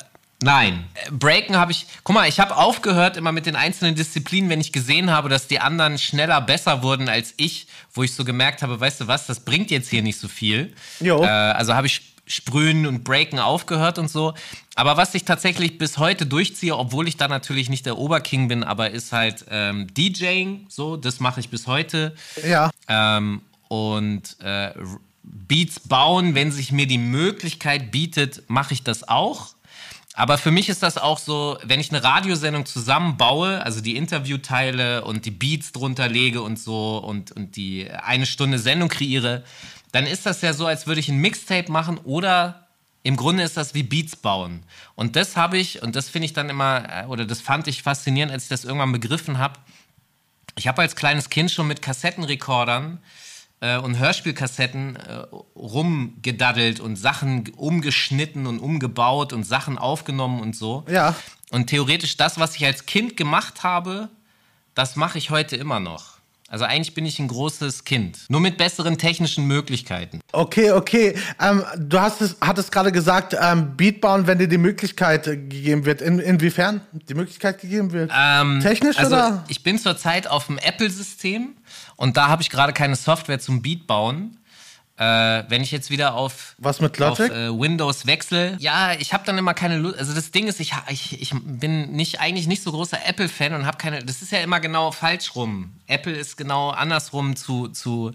nein. 0.43 0.85
Äh, 0.95 1.11
Breaken 1.11 1.57
habe 1.57 1.73
ich, 1.73 1.87
guck 2.05 2.15
mal, 2.15 2.29
ich 2.29 2.41
habe 2.41 2.57
aufgehört 2.57 3.17
immer 3.17 3.33
mit 3.33 3.47
den 3.47 3.57
einzelnen 3.57 3.95
Disziplinen, 3.95 4.51
wenn 4.51 4.61
ich 4.61 4.73
gesehen 4.73 5.11
habe, 5.11 5.29
dass 5.29 5.47
die 5.47 5.61
anderen 5.61 5.99
schneller 5.99 6.41
besser 6.41 6.83
wurden 6.83 7.09
als 7.09 7.35
ich, 7.37 7.67
wo 7.93 8.03
ich 8.03 8.15
so 8.15 8.25
gemerkt 8.25 8.63
habe, 8.63 8.79
weißt 8.79 9.03
du 9.03 9.07
was, 9.07 9.27
das 9.27 9.41
bringt 9.41 9.71
jetzt 9.71 9.89
hier 9.89 10.03
nicht 10.03 10.19
so 10.19 10.29
viel. 10.29 10.75
Jo. 11.01 11.23
Äh, 11.23 11.27
also 11.27 11.75
habe 11.75 11.87
ich 11.87 12.03
Sprühen 12.29 12.87
und 12.87 13.05
Breaken 13.05 13.39
aufgehört 13.39 13.99
und 13.99 14.09
so. 14.09 14.35
Aber 14.75 14.97
was 14.97 15.15
ich 15.15 15.25
tatsächlich 15.25 15.79
bis 15.79 15.99
heute 15.99 16.27
durchziehe, 16.27 16.77
obwohl 16.77 17.09
ich 17.09 17.17
da 17.17 17.27
natürlich 17.27 17.71
nicht 17.71 17.87
der 17.87 17.99
Oberking 17.99 18.49
bin, 18.49 18.63
aber 18.63 18.91
ist 18.91 19.13
halt 19.13 19.47
ähm, 19.51 19.87
DJing, 19.95 20.67
so, 20.69 20.97
das 20.97 21.21
mache 21.21 21.41
ich 21.41 21.49
bis 21.49 21.67
heute. 21.67 22.15
ja. 22.47 22.71
Ähm, 22.87 23.43
und 23.69 24.37
äh, 24.41 24.73
Beats 25.23 25.81
bauen, 25.81 26.35
wenn 26.35 26.53
sich 26.53 26.73
mir 26.73 26.87
die 26.87 26.99
Möglichkeit 26.99 27.91
bietet, 27.91 28.45
mache 28.49 28.73
ich 28.73 28.83
das 28.83 29.07
auch. 29.07 29.55
Aber 30.19 30.37
für 30.37 30.51
mich 30.51 30.69
ist 30.69 30.83
das 30.83 30.99
auch 30.99 31.17
so, 31.17 31.59
wenn 31.63 31.79
ich 31.79 31.91
eine 31.91 32.03
Radiosendung 32.03 32.67
zusammenbaue, 32.67 33.65
also 33.65 33.81
die 33.81 33.95
Interviewteile 33.95 35.05
und 35.05 35.25
die 35.27 35.31
Beats 35.31 35.71
drunter 35.71 36.09
lege 36.09 36.43
und 36.43 36.59
so 36.59 36.99
und, 36.99 37.31
und 37.31 37.55
die 37.55 37.89
eine 37.89 38.27
Stunde 38.27 38.59
Sendung 38.59 38.89
kreiere, 38.89 39.45
dann 39.93 40.07
ist 40.07 40.27
das 40.27 40.43
ja 40.43 40.55
so, 40.55 40.67
als 40.67 40.89
würde 40.89 40.99
ich 40.99 41.09
ein 41.09 41.19
Mixtape 41.19 41.71
machen 41.71 41.99
oder 41.99 42.67
im 43.05 43.15
Grunde 43.15 43.45
ist 43.45 43.57
das 43.57 43.75
wie 43.75 43.85
Beats 43.85 44.17
bauen. 44.17 44.65
Und 44.97 45.15
das 45.15 45.37
habe 45.37 45.57
ich, 45.57 45.83
und 45.83 45.95
das 45.95 46.09
finde 46.09 46.27
ich 46.27 46.33
dann 46.33 46.51
immer, 46.51 47.05
äh, 47.05 47.07
oder 47.07 47.25
das 47.25 47.41
fand 47.41 47.69
ich 47.69 47.85
faszinierend, 47.85 48.33
als 48.33 48.43
ich 48.43 48.49
das 48.49 48.65
irgendwann 48.65 48.91
begriffen 48.91 49.39
habe, 49.39 49.61
ich 50.57 50.67
habe 50.67 50.83
als 50.83 50.97
kleines 50.97 51.31
Kind 51.31 51.53
schon 51.53 51.69
mit 51.69 51.81
Kassettenrekordern 51.81 52.99
äh, 53.61 53.79
und 53.79 53.99
Hörspielkassetten 53.99 54.97
äh, 54.97 55.27
rumgedaddelt 55.57 56.81
und 56.81 56.97
Sachen 56.97 57.49
umgeschnitten 57.57 58.47
und 58.47 58.59
umgebaut 58.59 59.33
und 59.33 59.45
Sachen 59.45 59.79
aufgenommen 59.79 60.41
und 60.41 60.55
so. 60.55 60.85
Ja. 60.89 61.15
Und 61.51 61.69
theoretisch 61.69 62.17
das, 62.17 62.39
was 62.39 62.57
ich 62.57 62.65
als 62.65 62.87
Kind 62.87 63.17
gemacht 63.17 63.63
habe, 63.63 64.09
das 64.75 64.97
mache 64.97 65.19
ich 65.19 65.31
heute 65.31 65.57
immer 65.57 65.81
noch. 65.81 66.18
Also 66.51 66.65
eigentlich 66.65 66.95
bin 66.95 67.05
ich 67.05 67.19
ein 67.19 67.29
großes 67.29 67.85
Kind, 67.85 68.21
nur 68.31 68.41
mit 68.41 68.57
besseren 68.57 68.97
technischen 68.97 69.45
Möglichkeiten. 69.47 70.21
Okay, 70.33 70.73
okay. 70.73 71.15
Ähm, 71.39 71.63
du 71.77 72.01
hast 72.01 72.23
es, 72.23 72.37
hattest 72.41 72.73
gerade 72.73 72.91
gesagt, 72.91 73.37
ähm, 73.39 73.77
Beat 73.77 74.01
bauen, 74.01 74.27
wenn 74.27 74.39
dir 74.39 74.49
die 74.49 74.57
Möglichkeit 74.57 75.25
gegeben 75.25 75.85
wird. 75.85 76.01
In, 76.01 76.19
inwiefern 76.19 76.81
die 76.93 77.13
Möglichkeit 77.13 77.61
gegeben 77.61 77.93
wird? 77.93 78.11
Ähm, 78.17 78.61
Technisch 78.63 78.97
also 78.97 79.15
oder? 79.15 79.45
Ich 79.49 79.63
bin 79.63 79.79
zurzeit 79.79 80.27
auf 80.27 80.47
dem 80.47 80.57
Apple-System 80.57 81.55
und 81.97 82.17
da 82.17 82.29
habe 82.29 82.41
ich 82.41 82.49
gerade 82.49 82.73
keine 82.73 82.97
Software 82.97 83.39
zum 83.39 83.61
Beat 83.61 83.87
bauen. 83.87 84.38
Äh, 84.99 85.45
wenn 85.49 85.63
ich 85.63 85.71
jetzt 85.71 85.91
wieder 85.91 86.15
auf, 86.15 86.57
Was 86.59 86.81
mit 86.81 87.01
auf 87.01 87.21
äh, 87.21 87.49
Windows 87.57 88.07
wechsle, 88.07 88.57
ja, 88.59 88.95
ich 88.95 89.13
habe 89.13 89.25
dann 89.25 89.39
immer 89.39 89.55
keine 89.55 89.79
Lust. 89.79 89.97
Also 89.97 90.13
das 90.13 90.33
Ding 90.33 90.49
ist, 90.49 90.59
ich, 90.59 90.73
ich, 90.89 91.23
ich 91.23 91.33
bin 91.45 91.93
nicht 91.93 92.21
eigentlich 92.21 92.49
nicht 92.49 92.65
so 92.65 92.73
großer 92.73 92.99
Apple-Fan 93.07 93.55
und 93.55 93.65
habe 93.65 93.79
keine. 93.79 94.05
Das 94.05 94.23
ist 94.23 94.33
ja 94.33 94.41
immer 94.41 94.59
genau 94.59 94.91
falsch 94.91 95.37
rum. 95.37 95.71
Apple 95.87 96.13
ist 96.13 96.37
genau 96.37 96.71
andersrum 96.71 97.37
zu 97.37 97.69
zu. 97.69 98.13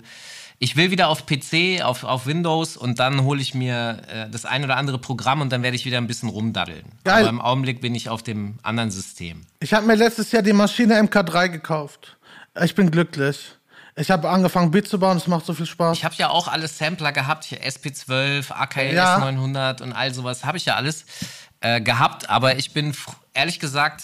Ich 0.59 0.75
will 0.75 0.91
wieder 0.91 1.07
auf 1.07 1.25
PC, 1.25 1.81
auf, 1.83 2.03
auf 2.03 2.25
Windows 2.25 2.75
und 2.77 2.99
dann 2.99 3.23
hole 3.23 3.41
ich 3.41 3.53
mir 3.53 4.01
äh, 4.09 4.29
das 4.29 4.45
ein 4.45 4.63
oder 4.63 4.75
andere 4.75 4.99
Programm 4.99 5.41
und 5.41 5.51
dann 5.51 5.63
werde 5.63 5.75
ich 5.75 5.85
wieder 5.85 5.97
ein 5.97 6.07
bisschen 6.07 6.29
rumdaddeln. 6.29 6.83
Geil. 7.03 7.21
Aber 7.21 7.29
im 7.29 7.41
Augenblick 7.41 7.81
bin 7.81 7.95
ich 7.95 8.09
auf 8.09 8.23
dem 8.23 8.59
anderen 8.61 8.91
System. 8.91 9.41
Ich 9.61 9.73
habe 9.73 9.87
mir 9.87 9.95
letztes 9.95 10.31
Jahr 10.33 10.41
die 10.41 10.53
Maschine 10.53 11.01
MK3 11.01 11.49
gekauft. 11.49 12.17
Ich 12.61 12.75
bin 12.75 12.91
glücklich. 12.91 13.55
Ich 13.95 14.09
habe 14.09 14.29
angefangen, 14.29 14.71
Beat 14.71 14.87
zu 14.87 14.97
bauen. 14.99 15.17
Es 15.17 15.27
macht 15.27 15.45
so 15.45 15.53
viel 15.53 15.65
Spaß. 15.67 15.97
Ich 15.97 16.03
habe 16.03 16.15
ja 16.15 16.29
auch 16.29 16.47
alle 16.47 16.67
Sampler 16.67 17.11
gehabt, 17.11 17.43
hier 17.43 17.61
SP12, 17.63 18.51
AKLS 18.51 18.93
Ja. 18.93 19.19
900 19.19 19.81
und 19.81 19.93
all 19.93 20.13
sowas 20.13 20.45
habe 20.45 20.57
ich 20.57 20.65
ja 20.65 20.75
alles 20.75 21.05
äh, 21.61 21.79
gehabt, 21.79 22.29
aber 22.29 22.57
ich 22.57 22.71
bin 22.73 22.95
ehrlich 23.33 23.59
gesagt 23.59 24.03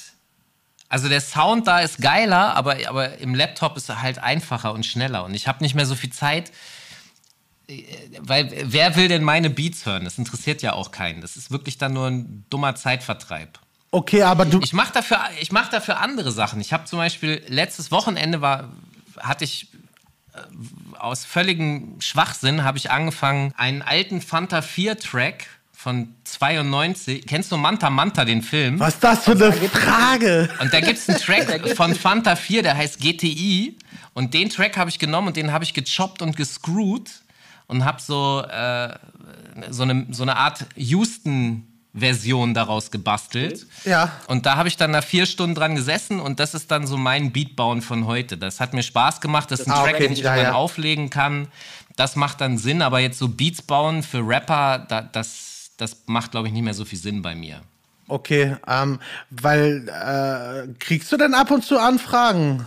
Also 0.89 1.07
der 1.09 1.21
Sound 1.21 1.67
da 1.67 1.79
ist 1.81 2.01
geiler, 2.01 2.55
aber, 2.55 2.77
aber 2.87 3.17
im 3.19 3.35
Laptop 3.35 3.77
ist 3.77 3.89
er 3.89 4.01
halt 4.01 4.19
einfacher 4.19 4.73
und 4.73 4.85
schneller. 4.85 5.23
Und 5.23 5.33
ich 5.35 5.47
habe 5.47 5.63
nicht 5.63 5.75
mehr 5.75 5.85
so 5.85 5.95
viel 5.95 6.11
Zeit, 6.11 6.51
äh, 7.67 7.83
weil 8.19 8.51
wer 8.65 8.95
will 8.95 9.07
denn 9.07 9.23
meine 9.23 9.49
Beats 9.49 9.85
hören? 9.85 10.03
Das 10.05 10.17
interessiert 10.17 10.61
ja 10.61 10.73
auch 10.73 10.91
keinen. 10.91 11.21
Das 11.21 11.35
ist 11.35 11.51
wirklich 11.51 11.77
dann 11.79 11.93
nur 11.93 12.07
ein 12.07 12.45
dummer 12.49 12.75
Zeitvertreib. 12.75 13.59
Okay, 13.91 14.21
aber 14.21 14.45
du. 14.45 14.59
Ich 14.61 14.73
mache 14.73 14.93
dafür, 14.93 15.19
ich 15.41 15.51
mach 15.51 15.69
dafür 15.69 15.99
andere 15.99 16.31
Sachen. 16.31 16.61
Ich 16.61 16.73
habe 16.73 16.85
zum 16.85 16.99
Beispiel 16.99 17.43
letztes 17.47 17.89
Wochenende 17.91 18.39
war, 18.39 18.69
hatte 19.19 19.43
ich 19.43 19.67
äh, 20.33 20.39
aus 20.97 21.25
völligem 21.25 22.01
Schwachsinn 22.01 22.63
habe 22.63 22.77
ich 22.77 22.91
angefangen, 22.91 23.53
einen 23.57 23.81
alten 23.81 24.21
Fanta 24.21 24.61
4 24.61 24.97
Track 24.99 25.47
von 25.79 26.13
92. 26.25 27.25
Kennst 27.25 27.53
du 27.53 27.57
Manta 27.57 27.89
Manta, 27.89 28.25
den 28.25 28.41
Film? 28.41 28.79
Was 28.81 28.95
ist 28.95 29.03
das 29.03 29.23
für 29.23 29.31
eine 29.31 29.53
Frage? 29.53 30.49
Und 30.59 30.73
da 30.73 30.81
gibt 30.81 30.99
es 30.99 31.07
einen 31.07 31.19
Track 31.21 31.69
von 31.77 31.95
Fanta 31.95 32.35
4, 32.35 32.63
der 32.63 32.75
heißt 32.75 32.99
GTI. 32.99 33.77
Und 34.13 34.33
den 34.33 34.49
Track 34.49 34.75
habe 34.75 34.89
ich 34.89 34.99
genommen 34.99 35.29
und 35.29 35.37
den 35.37 35.53
habe 35.53 35.63
ich 35.63 35.73
gechoppt 35.73 36.21
und 36.21 36.35
gescrewt 36.35 37.09
und 37.67 37.85
habe 37.85 38.01
so, 38.01 38.43
äh, 38.43 38.93
so, 39.69 39.83
eine, 39.83 40.07
so 40.09 40.23
eine 40.23 40.35
Art 40.35 40.65
Houston 40.75 41.68
Version 41.93 42.53
daraus 42.53 42.91
gebastelt. 42.91 43.65
Ja. 43.83 44.11
Und 44.27 44.45
da 44.45 44.55
habe 44.57 44.67
ich 44.67 44.77
dann 44.77 44.91
nach 44.91 45.03
vier 45.03 45.25
Stunden 45.25 45.55
dran 45.55 45.75
gesessen 45.75 46.19
und 46.19 46.39
das 46.39 46.53
ist 46.53 46.69
dann 46.71 46.85
so 46.85 46.97
mein 46.97 47.31
Beatbauen 47.31 47.81
von 47.81 48.05
heute. 48.05 48.37
Das 48.37 48.59
hat 48.59 48.73
mir 48.73 48.83
Spaß 48.83 49.21
gemacht. 49.21 49.49
Das 49.51 49.61
ist 49.61 49.67
ein 49.67 49.71
Ah, 49.73 49.83
Track, 49.83 49.95
okay. 49.95 50.03
den 50.03 50.13
ich 50.13 50.19
Ja, 50.19 50.33
irgendwann 50.35 50.53
ja. 50.53 50.57
auflegen 50.57 51.09
kann. 51.09 51.47
Das 51.95 52.15
macht 52.15 52.41
dann 52.41 52.57
Sinn, 52.57 52.81
aber 52.81 52.99
jetzt 52.99 53.17
so 53.19 53.27
Beats 53.27 53.61
bauen 53.61 54.03
für 54.03 54.19
Rapper, 54.25 54.85
da, 54.87 55.01
das, 55.01 55.71
das 55.77 55.97
macht, 56.05 56.31
glaube 56.31 56.47
ich, 56.47 56.53
nicht 56.53 56.63
mehr 56.63 56.73
so 56.75 56.85
viel 56.85 56.99
Sinn 56.99 57.21
bei 57.21 57.35
mir. 57.35 57.61
Okay, 58.07 58.55
ähm, 58.67 58.99
weil 59.31 59.87
äh, 59.89 60.73
kriegst 60.79 61.11
du 61.11 61.17
denn 61.17 61.33
ab 61.33 61.51
und 61.51 61.63
zu 61.65 61.77
Anfragen? 61.79 62.65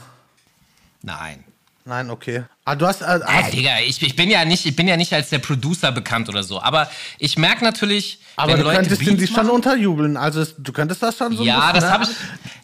Nein. 1.02 1.44
Nein, 1.84 2.10
okay. 2.10 2.44
Ah, 2.64 2.76
du 2.76 2.86
hast, 2.86 3.02
äh, 3.02 3.16
Äh, 3.16 3.20
hast 3.24 3.52
Digga, 3.52 3.80
ich, 3.80 4.00
ich, 4.02 4.14
bin 4.14 4.30
ja 4.30 4.44
nicht, 4.44 4.64
ich 4.64 4.76
bin 4.76 4.86
ja 4.86 4.96
nicht 4.96 5.12
als 5.12 5.30
der 5.30 5.40
Producer 5.40 5.90
bekannt 5.90 6.28
oder 6.28 6.44
so. 6.44 6.62
Aber 6.62 6.88
ich 7.18 7.36
merke 7.36 7.64
natürlich, 7.64 8.20
aber 8.36 8.52
wenn 8.52 8.60
du 8.60 8.64
Leute 8.64 8.76
könntest 8.78 9.04
Beats 9.04 9.18
die 9.18 9.26
schon 9.26 9.50
unterjubeln. 9.50 10.16
Also 10.16 10.40
es, 10.40 10.54
du 10.56 10.72
könntest 10.72 11.02
das 11.02 11.16
schon 11.16 11.36
so. 11.36 11.42
ein 11.42 11.46
Ja, 11.46 11.72
bisschen, 11.72 11.74
das 11.74 11.84
ne? 11.84 11.90
habe 11.90 12.04
ich, 12.04 12.10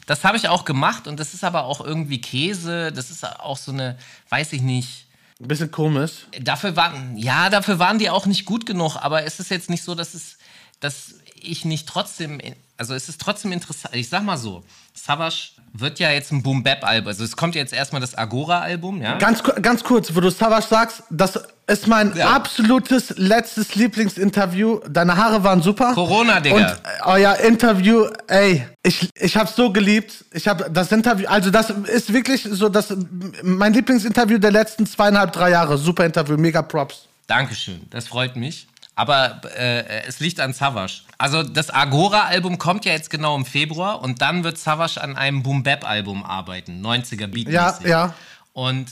das 0.06 0.24
hab 0.24 0.36
ich 0.36 0.48
auch 0.48 0.64
gemacht 0.64 1.08
und 1.08 1.18
das 1.18 1.34
ist 1.34 1.42
aber 1.42 1.64
auch 1.64 1.84
irgendwie 1.84 2.20
Käse. 2.20 2.92
Das 2.92 3.10
ist 3.10 3.24
auch 3.24 3.56
so 3.58 3.72
eine, 3.72 3.98
weiß 4.28 4.52
ich 4.52 4.62
nicht. 4.62 5.06
Ein 5.40 5.48
bisschen 5.48 5.70
komisch. 5.70 6.26
Dafür 6.40 6.76
waren, 6.76 7.16
ja, 7.16 7.50
dafür 7.50 7.78
waren 7.80 7.98
die 7.98 8.10
auch 8.10 8.26
nicht 8.26 8.44
gut 8.44 8.66
genug, 8.66 8.96
aber 8.96 9.24
es 9.24 9.40
ist 9.40 9.50
jetzt 9.50 9.68
nicht 9.70 9.82
so, 9.82 9.94
dass 9.96 10.14
es, 10.14 10.38
dass 10.80 11.14
ich 11.40 11.64
nicht 11.64 11.88
trotzdem, 11.88 12.40
also 12.76 12.94
es 12.94 13.08
ist 13.08 13.20
trotzdem 13.20 13.52
interessant. 13.52 13.94
Ich 13.94 14.08
sag 14.08 14.22
mal 14.24 14.36
so, 14.36 14.64
Savage 14.94 15.50
wird 15.72 15.98
ja 15.98 16.10
jetzt 16.10 16.32
ein 16.32 16.42
Boom 16.42 16.62
Bap 16.62 16.84
Album, 16.84 17.08
also 17.08 17.24
es 17.24 17.36
kommt 17.36 17.54
jetzt 17.54 17.72
erstmal 17.72 18.00
das 18.00 18.16
Agora 18.16 18.60
Album, 18.60 19.00
ja? 19.02 19.18
Ganz, 19.18 19.42
ganz 19.62 19.84
kurz, 19.84 20.14
wo 20.14 20.20
du 20.20 20.30
Savage 20.30 20.66
sagst, 20.68 21.02
das 21.10 21.38
ist 21.66 21.86
mein 21.86 22.14
Ja. 22.16 22.30
absolutes 22.34 23.14
letztes 23.18 23.74
Lieblingsinterview. 23.74 24.80
Deine 24.88 25.16
Haare 25.16 25.44
waren 25.44 25.60
super. 25.62 25.92
Corona, 25.94 26.40
Digga. 26.40 26.56
Und 26.56 26.62
äh, 26.64 26.76
euer 27.04 27.36
Interview, 27.40 28.06
ey, 28.26 28.66
ich, 28.82 29.10
ich 29.14 29.36
hab's 29.36 29.54
so 29.54 29.70
geliebt. 29.70 30.24
Ich 30.32 30.48
habe 30.48 30.70
das 30.70 30.90
Interview, 30.92 31.26
also 31.28 31.50
das 31.50 31.70
ist 31.70 32.12
wirklich 32.12 32.48
so 32.50 32.68
das 32.70 32.94
mein 33.42 33.74
Lieblingsinterview 33.74 34.38
der 34.38 34.52
letzten 34.52 34.86
zweieinhalb, 34.86 35.32
drei 35.32 35.50
Jahre. 35.50 35.76
Super 35.76 36.06
Interview, 36.06 36.36
mega 36.38 36.62
Props. 36.62 37.06
Dankeschön, 37.26 37.82
das 37.90 38.08
freut 38.08 38.36
mich. 38.36 38.66
Aber 38.98 39.40
äh, 39.56 40.02
es 40.08 40.18
liegt 40.18 40.40
an 40.40 40.52
Savage. 40.52 41.02
Also 41.18 41.44
das 41.44 41.70
Agora-Album 41.70 42.58
kommt 42.58 42.84
ja 42.84 42.90
jetzt 42.90 43.10
genau 43.10 43.36
im 43.36 43.44
Februar 43.44 44.02
und 44.02 44.20
dann 44.22 44.42
wird 44.42 44.58
Savage 44.58 45.00
an 45.00 45.14
einem 45.14 45.44
Boom-Bap-Album 45.44 46.24
arbeiten, 46.24 46.84
90er 46.84 47.28
Beat. 47.28 47.48
Ja, 47.48 47.78
ja. 47.84 48.12
Und, 48.54 48.86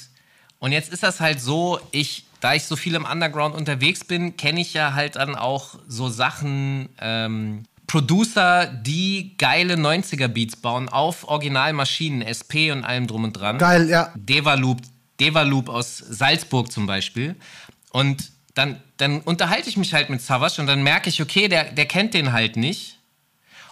und 0.61 0.71
jetzt 0.71 0.93
ist 0.93 1.03
das 1.03 1.19
halt 1.19 1.41
so, 1.41 1.81
ich, 1.91 2.25
da 2.41 2.55
ich 2.55 2.67
so 2.67 2.77
viel 2.77 2.95
im 2.95 3.05
Underground 3.05 3.57
unterwegs 3.57 4.05
bin, 4.05 4.37
kenne 4.37 4.61
ich 4.61 4.75
ja 4.75 4.95
halt 4.95 5.17
dann 5.17 5.35
auch 5.35 5.75
so 5.89 6.09
Sachen, 6.09 6.89
ähm, 7.01 7.65
Producer, 7.89 8.67
die 8.67 9.35
geile 9.39 9.75
90er 9.75 10.29
Beats 10.29 10.55
bauen 10.55 10.89
auf 10.89 11.27
Originalmaschinen, 11.27 12.23
SP 12.23 12.71
und 12.71 12.85
allem 12.85 13.09
drum 13.09 13.25
und 13.25 13.33
dran. 13.33 13.59
Geil, 13.59 13.89
ja. 13.89 14.13
Devaloop, 14.15 14.83
Devaloop 15.19 15.69
aus 15.69 15.99
Salzburg 15.99 16.71
zum 16.71 16.87
Beispiel. 16.87 17.35
Und 17.91 18.31
dann, 18.55 18.81
dann 18.97 19.21
unterhalte 19.21 19.69
ich 19.69 19.77
mich 19.77 19.93
halt 19.95 20.11
mit 20.11 20.23
Savage 20.23 20.61
und 20.61 20.67
dann 20.67 20.83
merke 20.83 21.09
ich, 21.09 21.21
okay, 21.21 21.49
der, 21.49 21.65
der 21.73 21.87
kennt 21.87 22.15
den 22.15 22.33
halt 22.33 22.57
nicht. 22.57 22.99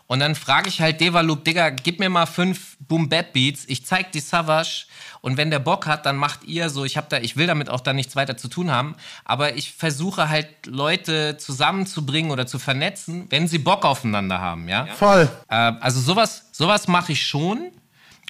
Und 0.07 0.21
dann 0.21 0.35
frage 0.35 0.69
ich 0.69 0.83
halt 0.83 1.01
Devaloop, 1.01 1.45
Digga, 1.45 1.71
gib 1.71 1.99
mir 1.99 2.11
mal 2.11 2.27
fünf 2.27 2.77
Boom 2.79 3.09
Bap 3.09 3.33
Beats, 3.33 3.65
ich 3.67 3.87
zeig 3.87 4.13
die 4.13 4.21
Savage 4.21 4.85
und 5.23 5.39
wenn 5.39 5.51
der 5.51 5.61
Bock 5.61 5.87
hat, 5.87 6.05
dann 6.05 6.17
macht 6.17 6.45
ihr 6.45 6.69
so, 6.69 6.85
ich 6.85 6.99
hab 6.99 7.09
da, 7.09 7.17
ich 7.17 7.39
will 7.39 7.47
damit 7.47 7.71
auch 7.71 7.81
dann 7.81 7.97
nichts 7.97 8.15
weiter 8.15 8.37
zu 8.37 8.49
tun 8.49 8.71
haben, 8.71 8.97
aber 9.25 9.57
ich 9.57 9.73
versuche 9.73 10.29
halt 10.29 10.49
Leute 10.67 11.39
zusammenzubringen 11.39 12.31
oder 12.31 12.47
zu 12.47 12.59
vernetzen, 12.59 13.27
wenn 13.31 13.49
sie 13.49 13.57
Bock 13.57 13.87
aufeinander 13.87 14.41
haben, 14.43 14.69
ja? 14.69 14.85
Voll. 14.87 15.31
Äh, 15.49 15.55
also 15.55 16.01
sowas, 16.01 16.49
sowas 16.53 16.87
mache 16.87 17.13
ich 17.13 17.27
schon. 17.27 17.71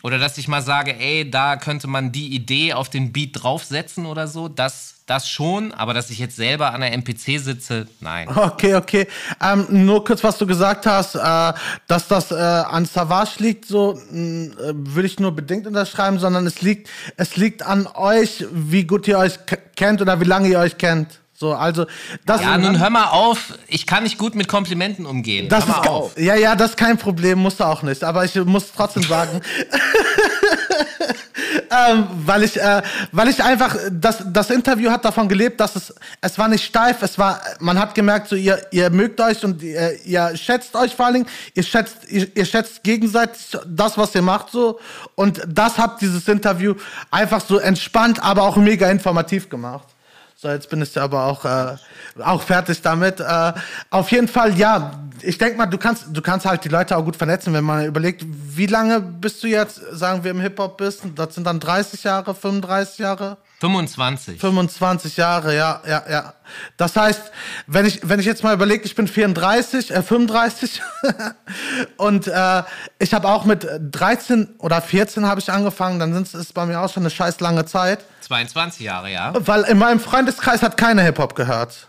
Oder 0.04 0.18
dass 0.18 0.36
ich 0.36 0.48
mal 0.48 0.60
sage, 0.60 0.94
ey, 1.00 1.30
da 1.30 1.56
könnte 1.56 1.86
man 1.86 2.12
die 2.12 2.34
Idee 2.34 2.74
auf 2.74 2.90
den 2.90 3.10
Beat 3.10 3.42
draufsetzen 3.42 4.04
oder 4.04 4.28
so. 4.28 4.48
Das, 4.48 4.96
das 5.06 5.30
schon. 5.30 5.72
Aber 5.72 5.94
dass 5.94 6.10
ich 6.10 6.18
jetzt 6.18 6.36
selber 6.36 6.74
an 6.74 6.82
der 6.82 6.92
MPC 6.92 7.40
sitze, 7.40 7.88
nein. 8.00 8.28
Okay, 8.28 8.74
okay. 8.74 9.06
Ähm, 9.40 9.66
nur 9.70 10.04
kurz, 10.04 10.22
was 10.22 10.36
du 10.36 10.46
gesagt 10.46 10.84
hast, 10.84 11.14
äh, 11.14 11.52
dass 11.86 12.06
das 12.06 12.30
äh, 12.32 12.34
an 12.34 12.84
Savage 12.84 13.36
liegt, 13.38 13.64
so 13.64 13.98
mh, 14.10 14.52
äh, 14.60 14.74
würde 14.74 15.06
ich 15.06 15.18
nur 15.20 15.32
bedingt 15.32 15.66
unterschreiben, 15.66 16.18
sondern 16.18 16.46
es 16.46 16.60
liegt, 16.60 16.90
es 17.16 17.36
liegt 17.36 17.62
an 17.62 17.86
euch, 17.86 18.44
wie 18.52 18.84
gut 18.84 19.08
ihr 19.08 19.16
euch 19.16 19.38
kennt 19.74 20.02
oder 20.02 20.20
wie 20.20 20.24
lange 20.24 20.48
ihr 20.48 20.58
euch 20.58 20.76
kennt. 20.76 21.20
So, 21.36 21.52
also 21.52 21.86
das, 22.24 22.40
Ja, 22.42 22.56
nun 22.56 22.78
hör 22.78 22.90
mal 22.90 23.06
auf. 23.06 23.54
Ich 23.66 23.86
kann 23.86 24.04
nicht 24.04 24.18
gut 24.18 24.36
mit 24.36 24.46
Komplimenten 24.46 25.04
umgehen. 25.04 25.48
das 25.48 25.66
hör 25.66 25.74
ist 25.74 25.84
mal 25.84 25.90
auf. 25.90 26.18
ja, 26.18 26.36
ja, 26.36 26.54
das 26.54 26.70
ist 26.70 26.76
kein 26.76 26.96
Problem, 26.96 27.40
musst 27.40 27.58
du 27.58 27.64
auch 27.64 27.82
nicht. 27.82 28.04
Aber 28.04 28.24
ich 28.24 28.36
muss 28.36 28.70
trotzdem 28.72 29.02
sagen, 29.02 29.40
ähm, 31.70 32.06
weil 32.24 32.44
ich, 32.44 32.60
äh, 32.60 32.82
weil 33.10 33.28
ich 33.28 33.42
einfach, 33.42 33.76
das, 33.90 34.22
das 34.32 34.50
Interview 34.50 34.90
hat 34.90 35.04
davon 35.04 35.28
gelebt, 35.28 35.58
dass 35.58 35.74
es, 35.74 35.92
es 36.20 36.38
war 36.38 36.46
nicht 36.46 36.64
steif, 36.64 37.02
es 37.02 37.18
war, 37.18 37.40
man 37.58 37.80
hat 37.80 37.96
gemerkt, 37.96 38.28
so 38.28 38.36
ihr, 38.36 38.64
ihr 38.70 38.90
mögt 38.90 39.20
euch 39.20 39.44
und 39.44 39.60
ihr, 39.60 40.04
ihr 40.04 40.36
schätzt 40.36 40.76
euch 40.76 40.94
vor 40.94 41.06
allen 41.06 41.14
Dingen, 41.14 41.26
ihr 41.54 41.64
schätzt, 41.64 42.08
ihr, 42.08 42.28
ihr 42.36 42.44
schätzt 42.44 42.82
gegenseitig 42.84 43.58
das, 43.66 43.98
was 43.98 44.14
ihr 44.14 44.22
macht, 44.22 44.50
so 44.50 44.78
und 45.16 45.42
das 45.48 45.78
hat 45.78 46.00
dieses 46.00 46.28
Interview 46.28 46.74
einfach 47.10 47.40
so 47.44 47.58
entspannt, 47.58 48.22
aber 48.22 48.44
auch 48.44 48.56
mega 48.56 48.88
informativ 48.88 49.48
gemacht. 49.48 49.88
So, 50.44 50.50
jetzt 50.50 50.68
bin 50.68 50.82
ich 50.82 51.00
aber 51.00 51.24
auch, 51.24 51.46
äh, 51.46 51.76
auch 52.22 52.42
fertig 52.42 52.82
damit. 52.82 53.18
Äh, 53.18 53.54
auf 53.88 54.12
jeden 54.12 54.28
Fall, 54.28 54.54
ja, 54.58 54.90
ich 55.22 55.38
denke 55.38 55.56
mal, 55.56 55.64
du 55.64 55.78
kannst, 55.78 56.08
du 56.12 56.20
kannst 56.20 56.44
halt 56.44 56.62
die 56.66 56.68
Leute 56.68 56.98
auch 56.98 57.02
gut 57.02 57.16
vernetzen, 57.16 57.54
wenn 57.54 57.64
man 57.64 57.86
überlegt, 57.86 58.26
wie 58.26 58.66
lange 58.66 59.00
bist 59.00 59.42
du 59.42 59.46
jetzt, 59.46 59.80
sagen 59.92 60.22
wir, 60.22 60.32
im 60.32 60.40
Hip-Hop 60.40 60.76
bist? 60.76 61.00
Das 61.14 61.34
sind 61.34 61.46
dann 61.46 61.60
30 61.60 62.04
Jahre, 62.04 62.34
35 62.34 62.98
Jahre? 62.98 63.38
25. 63.64 64.40
25 64.40 65.16
Jahre, 65.16 65.56
ja, 65.56 65.80
ja, 65.88 66.02
ja. 66.10 66.34
Das 66.76 66.96
heißt, 66.96 67.32
wenn 67.66 67.86
ich, 67.86 68.06
wenn 68.06 68.20
ich 68.20 68.26
jetzt 68.26 68.44
mal 68.44 68.52
überlege, 68.52 68.84
ich 68.84 68.94
bin 68.94 69.08
34, 69.08 69.90
äh, 69.90 70.02
35 70.02 70.82
und 71.96 72.26
äh, 72.26 72.62
ich 72.98 73.14
habe 73.14 73.28
auch 73.28 73.44
mit 73.44 73.66
13 73.90 74.56
oder 74.58 74.82
14 74.82 75.26
habe 75.26 75.40
ich 75.40 75.50
angefangen, 75.50 75.98
dann 75.98 76.12
sind 76.12 76.34
es 76.34 76.52
bei 76.52 76.66
mir 76.66 76.80
auch 76.80 76.92
schon 76.92 77.04
eine 77.04 77.10
scheiß 77.10 77.40
lange 77.40 77.64
Zeit. 77.64 78.04
22 78.20 78.80
Jahre, 78.80 79.10
ja. 79.10 79.32
Weil 79.34 79.62
in 79.62 79.78
meinem 79.78 80.00
Freundeskreis 80.00 80.62
hat 80.62 80.76
keiner 80.76 81.02
Hip-Hop 81.02 81.34
gehört. 81.34 81.88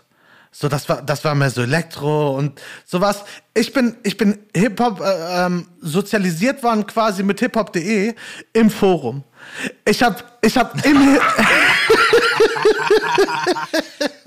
So, 0.58 0.68
das 0.68 0.88
war, 0.88 1.02
das 1.02 1.22
war 1.22 1.34
mehr 1.34 1.50
so 1.50 1.60
Elektro 1.60 2.30
und 2.30 2.58
sowas. 2.86 3.24
Ich 3.52 3.74
bin, 3.74 3.94
ich 4.02 4.16
bin 4.16 4.38
Hip-Hop 4.54 5.02
äh, 5.02 5.44
ähm, 5.44 5.68
sozialisiert 5.82 6.62
worden 6.62 6.86
quasi 6.86 7.22
mit 7.22 7.40
hiphop.de 7.40 8.14
im 8.54 8.70
Forum. 8.70 9.22
Ich 9.84 10.02
hab, 10.02 10.38
ich 10.42 10.56
hab 10.56 10.84
im, 10.84 10.96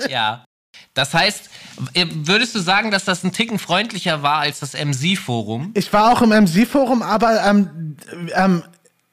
Ja. 0.09 0.45
Das 0.93 1.13
heißt, 1.13 1.49
äh, 1.93 2.05
würdest 2.11 2.55
du 2.55 2.59
sagen, 2.59 2.91
dass 2.91 3.05
das 3.05 3.23
ein 3.23 3.31
Ticken 3.31 3.59
freundlicher 3.59 4.23
war 4.23 4.39
als 4.39 4.59
das 4.59 4.73
MC-Forum? 4.73 5.71
ich 5.75 5.91
war 5.93 6.11
auch 6.11 6.21
im 6.21 6.29
MC-Forum, 6.29 7.01
aber 7.01 7.43
ähm, 7.45 7.95
ähm, 8.33 8.63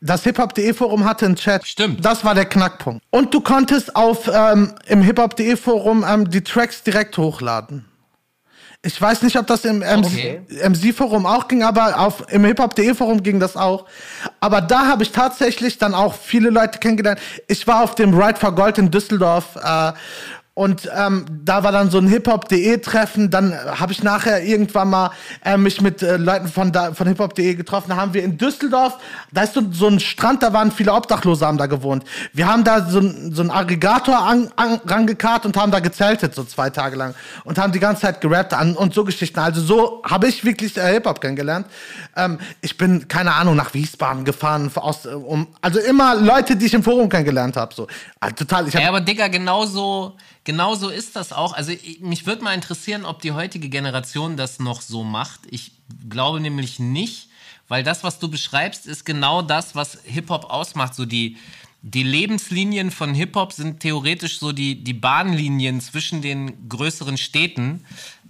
das 0.00 0.24
hiphop.de 0.24 0.72
Forum 0.74 1.04
hatte 1.04 1.26
einen 1.26 1.36
Chat. 1.36 1.66
Stimmt. 1.66 2.04
Das 2.04 2.24
war 2.24 2.34
der 2.34 2.46
Knackpunkt. 2.46 3.02
Und 3.11 3.32
du 3.32 3.40
konntest 3.40 3.94
auf 3.96 4.30
ähm, 4.32 4.74
im 4.86 5.02
hiphop.de 5.02 5.57
Forum 5.57 6.04
ähm, 6.09 6.30
die 6.30 6.42
Tracks 6.42 6.82
direkt 6.82 7.16
hochladen. 7.18 7.84
Ich 8.83 9.01
weiß 9.01 9.22
nicht, 9.22 9.37
ob 9.39 9.47
das 9.47 9.64
im 9.64 9.83
Okay. 9.83 10.43
MC-Forum 10.68 11.27
auch 11.27 11.49
ging, 11.49 11.62
aber 11.62 11.99
auf, 11.99 12.24
im 12.31 12.45
hiphop.de 12.45 12.95
Forum 12.95 13.22
ging 13.22 13.41
das 13.41 13.57
auch. 13.57 13.87
Aber 14.39 14.61
da 14.61 14.87
habe 14.87 15.03
ich 15.03 15.11
tatsächlich 15.11 15.79
dann 15.79 15.95
auch 15.95 16.14
viele 16.14 16.51
Leute 16.51 16.79
kennengelernt. 16.79 17.18
Ich 17.49 17.66
war 17.66 17.83
auf 17.83 17.95
dem 17.95 18.14
Ride 18.18 18.39
for 18.39 18.55
Gold 18.55 18.79
in 18.79 18.91
Düsseldorf 18.91 19.57
äh, 19.57 19.93
Und 20.57 20.88
ähm, 20.96 21.26
da 21.44 21.64
war 21.64 21.70
dann 21.70 21.90
so 21.90 21.98
ein 21.98 22.09
Hip-Hop.de-Treffen. 22.09 23.28
Dann 23.28 23.54
habe 23.78 23.92
ich 23.92 24.02
nachher 24.02 24.42
irgendwann 24.42 24.88
mal 24.88 25.11
äh, 25.44 25.59
mich 25.59 25.82
mit 25.82 26.00
äh, 26.00 26.16
Leuten 26.16 26.48
von, 26.48 26.72
da, 26.72 26.94
von 26.94 27.07
Hip-Hop.de 27.07 27.57
getroffen. 27.57 27.90
Da 27.90 27.96
haben 27.96 28.14
wir 28.14 28.24
in 28.24 28.38
Düsseldorf, 28.38 28.96
da 29.30 29.42
ist 29.42 29.52
so, 29.52 29.61
so 29.70 29.86
ein 29.86 30.00
Strand, 30.00 30.42
da 30.42 30.54
waren 30.54 30.72
viele 30.72 30.94
Obdachlose, 30.94 31.46
haben 31.46 31.59
da 31.59 31.66
gewohnt. 31.66 32.04
Wir 32.32 32.46
haben 32.46 32.64
da 32.64 32.88
so, 32.88 33.02
so 33.02 33.42
einen 33.42 33.50
Aggregator 33.50 34.16
an, 34.16 34.50
an, 34.57 34.80
rangekarrt 34.86 35.44
und 35.44 35.59
haben 35.59 35.70
da 35.70 35.80
gezeltet, 35.80 36.34
so 36.34 36.42
zwei 36.42 36.70
Tage 36.70 36.96
lang. 36.96 37.14
Und 37.44 37.59
haben 37.59 37.72
die 37.72 37.78
ganze 37.78 38.00
Zeit 38.00 38.22
gerappt 38.22 38.54
an, 38.54 38.76
und 38.76 38.94
so 38.94 39.04
Geschichten. 39.04 39.38
Also 39.38 39.61
so 39.61 40.02
habe 40.04 40.26
ich 40.26 40.42
wirklich 40.42 40.74
äh, 40.78 40.90
Hip-Hop 40.94 41.20
kennengelernt. 41.20 41.66
Ähm, 42.16 42.38
ich 42.62 42.78
bin, 42.78 43.07
keine 43.09 43.34
Ahnung, 43.34 43.57
nach 43.57 43.74
Wiesbaden 43.74 44.24
gefahren. 44.24 44.70
Aus, 44.74 45.04
äh, 45.04 45.11
um, 45.11 45.48
also 45.61 45.80
immer 45.80 46.14
Leute, 46.14 46.57
die 46.57 46.64
ich 46.64 46.72
im 46.72 46.82
Forum 46.82 47.11
kennengelernt 47.11 47.59
habe. 47.59 47.74
So. 47.74 47.86
Also 48.20 48.36
total. 48.36 48.68
Ich 48.68 48.74
hab, 48.74 48.80
Ja, 48.80 48.88
aber 48.88 49.02
Digga, 49.02 49.28
genauso, 49.28 50.16
genauso 50.47 50.88
ist 50.88 51.16
das 51.16 51.34
auch. 51.34 51.53
Also 51.53 51.72
ich, 51.72 52.01
mich 52.01 52.24
würde 52.24 52.42
mal 52.42 52.55
interessieren, 52.55 53.05
ob 53.05 53.20
die 53.20 53.32
heutige 53.32 53.68
Generation 53.68 54.38
das 54.38 54.59
noch 54.59 54.80
so 54.80 55.05
macht. 55.05 55.40
Ich 55.51 55.72
glaube 56.09 56.40
nämlich 56.40 56.78
nicht, 56.78 57.28
weil 57.68 57.82
das, 57.82 58.03
was 58.05 58.18
du 58.18 58.28
beschreibst, 58.28 58.86
ist 58.86 59.05
genau 59.05 59.42
das, 59.42 59.74
was 59.74 59.99
Hip-Hop 60.05 60.44
ausmacht. 60.44 60.94
So 60.94 61.05
die, 61.05 61.36
die 61.82 62.05
Lebenslinien 62.05 62.90
von 62.90 63.12
Hip-Hop 63.12 63.53
sind 63.53 63.80
theoretisch 63.80 64.38
so 64.38 64.53
die, 64.53 64.82
die 64.82 64.94
Bahnlinien 64.94 65.80
zwischen 65.80 66.22
den 66.22 66.68
größeren 66.68 67.18
Städten, 67.18 67.84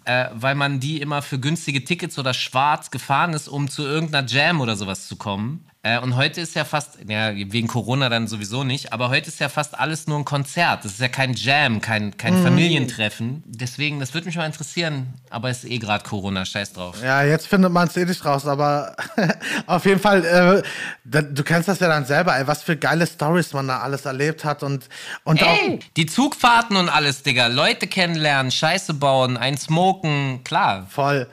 äh, 0.05 0.29
weil 0.33 0.55
man 0.55 0.81
die 0.81 1.01
immer 1.01 1.21
für 1.21 1.39
günstige 1.39 1.85
Tickets 1.85 2.19
oder 2.19 2.33
schwarz 2.33 2.91
gefahren 2.91 3.35
ist, 3.35 3.47
um 3.49 3.69
zu 3.69 3.83
irgendeiner 3.83 4.27
Jam 4.27 4.61
oder 4.61 4.77
sowas 4.77 5.07
zu 5.07 5.17
kommen. 5.17 5.67
Äh, 5.87 6.01
und 6.01 6.16
heute 6.16 6.41
ist 6.41 6.57
ja 6.57 6.64
fast, 6.64 6.99
ja, 7.07 7.32
wegen 7.37 7.68
Corona 7.68 8.09
dann 8.09 8.26
sowieso 8.26 8.64
nicht, 8.64 8.93
aber 8.93 9.09
heute 9.09 9.28
ist 9.28 9.39
ja 9.39 9.49
fast 9.49 9.78
alles 9.78 10.09
nur 10.09 10.18
ein 10.18 10.24
Konzert. 10.24 10.84
Das 10.84 10.93
ist 10.93 11.01
ja 11.01 11.07
kein 11.07 11.34
Jam, 11.34 11.80
kein, 11.80 12.16
kein 12.16 12.43
Familientreffen. 12.43 13.45
Deswegen, 13.47 14.01
das 14.01 14.12
würde 14.12 14.26
mich 14.26 14.37
mal 14.37 14.47
interessieren, 14.47 15.14
aber 15.30 15.49
es 15.49 15.62
ist 15.62 15.70
eh 15.70 15.78
gerade 15.78 16.03
Corona, 16.03 16.45
scheiß 16.45 16.72
drauf. 16.72 16.97
Ja, 17.03 17.22
jetzt 17.22 17.47
findet 17.47 17.70
man 17.70 17.87
es 17.87 17.97
eh 17.97 18.05
nicht 18.05 18.24
raus, 18.24 18.47
aber 18.47 18.97
auf 19.66 19.84
jeden 19.84 20.01
Fall, 20.01 20.24
äh, 20.24 20.62
da, 21.05 21.22
du 21.22 21.45
kennst 21.45 21.68
das 21.68 21.78
ja 21.78 21.87
dann 21.87 22.05
selber, 22.05 22.37
ey, 22.37 22.49
was 22.49 22.64
für 22.64 22.76
geile 22.76 23.07
Stories 23.07 23.53
man 23.53 23.68
da 23.68 23.78
alles 23.78 24.07
erlebt 24.07 24.45
hat 24.45 24.64
und, 24.64 24.89
und 25.22 25.41
Ey, 25.41 25.78
die 25.97 26.07
Zugfahrten 26.07 26.76
und 26.76 26.89
alles, 26.89 27.22
Digga. 27.22 27.47
Leute 27.47 27.87
kennenlernen, 27.87 28.51
Scheiße 28.51 28.95
bauen, 28.95 29.37
ein 29.37 29.57
Smoken, 29.57 30.43
klar. 30.43 30.87
auch 30.87 30.91
voll 30.91 31.28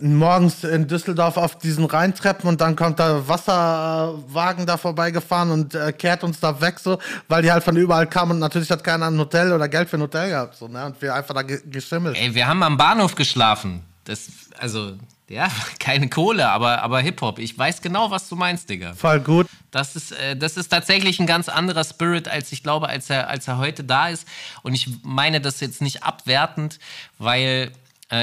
morgens 0.00 0.62
in 0.62 0.86
Düsseldorf 0.86 1.36
auf 1.36 1.58
diesen 1.58 1.84
Rheintreppen 1.84 2.48
und 2.48 2.60
dann 2.60 2.76
kommt 2.76 2.98
der 2.98 3.26
Wasserwagen 3.26 4.64
da 4.64 4.76
vorbeigefahren 4.76 5.50
und 5.50 5.74
äh, 5.74 5.92
kehrt 5.92 6.22
uns 6.22 6.38
da 6.38 6.60
weg, 6.60 6.78
so, 6.78 6.98
weil 7.28 7.42
die 7.42 7.50
halt 7.50 7.64
von 7.64 7.76
überall 7.76 8.06
kamen 8.06 8.32
und 8.32 8.38
natürlich 8.38 8.70
hat 8.70 8.84
keiner 8.84 9.06
ein 9.06 9.18
Hotel 9.18 9.52
oder 9.52 9.68
Geld 9.68 9.88
für 9.88 9.96
ein 9.96 10.02
Hotel 10.02 10.30
gehabt, 10.30 10.56
so, 10.56 10.68
ne, 10.68 10.86
und 10.86 11.02
wir 11.02 11.14
einfach 11.14 11.34
da 11.34 11.42
ge 11.42 11.60
geschimmelt. 11.68 12.16
Ey, 12.16 12.34
wir 12.34 12.46
haben 12.46 12.62
am 12.62 12.76
Bahnhof 12.76 13.16
geschlafen. 13.16 13.82
Das, 14.04 14.28
also, 14.58 14.92
ja, 15.28 15.48
keine 15.80 16.08
Kohle, 16.08 16.48
aber, 16.48 16.82
aber 16.82 17.00
Hip-Hop. 17.00 17.40
Ich 17.40 17.58
weiß 17.58 17.82
genau, 17.82 18.10
was 18.10 18.28
du 18.28 18.36
meinst, 18.36 18.70
Digga. 18.70 18.94
Voll 18.94 19.20
gut. 19.20 19.48
Das 19.72 19.96
ist, 19.96 20.12
äh, 20.12 20.36
das 20.36 20.56
ist 20.56 20.68
tatsächlich 20.68 21.18
ein 21.20 21.26
ganz 21.26 21.48
anderer 21.48 21.84
Spirit, 21.84 22.28
als 22.28 22.52
ich 22.52 22.62
glaube, 22.62 22.88
als 22.88 23.10
er, 23.10 23.28
als 23.28 23.48
er 23.48 23.58
heute 23.58 23.84
da 23.84 24.08
ist. 24.08 24.26
Und 24.62 24.74
ich 24.74 24.88
meine 25.02 25.40
das 25.40 25.60
jetzt 25.60 25.82
nicht 25.82 26.02
abwertend, 26.02 26.78
weil 27.18 27.72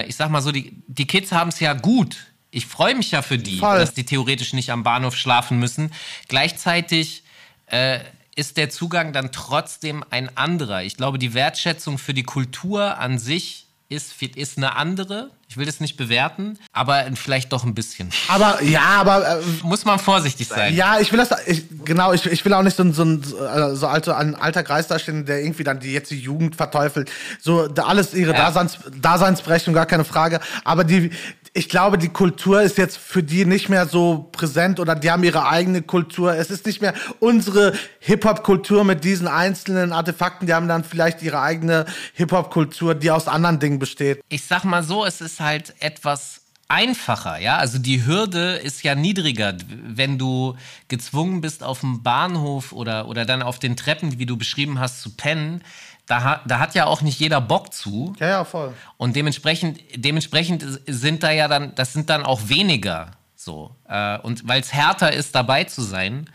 ich 0.07 0.15
sag 0.15 0.29
mal 0.29 0.41
so, 0.41 0.51
die, 0.51 0.81
die 0.87 1.07
Kids 1.07 1.31
haben 1.31 1.49
es 1.49 1.59
ja 1.59 1.73
gut. 1.73 2.17
Ich 2.51 2.65
freue 2.65 2.95
mich 2.95 3.11
ja 3.11 3.21
für 3.21 3.37
die, 3.37 3.59
Voll. 3.59 3.77
dass 3.77 3.93
die 3.93 4.05
theoretisch 4.05 4.53
nicht 4.53 4.71
am 4.71 4.83
Bahnhof 4.83 5.15
schlafen 5.15 5.59
müssen. 5.59 5.91
Gleichzeitig 6.27 7.23
äh, 7.67 7.99
ist 8.35 8.57
der 8.57 8.69
Zugang 8.69 9.13
dann 9.13 9.31
trotzdem 9.31 10.03
ein 10.09 10.35
anderer. 10.37 10.83
Ich 10.83 10.97
glaube, 10.97 11.19
die 11.19 11.33
Wertschätzung 11.33 11.97
für 11.97 12.13
die 12.13 12.23
Kultur 12.23 12.97
an 12.97 13.19
sich 13.19 13.66
ist, 13.89 14.21
ist 14.21 14.57
eine 14.57 14.75
andere. 14.75 15.29
Ich 15.49 15.55
will 15.55 15.65
das 15.65 15.79
nicht 15.79 15.95
bewerten, 15.95 16.59
aber 16.73 17.05
vielleicht 17.15 17.53
doch 17.53 17.63
ein 17.63 17.73
bisschen. 17.73 18.09
Aber, 18.27 18.61
ja, 18.61 18.81
aber, 18.81 19.39
äh, 19.39 19.43
Muss 19.63 19.85
man 19.85 19.97
vorsichtig 19.97 20.49
sein. 20.49 20.75
Ja, 20.75 20.99
ich 20.99 21.09
will 21.13 21.17
das, 21.19 21.29
ich, 21.47 21.63
genau, 21.85 22.11
ich, 22.11 22.25
ich 22.25 22.43
will 22.43 22.51
auch 22.53 22.63
nicht 22.63 22.75
so, 22.75 22.83
ein- 22.83 22.91
so, 22.93 23.03
ein, 23.05 23.23
äh, 23.23 23.73
so 23.73 23.87
alter, 23.87 24.17
ein 24.17 24.35
alter 24.35 24.63
Kreis 24.63 24.87
darstellen, 24.87 25.25
der 25.25 25.41
irgendwie 25.41 25.63
dann 25.63 25.79
die 25.79 25.93
jetzt 25.93 26.11
die 26.11 26.19
Jugend 26.19 26.57
verteufelt. 26.57 27.09
So, 27.41 27.69
da 27.69 27.83
alles 27.85 28.13
ihre 28.13 28.33
Ja. 28.33 28.37
Daseins, 28.37 28.77
Daseinsberechtigung, 28.99 29.73
gar 29.73 29.85
keine 29.85 30.03
Frage. 30.03 30.41
Aber 30.65 30.83
die, 30.83 31.11
ich 31.53 31.69
glaube, 31.69 31.97
die 31.97 32.09
Kultur 32.09 32.61
ist 32.61 32.77
jetzt 32.77 32.97
für 32.97 33.23
die 33.23 33.45
nicht 33.45 33.69
mehr 33.69 33.87
so 33.87 34.29
präsent 34.31 34.79
oder 34.79 34.95
die 34.95 35.11
haben 35.11 35.23
ihre 35.23 35.47
eigene 35.47 35.81
Kultur. 35.81 36.35
Es 36.35 36.49
ist 36.49 36.65
nicht 36.65 36.81
mehr 36.81 36.93
unsere 37.19 37.73
Hip-Hop-Kultur 37.99 38.83
mit 38.83 39.03
diesen 39.03 39.27
einzelnen 39.27 39.93
Artefakten. 39.93 40.47
Die 40.47 40.53
haben 40.53 40.67
dann 40.67 40.83
vielleicht 40.83 41.21
ihre 41.21 41.41
eigene 41.41 41.85
Hip-Hop-Kultur, 42.13 42.95
die 42.95 43.11
aus 43.11 43.27
anderen 43.27 43.59
Dingen 43.59 43.79
besteht. 43.79 44.21
ich 44.29 44.43
sag 44.43 44.63
mal 44.63 44.83
so, 44.83 45.05
es 45.05 45.21
ist 45.21 45.39
halt 45.39 45.73
etwas 45.79 46.41
einfacher, 46.67 47.39
ja. 47.39 47.57
Also 47.57 47.79
die 47.79 48.05
Hürde 48.05 48.55
ist 48.55 48.83
ja 48.83 48.95
niedriger, 48.95 49.55
wenn 49.67 50.17
du 50.17 50.55
gezwungen 50.87 51.41
bist, 51.41 51.63
auf 51.63 51.79
dem 51.79 52.03
Bahnhof 52.03 52.73
oder, 52.73 53.07
oder 53.07 53.25
dann 53.25 53.41
auf 53.41 53.59
den 53.59 53.77
Treppen, 53.77 54.19
wie 54.19 54.25
du 54.25 54.37
beschrieben 54.37 54.79
hast, 54.79 55.01
zu 55.01 55.15
pennen. 55.15 55.63
Da, 56.07 56.41
da 56.45 56.59
hat 56.59 56.73
ja 56.73 56.85
auch 56.85 57.01
nicht 57.01 57.19
jeder 57.19 57.41
Bock 57.41 57.73
zu. 57.73 58.15
Ja, 58.19 58.29
ja, 58.29 58.43
voll. 58.45 58.73
Und 58.95 59.15
dementsprechend, 59.15 59.79
dementsprechend 59.93 60.65
sind 60.87 61.21
da 61.21 61.31
ja 61.31 61.47
dann, 61.47 61.75
das 61.75 61.93
sind 61.93 62.09
dann 62.09 62.25
auch 62.25 62.47
weniger 62.47 63.11
so. 63.35 63.75
Äh, 63.87 64.17
und 64.19 64.47
weil 64.47 64.61
es 64.61 64.73
härter 64.73 65.11
ist, 65.11 65.35
dabei 65.35 65.65
zu 65.65 65.81
sein, 65.81 66.29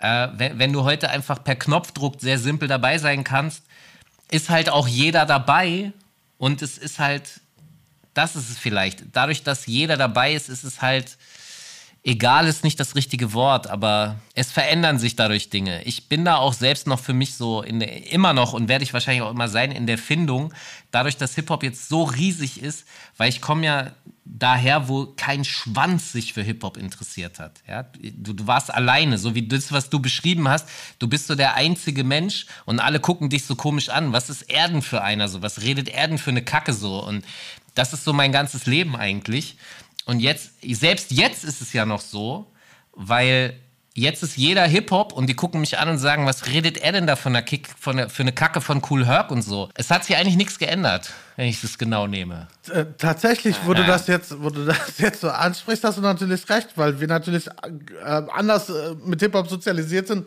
äh, 0.00 0.28
wenn, 0.34 0.58
wenn 0.58 0.72
du 0.72 0.82
heute 0.82 1.08
einfach 1.10 1.42
per 1.42 1.54
Knopfdruck 1.54 2.20
sehr 2.20 2.38
simpel 2.38 2.66
dabei 2.66 2.98
sein 2.98 3.22
kannst, 3.22 3.62
ist 4.30 4.50
halt 4.50 4.70
auch 4.70 4.88
jeder 4.88 5.24
dabei 5.24 5.92
und 6.38 6.60
es 6.60 6.76
ist 6.76 6.98
halt, 6.98 7.40
das 8.14 8.34
ist 8.34 8.50
es 8.50 8.58
vielleicht. 8.58 9.04
Dadurch, 9.12 9.44
dass 9.44 9.66
jeder 9.66 9.96
dabei 9.96 10.34
ist, 10.34 10.48
ist 10.48 10.64
es 10.64 10.82
halt, 10.82 11.16
egal 12.04 12.48
ist 12.48 12.64
nicht 12.64 12.80
das 12.80 12.96
richtige 12.96 13.32
Wort, 13.32 13.68
aber 13.68 14.16
es 14.34 14.50
verändern 14.50 14.98
sich 14.98 15.14
dadurch 15.14 15.50
Dinge. 15.50 15.82
Ich 15.84 16.08
bin 16.08 16.24
da 16.24 16.36
auch 16.36 16.52
selbst 16.52 16.86
noch 16.86 16.98
für 16.98 17.12
mich 17.12 17.34
so 17.34 17.62
in 17.62 17.78
der, 17.78 18.10
immer 18.10 18.32
noch 18.32 18.52
und 18.52 18.68
werde 18.68 18.82
ich 18.82 18.92
wahrscheinlich 18.92 19.22
auch 19.22 19.30
immer 19.30 19.48
sein 19.48 19.70
in 19.70 19.86
der 19.86 19.98
Findung, 19.98 20.52
dadurch, 20.90 21.16
dass 21.16 21.34
Hip-Hop 21.36 21.62
jetzt 21.62 21.88
so 21.88 22.02
riesig 22.02 22.60
ist, 22.60 22.86
weil 23.16 23.28
ich 23.28 23.40
komme 23.40 23.66
ja 23.66 23.92
daher, 24.24 24.88
wo 24.88 25.06
kein 25.06 25.44
Schwanz 25.44 26.12
sich 26.12 26.32
für 26.32 26.42
Hip-Hop 26.42 26.76
interessiert 26.76 27.38
hat. 27.38 27.60
Ja? 27.68 27.84
Du, 27.84 28.32
du 28.32 28.46
warst 28.46 28.72
alleine, 28.72 29.18
so 29.18 29.34
wie 29.36 29.46
das, 29.46 29.70
was 29.70 29.88
du 29.88 30.00
beschrieben 30.00 30.48
hast. 30.48 30.68
Du 30.98 31.08
bist 31.08 31.28
so 31.28 31.36
der 31.36 31.54
einzige 31.54 32.02
Mensch 32.02 32.46
und 32.64 32.80
alle 32.80 32.98
gucken 32.98 33.30
dich 33.30 33.44
so 33.44 33.54
komisch 33.54 33.90
an. 33.90 34.12
Was 34.12 34.28
ist 34.28 34.42
er 34.42 34.68
denn 34.68 34.82
für 34.82 35.02
einer 35.02 35.28
so? 35.28 35.42
Was 35.42 35.62
redet 35.62 35.88
er 35.88 36.08
denn 36.08 36.18
für 36.18 36.30
eine 36.30 36.42
Kacke 36.42 36.72
so? 36.72 37.04
Und 37.04 37.24
das 37.74 37.92
ist 37.92 38.04
so 38.04 38.12
mein 38.12 38.32
ganzes 38.32 38.66
Leben 38.66 38.96
eigentlich. 38.96 39.56
Und 40.04 40.20
jetzt, 40.20 40.52
selbst 40.62 41.12
jetzt 41.12 41.44
ist 41.44 41.60
es 41.60 41.72
ja 41.72 41.86
noch 41.86 42.00
so, 42.00 42.52
weil 42.92 43.58
jetzt 43.94 44.22
ist 44.22 44.36
jeder 44.36 44.64
Hip-Hop 44.64 45.12
und 45.12 45.26
die 45.26 45.34
gucken 45.34 45.60
mich 45.60 45.78
an 45.78 45.88
und 45.88 45.98
sagen, 45.98 46.26
was 46.26 46.46
redet 46.46 46.78
er 46.78 46.92
denn 46.92 47.06
da 47.06 47.16
von 47.16 47.32
der 47.32 47.42
Kick, 47.42 47.68
von 47.78 47.96
der, 47.96 48.08
für 48.08 48.22
eine 48.22 48.32
Kacke 48.32 48.60
von 48.60 48.82
Cool 48.88 49.06
Herc 49.06 49.30
und 49.30 49.42
so. 49.42 49.68
Es 49.74 49.90
hat 49.90 50.04
sich 50.04 50.16
eigentlich 50.16 50.36
nichts 50.36 50.58
geändert, 50.58 51.12
wenn 51.36 51.46
ich 51.46 51.60
das 51.60 51.78
genau 51.78 52.06
nehme. 52.06 52.48
Äh, 52.72 52.86
tatsächlich, 52.98 53.56
wo 53.64 53.74
du 53.74 53.84
das 53.84 54.06
jetzt, 54.06 54.42
wo 54.42 54.50
du 54.50 54.64
das 54.66 54.98
jetzt 54.98 55.20
so 55.20 55.30
ansprichst, 55.30 55.84
hast 55.84 55.98
du 55.98 56.02
natürlich 56.02 56.48
recht, 56.48 56.70
weil 56.76 57.00
wir 57.00 57.08
natürlich 57.08 57.48
äh, 57.48 58.22
anders 58.32 58.70
äh, 58.70 58.94
mit 59.04 59.20
Hip-Hop 59.20 59.48
sozialisiert 59.48 60.08
sind 60.08 60.26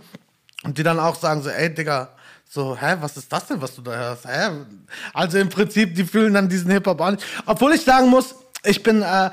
und 0.63 0.77
die 0.77 0.83
dann 0.83 0.99
auch 0.99 1.15
sagen 1.15 1.41
so, 1.41 1.49
ey 1.49 1.73
Digga, 1.73 2.09
so, 2.47 2.77
hä, 2.79 2.97
was 2.99 3.17
ist 3.17 3.31
das 3.33 3.47
denn, 3.47 3.61
was 3.61 3.75
du 3.75 3.81
da 3.81 3.91
hörst? 3.91 4.25
Hä? 4.25 4.49
Also 5.13 5.39
im 5.39 5.49
Prinzip, 5.49 5.95
die 5.95 6.05
fühlen 6.05 6.35
dann 6.35 6.47
diesen 6.47 6.71
Hip-Hop 6.71 7.01
an. 7.01 7.17
Obwohl 7.47 7.73
ich 7.73 7.81
sagen 7.81 8.09
muss, 8.09 8.35
ich 8.65 8.83
bin, 8.83 9.01
äh, 9.01 9.31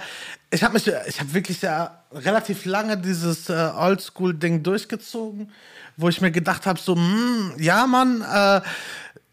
ich 0.50 0.62
habe 0.62 0.74
mich, 0.74 0.86
ich 0.86 1.20
habe 1.20 1.34
wirklich 1.34 1.62
ja 1.62 2.02
relativ 2.12 2.64
lange 2.64 2.96
dieses 2.98 3.48
äh, 3.48 3.70
Oldschool-Ding 3.74 4.62
durchgezogen, 4.62 5.50
wo 5.96 6.08
ich 6.08 6.20
mir 6.20 6.30
gedacht 6.30 6.66
habe, 6.66 6.78
so, 6.78 6.94
hm, 6.94 7.52
ja, 7.58 7.86
Mann, 7.86 8.22
äh, 8.22 8.60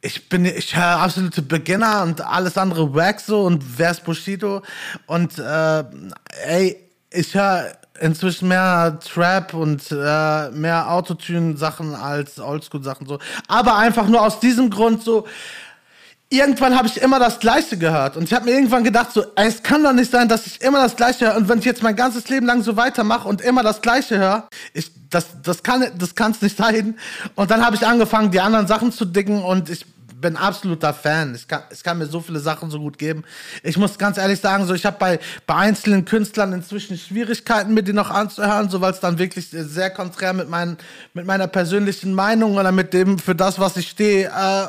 ich 0.01 0.29
bin, 0.29 0.45
ich 0.45 0.75
höre 0.75 1.01
absolute 1.01 1.41
Beginner 1.41 2.03
und 2.03 2.21
alles 2.21 2.57
andere 2.57 2.93
wack 2.95 3.19
so 3.19 3.41
und 3.41 3.77
wer 3.77 3.91
ist 3.91 4.03
Bushido 4.05 4.61
und 5.07 5.37
äh, 5.37 5.83
ey, 6.45 6.77
ich 7.11 7.33
höre 7.35 7.73
inzwischen 7.99 8.47
mehr 8.47 8.97
Trap 8.99 9.53
und 9.53 9.91
äh, 9.91 10.49
mehr 10.51 10.89
Autotune-Sachen 10.89 11.95
als 11.95 12.39
Oldschool-Sachen 12.39 13.07
so. 13.07 13.19
Aber 13.47 13.77
einfach 13.77 14.07
nur 14.07 14.21
aus 14.21 14.39
diesem 14.39 14.69
Grund 14.69 15.03
so, 15.03 15.27
irgendwann 16.29 16.77
habe 16.77 16.87
ich 16.87 17.01
immer 17.01 17.19
das 17.19 17.39
Gleiche 17.39 17.77
gehört. 17.77 18.15
Und 18.15 18.23
ich 18.23 18.33
habe 18.33 18.45
mir 18.45 18.51
irgendwann 18.51 18.83
gedacht, 18.83 19.11
so, 19.11 19.23
ey, 19.35 19.47
es 19.47 19.63
kann 19.63 19.83
doch 19.83 19.93
nicht 19.93 20.11
sein, 20.11 20.27
dass 20.29 20.45
ich 20.45 20.61
immer 20.61 20.79
das 20.79 20.95
Gleiche 20.95 21.27
höre. 21.27 21.37
Und 21.37 21.49
wenn 21.49 21.59
ich 21.59 21.65
jetzt 21.65 21.81
mein 21.81 21.95
ganzes 21.95 22.29
Leben 22.29 22.45
lang 22.45 22.61
so 22.61 22.77
weitermache 22.77 23.27
und 23.27 23.41
immer 23.41 23.63
das 23.63 23.81
Gleiche 23.81 24.17
höre, 24.19 24.47
ich, 24.73 24.91
das, 25.09 25.25
das 25.41 25.63
kann 25.63 25.85
das 25.97 26.13
kann's 26.13 26.41
nicht 26.41 26.55
sein. 26.55 26.97
Und 27.35 27.49
dann 27.49 27.65
habe 27.65 27.75
ich 27.75 27.85
angefangen, 27.85 28.29
die 28.31 28.39
anderen 28.39 28.67
Sachen 28.67 28.91
zu 28.91 29.05
dicken 29.05 29.41
und 29.41 29.69
ich 29.69 29.85
bin 30.21 30.35
absoluter 30.35 30.93
Fan. 30.93 31.33
Ich 31.33 31.47
kann, 31.47 31.63
es 31.69 31.81
kann 31.81 31.97
mir 31.97 32.05
so 32.05 32.19
viele 32.19 32.39
Sachen 32.39 32.69
so 32.69 32.79
gut 32.79 32.97
geben. 32.97 33.23
Ich 33.63 33.77
muss 33.77 33.97
ganz 33.97 34.17
ehrlich 34.17 34.39
sagen, 34.39 34.65
so 34.65 34.73
ich 34.73 34.85
habe 34.85 34.97
bei, 34.99 35.19
bei 35.47 35.55
einzelnen 35.55 36.05
Künstlern 36.05 36.53
inzwischen 36.53 36.97
Schwierigkeiten, 36.97 37.73
mir 37.73 37.83
die 37.83 37.93
noch 37.93 38.09
anzuhören, 38.09 38.69
so 38.69 38.81
weil 38.81 38.91
es 38.91 38.99
dann 38.99 39.17
wirklich 39.17 39.47
sehr 39.49 39.89
konträr 39.89 40.33
mit, 40.33 40.49
meinen, 40.49 40.77
mit 41.13 41.25
meiner 41.25 41.47
persönlichen 41.47 42.13
Meinung 42.13 42.57
oder 42.57 42.71
mit 42.71 42.93
dem, 42.93 43.17
für 43.17 43.33
das, 43.33 43.59
was 43.59 43.77
ich 43.77 43.89
stehe, 43.89 44.27
äh, 44.27 44.67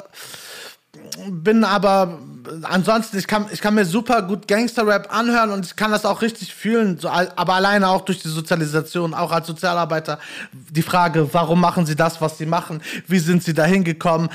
bin 1.28 1.64
aber 1.64 2.18
ansonsten, 2.62 3.18
ich 3.18 3.26
kann, 3.26 3.46
ich 3.52 3.60
kann 3.60 3.74
mir 3.74 3.84
super 3.84 4.22
gut 4.22 4.48
Gangster-Rap 4.48 5.14
anhören 5.14 5.50
und 5.50 5.66
ich 5.66 5.76
kann 5.76 5.90
das 5.90 6.04
auch 6.04 6.22
richtig 6.22 6.54
fühlen, 6.54 6.98
so, 6.98 7.08
aber 7.08 7.54
alleine 7.54 7.88
auch 7.88 8.02
durch 8.02 8.20
die 8.20 8.28
Sozialisation, 8.28 9.14
auch 9.14 9.30
als 9.30 9.46
Sozialarbeiter. 9.46 10.18
Die 10.52 10.82
Frage, 10.82 11.32
warum 11.32 11.60
machen 11.60 11.86
sie 11.86 11.96
das, 11.96 12.20
was 12.20 12.38
sie 12.38 12.46
machen? 12.46 12.82
Wie 13.06 13.18
sind 13.18 13.42
sie 13.42 13.54
da 13.54 13.64
hingekommen? 13.64 14.30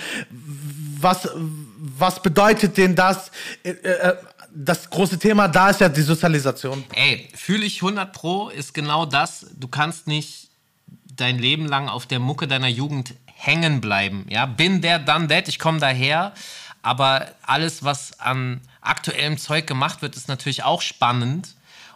Was, 1.00 1.30
was 1.36 2.22
bedeutet 2.22 2.78
denen 2.78 2.96
das? 2.96 3.32
Äh, 3.64 3.72
äh, 3.72 4.16
das 4.58 4.90
große 4.90 5.20
Thema 5.20 5.50
da 5.50 5.70
ist 5.70 5.82
ja 5.82 5.90
die 5.90 6.02
Sozialisation. 6.02 6.86
Ey, 6.94 7.28
fühle 7.36 7.66
ich 7.66 7.82
100 7.82 8.14
Pro 8.14 8.50
ist 8.50 8.74
genau 8.74 9.06
das. 9.06 9.48
Du 9.60 9.68
kannst 9.68 10.08
nicht 10.08 10.50
dein 11.16 11.40
Leben 11.40 11.68
lang 11.68 11.90
auf 11.90 12.06
der 12.06 12.20
Mucke 12.20 12.48
deiner 12.48 12.70
Jugend 12.70 13.16
hängen 13.26 13.82
bleiben. 13.82 14.26
Ja, 14.30 14.46
bin 14.46 14.82
der, 14.82 15.00
dann 15.00 15.28
that, 15.28 15.48
ich 15.48 15.60
komme 15.60 15.80
daher. 15.80 16.34
Aber 16.86 17.32
alles, 17.42 17.84
was 17.84 18.20
an 18.20 18.62
aktuellem 18.80 19.40
Zeug 19.40 19.66
gemacht 19.66 20.04
wird, 20.04 20.16
ist 20.16 20.28
natürlich 20.28 20.62
auch 20.62 20.84
spannend. 20.84 21.56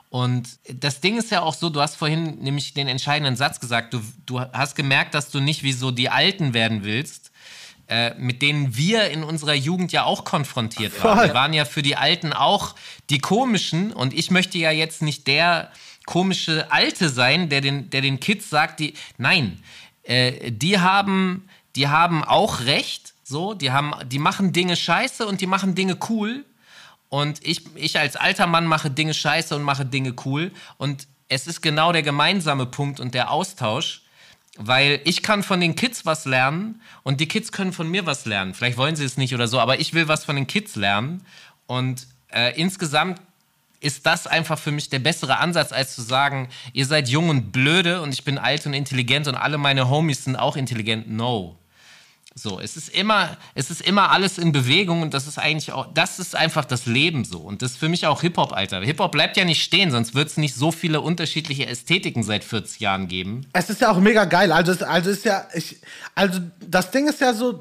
Und 0.10 0.58
das 0.68 1.00
Ding 1.00 1.20
ist 1.20 1.30
ja 1.30 1.44
auch 1.44 1.54
so, 1.54 1.70
du 1.70 1.80
hast 1.80 1.96
vorhin 1.96 2.40
nämlich 2.40 2.74
den 2.74 2.88
entscheidenden 2.88 3.36
Satz 3.36 3.60
gesagt, 3.60 3.94
du, 3.94 4.02
du 4.26 4.40
hast 4.40 4.76
gemerkt, 4.76 5.14
dass 5.14 5.30
du 5.30 5.42
nicht 5.42 5.62
wie 5.62 5.74
so 5.74 5.92
die 5.92 6.10
Alten 6.10 6.56
werden 6.56 6.84
willst, 6.84 7.32
äh, 7.88 8.16
mit 8.16 8.42
denen 8.42 8.76
wir 8.78 9.12
in 9.12 9.24
unserer 9.24 9.54
Jugend 9.54 9.92
ja 9.92 10.06
auch 10.06 10.26
konfrontiert 10.26 11.04
waren. 11.04 11.28
Wir 11.28 11.36
waren 11.36 11.54
ja 11.54 11.66
für 11.66 11.84
die 11.84 11.96
Alten 11.96 12.34
auch 12.34 12.74
die 13.12 13.20
komischen 13.20 13.94
und 13.94 14.12
ich 14.16 14.32
möchte 14.32 14.58
ja 14.58 14.72
jetzt 14.72 15.04
nicht 15.04 15.28
der 15.28 15.72
komische 16.08 16.72
Alte 16.72 17.10
sein, 17.10 17.48
der 17.50 17.62
den, 17.62 17.92
der 17.92 18.02
den 18.02 18.20
Kids 18.20 18.50
sagt, 18.50 18.80
die, 18.80 18.96
nein, 19.20 19.62
äh, 20.02 20.52
die 20.52 20.80
haben, 20.80 21.48
die 21.76 21.90
haben 21.90 22.24
auch 22.24 22.62
recht, 22.62 23.09
so, 23.30 23.53
die 23.53 23.71
haben, 23.71 23.93
die 24.07 24.19
machen 24.19 24.51
Dinge 24.51 24.75
scheiße 24.75 25.25
und 25.25 25.39
die 25.39 25.47
machen 25.47 25.75
Dinge 25.75 25.97
cool. 26.09 26.45
Und 27.09 27.45
ich, 27.45 27.63
ich 27.75 27.97
als 27.99 28.15
alter 28.15 28.47
Mann 28.47 28.65
mache 28.65 28.91
Dinge 28.91 29.13
scheiße 29.13 29.55
und 29.55 29.63
mache 29.63 29.86
Dinge 29.86 30.15
cool. 30.25 30.51
Und 30.77 31.07
es 31.27 31.47
ist 31.47 31.61
genau 31.61 31.91
der 31.91 32.03
gemeinsame 32.03 32.65
Punkt 32.65 32.99
und 32.99 33.13
der 33.13 33.32
Austausch, 33.32 34.01
weil 34.57 34.99
ich 35.05 35.23
kann 35.23 35.43
von 35.43 35.61
den 35.61 35.75
Kids 35.75 36.05
was 36.05 36.25
lernen 36.25 36.82
und 37.03 37.21
die 37.21 37.27
Kids 37.27 37.51
können 37.51 37.71
von 37.71 37.89
mir 37.89 38.05
was 38.05 38.25
lernen. 38.25 38.53
Vielleicht 38.53 38.77
wollen 38.77 38.95
sie 38.95 39.05
es 39.05 39.15
nicht 39.15 39.34
oder 39.34 39.47
so, 39.47 39.59
aber 39.59 39.80
ich 39.80 39.93
will 39.93 40.07
was 40.07 40.25
von 40.25 40.36
den 40.36 40.47
Kids 40.47 40.75
lernen. 40.75 41.23
Und 41.67 42.07
äh, 42.32 42.59
insgesamt 42.59 43.21
ist 43.80 44.05
das 44.05 44.27
einfach 44.27 44.59
für 44.59 44.71
mich 44.71 44.89
der 44.89 44.99
bessere 44.99 45.38
Ansatz, 45.38 45.71
als 45.71 45.95
zu 45.95 46.01
sagen, 46.01 46.49
ihr 46.73 46.86
seid 46.86 47.07
jung 47.07 47.30
und 47.30 47.51
blöde 47.51 48.01
und 48.01 48.11
ich 48.11 48.23
bin 48.23 48.38
alt 48.38 48.65
und 48.65 48.73
intelligent 48.73 49.27
und 49.27 49.36
alle 49.36 49.57
meine 49.57 49.89
Homies 49.89 50.25
sind 50.25 50.36
auch 50.36 50.57
intelligent. 50.57 51.09
No. 51.09 51.59
So, 52.42 52.62
es 52.62 52.78
ist 52.78 52.88
immer, 52.90 53.36
es 53.54 53.70
ist 53.70 53.82
immer 53.82 54.12
alles 54.12 54.38
in 54.38 54.54
Bewegung 54.54 55.02
und 55.02 55.14
das 55.14 55.28
ist 55.28 55.38
eigentlich 55.38 55.74
auch, 55.74 55.88
das 55.94 56.20
ist 56.20 56.36
einfach 56.38 56.64
das 56.64 56.86
Leben 56.86 57.26
so. 57.26 57.40
Und 57.40 57.62
das 57.62 57.72
ist 57.72 57.78
für 57.78 57.90
mich 57.90 58.08
auch 58.08 58.22
Hip-Hop, 58.22 58.54
Alter. 58.54 58.80
Hip-Hop 58.80 59.12
bleibt 59.12 59.36
ja 59.36 59.44
nicht 59.44 59.62
stehen, 59.62 59.92
sonst 59.92 60.16
wird 60.16 60.30
es 60.30 60.38
nicht 60.38 60.56
so 60.56 60.72
viele 60.72 61.02
unterschiedliche 61.02 61.66
Ästhetiken 61.66 62.24
seit 62.24 62.46
40 62.46 62.80
Jahren 62.80 63.08
geben. 63.10 63.46
Es 63.52 63.70
ist 63.70 63.82
ja 63.82 63.92
auch 63.92 64.00
mega 64.00 64.24
geil. 64.24 64.54
Also, 64.54 64.72
also 64.86 65.10
ist 65.10 65.26
ja, 65.26 65.48
ich, 65.54 65.82
also 66.16 66.40
das 66.66 66.92
Ding 66.92 67.10
ist 67.10 67.20
ja 67.20 67.34
so, 67.34 67.60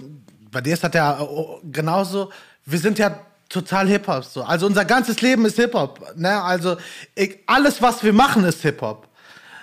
bei 0.53 0.61
dir 0.61 0.75
ist 0.75 0.85
das 0.85 0.95
ja 0.95 1.27
genauso, 1.65 2.31
wir 2.65 2.79
sind 2.79 3.01
ja 3.01 3.19
total 3.49 3.89
Hip-Hop 3.89 4.25
so. 4.25 4.45
Also 4.45 4.67
unser 4.67 4.85
ganzes 4.85 5.21
Leben 5.21 5.45
ist 5.45 5.57
Hip-Hop. 5.57 6.15
Ne? 6.17 6.41
Also 6.41 6.77
ich, 7.17 7.39
alles, 7.47 7.83
was 7.83 8.05
wir 8.05 8.13
machen, 8.13 8.45
ist 8.45 8.63
Hip-Hop. 8.63 9.09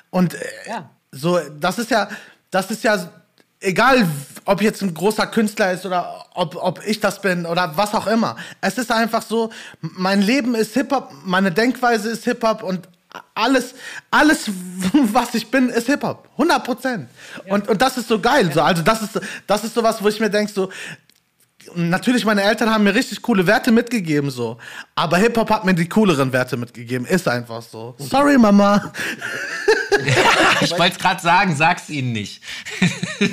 Und 0.09 0.33
äh, 0.33 0.39
ja. 0.67 0.89
so, 1.11 1.39
das 1.57 1.79
ist 1.79 1.91
ja, 1.91 2.09
das 2.51 2.69
ist 2.69 2.83
ja 2.83 3.09
egal, 3.59 4.07
ob 4.45 4.61
jetzt 4.61 4.81
ein 4.81 4.93
großer 4.93 5.27
Künstler 5.27 5.71
ist 5.71 5.85
oder 5.85 6.25
ob, 6.35 6.55
ob 6.55 6.85
ich 6.85 6.99
das 6.99 7.21
bin 7.21 7.45
oder 7.45 7.75
was 7.75 7.93
auch 7.93 8.07
immer. 8.07 8.35
Es 8.61 8.77
ist 8.77 8.91
einfach 8.91 9.21
so, 9.21 9.51
mein 9.81 10.21
Leben 10.21 10.55
ist 10.55 10.73
Hip-Hop, 10.73 11.11
meine 11.23 11.51
Denkweise 11.51 12.09
ist 12.09 12.23
Hip-Hop 12.25 12.63
und 12.63 12.87
alles, 13.33 13.73
alles, 14.11 14.49
was 14.93 15.33
ich 15.35 15.49
bin, 15.49 15.69
ist 15.69 15.87
Hip-Hop. 15.87 16.27
100 16.33 16.63
Prozent. 16.63 17.09
Ja. 17.45 17.53
Und, 17.53 17.67
und 17.67 17.81
das 17.81 17.97
ist 17.97 18.07
so 18.07 18.19
geil. 18.19 18.51
So. 18.53 18.61
Also 18.61 18.83
das 18.83 19.01
ist, 19.01 19.19
das 19.47 19.63
ist 19.63 19.73
so 19.73 19.83
was, 19.83 20.03
wo 20.03 20.07
ich 20.07 20.19
mir 20.19 20.29
denke, 20.29 20.51
so, 20.51 20.69
natürlich, 21.73 22.25
meine 22.25 22.43
Eltern 22.43 22.69
haben 22.69 22.83
mir 22.83 22.93
richtig 22.93 23.21
coole 23.21 23.47
Werte 23.47 23.71
mitgegeben, 23.71 24.29
so. 24.29 24.57
Aber 24.95 25.17
Hip-Hop 25.17 25.49
hat 25.49 25.65
mir 25.65 25.73
die 25.73 25.89
cooleren 25.89 26.31
Werte 26.33 26.57
mitgegeben. 26.57 27.05
Ist 27.07 27.27
einfach 27.27 27.61
so. 27.61 27.95
Sorry, 27.97 28.37
Mama. 28.37 28.91
ich 30.61 30.71
wollte 30.71 30.93
es 30.93 30.99
gerade 30.99 31.21
sagen, 31.21 31.55
sag's 31.55 31.89
ihnen 31.89 32.11
nicht. 32.11 32.41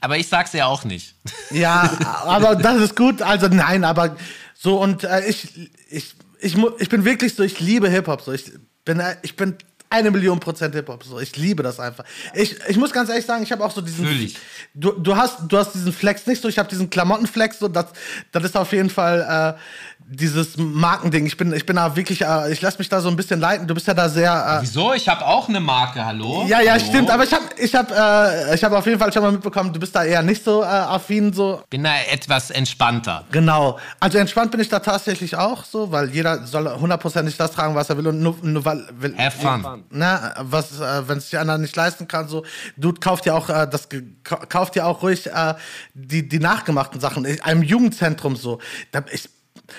aber 0.00 0.16
ich 0.16 0.28
sag's 0.28 0.52
ja 0.52 0.66
auch 0.66 0.84
nicht. 0.84 1.14
ja, 1.50 1.90
aber 2.24 2.56
das 2.56 2.80
ist 2.80 2.96
gut. 2.96 3.22
Also 3.22 3.48
nein, 3.48 3.84
aber 3.84 4.16
so 4.54 4.80
und 4.80 5.04
äh, 5.04 5.26
ich, 5.26 5.48
ich, 5.90 6.14
ich, 6.40 6.56
ich 6.78 6.88
bin 6.88 7.04
wirklich 7.04 7.34
so, 7.34 7.42
ich 7.42 7.60
liebe 7.60 7.88
Hip-Hop. 7.88 8.22
So. 8.22 8.32
Ich 8.32 8.52
bin, 8.84 9.00
äh, 9.00 9.16
ich 9.22 9.36
bin 9.36 9.56
eine 9.96 10.10
Million 10.10 10.40
Prozent 10.40 10.74
Hip-Hop. 10.74 11.04
So. 11.04 11.18
Ich 11.20 11.36
liebe 11.36 11.62
das 11.62 11.80
einfach. 11.80 12.04
Ich, 12.34 12.56
ich 12.68 12.76
muss 12.76 12.92
ganz 12.92 13.08
ehrlich 13.08 13.26
sagen, 13.26 13.42
ich 13.42 13.52
habe 13.52 13.64
auch 13.64 13.70
so 13.70 13.80
diesen. 13.80 14.04
Natürlich. 14.04 14.36
Du, 14.74 14.92
du, 14.92 15.16
hast, 15.16 15.40
du 15.48 15.56
hast 15.56 15.72
diesen 15.72 15.92
Flex 15.92 16.26
nicht 16.26 16.42
so, 16.42 16.48
ich 16.48 16.58
habe 16.58 16.68
diesen 16.68 16.90
Klamottenflex, 16.90 17.58
so, 17.58 17.68
das, 17.68 17.86
das 18.32 18.44
ist 18.44 18.56
auf 18.56 18.72
jeden 18.72 18.90
Fall. 18.90 19.54
Äh, 19.56 19.60
dieses 20.08 20.56
Markending. 20.56 21.26
Ich 21.26 21.36
bin, 21.36 21.52
ich 21.52 21.66
bin 21.66 21.76
da 21.76 21.96
wirklich, 21.96 22.22
äh, 22.22 22.52
ich 22.52 22.62
lasse 22.62 22.78
mich 22.78 22.88
da 22.88 23.00
so 23.00 23.08
ein 23.08 23.16
bisschen 23.16 23.40
leiten. 23.40 23.66
Du 23.66 23.74
bist 23.74 23.86
ja 23.88 23.94
da 23.94 24.08
sehr. 24.08 24.58
Äh 24.60 24.62
Wieso? 24.62 24.92
Ich 24.94 25.08
habe 25.08 25.26
auch 25.26 25.48
eine 25.48 25.58
Marke, 25.58 26.04
hallo? 26.04 26.44
Ja, 26.46 26.60
ja, 26.60 26.72
hallo? 26.72 26.84
stimmt. 26.84 27.10
Aber 27.10 27.24
ich 27.24 27.32
habe, 27.32 27.44
ich 27.58 27.74
habe, 27.74 27.92
äh, 27.92 28.54
ich 28.54 28.62
habe 28.62 28.78
auf 28.78 28.86
jeden 28.86 29.00
Fall 29.00 29.12
schon 29.12 29.22
mal 29.22 29.32
mitbekommen, 29.32 29.72
du 29.72 29.80
bist 29.80 29.94
da 29.96 30.04
eher 30.04 30.22
nicht 30.22 30.44
so 30.44 30.62
äh, 30.62 30.66
affin 30.66 31.32
so. 31.32 31.60
Bin 31.70 31.82
da 31.82 31.90
etwas 32.10 32.50
entspannter. 32.50 33.24
Genau. 33.32 33.78
Also 33.98 34.18
entspannt 34.18 34.52
bin 34.52 34.60
ich 34.60 34.68
da 34.68 34.78
tatsächlich 34.78 35.36
auch 35.36 35.64
so, 35.64 35.90
weil 35.90 36.10
jeder 36.10 36.46
soll 36.46 36.70
hundertprozentig 36.78 37.36
das 37.36 37.50
tragen, 37.50 37.74
was 37.74 37.90
er 37.90 37.98
will 37.98 38.06
und 38.06 38.20
nur, 38.20 38.36
nur 38.42 38.64
weil 38.64 38.86
will. 38.98 39.16
Have 39.18 39.38
fun. 39.38 39.84
Na, 39.90 40.34
was, 40.38 40.80
äh, 40.80 41.08
wenn 41.08 41.18
es 41.18 41.30
die 41.30 41.36
anderen 41.36 41.62
nicht 41.62 41.76
leisten 41.76 42.08
kann, 42.08 42.28
so. 42.28 42.44
Du 42.76 42.92
kauft 42.92 43.26
ja 43.26 43.34
auch 43.34 43.48
äh, 43.48 43.66
das, 43.68 43.88
kauft 44.24 44.76
ja 44.76 44.84
auch 44.84 45.02
ruhig 45.02 45.26
äh, 45.26 45.54
die 45.94 46.28
die 46.28 46.38
nachgemachten 46.38 47.00
Sachen. 47.00 47.24
In 47.24 47.40
einem 47.42 47.62
Jugendzentrum 47.62 48.36
so. 48.36 48.60
Da, 48.92 49.04
ich 49.10 49.28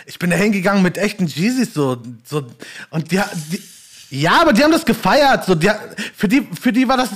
ich 0.05 0.20
bin 0.20 0.30
da 0.30 0.36
hingegangen 0.36 0.84
mit 0.84 0.97
echten 0.97 1.28
Jeezys 1.28 1.74
so, 1.74 2.01
so 2.26 2.45
und 2.89 3.12
die, 3.12 3.22
die 3.51 3.62
ja, 4.10 4.41
aber 4.41 4.53
die 4.53 4.64
haben 4.64 4.72
das 4.72 4.86
gefeiert. 4.86 5.43
So, 5.45 5.53
die, 5.53 5.70
für, 6.16 6.30
die, 6.30 6.47
für 6.60 6.72
die 6.72 6.88
war 6.88 6.95
das 6.95 7.10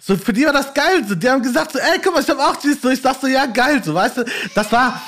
so, 0.00 0.16
für 0.16 0.32
die 0.32 0.46
war 0.46 0.52
das 0.52 0.72
geil. 0.72 1.04
So, 1.06 1.14
die 1.14 1.28
haben 1.28 1.42
gesagt, 1.42 1.72
so, 1.72 1.78
ey, 1.78 1.98
guck 2.02 2.14
mal, 2.14 2.22
ich 2.22 2.30
hab 2.30 2.38
auch 2.38 2.58
Jeans. 2.58 2.80
So, 2.80 2.88
ich 2.88 3.02
sag 3.02 3.20
so, 3.20 3.26
ja, 3.26 3.44
geil. 3.44 3.82
So, 3.84 3.92
weißt 3.92 4.16
du, 4.16 4.24
das 4.54 4.72
war 4.72 5.00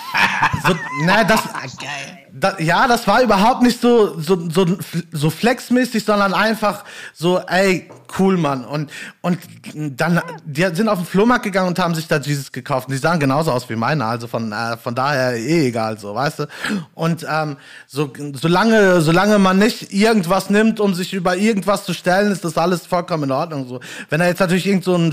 so, 0.66 0.76
na, 1.04 1.24
das, 1.24 1.40
geil 1.78 2.29
da, 2.32 2.58
ja, 2.58 2.86
das 2.86 3.06
war 3.06 3.22
überhaupt 3.22 3.62
nicht 3.62 3.80
so, 3.80 4.18
so, 4.20 4.48
so, 4.50 4.66
so 5.12 5.30
flexmäßig, 5.30 6.04
sondern 6.04 6.34
einfach 6.34 6.84
so, 7.14 7.40
ey, 7.40 7.90
cool, 8.18 8.36
Mann. 8.36 8.64
Und, 8.64 8.90
und 9.20 9.38
dann, 9.74 10.20
die 10.44 10.66
sind 10.74 10.88
auf 10.88 10.98
den 10.98 11.06
Flohmarkt 11.06 11.44
gegangen 11.44 11.68
und 11.68 11.78
haben 11.78 11.94
sich 11.94 12.08
da 12.08 12.18
Jesus 12.18 12.52
gekauft. 12.52 12.88
Und 12.88 12.94
die 12.94 12.98
sahen 12.98 13.20
genauso 13.20 13.52
aus 13.52 13.68
wie 13.68 13.76
meine, 13.76 14.04
also 14.04 14.26
von, 14.26 14.52
äh, 14.52 14.76
von 14.76 14.94
daher 14.94 15.36
eh 15.36 15.68
egal, 15.68 15.98
so, 15.98 16.14
weißt 16.14 16.40
du. 16.40 16.46
Und 16.94 17.26
ähm, 17.28 17.56
so, 17.86 18.12
solange, 18.34 19.00
solange 19.00 19.38
man 19.38 19.58
nicht 19.58 19.92
irgendwas 19.92 20.50
nimmt, 20.50 20.80
um 20.80 20.94
sich 20.94 21.12
über 21.12 21.36
irgendwas 21.36 21.84
zu 21.84 21.94
stellen, 21.94 22.32
ist 22.32 22.44
das 22.44 22.56
alles 22.56 22.86
vollkommen 22.86 23.24
in 23.24 23.32
Ordnung. 23.32 23.68
So. 23.68 23.80
Wenn 24.08 24.20
er 24.20 24.28
jetzt 24.28 24.40
natürlich 24.40 24.66
irgend 24.66 24.84
so 24.84 24.96
ein 24.96 25.12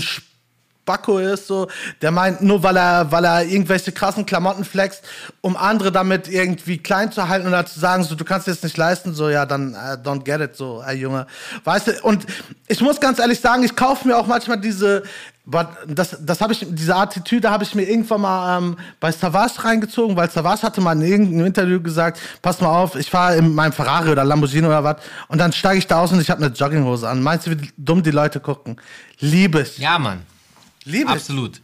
Spacko 0.88 1.18
ist, 1.18 1.46
so, 1.46 1.68
der 2.00 2.10
meint, 2.10 2.40
nur 2.40 2.62
weil 2.62 2.78
er, 2.78 3.12
weil 3.12 3.22
er 3.22 3.44
irgendwelche 3.44 3.92
krassen 3.92 4.24
Klamotten 4.24 4.64
flext, 4.64 5.04
um 5.42 5.54
andere 5.54 5.92
damit 5.92 6.28
irgendwie 6.28 6.78
klein 6.78 7.12
zu 7.12 7.28
halten 7.28 7.46
oder 7.46 7.66
zu 7.66 7.78
sagen, 7.78 8.04
so, 8.04 8.14
du 8.14 8.24
kannst 8.24 8.48
es 8.48 8.62
nicht 8.62 8.76
leisten, 8.78 9.12
so, 9.12 9.28
ja, 9.28 9.44
dann 9.44 9.74
uh, 9.74 10.00
don't 10.02 10.24
get 10.24 10.40
it, 10.40 10.56
so, 10.56 10.82
ey 10.86 10.96
Junge. 10.96 11.26
Weißt 11.64 11.88
du, 11.88 11.92
und 12.02 12.24
ich 12.68 12.80
muss 12.80 13.00
ganz 13.00 13.18
ehrlich 13.18 13.38
sagen, 13.38 13.64
ich 13.64 13.76
kaufe 13.76 14.08
mir 14.08 14.16
auch 14.16 14.26
manchmal 14.26 14.58
diese, 14.58 15.02
das, 15.86 16.16
das 16.20 16.40
habe 16.40 16.54
ich, 16.54 16.66
diese 16.66 16.96
Attitüde 16.96 17.50
habe 17.50 17.64
ich 17.64 17.74
mir 17.74 17.82
irgendwann 17.82 18.22
mal 18.22 18.58
ähm, 18.58 18.76
bei 18.98 19.12
Savage 19.12 19.62
reingezogen, 19.64 20.16
weil 20.16 20.30
Savage 20.30 20.62
hatte 20.62 20.80
mal 20.80 20.96
in 20.96 21.02
irgendeinem 21.02 21.46
Interview 21.46 21.82
gesagt, 21.82 22.18
pass 22.40 22.62
mal 22.62 22.68
auf, 22.68 22.96
ich 22.96 23.10
fahre 23.10 23.36
in 23.36 23.54
meinem 23.54 23.72
Ferrari 23.72 24.10
oder 24.10 24.24
Lamborghini 24.24 24.66
oder 24.66 24.84
was 24.84 24.96
und 25.28 25.38
dann 25.38 25.52
steige 25.52 25.78
ich 25.78 25.86
da 25.86 26.00
aus 26.00 26.12
und 26.12 26.20
ich 26.20 26.30
habe 26.30 26.42
eine 26.42 26.54
Jogginghose 26.54 27.06
an. 27.06 27.22
Meinst 27.22 27.46
du, 27.46 27.50
wie 27.50 27.70
dumm 27.76 28.02
die 28.02 28.10
Leute 28.10 28.40
gucken? 28.40 28.80
Liebe 29.20 29.60
ich. 29.62 29.78
Ja, 29.78 29.98
Mann. 29.98 30.20
Liebe 30.88 31.10
Absolut. 31.10 31.60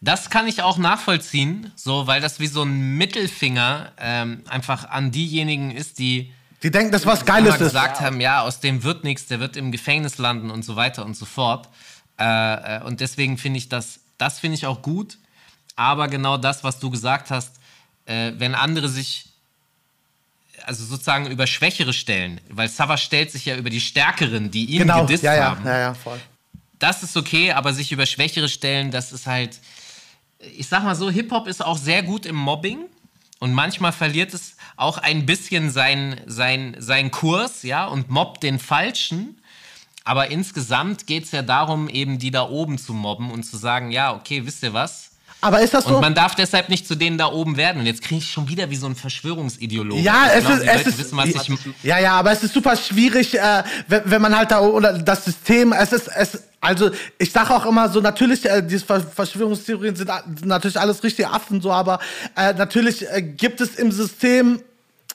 Das 0.00 0.28
kann 0.28 0.46
ich 0.46 0.62
auch 0.62 0.76
nachvollziehen, 0.76 1.72
so, 1.76 2.06
weil 2.06 2.20
das 2.20 2.38
wie 2.40 2.46
so 2.46 2.62
ein 2.62 2.96
Mittelfinger 2.96 3.92
ähm, 3.98 4.42
einfach 4.48 4.90
an 4.90 5.10
diejenigen 5.10 5.70
ist, 5.70 5.98
die 5.98 6.32
die 6.62 6.70
denken, 6.70 6.92
das 6.92 7.04
was 7.04 7.26
Geiles 7.26 7.54
ist. 7.54 7.60
gesagt 7.60 8.00
haben, 8.00 8.20
ja, 8.20 8.40
aus 8.40 8.60
dem 8.60 8.82
wird 8.82 9.04
nichts, 9.04 9.26
der 9.26 9.38
wird 9.38 9.56
im 9.56 9.70
Gefängnis 9.70 10.16
landen 10.16 10.50
und 10.50 10.64
so 10.64 10.76
weiter 10.76 11.04
und 11.04 11.14
so 11.14 11.26
fort. 11.26 11.68
Äh, 12.18 12.24
äh, 12.78 12.82
und 12.84 13.00
deswegen 13.00 13.36
finde 13.36 13.58
ich 13.58 13.68
das, 13.68 14.00
das 14.16 14.40
finde 14.40 14.56
ich 14.56 14.66
auch 14.66 14.80
gut. 14.80 15.18
Aber 15.76 16.08
genau 16.08 16.38
das, 16.38 16.64
was 16.64 16.78
du 16.78 16.90
gesagt 16.90 17.30
hast, 17.30 17.56
äh, 18.06 18.32
wenn 18.38 18.54
andere 18.54 18.88
sich 18.88 19.26
also 20.64 20.84
sozusagen 20.84 21.26
über 21.26 21.46
Schwächere 21.46 21.92
stellen, 21.92 22.40
weil 22.48 22.68
Sava 22.68 22.96
stellt 22.96 23.30
sich 23.30 23.44
ja 23.44 23.56
über 23.56 23.68
die 23.68 23.80
Stärkeren, 23.80 24.50
die 24.50 24.64
ihn 24.66 24.78
genau. 24.78 25.02
gedisst 25.02 25.24
ja, 25.24 25.34
ja. 25.34 25.44
haben. 25.50 25.66
Ja, 25.66 25.78
ja, 25.78 25.94
voll 25.94 26.20
das 26.78 27.02
ist 27.02 27.16
okay, 27.16 27.52
aber 27.52 27.72
sich 27.72 27.92
über 27.92 28.06
Schwächere 28.06 28.48
stellen, 28.48 28.90
das 28.90 29.12
ist 29.12 29.26
halt, 29.26 29.60
ich 30.56 30.68
sag 30.68 30.84
mal 30.84 30.94
so, 30.94 31.10
Hip-Hop 31.10 31.46
ist 31.46 31.64
auch 31.64 31.78
sehr 31.78 32.02
gut 32.02 32.26
im 32.26 32.36
Mobbing. 32.36 32.86
Und 33.40 33.52
manchmal 33.52 33.92
verliert 33.92 34.32
es 34.32 34.56
auch 34.76 34.96
ein 34.96 35.26
bisschen 35.26 35.70
seinen 35.70 36.20
sein, 36.26 36.76
sein 36.78 37.10
Kurs, 37.10 37.62
ja, 37.62 37.84
und 37.84 38.08
mobbt 38.08 38.42
den 38.42 38.58
Falschen. 38.58 39.38
Aber 40.04 40.30
insgesamt 40.30 41.06
geht 41.06 41.24
es 41.24 41.32
ja 41.32 41.42
darum, 41.42 41.88
eben 41.88 42.18
die 42.18 42.30
da 42.30 42.48
oben 42.48 42.78
zu 42.78 42.94
mobben 42.94 43.30
und 43.30 43.42
zu 43.42 43.56
sagen, 43.56 43.90
ja, 43.90 44.14
okay, 44.14 44.46
wisst 44.46 44.62
ihr 44.62 44.72
was? 44.72 45.10
Aber 45.44 45.60
ist 45.60 45.74
das 45.74 45.84
so? 45.84 45.96
Und 45.96 46.00
man 46.00 46.14
darf 46.14 46.34
deshalb 46.34 46.70
nicht 46.70 46.88
zu 46.88 46.94
denen 46.94 47.18
da 47.18 47.26
oben 47.26 47.58
werden. 47.58 47.80
Und 47.80 47.86
jetzt 47.86 48.00
kriege 48.00 48.20
ich 48.20 48.30
schon 48.30 48.48
wieder 48.48 48.70
wie 48.70 48.76
so 48.76 48.86
ein 48.86 48.96
Verschwörungsideologe. 48.96 50.00
Ja, 50.00 50.28
ich 50.28 50.38
es 50.38 50.46
glaub, 50.46 50.58
ist, 50.58 50.66
es 50.66 50.86
ist, 50.86 50.98
wissen, 50.98 51.16
was 51.18 51.28
ich, 51.28 51.58
ja, 51.82 51.98
ja, 51.98 52.12
aber 52.12 52.32
es 52.32 52.42
ist 52.42 52.54
super 52.54 52.74
schwierig, 52.76 53.38
äh, 53.38 53.62
wenn, 53.86 54.02
wenn 54.06 54.22
man 54.22 54.34
halt 54.34 54.50
da 54.50 54.60
oder 54.60 54.98
das 54.98 55.26
System, 55.26 55.72
es 55.72 55.92
ist, 55.92 56.08
es, 56.08 56.44
also 56.62 56.90
ich 57.18 57.30
sage 57.30 57.54
auch 57.54 57.66
immer 57.66 57.90
so, 57.90 58.00
natürlich, 58.00 58.46
äh, 58.46 58.62
diese 58.62 58.86
Ver 58.86 59.02
Verschwörungstheorien 59.02 59.94
sind 59.94 60.10
natürlich 60.46 60.80
alles 60.80 61.02
richtige 61.02 61.28
Affen 61.28 61.60
so, 61.60 61.70
aber 61.70 61.98
äh, 62.36 62.54
natürlich 62.54 63.06
äh, 63.06 63.20
gibt 63.20 63.60
es 63.60 63.74
im 63.74 63.92
System 63.92 64.62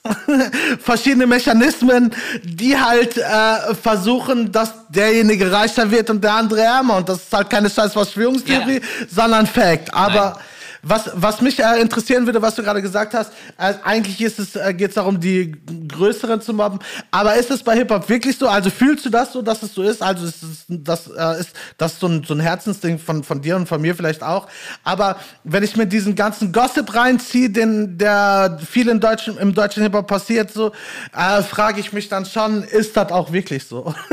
verschiedene 0.82 1.26
Mechanismen, 1.26 2.10
die 2.42 2.78
halt 2.78 3.16
äh, 3.18 3.74
versuchen, 3.74 4.50
dass 4.50 4.72
derjenige 4.88 5.50
reicher 5.52 5.90
wird 5.90 6.10
und 6.10 6.22
der 6.24 6.34
andere 6.34 6.62
ärmer. 6.62 6.96
Und 6.96 7.08
das 7.08 7.18
ist 7.18 7.32
halt 7.32 7.50
keine 7.50 7.68
scheiß 7.70 7.92
Verschwörungstheorie, 7.92 8.76
Ja. 8.80 9.06
sondern 9.14 9.46
Fact. 9.46 9.92
Aber 9.92 10.30
Nein. 10.36 10.44
Was, 10.82 11.10
was 11.14 11.40
mich 11.40 11.58
äh, 11.58 11.80
interessieren 11.80 12.26
würde, 12.26 12.40
was 12.42 12.54
du 12.54 12.62
gerade 12.62 12.82
gesagt 12.82 13.14
hast, 13.14 13.32
äh, 13.58 13.74
eigentlich 13.84 14.20
ist 14.20 14.38
es, 14.38 14.56
äh, 14.56 14.74
geht 14.74 14.90
es 14.90 14.94
darum, 14.94 15.20
die 15.20 15.52
größeren 15.88 16.40
zu 16.40 16.54
mobben. 16.54 16.78
Aber 17.10 17.36
ist 17.36 17.50
es 17.50 17.62
bei 17.62 17.76
Hip-Hop 17.76 18.08
wirklich 18.08 18.38
so? 18.38 18.48
Also 18.48 18.70
fühlst 18.70 19.04
du 19.04 19.10
das 19.10 19.32
so, 19.32 19.42
dass 19.42 19.62
es 19.62 19.74
so 19.74 19.82
ist? 19.82 20.02
Also 20.02 20.26
ist 20.26 20.42
es, 20.42 20.64
das 20.68 21.08
äh, 21.08 21.40
ist 21.40 21.50
das 21.76 21.98
so 21.98 22.06
ein, 22.06 22.24
so 22.24 22.34
ein 22.34 22.40
Herzensding 22.40 22.98
von, 22.98 23.24
von 23.24 23.42
dir 23.42 23.56
und 23.56 23.66
von 23.66 23.80
mir 23.80 23.94
vielleicht 23.94 24.22
auch. 24.22 24.46
Aber 24.84 25.16
wenn 25.44 25.62
ich 25.62 25.76
mir 25.76 25.86
diesen 25.86 26.14
ganzen 26.14 26.52
Gossip 26.52 26.94
reinziehe, 26.94 27.50
den 27.50 27.98
der 27.98 28.58
viel 28.64 28.88
in 28.88 29.00
deutschen, 29.00 29.36
im 29.38 29.54
deutschen 29.54 29.82
Hip-Hop 29.82 30.06
passiert, 30.06 30.52
so, 30.52 30.72
äh, 31.16 31.42
frage 31.42 31.80
ich 31.80 31.92
mich 31.92 32.08
dann 32.08 32.24
schon, 32.24 32.62
ist 32.62 32.96
das 32.96 33.12
auch 33.12 33.32
wirklich 33.32 33.66
so? 33.66 33.94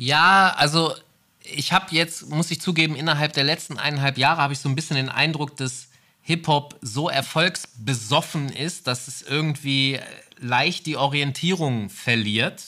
Ja, 0.00 0.54
also 0.56 0.94
ich 1.54 1.72
habe 1.72 1.86
jetzt, 1.94 2.28
muss 2.28 2.50
ich 2.50 2.60
zugeben, 2.60 2.94
innerhalb 2.96 3.32
der 3.32 3.44
letzten 3.44 3.78
eineinhalb 3.78 4.18
Jahre 4.18 4.42
habe 4.42 4.52
ich 4.52 4.58
so 4.58 4.68
ein 4.68 4.74
bisschen 4.74 4.96
den 4.96 5.08
Eindruck, 5.08 5.56
dass 5.56 5.88
Hip-Hop 6.22 6.78
so 6.82 7.08
erfolgsbesoffen 7.08 8.50
ist, 8.50 8.86
dass 8.86 9.08
es 9.08 9.22
irgendwie 9.22 9.98
leicht 10.38 10.86
die 10.86 10.96
Orientierung 10.96 11.88
verliert. 11.88 12.62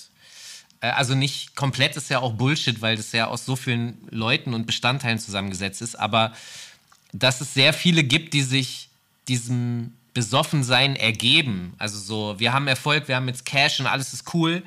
Äh, 0.80 0.90
Also 0.90 1.14
nicht 1.14 1.56
komplett 1.56 1.96
ist 1.96 2.10
ja 2.10 2.20
auch 2.20 2.32
Bullshit, 2.32 2.80
weil 2.80 2.96
das 2.96 3.12
ja 3.12 3.26
aus 3.26 3.44
so 3.44 3.56
vielen 3.56 3.98
Leuten 4.10 4.54
und 4.54 4.66
Bestandteilen 4.66 5.18
zusammengesetzt 5.18 5.82
ist, 5.82 5.94
aber 5.94 6.32
dass 7.12 7.40
es 7.40 7.54
sehr 7.54 7.72
viele 7.72 8.04
gibt, 8.04 8.34
die 8.34 8.42
sich 8.42 8.88
diesem 9.28 9.92
Besoffensein 10.14 10.96
ergeben. 10.96 11.74
Also 11.78 11.98
so, 11.98 12.38
wir 12.38 12.52
haben 12.52 12.66
Erfolg, 12.66 13.08
wir 13.08 13.16
haben 13.16 13.28
jetzt 13.28 13.44
Cash 13.44 13.80
und 13.80 13.86
alles 13.86 14.12
ist 14.12 14.32
cool. 14.34 14.62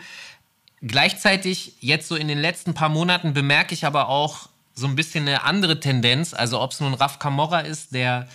Gleichzeitig, 0.85 1.73
jetzt 1.79 2.09
so 2.09 2.15
in 2.15 2.27
den 2.27 2.39
letzten 2.39 2.73
paar 2.73 2.89
Monaten, 2.89 3.33
bemerke 3.33 3.73
ich 3.73 3.85
aber 3.85 4.09
auch 4.09 4.49
so 4.75 4.85
ein 4.85 4.95
bisschen 4.95 5.27
eine 5.27 5.43
andere 5.43 5.79
Tendenz. 5.79 6.33
Also 6.33 6.59
ob 6.59 6.71
es 6.71 6.81
nun 6.81 6.93
Raf 6.93 7.19
Camorra 7.19 7.61
ist, 7.61 7.93
der 7.93 8.27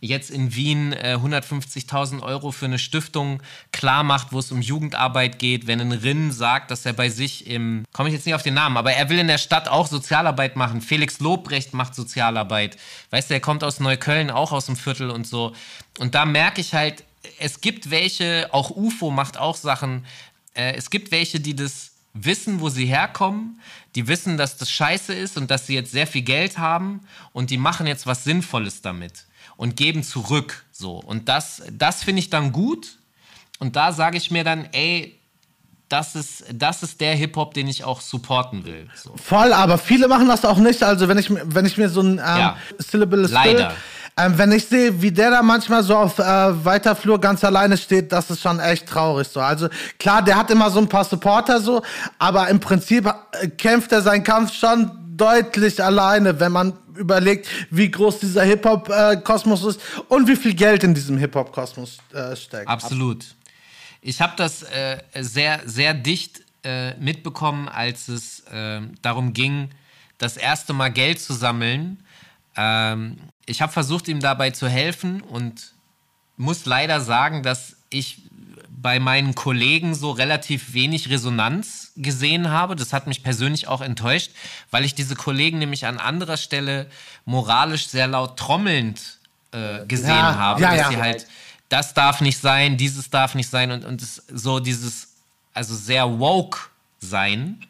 jetzt 0.00 0.30
in 0.30 0.54
Wien 0.54 0.92
äh, 0.94 1.16
150.000 1.20 2.22
Euro 2.22 2.50
für 2.50 2.64
eine 2.64 2.78
Stiftung 2.78 3.42
klar 3.72 4.02
macht, 4.02 4.32
wo 4.32 4.38
es 4.38 4.50
um 4.50 4.60
Jugendarbeit 4.60 5.38
geht, 5.38 5.66
wenn 5.66 5.80
ein 5.80 5.92
Rinn 5.92 6.32
sagt, 6.32 6.70
dass 6.72 6.84
er 6.84 6.92
bei 6.92 7.08
sich 7.08 7.46
im, 7.46 7.84
komme 7.92 8.08
ich 8.08 8.14
jetzt 8.14 8.26
nicht 8.26 8.34
auf 8.34 8.42
den 8.42 8.54
Namen, 8.54 8.76
aber 8.78 8.94
er 8.94 9.08
will 9.10 9.18
in 9.18 9.28
der 9.28 9.38
Stadt 9.38 9.68
auch 9.68 9.86
Sozialarbeit 9.86 10.56
machen. 10.56 10.80
Felix 10.80 11.20
Lobrecht 11.20 11.72
macht 11.72 11.94
Sozialarbeit. 11.94 12.78
Weißt 13.10 13.30
du, 13.30 13.34
er 13.34 13.40
kommt 13.40 13.62
aus 13.62 13.78
Neukölln, 13.78 14.30
auch 14.30 14.50
aus 14.50 14.66
dem 14.66 14.76
Viertel 14.76 15.10
und 15.10 15.26
so. 15.26 15.52
Und 15.98 16.16
da 16.16 16.24
merke 16.24 16.60
ich 16.60 16.74
halt, 16.74 17.04
es 17.38 17.60
gibt 17.60 17.90
welche, 17.90 18.48
auch 18.50 18.70
UFO 18.70 19.10
macht 19.12 19.36
auch 19.36 19.56
Sachen, 19.56 20.04
äh, 20.54 20.74
es 20.74 20.90
gibt 20.90 21.10
welche, 21.12 21.40
die 21.40 21.54
das 21.56 21.90
wissen, 22.14 22.60
wo 22.60 22.68
sie 22.68 22.84
herkommen, 22.86 23.60
die 23.94 24.06
wissen, 24.08 24.36
dass 24.36 24.56
das 24.58 24.70
scheiße 24.70 25.14
ist 25.14 25.36
und 25.38 25.50
dass 25.50 25.66
sie 25.66 25.74
jetzt 25.74 25.92
sehr 25.92 26.06
viel 26.06 26.22
Geld 26.22 26.58
haben 26.58 27.00
und 27.32 27.50
die 27.50 27.56
machen 27.58 27.86
jetzt 27.86 28.06
was 28.06 28.24
Sinnvolles 28.24 28.82
damit 28.82 29.24
und 29.56 29.76
geben 29.76 30.02
zurück. 30.02 30.64
So. 30.72 30.96
Und 30.96 31.28
das, 31.28 31.62
das 31.72 32.02
finde 32.04 32.20
ich 32.20 32.28
dann 32.30 32.52
gut. 32.52 32.98
Und 33.58 33.76
da 33.76 33.92
sage 33.92 34.16
ich 34.18 34.30
mir 34.30 34.44
dann, 34.44 34.66
ey, 34.72 35.18
das 35.88 36.14
ist, 36.14 36.44
das 36.52 36.82
ist 36.82 37.00
der 37.00 37.14
Hip-Hop, 37.14 37.52
den 37.54 37.68
ich 37.68 37.84
auch 37.84 38.00
supporten 38.00 38.64
will. 38.64 38.88
So. 38.94 39.14
Voll, 39.16 39.52
aber 39.52 39.76
viele 39.78 40.08
machen 40.08 40.26
das 40.26 40.44
auch 40.44 40.56
nicht. 40.58 40.82
Also 40.82 41.06
wenn 41.08 41.18
ich, 41.18 41.28
mir- 41.30 41.42
wenn 41.46 41.66
ich 41.66 41.76
mir 41.76 41.88
so 41.90 42.00
ein 42.00 42.12
ähm, 42.12 42.18
Ja. 42.18 42.56
Syllable 42.78 43.26
Leider. 43.26 43.74
Ähm, 44.16 44.36
wenn 44.36 44.52
ich 44.52 44.66
sehe, 44.66 45.00
wie 45.00 45.10
der 45.10 45.30
da 45.30 45.42
manchmal 45.42 45.82
so 45.82 45.96
auf 45.96 46.18
äh, 46.18 46.22
weiter 46.64 46.94
Flur 46.94 47.20
ganz 47.20 47.42
alleine 47.44 47.76
steht, 47.76 48.12
das 48.12 48.30
ist 48.30 48.42
schon 48.42 48.60
echt 48.60 48.86
traurig 48.86 49.28
so. 49.28 49.40
Also 49.40 49.68
klar, 49.98 50.22
der 50.22 50.36
hat 50.36 50.50
immer 50.50 50.70
so 50.70 50.80
ein 50.80 50.88
paar 50.88 51.04
Supporter 51.04 51.60
so, 51.60 51.82
aber 52.18 52.48
im 52.48 52.60
Prinzip 52.60 53.06
äh, 53.06 53.48
kämpft 53.48 53.90
er 53.92 54.02
seinen 54.02 54.22
Kampf 54.22 54.52
schon 54.52 54.90
deutlich 55.16 55.82
alleine, 55.82 56.38
wenn 56.40 56.52
man 56.52 56.74
überlegt, 56.94 57.48
wie 57.70 57.90
groß 57.90 58.20
dieser 58.20 58.42
Hip-Hop-Kosmos 58.44 59.64
ist 59.64 59.80
und 60.08 60.28
wie 60.28 60.36
viel 60.36 60.54
Geld 60.54 60.84
in 60.84 60.94
diesem 60.94 61.16
Hip-Hop-Kosmos 61.16 61.98
äh, 62.12 62.36
steckt. 62.36 62.68
Absolut. 62.68 63.24
Ich 64.02 64.20
habe 64.20 64.34
das 64.36 64.62
äh, 64.64 64.98
sehr, 65.20 65.60
sehr 65.64 65.94
dicht 65.94 66.42
äh, 66.64 66.94
mitbekommen, 66.94 67.68
als 67.68 68.08
es 68.08 68.40
äh, 68.52 68.80
darum 69.00 69.32
ging, 69.32 69.70
das 70.18 70.36
erste 70.36 70.72
Mal 70.72 70.90
Geld 70.90 71.20
zu 71.20 71.32
sammeln. 71.32 72.02
Ähm, 72.56 73.16
ich 73.46 73.62
habe 73.62 73.72
versucht, 73.72 74.08
ihm 74.08 74.20
dabei 74.20 74.50
zu 74.50 74.68
helfen 74.68 75.20
und 75.20 75.72
muss 76.36 76.64
leider 76.66 77.00
sagen, 77.00 77.42
dass 77.42 77.76
ich 77.90 78.22
bei 78.82 78.98
meinen 78.98 79.34
Kollegen 79.34 79.94
so 79.94 80.10
relativ 80.10 80.72
wenig 80.72 81.08
Resonanz 81.08 81.92
gesehen 81.96 82.50
habe. 82.50 82.74
Das 82.74 82.92
hat 82.92 83.06
mich 83.06 83.22
persönlich 83.22 83.68
auch 83.68 83.80
enttäuscht, 83.80 84.32
weil 84.72 84.84
ich 84.84 84.94
diese 84.94 85.14
Kollegen 85.14 85.58
nämlich 85.58 85.86
an 85.86 85.98
anderer 85.98 86.36
Stelle 86.36 86.88
moralisch 87.24 87.86
sehr 87.86 88.08
laut 88.08 88.36
trommelnd 88.36 89.00
äh, 89.52 89.86
gesehen 89.86 90.08
Ja, 90.08 90.36
habe, 90.36 90.60
ja, 90.62 90.70
dass 90.70 90.80
ja. 90.80 90.88
sie 90.90 90.96
halt 90.96 91.26
das 91.68 91.94
darf 91.94 92.20
nicht 92.20 92.38
sein, 92.38 92.76
dieses 92.76 93.08
darf 93.08 93.34
nicht 93.34 93.48
sein 93.48 93.70
und, 93.70 93.84
und 93.84 94.02
so 94.02 94.60
dieses, 94.60 95.08
also 95.54 95.74
sehr 95.74 96.18
woke 96.18 96.58
sein. 97.00 97.64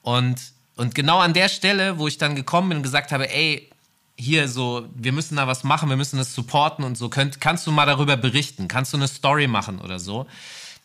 Und, 0.00 0.40
und 0.76 0.94
genau 0.94 1.18
an 1.18 1.34
der 1.34 1.50
Stelle, 1.50 1.98
wo 1.98 2.08
ich 2.08 2.16
dann 2.16 2.34
gekommen 2.34 2.70
bin 2.70 2.78
und 2.78 2.82
gesagt 2.82 3.12
habe, 3.12 3.30
ey, 3.30 3.68
hier 4.16 4.48
so, 4.48 4.86
wir 4.94 5.12
müssen 5.12 5.36
da 5.36 5.46
was 5.46 5.64
machen, 5.64 5.88
wir 5.88 5.96
müssen 5.96 6.18
das 6.18 6.34
supporten 6.34 6.84
und 6.84 6.96
so, 6.96 7.08
könnt, 7.08 7.40
kannst 7.40 7.66
du 7.66 7.72
mal 7.72 7.86
darüber 7.86 8.16
berichten, 8.16 8.68
kannst 8.68 8.92
du 8.92 8.96
eine 8.96 9.08
Story 9.08 9.46
machen 9.46 9.80
oder 9.80 9.98
so. 9.98 10.26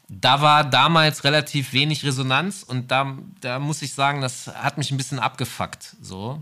Da 0.10 0.42
war 0.42 0.64
damals 0.64 1.26
relativ 1.26 1.74
wenig 1.74 2.06
Resonanz 2.06 2.64
und 2.64 2.92
da, 2.92 3.18
da 3.42 3.60
muss 3.60 3.82
ich 3.82 3.94
sagen, 3.94 4.22
das 4.22 4.48
hat 4.48 4.78
mich 4.78 4.92
ein 4.92 4.98
bisschen 4.98 5.20
abgefuckt. 5.20 5.98
So. 6.02 6.42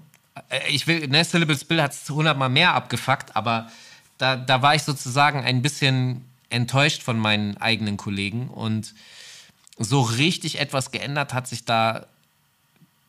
Äh, 0.50 0.70
Ich 0.70 0.86
will, 0.86 1.08
ne, 1.08 1.26
Syllables 1.26 1.66
Bill 1.66 1.82
hat 1.82 1.94
es 1.94 2.10
hundertmal 2.10 2.50
mehr 2.50 2.74
abgefuckt, 2.76 3.36
aber 3.36 3.70
da, 4.18 4.36
da 4.36 4.62
war 4.62 4.76
ich 4.76 4.84
sozusagen 4.84 5.44
ein 5.44 5.62
bisschen 5.62 6.24
enttäuscht 6.50 7.02
von 7.02 7.18
meinen 7.18 7.58
eigenen 7.58 7.98
Kollegen 7.98 8.50
und 8.50 8.94
so 9.78 10.02
richtig 10.02 10.60
etwas 10.60 10.92
geändert 10.92 11.34
hat 11.34 11.48
sich 11.48 11.66
da 11.66 12.06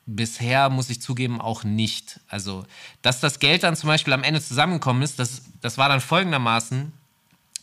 bisher, 0.06 0.70
muss 0.70 0.88
ich 0.88 1.02
zugeben, 1.02 1.40
auch 1.40 1.64
nicht. 1.64 2.20
Also, 2.28 2.64
dass 3.02 3.20
das 3.20 3.38
Geld 3.40 3.64
dann 3.64 3.76
zum 3.76 3.88
Beispiel 3.88 4.12
am 4.12 4.22
Ende 4.22 4.40
zusammengekommen 4.40 5.02
ist, 5.02 5.18
das, 5.18 5.42
das 5.60 5.76
war 5.78 5.88
dann 5.88 6.00
folgendermaßen. 6.00 6.92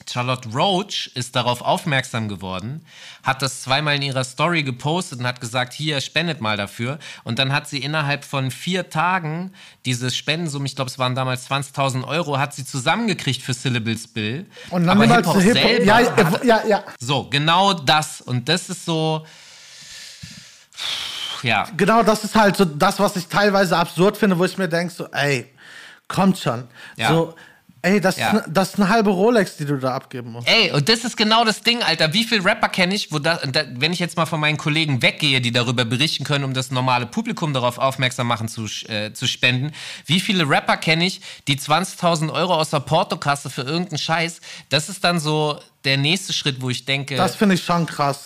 Charlotte 0.10 0.50
Roach 0.50 1.10
ist 1.16 1.36
darauf 1.36 1.62
aufmerksam 1.62 2.28
geworden, 2.28 2.86
hat 3.24 3.42
das 3.42 3.62
zweimal 3.62 3.96
in 3.96 4.02
ihrer 4.02 4.26
Story 4.26 4.64
gepostet 4.64 5.20
und 5.20 5.26
hat 5.26 5.40
gesagt, 5.40 5.72
hier, 5.72 6.02
spendet 6.02 6.42
mal 6.42 6.58
dafür. 6.58 7.00
Und 7.24 7.40
dann 7.40 7.54
hat 7.54 7.70
sie 7.70 7.80
innerhalb 7.80 8.26
von 8.26 8.52
vier 8.52 8.90
Tagen 8.90 9.54
dieses 9.86 10.16
Spendensumme, 10.16 10.66
ich 10.66 10.76
glaube, 10.76 10.92
es 10.92 11.00
waren 11.00 11.16
damals 11.16 11.50
20.000 11.50 12.06
Euro, 12.06 12.38
hat 12.38 12.54
sie 12.54 12.66
zusammengekriegt 12.66 13.42
für 13.42 13.54
Syllables 13.54 14.08
Bill. 14.08 14.46
Und 14.72 14.88
dann 14.88 15.02
Aber 15.02 15.16
Hip-Hop 15.16 15.38
Hip-Hop. 15.38 15.54
selber 15.54 15.86
Ja, 15.86 16.02
ja, 16.44 16.68
ja. 16.68 16.84
so, 17.00 17.30
genau 17.30 17.74
das. 17.74 18.20
Und 18.20 18.50
das 18.50 18.70
ist 18.70 18.84
so. 18.86 19.26
Ja, 21.44 21.68
Genau, 21.78 22.04
das 22.04 22.24
ist 22.24 22.36
halt 22.36 22.56
so 22.58 22.66
das, 22.66 23.00
was 23.00 23.16
ich 23.16 23.28
teilweise 23.28 23.78
absurd 23.78 24.18
finde, 24.18 24.38
wo 24.38 24.46
ich 24.46 24.58
mir 24.58 24.68
denke, 24.70 24.94
so, 24.94 25.08
ey, 25.12 25.48
kommt 26.08 26.38
schon. 26.38 26.64
Ja. 26.96 27.10
So, 27.10 27.36
ey, 27.82 28.00
das, 28.00 28.18
Ja. 28.18 28.32
ist, 28.32 28.46
das 28.48 28.70
ist 28.70 28.76
eine 28.80 28.88
halbe 28.90 29.10
Rolex, 29.10 29.58
die 29.58 29.66
du 29.66 29.78
da 29.78 29.94
abgeben 29.96 30.32
musst. 30.32 30.48
ey, 30.48 30.72
und 30.72 30.88
das 30.88 31.04
ist 31.04 31.18
genau 31.18 31.44
das 31.44 31.62
Ding, 31.62 31.84
Alter. 31.84 32.14
Wie 32.14 32.24
viele 32.24 32.46
Rapper 32.46 32.70
kenne 32.70 32.96
ich, 32.96 33.12
wo 33.12 33.20
da, 33.20 33.36
da, 33.46 33.64
wenn 33.76 33.92
ich 33.92 34.00
jetzt 34.00 34.16
mal 34.16 34.26
von 34.26 34.40
meinen 34.40 34.58
Kollegen 34.58 35.02
weggehe, 35.02 35.42
die 35.42 35.52
darüber 35.52 35.84
berichten 35.84 36.24
können, 36.24 36.46
um 36.46 36.54
das 36.54 36.72
normale 36.72 37.06
Publikum 37.08 37.54
darauf 37.54 37.78
aufmerksam 37.80 38.28
machen 38.28 38.48
zu, 38.48 38.68
äh, 38.88 39.12
zu 39.14 39.28
spenden, 39.28 39.74
wie 40.06 40.20
viele 40.22 40.48
Rapper 40.48 40.78
kenne 40.78 41.06
ich, 41.06 41.20
die 41.48 41.58
20.000 41.58 42.32
Euro 42.32 42.56
aus 42.56 42.70
der 42.70 42.80
Portokasse 42.80 43.50
für 43.50 43.64
irgendeinen 43.64 43.98
Scheiß, 43.98 44.40
das 44.70 44.88
ist 44.88 45.04
dann 45.04 45.20
so 45.20 45.60
der 45.84 45.98
nächste 45.98 46.32
Schritt, 46.32 46.62
wo 46.62 46.70
ich 46.70 46.86
denke, 46.86 47.16
Das 47.18 47.36
finde 47.36 47.56
ich 47.56 47.64
schon 47.64 47.86
krass. 47.86 48.24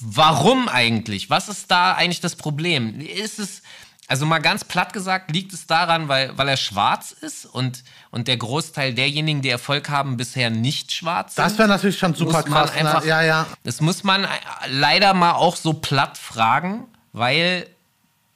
Warum 0.00 0.68
eigentlich? 0.68 1.30
Was 1.30 1.48
ist 1.48 1.70
da 1.70 1.94
eigentlich 1.94 2.20
das 2.20 2.36
Problem? 2.36 3.00
Ist 3.00 3.38
es, 3.38 3.62
also 4.06 4.26
mal 4.26 4.40
ganz 4.40 4.64
platt 4.64 4.92
gesagt, 4.92 5.30
liegt 5.30 5.52
es 5.52 5.66
daran, 5.66 6.08
weil, 6.08 6.36
weil 6.36 6.48
er 6.48 6.56
schwarz 6.56 7.12
ist 7.12 7.46
und, 7.46 7.84
und 8.10 8.28
der 8.28 8.36
Großteil 8.36 8.94
derjenigen, 8.94 9.42
die 9.42 9.48
Erfolg 9.48 9.88
haben, 9.88 10.16
bisher 10.16 10.50
nicht 10.50 10.92
schwarz 10.92 11.34
sind? 11.34 11.44
Das 11.44 11.58
wäre 11.58 11.68
natürlich 11.68 11.98
schon 11.98 12.14
super 12.14 12.42
krass. 12.42 12.72
einfach, 12.72 13.02
ne? 13.02 13.08
Ja, 13.08 13.22
ja. 13.22 13.46
Das 13.62 13.80
muss 13.80 14.04
man 14.04 14.26
leider 14.68 15.14
mal 15.14 15.32
auch 15.32 15.56
so 15.56 15.72
platt 15.72 16.18
fragen, 16.18 16.86
weil 17.12 17.66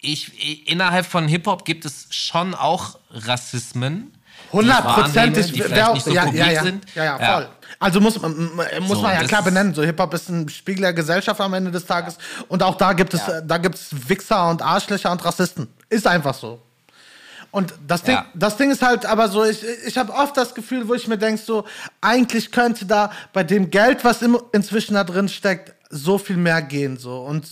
ich, 0.00 0.68
innerhalb 0.68 1.06
von 1.06 1.26
Hip-Hop 1.26 1.64
gibt 1.64 1.84
es 1.84 2.06
schon 2.10 2.54
auch 2.54 2.98
Rassismen. 3.10 4.14
Hundertprozentig. 4.52 5.52
Die 5.52 5.62
vielleicht 5.62 5.94
nicht 5.94 6.04
so 6.04 6.10
ja, 6.12 6.24
publik 6.24 6.40
ja, 6.40 6.50
ja. 6.52 6.62
sind. 6.62 6.84
Ja, 6.94 7.04
ja, 7.04 7.34
voll. 7.34 7.48
Also 7.78 8.00
muss, 8.00 8.20
man- 8.20 8.50
muss 8.80 8.96
So, 8.96 9.02
man 9.02 9.14
ja 9.14 9.24
klar 9.24 9.42
benennen, 9.42 9.74
so 9.74 9.82
Hip-Hop 9.82 10.12
ist 10.14 10.28
ein 10.30 10.48
Spiegel 10.48 10.82
der 10.82 10.92
Gesellschaft 10.94 11.40
am 11.40 11.54
Ende 11.54 11.70
des 11.70 11.84
Tages. 11.86 12.16
Und 12.48 12.62
auch 12.62 12.76
da 12.76 12.92
gibt 12.92 13.14
es, 13.14 13.26
Ja. 13.26 13.38
äh, 13.38 13.42
da 13.46 13.58
gibt 13.58 13.74
es 13.76 13.88
Wichser 14.08 14.48
und 14.48 14.62
Arschlöcher 14.62 15.12
und 15.12 15.24
Rassisten. 15.24 15.68
Ist 15.90 16.06
einfach 16.06 16.34
so. 16.34 16.60
Und 17.50 17.72
das 17.86 18.02
Ding, 18.02 18.14
Ja. 18.14 18.26
das 18.34 18.56
Ding 18.56 18.70
ist 18.70 18.82
halt 18.82 19.06
aber 19.06 19.28
so, 19.28 19.44
ich, 19.44 19.62
ich 19.86 19.96
habe 19.96 20.12
oft 20.12 20.36
das 20.36 20.54
Gefühl, 20.54 20.86
wo 20.88 20.94
ich 20.94 21.08
mir 21.08 21.16
denke, 21.18 21.40
so, 21.42 21.64
eigentlich 22.00 22.50
könnte 22.52 22.84
da 22.84 23.10
bei 23.32 23.42
dem 23.44 23.70
Geld, 23.70 24.04
was 24.04 24.20
im, 24.22 24.38
inzwischen 24.52 24.94
da 24.94 25.04
drin 25.04 25.28
steckt, 25.28 25.72
so 25.90 26.18
viel 26.18 26.36
mehr 26.36 26.60
gehen, 26.60 26.98
so. 26.98 27.20
Und 27.20 27.46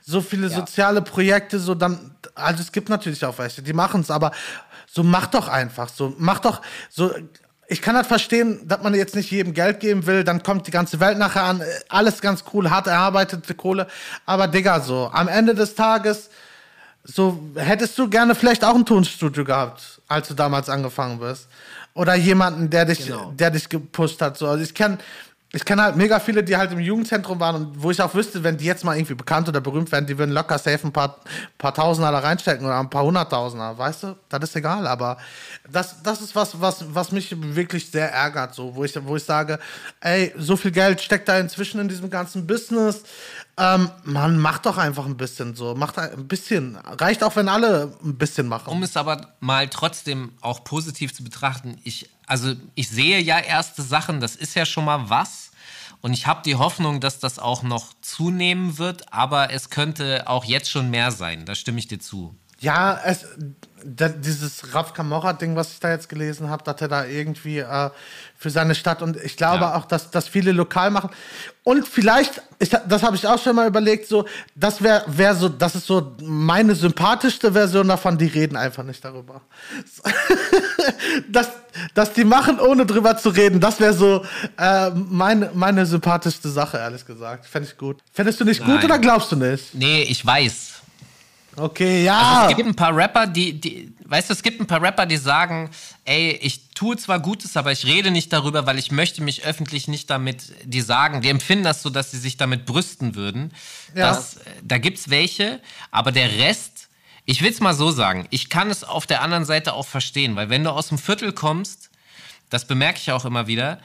so, 0.00 0.22
viele 0.22 0.48
soziale 0.48 1.02
Projekte, 1.02 1.58
so 1.58 1.74
dann, 1.74 2.14
also 2.34 2.62
es 2.62 2.72
gibt 2.72 2.88
natürlich 2.88 3.22
auch 3.26 3.36
welche, 3.36 3.60
die 3.60 3.74
machen 3.74 4.00
es, 4.00 4.10
aber 4.10 4.32
so 4.94 5.02
mach 5.02 5.26
doch 5.28 5.48
einfach, 5.48 5.88
so, 5.88 6.14
mach 6.18 6.40
doch, 6.40 6.60
so, 6.90 7.10
ich 7.66 7.80
kann 7.80 7.96
halt 7.96 8.06
verstehen, 8.06 8.60
dass 8.68 8.82
man 8.82 8.94
jetzt 8.94 9.14
nicht 9.14 9.30
jedem 9.30 9.54
Geld 9.54 9.80
geben 9.80 10.04
will, 10.06 10.22
dann 10.22 10.42
kommt 10.42 10.66
die 10.66 10.70
ganze 10.70 11.00
Welt 11.00 11.16
nachher 11.16 11.44
an, 11.44 11.62
alles 11.88 12.20
ganz 12.20 12.44
cool, 12.52 12.68
hart 12.68 12.86
erarbeitete 12.88 13.54
Kohle, 13.54 13.86
aber 14.26 14.48
Digga, 14.48 14.80
so, 14.80 15.08
am 15.10 15.28
Ende 15.28 15.54
des 15.54 15.74
Tages, 15.74 16.28
so, 17.04 17.40
hättest 17.56 17.98
du 17.98 18.08
gerne 18.10 18.34
vielleicht 18.34 18.64
auch 18.64 18.74
ein 18.74 18.84
Tonstudio 18.84 19.44
gehabt, 19.44 20.00
als 20.08 20.28
du 20.28 20.34
damals 20.34 20.68
angefangen 20.68 21.18
bist? 21.18 21.48
Oder 21.94 22.14
jemanden, 22.14 22.68
der 22.70 22.84
dich, 22.84 23.06
Genau. 23.06 23.32
der 23.32 23.50
dich 23.50 23.68
gepusht 23.68 24.22
hat. 24.22 24.38
So. 24.38 24.46
Also 24.48 24.62
ich 24.62 24.72
kenne 24.74 24.98
ich 25.54 25.64
kenn 25.66 25.80
halt 25.80 25.96
mega 25.96 26.18
viele, 26.18 26.42
die 26.42 26.56
halt 26.56 26.72
im 26.72 26.78
Jugendzentrum 26.78 27.38
waren 27.38 27.56
und 27.56 27.82
wo 27.82 27.90
ich 27.90 28.00
auch 28.00 28.14
wüsste, 28.14 28.42
wenn 28.42 28.56
die 28.56 28.64
jetzt 28.64 28.84
mal 28.84 28.96
irgendwie 28.96 29.14
bekannt 29.14 29.48
oder 29.48 29.60
berühmt 29.60 29.92
werden, 29.92 30.06
die 30.06 30.16
würden 30.16 30.30
locker 30.30 30.58
safe 30.58 30.86
ein 30.86 30.92
paar, 30.92 31.20
paar 31.58 31.74
Tausender 31.74 32.10
da 32.10 32.20
reinstecken 32.20 32.64
oder 32.64 32.78
ein 32.78 32.88
paar 32.88 33.04
Hunderttausender, 33.04 33.76
weißt 33.76 34.02
du? 34.04 34.16
Das 34.30 34.42
ist 34.44 34.56
egal, 34.56 34.86
aber 34.86 35.18
das, 35.70 36.02
das 36.02 36.22
ist 36.22 36.34
was, 36.34 36.58
was, 36.58 36.94
was 36.94 37.12
mich 37.12 37.36
wirklich 37.54 37.90
sehr 37.90 38.10
ärgert, 38.10 38.54
so, 38.54 38.74
wo 38.74 38.82
ich, 38.84 38.94
wo 39.04 39.16
ich 39.16 39.24
sage, 39.24 39.58
ey, 40.00 40.32
so 40.38 40.56
viel 40.56 40.70
Geld 40.70 41.02
steckt 41.02 41.28
da 41.28 41.38
inzwischen 41.38 41.80
in 41.80 41.88
diesem 41.88 42.08
ganzen 42.08 42.46
Business. 42.46 43.02
Ähm, 43.58 43.90
man 44.04 44.38
macht 44.38 44.64
doch 44.64 44.78
einfach 44.78 45.04
ein 45.04 45.16
bisschen 45.16 45.54
so, 45.54 45.74
macht 45.74 45.98
ein 45.98 46.26
bisschen. 46.26 46.76
Reicht 46.76 47.22
auch, 47.22 47.36
wenn 47.36 47.48
alle 47.48 47.94
ein 48.02 48.16
bisschen 48.16 48.48
machen. 48.48 48.68
Um 48.68 48.82
es 48.82 48.96
aber 48.96 49.34
mal 49.40 49.68
trotzdem 49.68 50.32
auch 50.40 50.64
positiv 50.64 51.14
zu 51.14 51.22
betrachten, 51.22 51.78
ich, 51.84 52.08
also 52.26 52.54
ich 52.74 52.88
sehe 52.88 53.20
ja 53.20 53.38
erste 53.38 53.82
Sachen, 53.82 54.20
das 54.20 54.36
ist 54.36 54.54
ja 54.54 54.64
schon 54.64 54.86
mal 54.86 55.10
was. 55.10 55.50
Und 56.00 56.14
ich 56.14 56.26
habe 56.26 56.42
die 56.44 56.56
Hoffnung, 56.56 57.00
dass 57.00 57.20
das 57.20 57.38
auch 57.38 57.62
noch 57.62 57.92
zunehmen 58.00 58.78
wird, 58.78 59.12
aber 59.12 59.52
es 59.52 59.70
könnte 59.70 60.24
auch 60.26 60.44
jetzt 60.44 60.68
schon 60.68 60.90
mehr 60.90 61.12
sein. 61.12 61.44
Da 61.44 61.54
stimme 61.54 61.78
ich 61.78 61.86
dir 61.86 62.00
zu. 62.00 62.34
Ja, 62.58 63.00
es, 63.04 63.26
da, 63.84 64.08
dieses 64.08 64.74
Raf 64.74 64.92
Camorra-Ding, 64.94 65.56
was 65.56 65.72
ich 65.72 65.80
da 65.80 65.90
jetzt 65.90 66.08
gelesen 66.08 66.48
habe, 66.50 66.62
dass 66.64 66.80
er 66.80 66.88
da 66.88 67.04
irgendwie 67.04 67.58
äh, 67.58 67.90
für 68.38 68.50
seine 68.50 68.74
Stadt 68.74 69.02
und 69.02 69.16
ich 69.16 69.36
glaube 69.36 69.64
Ja. 69.64 69.74
auch, 69.76 69.86
dass 69.86 70.10
das 70.10 70.28
viele 70.28 70.52
lokal 70.52 70.90
machen. 70.90 71.10
Und 71.64 71.86
vielleicht, 71.86 72.42
ich, 72.58 72.70
das 72.70 73.02
habe 73.02 73.14
ich 73.16 73.26
auch 73.26 73.40
schon 73.40 73.54
mal 73.54 73.68
überlegt, 73.68 74.08
so, 74.08 74.26
das 74.56 74.82
wäre 74.82 75.04
wär 75.06 75.34
so, 75.34 75.48
das 75.48 75.74
ist 75.76 75.86
so 75.86 76.16
meine 76.20 76.74
sympathischste 76.74 77.52
Version 77.52 77.86
davon, 77.88 78.18
die 78.18 78.26
reden 78.26 78.56
einfach 78.56 78.82
nicht 78.82 79.04
darüber. 79.04 79.42
dass, 81.30 81.48
dass 81.94 82.12
die 82.12 82.24
machen, 82.24 82.58
ohne 82.60 82.86
drüber 82.86 83.16
zu 83.16 83.28
reden, 83.30 83.60
das 83.60 83.80
wäre 83.80 83.94
so 83.94 84.24
äh, 84.58 84.90
meine, 84.90 85.50
meine 85.54 85.86
sympathischste 85.86 86.48
Sache, 86.50 86.78
ehrlich 86.78 87.06
gesagt. 87.06 87.46
Fände 87.46 87.68
ich 87.68 87.76
gut. 87.78 87.98
Fändest 88.12 88.40
du 88.40 88.44
nicht 88.44 88.60
gut 88.60 88.68
Nein. 88.76 88.84
oder 88.84 88.98
glaubst 88.98 89.30
du 89.32 89.36
nicht? 89.36 89.74
Nee, 89.74 90.02
ich 90.02 90.24
weiß. 90.24 90.70
Okay, 91.56 92.04
ja. 92.04 92.18
Also 92.42 92.50
es 92.50 92.56
gibt 92.56 92.68
ein 92.68 92.74
paar 92.74 92.96
Rapper, 92.96 93.26
die, 93.26 93.60
die, 93.60 93.92
weißt 94.06 94.30
du, 94.30 94.32
es 94.32 94.42
gibt 94.42 94.60
ein 94.60 94.66
paar 94.66 94.80
Rapper, 94.82 95.04
die 95.06 95.18
sagen, 95.18 95.70
ey, 96.04 96.30
ich 96.42 96.70
tue 96.74 96.96
zwar 96.96 97.20
Gutes, 97.20 97.56
aber 97.56 97.72
ich 97.72 97.84
rede 97.84 98.10
nicht 98.10 98.32
darüber, 98.32 98.66
weil 98.66 98.78
ich 98.78 98.90
möchte 98.90 99.22
mich 99.22 99.44
öffentlich 99.44 99.86
nicht 99.88 100.08
damit, 100.08 100.52
die 100.64 100.80
sagen, 100.80 101.20
die 101.20 101.28
empfinden 101.28 101.64
das 101.64 101.82
so, 101.82 101.90
dass 101.90 102.10
sie 102.10 102.18
sich 102.18 102.36
damit 102.38 102.64
brüsten 102.64 103.14
würden. 103.14 103.52
Ja. 103.94 104.08
Das, 104.10 104.36
äh, 104.38 104.40
da 104.62 104.78
gibt's 104.78 105.10
welche, 105.10 105.60
aber 105.90 106.10
der 106.10 106.30
Rest, 106.38 106.88
ich 107.26 107.42
will's 107.42 107.60
mal 107.60 107.74
so 107.74 107.90
sagen, 107.90 108.26
ich 108.30 108.48
kann 108.48 108.70
es 108.70 108.82
auf 108.82 109.06
der 109.06 109.20
anderen 109.22 109.44
Seite 109.44 109.74
auch 109.74 109.86
verstehen, 109.86 110.34
weil 110.36 110.48
wenn 110.48 110.64
du 110.64 110.70
aus 110.70 110.88
dem 110.88 110.98
Viertel 110.98 111.32
kommst, 111.32 111.90
das 112.48 112.66
bemerke 112.66 112.98
ich 112.98 113.12
auch 113.12 113.24
immer 113.26 113.46
wieder, 113.46 113.78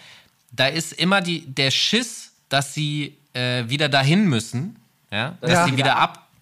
da 0.51 0.67
ist 0.67 0.93
immer 0.93 1.19
die, 1.21 1.45
der 1.45 1.71
Schiss, 1.71 2.31
dass 2.49 2.73
sie 2.73 3.17
äh, 3.33 3.65
wieder 3.67 3.89
dahin 3.89 4.25
müssen, 4.25 4.77
ja, 5.11 5.37
dass 5.41 5.51
Ja. 5.51 5.65
sie 5.65 5.75
wieder 5.77 5.97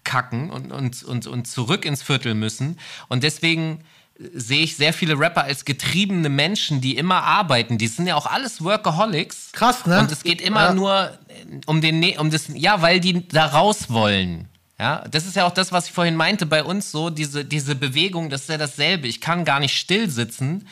abkacken 0.06 0.50
und, 0.50 0.72
und, 0.72 1.02
und, 1.02 1.26
und 1.26 1.46
zurück 1.46 1.84
ins 1.84 2.02
Viertel 2.02 2.34
müssen. 2.34 2.78
Und 3.08 3.22
deswegen 3.24 3.80
äh, 4.18 4.28
sehe 4.34 4.60
ich 4.62 4.76
sehr 4.76 4.92
viele 4.92 5.18
Rapper 5.18 5.44
als 5.44 5.64
getriebene 5.64 6.28
Menschen, 6.28 6.80
die 6.80 6.96
immer 6.96 7.22
arbeiten. 7.22 7.78
Die 7.78 7.88
sind 7.88 8.06
ja 8.06 8.14
auch 8.14 8.26
alles 8.26 8.62
Workaholics. 8.62 9.50
Krass, 9.52 9.86
ne? 9.86 9.98
Und 10.00 10.12
es 10.12 10.22
geht 10.22 10.40
immer 10.40 10.66
Ja. 10.66 10.74
nur 10.74 10.94
äh, 11.28 11.60
um 11.66 11.80
den, 11.80 11.98
Ne- 12.00 12.18
um 12.18 12.30
das, 12.30 12.44
ja, 12.54 12.82
weil 12.82 13.00
die 13.00 13.26
da 13.28 13.46
raus 13.46 13.90
wollen. 13.90 14.48
Ja, 14.78 15.06
das 15.10 15.24
ist 15.26 15.36
ja 15.36 15.46
auch 15.46 15.54
das, 15.54 15.72
was 15.72 15.86
ich 15.86 15.92
vorhin 15.92 16.16
meinte 16.16 16.44
bei 16.44 16.62
uns 16.62 16.90
so, 16.90 17.08
diese, 17.08 17.46
diese 17.46 17.74
Bewegung, 17.74 18.28
das 18.28 18.42
ist 18.42 18.50
ja 18.50 18.58
dasselbe. 18.58 19.08
Ich 19.08 19.22
kann 19.22 19.46
gar 19.46 19.58
nicht 19.58 19.74
still 19.78 20.10
sitzen. 20.10 20.68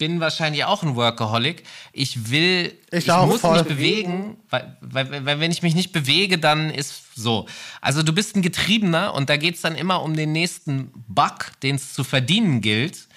Ich 0.00 0.06
bin 0.06 0.20
wahrscheinlich 0.20 0.64
auch 0.64 0.84
ein 0.84 0.94
Workaholic. 0.94 1.64
Ich 1.92 2.30
will, 2.30 2.72
Ich 2.92 3.08
ich, 3.08 3.16
muss 3.16 3.40
voll. 3.40 3.58
mich 3.58 3.66
bewegen, 3.66 4.36
weil, 4.48 4.76
weil, 4.80 5.26
weil 5.26 5.40
wenn 5.40 5.50
ich 5.50 5.62
mich 5.62 5.74
nicht 5.74 5.90
bewege, 5.90 6.38
dann 6.38 6.70
ist 6.70 7.02
so. 7.16 7.46
Also 7.80 8.04
du 8.04 8.12
bist 8.12 8.36
ein 8.36 8.42
Getriebener 8.42 9.12
und 9.12 9.28
da 9.28 9.36
geht 9.36 9.56
es 9.56 9.60
dann 9.62 9.74
immer 9.74 10.04
um 10.04 10.14
den 10.14 10.30
nächsten 10.30 10.92
Buck, 11.08 11.50
den 11.64 11.74
es 11.74 11.94
zu 11.94 12.04
verdienen 12.04 12.60
gilt, 12.60 13.08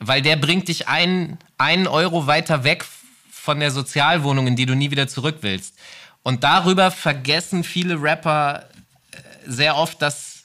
weil 0.00 0.20
der 0.20 0.34
bringt 0.34 0.66
dich 0.66 0.88
einen, 0.88 1.38
einen 1.56 1.86
Euro 1.86 2.26
weiter 2.26 2.64
weg 2.64 2.84
von 3.30 3.60
der 3.60 3.70
Sozialwohnung, 3.70 4.48
in 4.48 4.56
die 4.56 4.66
du 4.66 4.74
nie 4.74 4.90
wieder 4.90 5.06
zurück 5.06 5.36
willst. 5.42 5.76
Und 6.24 6.42
darüber 6.42 6.90
vergessen 6.90 7.62
viele 7.62 8.02
Rapper 8.02 8.68
äh, 9.12 9.18
sehr 9.46 9.76
oft, 9.76 10.02
dass 10.02 10.37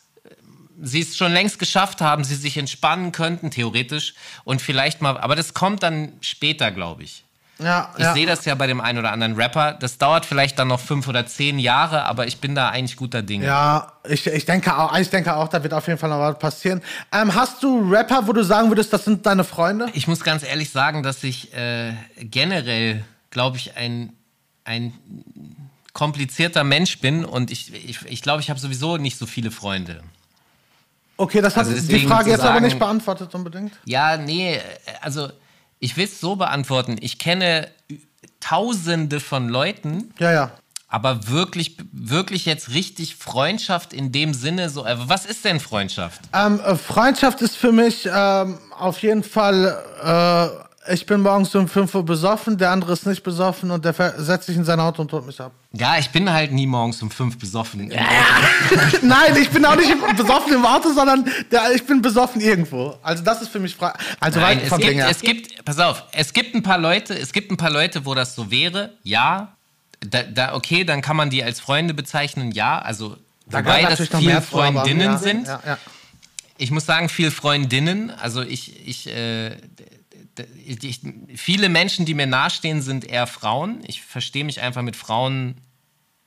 sie 0.84 1.02
es 1.02 1.18
schon 1.18 1.32
längst 1.32 1.60
geschafft 1.60 2.02
haben, 2.02 2.24
sie 2.24 2.36
sich 2.36 2.58
entspannen 2.58 3.12
könnten, 3.12 3.50
theoretisch, 3.52 4.14
und 4.44 4.62
vielleicht 4.62 5.02
mal, 5.02 5.18
aber 5.18 5.36
das 5.36 5.54
kommt 5.54 5.82
dann 5.82 6.12
später, 6.22 6.72
glaube 6.72 7.04
ich. 7.04 7.24
ja, 7.60 7.92
Ich 7.98 8.04
ja. 8.04 8.14
sehe 8.14 8.26
das 8.26 8.44
ja 8.46 8.54
bei 8.56 8.68
dem 8.68 8.82
einen 8.82 9.00
oder 9.00 9.12
anderen 9.12 9.36
Rapper. 9.36 9.74
Das 9.74 9.98
dauert 9.98 10.26
vielleicht 10.26 10.60
dann 10.60 10.68
noch 10.68 10.82
fünf 10.82 11.08
oder 11.08 11.26
zehn 11.26 11.58
Jahre, 11.58 12.04
aber 12.06 12.28
ich 12.28 12.40
bin 12.40 12.54
da 12.54 12.70
eigentlich 12.70 12.98
guter 12.98 13.22
Dinge. 13.22 13.46
Ja, 13.46 13.94
ich, 14.08 14.28
ich, 14.28 14.46
denke 14.46 14.78
auch, 14.78 14.96
ich 14.98 15.10
denke 15.10 15.36
auch, 15.36 15.48
da 15.48 15.64
wird 15.64 15.74
auf 15.74 15.88
jeden 15.88 15.98
Fall 15.98 16.10
noch 16.10 16.20
was 16.20 16.38
passieren. 16.38 16.82
Ähm, 17.12 17.34
hast 17.34 17.64
du 17.64 17.90
Rapper, 17.90 18.28
wo 18.28 18.34
du 18.34 18.44
sagen 18.44 18.70
würdest, 18.70 18.92
das 18.92 19.06
sind 19.06 19.26
deine 19.26 19.46
Freunde? 19.46 19.88
Ich 19.94 20.08
muss 20.08 20.24
ganz 20.24 20.44
ehrlich 20.44 20.70
sagen, 20.70 21.02
dass 21.02 21.24
ich 21.24 21.54
äh, 21.54 21.94
generell, 22.20 23.06
glaube 23.30 23.56
ich, 23.58 23.78
ein, 23.78 24.12
ein 24.66 24.94
komplizierter 25.94 26.64
Mensch 26.64 27.00
bin 27.00 27.24
und 27.24 27.52
ich 27.52 27.74
ich, 27.74 28.02
ich, 28.06 28.22
glaube, 28.22 28.42
ich 28.42 28.50
habe 28.50 28.60
sowieso 28.60 28.98
nicht 28.98 29.18
so 29.18 29.26
viele 29.26 29.52
Freunde. 29.52 30.04
Okay, 31.18 31.42
das 31.42 31.56
hat 31.56 31.68
Also 31.68 31.88
die 31.88 32.08
Frage 32.08 32.30
jetzt 32.32 32.40
aber 32.42 32.54
sagen- 32.54 32.66
nicht 32.66 32.80
beantwortet 32.80 33.34
unbedingt. 33.36 33.74
Ja, 33.86 34.18
nee, 34.18 34.60
also 35.02 35.30
ich 35.80 35.96
will 35.98 36.06
es 36.06 36.20
so 36.20 36.36
beantworten. 36.36 36.96
Ich 37.02 37.20
kenne 37.20 37.68
Tausende 38.40 39.20
von 39.20 39.48
Leuten, 39.48 40.14
Ja, 40.20 40.32
ja. 40.32 40.52
aber 40.90 41.28
wirklich, 41.30 41.78
wirklich 41.94 42.46
jetzt 42.46 42.72
richtig 42.72 43.16
Freundschaft 43.16 43.94
in 43.94 44.12
dem 44.12 44.34
Sinne 44.34 44.70
so. 44.70 44.86
äh, 44.86 44.98
Was 45.08 45.26
ist 45.26 45.46
denn 45.46 45.60
Freundschaft? 45.62 46.20
Ähm, 46.34 46.60
äh, 46.60 46.76
Freundschaft 46.76 47.42
ist 47.42 47.56
für 47.56 47.72
mich 47.72 48.08
ähm, 48.12 48.58
auf 48.78 49.02
jeden 49.02 49.24
Fall, 49.24 49.78
äh, 50.04 50.64
ich 50.92 51.06
bin 51.06 51.22
morgens 51.22 51.54
um 51.56 51.68
5 51.68 51.96
Uhr 51.96 52.04
besoffen, 52.06 52.58
der 52.58 52.72
andere 52.72 52.94
ist 52.94 53.06
nicht 53.06 53.24
besoffen 53.24 53.72
und 53.72 53.86
der 53.86 53.94
setzt 54.18 54.48
sich 54.48 54.58
in 54.58 54.66
sein 54.66 54.80
Auto 54.80 55.02
und 55.02 55.12
holt 55.14 55.26
mich 55.26 55.40
ab. 55.40 55.52
Ja, 55.72 55.98
ich 55.98 56.10
bin 56.10 56.32
halt 56.32 56.52
nie 56.52 56.68
morgens 56.68 57.02
um 57.02 57.10
fünf 57.10 57.38
besoffen. 57.40 57.88
Nein, 59.02 59.36
ich 59.42 59.50
bin 59.50 59.66
auch 59.66 59.76
nicht 59.76 59.92
besoffen 60.18 60.54
im 60.54 60.66
Auto, 60.66 60.94
sondern 60.94 61.26
der, 61.52 61.72
ich 61.74 61.86
bin 61.86 62.02
besoffen 62.02 62.42
irgendwo. 62.42 62.98
Also 63.02 63.24
das 63.24 63.42
ist 63.42 63.50
für 63.50 63.60
mich 63.60 63.76
frei. 63.76 63.94
Also 64.20 64.40
Nein, 64.40 64.62
es 64.64 64.78
gibt, 64.78 65.00
es 65.00 65.22
gibt, 65.22 65.66
pass 65.66 65.80
auf, 65.80 66.04
es 66.12 66.34
gibt 66.34 66.54
ein 66.56 66.64
paar 66.64 66.78
Leute, 66.78 67.18
es 67.18 67.32
gibt 67.32 67.52
ein 67.52 67.58
paar 67.58 67.72
Leute, 67.72 68.06
wo 68.06 68.14
das 68.14 68.36
so 68.36 68.52
wäre, 68.52 68.92
ja. 69.04 69.56
Da, 70.02 70.24
da, 70.24 70.54
okay, 70.54 70.84
dann 70.84 71.02
kann 71.02 71.16
man 71.16 71.30
die 71.30 71.44
als 71.44 71.60
Freunde 71.62 71.94
bezeichnen, 71.94 72.52
ja. 72.52 72.80
Also, 72.80 73.16
Da 73.48 73.60
wobei 73.60 73.82
das 73.82 73.92
natürlich 73.92 74.12
noch 74.12 74.20
viel 74.20 74.28
mehr 74.30 74.42
vor, 74.42 74.64
aber- 74.64 74.82
Freundinnen 74.82 75.12
ja, 75.14 75.18
sind. 75.18 75.48
Ja, 75.48 75.62
ja. 75.66 75.78
Ich 76.58 76.72
muss 76.72 76.86
sagen, 76.86 77.10
viel 77.10 77.32
Freundinnen. 77.32 78.12
Also 78.12 78.42
ich, 78.42 78.88
ich, 78.88 79.08
äh, 79.08 79.58
ich, 80.66 81.02
viele 81.36 81.70
Menschen, 81.70 82.06
die 82.06 82.14
mir 82.14 82.28
nahestehen, 82.28 82.82
sind 82.82 83.06
eher 83.06 83.28
Frauen. 83.28 83.82
Ich 83.86 84.02
verstehe 84.02 84.44
mich 84.44 84.62
einfach 84.62 84.82
mit 84.82 84.96
Frauen 84.96 85.56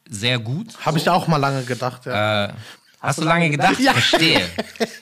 sehr 0.09 0.39
gut. 0.39 0.77
Habe 0.85 0.99
ich 0.99 1.09
auch 1.09 1.27
mal 1.27 1.39
lange 1.39 1.65
gedacht, 1.65 2.07
ja. 2.07 2.47
Äh, 2.47 2.53
Hast, 3.01 3.19
du 3.19 3.25
lange 3.25 3.51
gedacht? 3.51 3.79
Ja. 3.79 3.93
Verstehe. 3.93 4.49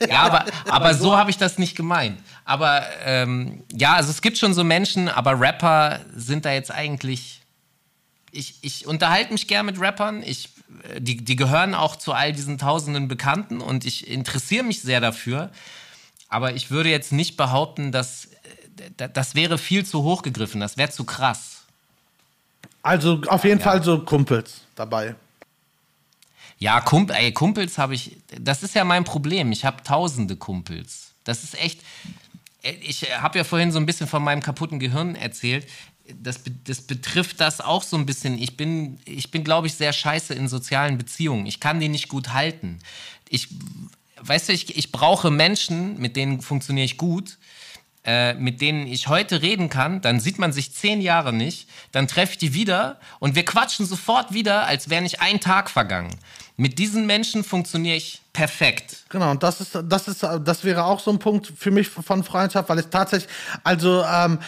Ja, 0.09 0.23
aber, 0.23 0.45
aber 0.69 0.95
so 0.95 1.17
habe 1.17 1.31
ich 1.31 1.39
das 1.39 1.57
nicht 1.57 1.77
gemeint. 1.77 2.21
Aber 2.45 2.85
ähm, 3.05 3.65
ja, 3.73 3.95
also 3.95 4.11
es 4.11 4.21
gibt 4.21 4.37
schon 4.37 4.53
so 4.53 4.63
Menschen, 4.63 5.09
aber 5.09 5.41
Rapper 5.41 6.01
sind 6.15 6.45
da 6.45 6.53
jetzt 6.53 6.71
eigentlich. 6.71 7.41
Ich, 8.31 8.59
ich 8.61 8.87
unterhalte 8.87 9.33
mich 9.33 9.49
gern 9.49 9.65
mit 9.65 9.81
Rappern. 9.81 10.23
Ich, 10.23 10.51
die, 10.99 11.25
die 11.25 11.37
gehören 11.37 11.75
auch 11.75 11.97
zu 11.97 12.13
all 12.13 12.33
diesen 12.33 12.59
tausenden 12.59 13.09
Bekannten 13.09 13.61
und 13.61 13.87
ich 13.87 14.09
interessiere 14.09 14.65
mich 14.65 14.83
sehr 14.83 15.01
dafür. 15.01 15.51
Aber 16.29 16.55
ich 16.55 16.71
würde 16.71 16.91
jetzt 16.91 17.13
nicht 17.13 17.37
behaupten, 17.37 17.91
dass 17.91 18.29
das 18.97 19.35
wäre 19.35 19.59
viel 19.59 19.85
zu 19.85 20.03
hoch 20.03 20.23
gegriffen. 20.23 20.61
Das 20.61 20.77
wäre 20.77 20.91
zu 20.91 21.05
krass. 21.05 21.63
Also 22.83 23.23
auf 23.29 23.45
jeden 23.45 23.61
ja. 23.61 23.65
Fall 23.65 23.83
so 23.83 24.01
Kumpels 24.01 24.61
dabei. 24.75 25.15
Ja, 26.59 26.81
Kump 26.81 27.11
ey, 27.11 27.33
Kumpels 27.33 27.79
habe 27.79 27.95
ich. 27.95 28.17
Das 28.41 28.63
ist 28.63 28.75
ja 28.75 28.85
mein 28.85 29.05
Problem. 29.05 29.53
Ich 29.53 29.65
habe 29.65 29.83
tausende 29.83 30.37
Kumpels. 30.37 31.13
Das 31.25 31.45
ist 31.45 31.61
echt. 31.61 31.81
Ich 32.63 33.03
habe 33.19 33.39
ja 33.39 33.45
vorhin 33.45 33.73
so 33.73 33.79
ein 33.79 33.87
bisschen 33.87 34.07
von 34.07 34.23
meinem 34.23 34.43
kaputten 34.43 34.79
Gehirn 34.79 35.17
erzählt. 35.17 35.67
Das, 36.23 36.41
das 36.65 36.83
betrifft 36.83 37.41
das 37.41 37.61
auch 37.61 37.83
so 37.83 37.97
ein 37.97 38.07
bisschen. 38.07 38.39
Ich 38.39 38.57
bin, 38.57 38.99
ich 39.05 39.31
bin, 39.31 39.45
glaube 39.45 39.67
ich, 39.67 39.75
sehr 39.75 39.93
scheiße 39.93 40.35
in 40.35 40.49
sozialen 40.49 40.99
Beziehungen. 40.99 41.47
Ich 41.47 41.61
kann 41.61 41.81
die 41.81 41.89
nicht 41.89 42.09
gut 42.09 42.33
halten. 42.33 42.79
Ich, 43.29 43.49
weißt 44.21 44.49
du, 44.49 44.53
ich, 44.53 44.77
ich 44.77 44.93
brauche 44.93 45.31
Menschen, 45.31 45.99
mit 45.99 46.17
denen 46.17 46.43
funktioniere 46.43 46.85
ich 46.85 46.99
gut 46.99 47.39
äh, 48.05 48.35
mit 48.35 48.61
denen 48.61 48.87
ich 48.87 49.09
heute 49.09 49.43
reden 49.43 49.71
kann, 49.71 50.01
dann 50.01 50.21
sieht 50.21 50.39
man 50.39 50.53
sich 50.53 50.75
zehn 50.75 51.01
Jahre 51.01 51.33
nicht, 51.33 51.69
dann 51.93 52.07
treffe 52.07 52.33
ich 52.33 52.39
die 52.39 52.55
wieder 52.55 53.01
und 53.19 53.35
wir 53.35 53.45
quatschen 53.45 53.87
sofort 53.87 54.35
wieder, 54.35 54.67
als 54.67 54.91
wäre 54.91 55.03
nicht 55.03 55.21
ein 55.21 55.41
Tag 55.41 55.71
vergangen. 55.71 56.15
Mit 56.57 56.79
diesen 56.79 57.07
Menschen 57.07 57.43
funktioniere 57.43 57.97
ich 57.97 58.21
perfekt. 58.33 59.05
Genau, 59.09 59.31
und 59.31 59.43
das 59.43 59.61
ist, 59.61 59.79
das 59.89 60.07
ist, 60.07 60.23
das 60.23 60.65
wäre 60.65 60.85
auch 60.85 61.01
so 61.01 61.11
ein 61.11 61.19
Punkt 61.19 61.53
für 61.57 61.71
mich 61.71 61.89
von 61.89 62.23
Freundschaft, 62.23 62.69
weil 62.69 62.79
es 62.79 62.91
tatsächlich, 62.91 63.31
also 63.65 64.05
ähm, 64.05 64.39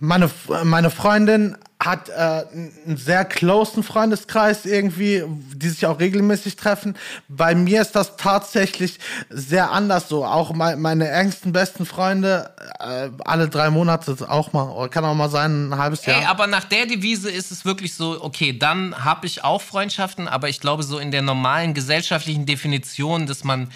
meine, 0.00 0.30
meine 0.64 0.90
Freundin 0.90 1.56
hat 1.80 2.08
äh, 2.08 2.12
einen 2.12 2.96
sehr 2.96 3.24
closen 3.24 3.82
Freundeskreis 3.82 4.64
irgendwie, 4.64 5.24
die 5.54 5.68
sich 5.68 5.86
auch 5.86 6.00
regelmäßig 6.00 6.56
treffen. 6.56 6.96
Bei 7.28 7.54
mir 7.54 7.82
ist 7.82 7.92
das 7.92 8.16
tatsächlich 8.16 8.98
sehr 9.28 9.70
anders 9.70 10.08
so. 10.08 10.24
Auch 10.24 10.52
mein, 10.54 10.80
meine 10.80 11.10
engsten 11.10 11.52
besten 11.52 11.84
Freunde 11.84 12.54
äh, 12.80 13.10
alle 13.24 13.48
drei 13.48 13.70
Monate 13.70 14.16
auch 14.28 14.52
mal, 14.52 14.70
oder 14.70 14.88
kann 14.88 15.04
auch 15.04 15.14
mal 15.14 15.28
sein, 15.28 15.70
ein 15.70 15.78
halbes 15.78 16.06
Jahr. 16.06 16.20
Ey, 16.20 16.26
aber 16.26 16.46
nach 16.46 16.64
der 16.64 16.86
Devise 16.86 17.30
ist 17.30 17.50
es 17.50 17.64
wirklich 17.64 17.94
so, 17.94 18.22
okay, 18.22 18.56
dann 18.56 19.04
habe 19.04 19.26
ich 19.26 19.44
auch 19.44 19.60
Freundschaften, 19.60 20.28
aber 20.28 20.48
ich 20.48 20.60
glaube 20.60 20.84
so 20.84 20.98
in 20.98 21.10
der 21.10 21.22
normalen 21.22 21.74
gesellschaftlichen 21.74 22.46
Definition, 22.46 23.26
dass 23.26 23.44
man 23.44 23.68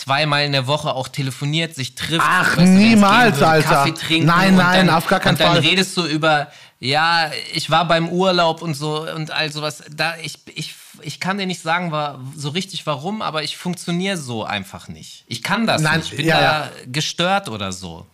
zweimal 0.00 0.44
in 0.44 0.52
der 0.52 0.66
Woche 0.66 0.94
auch 0.94 1.08
telefoniert, 1.08 1.74
sich 1.74 1.94
trifft. 1.94 2.24
Ach, 2.24 2.56
niemals, 2.56 3.38
so 3.38 3.44
Alter. 3.44 3.68
Kaffee 3.68 3.92
trinken 3.92 4.26
nein, 4.26 4.56
nein, 4.56 4.86
dann, 4.86 4.96
auf 4.96 5.06
gar 5.06 5.20
keinen 5.20 5.36
Fall. 5.36 5.48
Und 5.48 5.54
dann 5.56 5.62
Fall. 5.62 5.70
redest 5.70 5.96
du 5.96 6.06
über, 6.06 6.48
ja, 6.78 7.30
ich 7.52 7.70
war 7.70 7.86
beim 7.86 8.08
Urlaub 8.08 8.62
und 8.62 8.74
so 8.74 9.06
und 9.08 9.30
all 9.30 9.52
sowas. 9.52 9.82
Da, 9.90 10.14
ich, 10.22 10.38
ich, 10.54 10.74
ich 11.02 11.20
kann 11.20 11.38
dir 11.38 11.46
nicht 11.46 11.60
sagen, 11.60 11.92
war, 11.92 12.20
so 12.34 12.48
richtig 12.50 12.86
warum, 12.86 13.22
aber 13.22 13.42
ich 13.42 13.56
funktioniere 13.56 14.16
so 14.16 14.44
einfach 14.44 14.88
nicht. 14.88 15.24
Ich 15.26 15.42
kann 15.42 15.66
das 15.66 15.82
nein, 15.82 16.00
nicht. 16.00 16.12
Ich 16.12 16.16
bin 16.16 16.26
ja, 16.26 16.40
da 16.40 16.64
ja. 16.64 16.70
gestört 16.86 17.48
oder 17.48 17.72
so. 17.72 18.06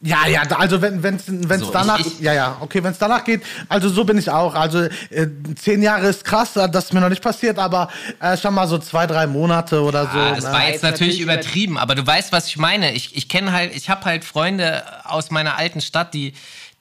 Ja, 0.00 0.28
ja, 0.28 0.42
also 0.42 0.80
wenn 0.80 1.02
es 1.02 1.24
wenn's 1.26 1.64
so, 1.64 1.72
danach, 1.72 1.98
ich, 1.98 2.20
ja, 2.20 2.32
ja, 2.32 2.56
okay, 2.60 2.84
wenn 2.84 2.92
es 2.92 2.98
danach 2.98 3.24
geht, 3.24 3.42
also 3.68 3.88
so 3.88 4.04
bin 4.04 4.16
ich 4.16 4.30
auch. 4.30 4.54
Also 4.54 4.84
äh, 5.10 5.26
zehn 5.56 5.82
Jahre 5.82 6.06
ist 6.06 6.24
krass, 6.24 6.54
äh, 6.54 6.68
das 6.70 6.84
ist 6.84 6.92
mir 6.92 7.00
noch 7.00 7.08
nicht 7.08 7.22
passiert, 7.22 7.58
aber 7.58 7.88
äh, 8.20 8.36
schon 8.36 8.54
mal 8.54 8.68
so 8.68 8.78
zwei, 8.78 9.08
drei 9.08 9.26
Monate 9.26 9.82
oder 9.82 10.04
so. 10.04 10.18
Das 10.36 10.44
ne? 10.44 10.52
war 10.52 10.68
jetzt 10.68 10.84
natürlich 10.84 11.20
übertrieben, 11.20 11.78
aber 11.78 11.96
du 11.96 12.06
weißt, 12.06 12.30
was 12.30 12.46
ich 12.46 12.56
meine. 12.58 12.92
Ich, 12.92 13.16
ich 13.16 13.28
kenne 13.28 13.52
halt, 13.52 13.74
ich 13.74 13.90
habe 13.90 14.04
halt 14.04 14.24
Freunde 14.24 14.84
aus 15.04 15.32
meiner 15.32 15.56
alten 15.56 15.80
Stadt, 15.80 16.14
die 16.14 16.32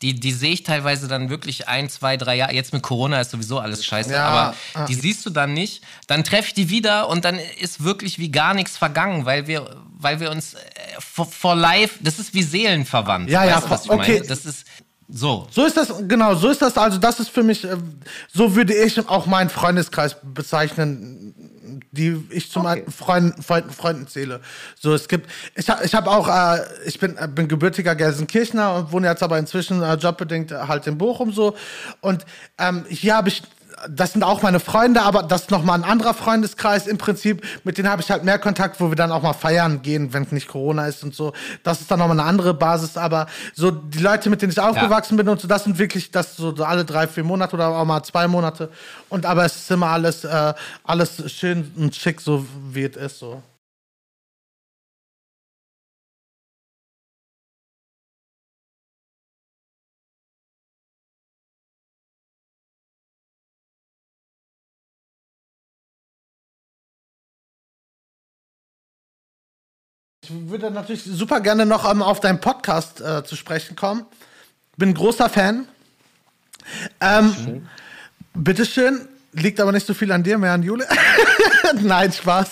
die, 0.02 0.14
die 0.20 0.32
sehe 0.32 0.54
ich 0.54 0.64
teilweise 0.64 1.08
dann 1.08 1.30
wirklich 1.30 1.68
ein, 1.68 1.90
zwei, 1.90 2.18
drei 2.18 2.36
Jahre. 2.36 2.54
Jetzt 2.54 2.72
mit 2.72 2.84
Corona 2.84 3.20
ist 3.20 3.32
sowieso 3.32 3.60
alles 3.60 3.84
scheiße, 3.84 4.12
ja, 4.12 4.26
aber 4.28 4.56
ah. 4.76 4.86
die 4.86 4.94
siehst 4.94 5.26
du 5.26 5.32
dann 5.32 5.54
nicht. 5.54 5.84
Dann 6.06 6.24
treffe 6.24 6.50
ich 6.50 6.54
die 6.54 6.70
wieder 6.70 7.10
und 7.10 7.26
dann 7.26 7.40
ist 7.60 7.84
wirklich 7.84 8.20
wie 8.20 8.30
gar 8.30 8.54
nichts 8.54 8.78
vergangen, 8.78 9.26
weil 9.26 9.48
wir, 9.48 9.76
weil 9.98 10.20
wir 10.20 10.30
uns 10.30 10.56
vor 11.00 11.54
äh, 11.54 11.60
live, 11.60 11.98
das 12.02 12.20
ist 12.20 12.34
wie 12.34 12.44
Seelenverwandt. 12.44 13.30
Ja, 13.30 13.42
weißt 13.42 13.50
ja, 13.50 13.60
du, 13.62 13.70
was 13.70 13.86
ich 13.86 13.92
okay. 13.92 14.14
meine? 14.14 14.28
Das 14.28 14.46
ist 14.46 14.66
so. 15.10 15.48
So 15.52 15.66
ist 15.66 15.78
das, 15.78 15.94
genau, 16.08 16.36
so 16.36 16.50
ist 16.50 16.62
das. 16.62 16.78
Also, 16.78 16.98
das 16.98 17.20
ist 17.20 17.30
für 17.30 17.44
mich, 17.44 17.64
äh, 17.64 17.78
so 18.34 18.56
würde 18.56 18.76
ich 18.76 19.08
auch 19.08 19.26
meinen 19.26 19.50
Freundeskreis 19.50 20.18
bezeichnen 20.22 21.34
die 21.98 22.24
ich 22.30 22.52
zu 22.52 22.60
okay. 22.60 22.68
meinen 22.68 22.92
Freunden, 22.92 23.42
Freunden, 23.42 23.72
Freunden 23.72 24.08
zähle. 24.08 24.40
So, 24.80 24.94
es 24.94 25.08
gibt, 25.08 25.30
ich, 25.56 25.68
ich 25.84 25.96
habe 25.96 26.10
auch, 26.10 26.28
äh, 26.28 26.62
ich 26.86 27.00
bin, 27.00 27.18
äh, 27.18 27.28
bin 27.28 27.48
gebürtiger 27.48 27.96
Gelsenkirchner 27.96 28.76
und 28.76 28.92
wohne 28.92 29.08
jetzt 29.08 29.24
aber 29.24 29.38
inzwischen 29.38 29.82
äh, 29.82 29.96
jobbedingt 29.96 30.52
halt 30.52 30.88
in 30.88 30.98
Bochum 30.98 31.32
so. 31.32 31.56
Und 32.02 32.26
ähm, 32.58 32.86
hier 32.88 33.16
habe 33.16 33.30
ich 33.30 33.44
das 33.90 34.14
sind 34.14 34.24
auch 34.24 34.42
meine 34.42 34.60
Freunde, 34.60 35.02
aber 35.02 35.24
das 35.24 35.44
ist 35.44 35.52
nochmal 35.52 35.80
ein 35.80 35.84
anderer 35.84 36.14
Freundeskreis 36.14 36.88
im 36.88 36.98
Prinzip. 36.98 37.44
Mit 37.64 37.78
denen 37.78 37.90
habe 37.90 38.02
ich 38.02 38.10
halt 38.10 38.24
mehr 38.24 38.40
Kontakt, 38.40 38.80
wo 38.80 38.90
wir 38.90 38.96
dann 38.96 39.12
auch 39.12 39.22
mal 39.22 39.34
feiern 39.34 39.82
gehen, 39.82 40.14
wenn 40.14 40.28
nicht 40.32 40.48
Corona 40.48 40.88
ist 40.88 41.04
und 41.04 41.14
so. 41.14 41.34
Das 41.64 41.82
ist 41.82 41.92
dann 41.92 42.00
nochmal 42.00 42.20
eine 42.20 42.28
andere 42.28 42.54
Basis. 42.54 42.98
Aber 42.98 43.28
so 43.54 43.72
die 43.72 44.00
Leute, 44.00 44.30
mit 44.30 44.42
denen 44.42 44.52
ich 44.52 44.60
aufgewachsen 44.60 45.18
ja. 45.18 45.24
bin 45.24 45.30
und 45.30 45.40
so, 45.40 45.48
das 45.48 45.64
sind 45.64 45.78
wirklich 45.78 46.12
das 46.12 46.36
so 46.36 46.54
alle 46.64 46.86
drei, 46.86 47.08
vier 47.08 47.24
Monate 47.24 47.56
oder 47.56 47.70
auch 47.70 47.86
mal 47.86 48.04
zwei 48.04 48.28
Monate. 48.28 48.70
Und 49.10 49.26
aber 49.26 49.46
es 49.46 49.56
ist 49.56 49.72
immer 49.72 49.88
alles, 49.88 50.24
äh, 50.24 50.54
alles 50.84 51.32
schön 51.32 51.72
und 51.76 51.96
schick, 51.96 52.22
so 52.22 52.46
wie 52.72 52.84
es 52.84 52.96
ist. 52.96 53.20
So. 53.20 53.42
Ich 70.30 70.50
würde 70.50 70.70
natürlich 70.72 71.04
super 71.04 71.40
gerne 71.40 71.66
noch 71.66 71.90
ähm, 71.90 72.02
auf 72.02 72.20
deinen 72.20 72.42
Podcast 72.42 73.00
äh, 73.00 73.24
zu 73.24 73.38
sprechen 73.38 73.78
kommen. 73.78 74.06
Bin 74.76 74.94
großer 74.94 75.30
Fan. 75.30 75.66
Ähm, 77.00 77.68
bitteschön. 78.34 79.08
Liegt 79.32 79.62
aber 79.62 79.72
nicht 79.72 79.88
so 79.88 79.94
viel 79.94 80.12
an 80.12 80.24
dir, 80.24 80.38
mehr 80.38 80.52
an 80.52 80.64
Jule. 80.64 80.86
nein, 81.82 82.12
Spaß. 82.12 82.50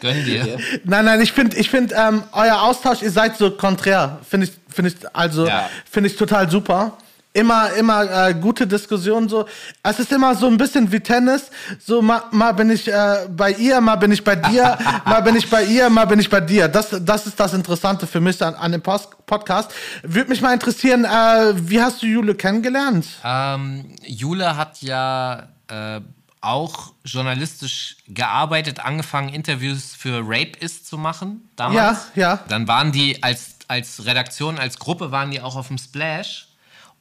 Gönn 0.00 0.24
dir. 0.24 0.58
Nein, 0.84 1.04
nein, 1.04 1.20
ich 1.22 1.32
finde, 1.32 1.56
ich 1.56 1.70
find, 1.70 1.92
ähm, 1.96 2.22
euer 2.32 2.62
Austausch, 2.62 3.02
ihr 3.02 3.10
seid 3.10 3.36
so 3.36 3.50
konträr. 3.50 4.20
Finde 4.28 4.46
ich, 4.46 4.52
finde 4.68 4.90
ich, 4.90 4.96
also, 5.12 5.46
ja. 5.48 5.68
finde 5.90 6.08
ich 6.08 6.16
total 6.16 6.48
super 6.50 6.98
immer, 7.34 7.72
immer 7.74 8.28
äh, 8.28 8.34
gute 8.34 8.66
Diskussionen 8.66 9.28
so. 9.28 9.46
Es 9.82 9.98
ist 9.98 10.10
immer 10.12 10.34
so 10.34 10.46
ein 10.46 10.56
bisschen 10.56 10.90
wie 10.90 11.00
Tennis. 11.00 11.50
So 11.84 12.00
mal, 12.00 12.22
mal 12.30 12.52
bin 12.52 12.70
ich 12.70 12.88
äh, 12.88 13.26
bei 13.28 13.50
ihr, 13.50 13.80
mal 13.80 13.96
bin 13.96 14.12
ich 14.12 14.24
bei 14.24 14.36
dir, 14.36 14.78
mal 15.04 15.20
bin 15.20 15.36
ich 15.36 15.50
bei 15.50 15.64
ihr, 15.64 15.90
mal 15.90 16.06
bin 16.06 16.20
ich 16.20 16.30
bei 16.30 16.40
dir. 16.40 16.68
Das, 16.68 16.96
das 17.02 17.26
ist 17.26 17.38
das 17.38 17.52
Interessante 17.52 18.06
für 18.06 18.20
mich 18.20 18.40
an, 18.42 18.54
an 18.54 18.72
dem 18.72 18.80
Post 18.80 19.26
Podcast. 19.26 19.70
Würde 20.02 20.30
mich 20.30 20.40
mal 20.40 20.54
interessieren, 20.54 21.04
äh, 21.04 21.52
wie 21.68 21.82
hast 21.82 22.02
du 22.02 22.06
Jule 22.06 22.34
kennengelernt? 22.34 23.06
Ähm, 23.24 23.94
Jule 24.06 24.56
hat 24.56 24.80
ja 24.80 25.48
äh, 25.68 26.00
auch 26.40 26.92
journalistisch 27.04 27.96
gearbeitet, 28.06 28.84
angefangen 28.84 29.30
Interviews 29.30 29.94
für 29.94 30.20
Rape 30.22 30.58
Is 30.60 30.84
zu 30.84 30.96
machen 30.98 31.48
damals. 31.56 32.10
Ja, 32.14 32.22
ja. 32.22 32.38
Dann 32.48 32.68
waren 32.68 32.92
die 32.92 33.22
als 33.22 33.54
als 33.66 34.04
Redaktion, 34.04 34.58
als 34.58 34.78
Gruppe 34.78 35.10
waren 35.10 35.30
die 35.30 35.40
auch 35.40 35.56
auf 35.56 35.68
dem 35.68 35.78
Splash. 35.78 36.48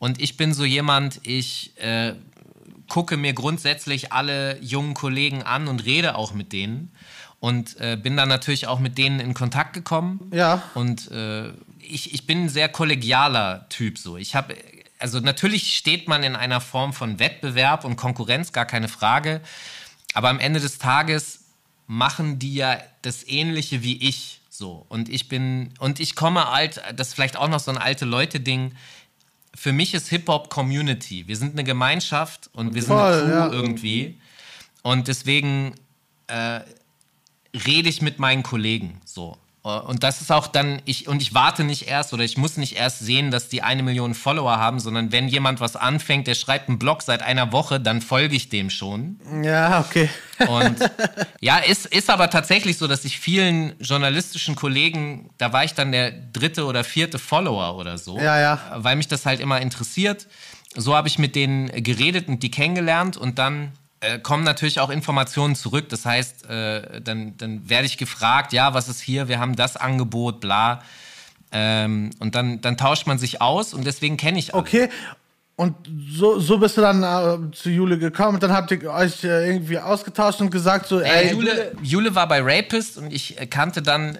Und 0.03 0.21
ich 0.21 0.35
bin 0.35 0.53
so 0.53 0.65
jemand, 0.65 1.21
ich 1.23 1.77
äh, 1.77 2.11
gucke 2.89 3.15
mir 3.15 3.31
grundsätzlich 3.31 4.11
alle 4.11 4.59
jungen 4.59 4.95
Kollegen 4.95 5.43
an 5.43 5.69
und 5.69 5.85
rede 5.85 6.15
auch 6.15 6.33
mit 6.33 6.51
denen. 6.51 6.91
Und 7.39 7.79
äh, 7.79 7.95
bin 7.95 8.17
dann 8.17 8.27
natürlich 8.27 8.67
auch 8.67 8.79
mit 8.79 8.97
denen 8.97 9.21
in 9.21 9.33
Kontakt 9.33 9.71
gekommen. 9.71 10.29
Ja. 10.33 10.61
Und 10.73 11.09
äh, 11.11 11.53
ich, 11.79 12.13
ich 12.13 12.27
bin 12.27 12.43
ein 12.43 12.49
sehr 12.49 12.67
kollegialer 12.67 13.69
Typ 13.69 13.97
so. 13.97 14.17
Ich 14.17 14.35
habe, 14.35 14.57
also 14.99 15.21
natürlich 15.21 15.77
steht 15.77 16.09
man 16.09 16.21
in 16.23 16.35
einer 16.35 16.59
Form 16.59 16.91
von 16.91 17.17
Wettbewerb 17.17 17.85
und 17.85 17.95
Konkurrenz, 17.95 18.51
gar 18.51 18.65
keine 18.65 18.89
Frage. 18.89 19.39
Aber 20.13 20.27
am 20.27 20.39
Ende 20.41 20.59
des 20.59 20.79
Tages 20.79 21.45
machen 21.87 22.39
die 22.39 22.55
ja 22.55 22.77
das 23.03 23.25
Ähnliche 23.25 23.83
wie 23.83 24.05
ich 24.05 24.41
so. 24.49 24.85
Und 24.89 25.07
ich 25.07 25.29
bin, 25.29 25.73
und 25.79 26.01
ich 26.01 26.15
komme 26.15 26.49
alt, 26.49 26.81
das 26.93 27.07
ist 27.07 27.13
vielleicht 27.13 27.37
auch 27.37 27.47
noch 27.47 27.61
so 27.61 27.71
ein 27.71 27.77
alte 27.77 28.03
Leute-Ding 28.03 28.73
für 29.55 29.73
mich 29.73 29.93
ist 29.93 30.09
Hip-Hop 30.09 30.49
Community. 30.49 31.27
Wir 31.27 31.37
sind 31.37 31.53
eine 31.53 31.63
Gemeinschaft 31.63 32.49
und 32.53 32.73
wir 32.73 32.81
sind 32.81 32.91
Voll, 32.91 33.13
eine 33.13 33.23
Crew 33.23 33.31
ja. 33.31 33.51
irgendwie. 33.51 34.17
Und 34.81 35.07
deswegen 35.07 35.75
äh, 36.27 36.61
rede 37.65 37.89
ich 37.89 38.01
mit 38.01 38.19
meinen 38.19 38.43
Kollegen 38.43 38.99
so. 39.05 39.37
Und 39.63 40.03
das 40.03 40.19
ist 40.19 40.29
auch 40.29 40.47
dann, 40.47 40.81
ich, 40.83 41.07
und 41.07 41.21
ich 41.21 41.33
warte 41.33 41.63
nicht 41.63 41.87
erst 41.87 42.11
oder 42.11 42.25
ich 42.25 42.35
muss 42.35 42.57
nicht 42.57 42.75
erst 42.75 42.99
sehen, 42.99 43.31
dass 43.31 43.47
die 43.47 43.61
eine 43.61 43.81
Million 43.81 44.13
Follower 44.13 44.57
haben, 44.57 44.81
sondern 44.81 45.13
wenn 45.13 45.29
jemand 45.29 45.61
was 45.61 45.77
anfängt, 45.77 46.27
der 46.27 46.35
schreibt 46.35 46.67
einen 46.67 46.79
Blog 46.79 47.01
seit 47.01 47.21
einer 47.21 47.53
Woche, 47.53 47.79
dann 47.79 48.01
folge 48.01 48.35
ich 48.35 48.49
dem 48.49 48.69
schon. 48.69 49.21
Ja, 49.41 49.79
okay. 49.79 50.09
Und 50.47 50.79
ja, 51.39 51.59
ist, 51.59 51.85
ist 51.85 52.09
aber 52.09 52.29
tatsächlich 52.29 52.77
so, 52.77 52.87
dass 52.87 53.05
ich 53.05 53.17
vielen 53.17 53.73
journalistischen 53.79 54.55
Kollegen, 54.55 55.29
da 55.37 55.53
war 55.53 55.63
ich 55.63 55.73
dann 55.73 55.93
der 55.93 56.11
dritte 56.11 56.65
oder 56.65 56.83
vierte 56.83 57.17
Follower 57.17 57.77
oder 57.77 57.97
so. 57.97 58.19
Ja, 58.19 58.37
ja. 58.41 58.59
Weil 58.75 58.97
mich 58.97 59.07
das 59.07 59.25
halt 59.25 59.39
immer 59.39 59.61
interessiert. 59.61 60.27
So 60.75 60.93
habe 60.93 61.07
ich 61.07 61.19
mit 61.19 61.37
denen 61.37 61.67
geredet 61.83 62.27
und 62.27 62.43
die 62.43 62.51
kennengelernt 62.51 63.15
und 63.15 63.39
dann 63.39 63.71
äh, 64.03 64.19
kommen 64.19 64.43
natürlich 64.43 64.79
auch 64.79 64.89
Informationen 64.89 65.55
zurück. 65.55 65.89
Das 65.89 66.05
heißt, 66.05 66.49
äh, 66.49 67.01
dann, 67.01 67.37
dann 67.37 67.69
werde 67.69 67.85
ich 67.85 67.97
gefragt, 67.97 68.53
ja, 68.53 68.73
was 68.73 68.89
ist 68.89 69.01
hier? 69.01 69.27
Wir 69.27 69.39
haben 69.39 69.55
das 69.55 69.77
Angebot, 69.77 70.39
bla. 70.39 70.81
Ähm, 71.51 72.09
und 72.19 72.35
dann, 72.35 72.61
dann 72.61 72.77
tauscht 72.77 73.07
man 73.07 73.17
sich 73.17 73.41
aus 73.41 73.73
und 73.73 73.85
deswegen 73.85 74.17
kenne 74.17 74.39
ich 74.39 74.53
alle. 74.53 74.61
Okay. 74.61 74.89
Und 75.55 75.75
so, 76.09 76.39
so 76.39 76.57
bist 76.57 76.77
du 76.77 76.81
dann 76.81 77.03
äh, 77.03 77.51
zu 77.51 77.69
Jule 77.69 77.99
gekommen 77.99 78.35
und 78.35 78.43
dann 78.43 78.51
habt 78.53 78.71
ihr 78.71 78.91
euch 78.91 79.23
äh, 79.23 79.47
irgendwie 79.47 79.77
ausgetauscht 79.77 80.41
und 80.41 80.49
gesagt 80.49 80.87
so, 80.87 80.99
Äh, 80.99 81.27
ey, 81.27 81.31
Jule, 81.31 81.75
Jule 81.83 82.15
war 82.15 82.27
bei 82.27 82.41
Rapist 82.41 82.97
und 82.97 83.13
ich 83.13 83.39
äh, 83.39 83.45
kannte 83.45 83.83
dann 83.83 84.17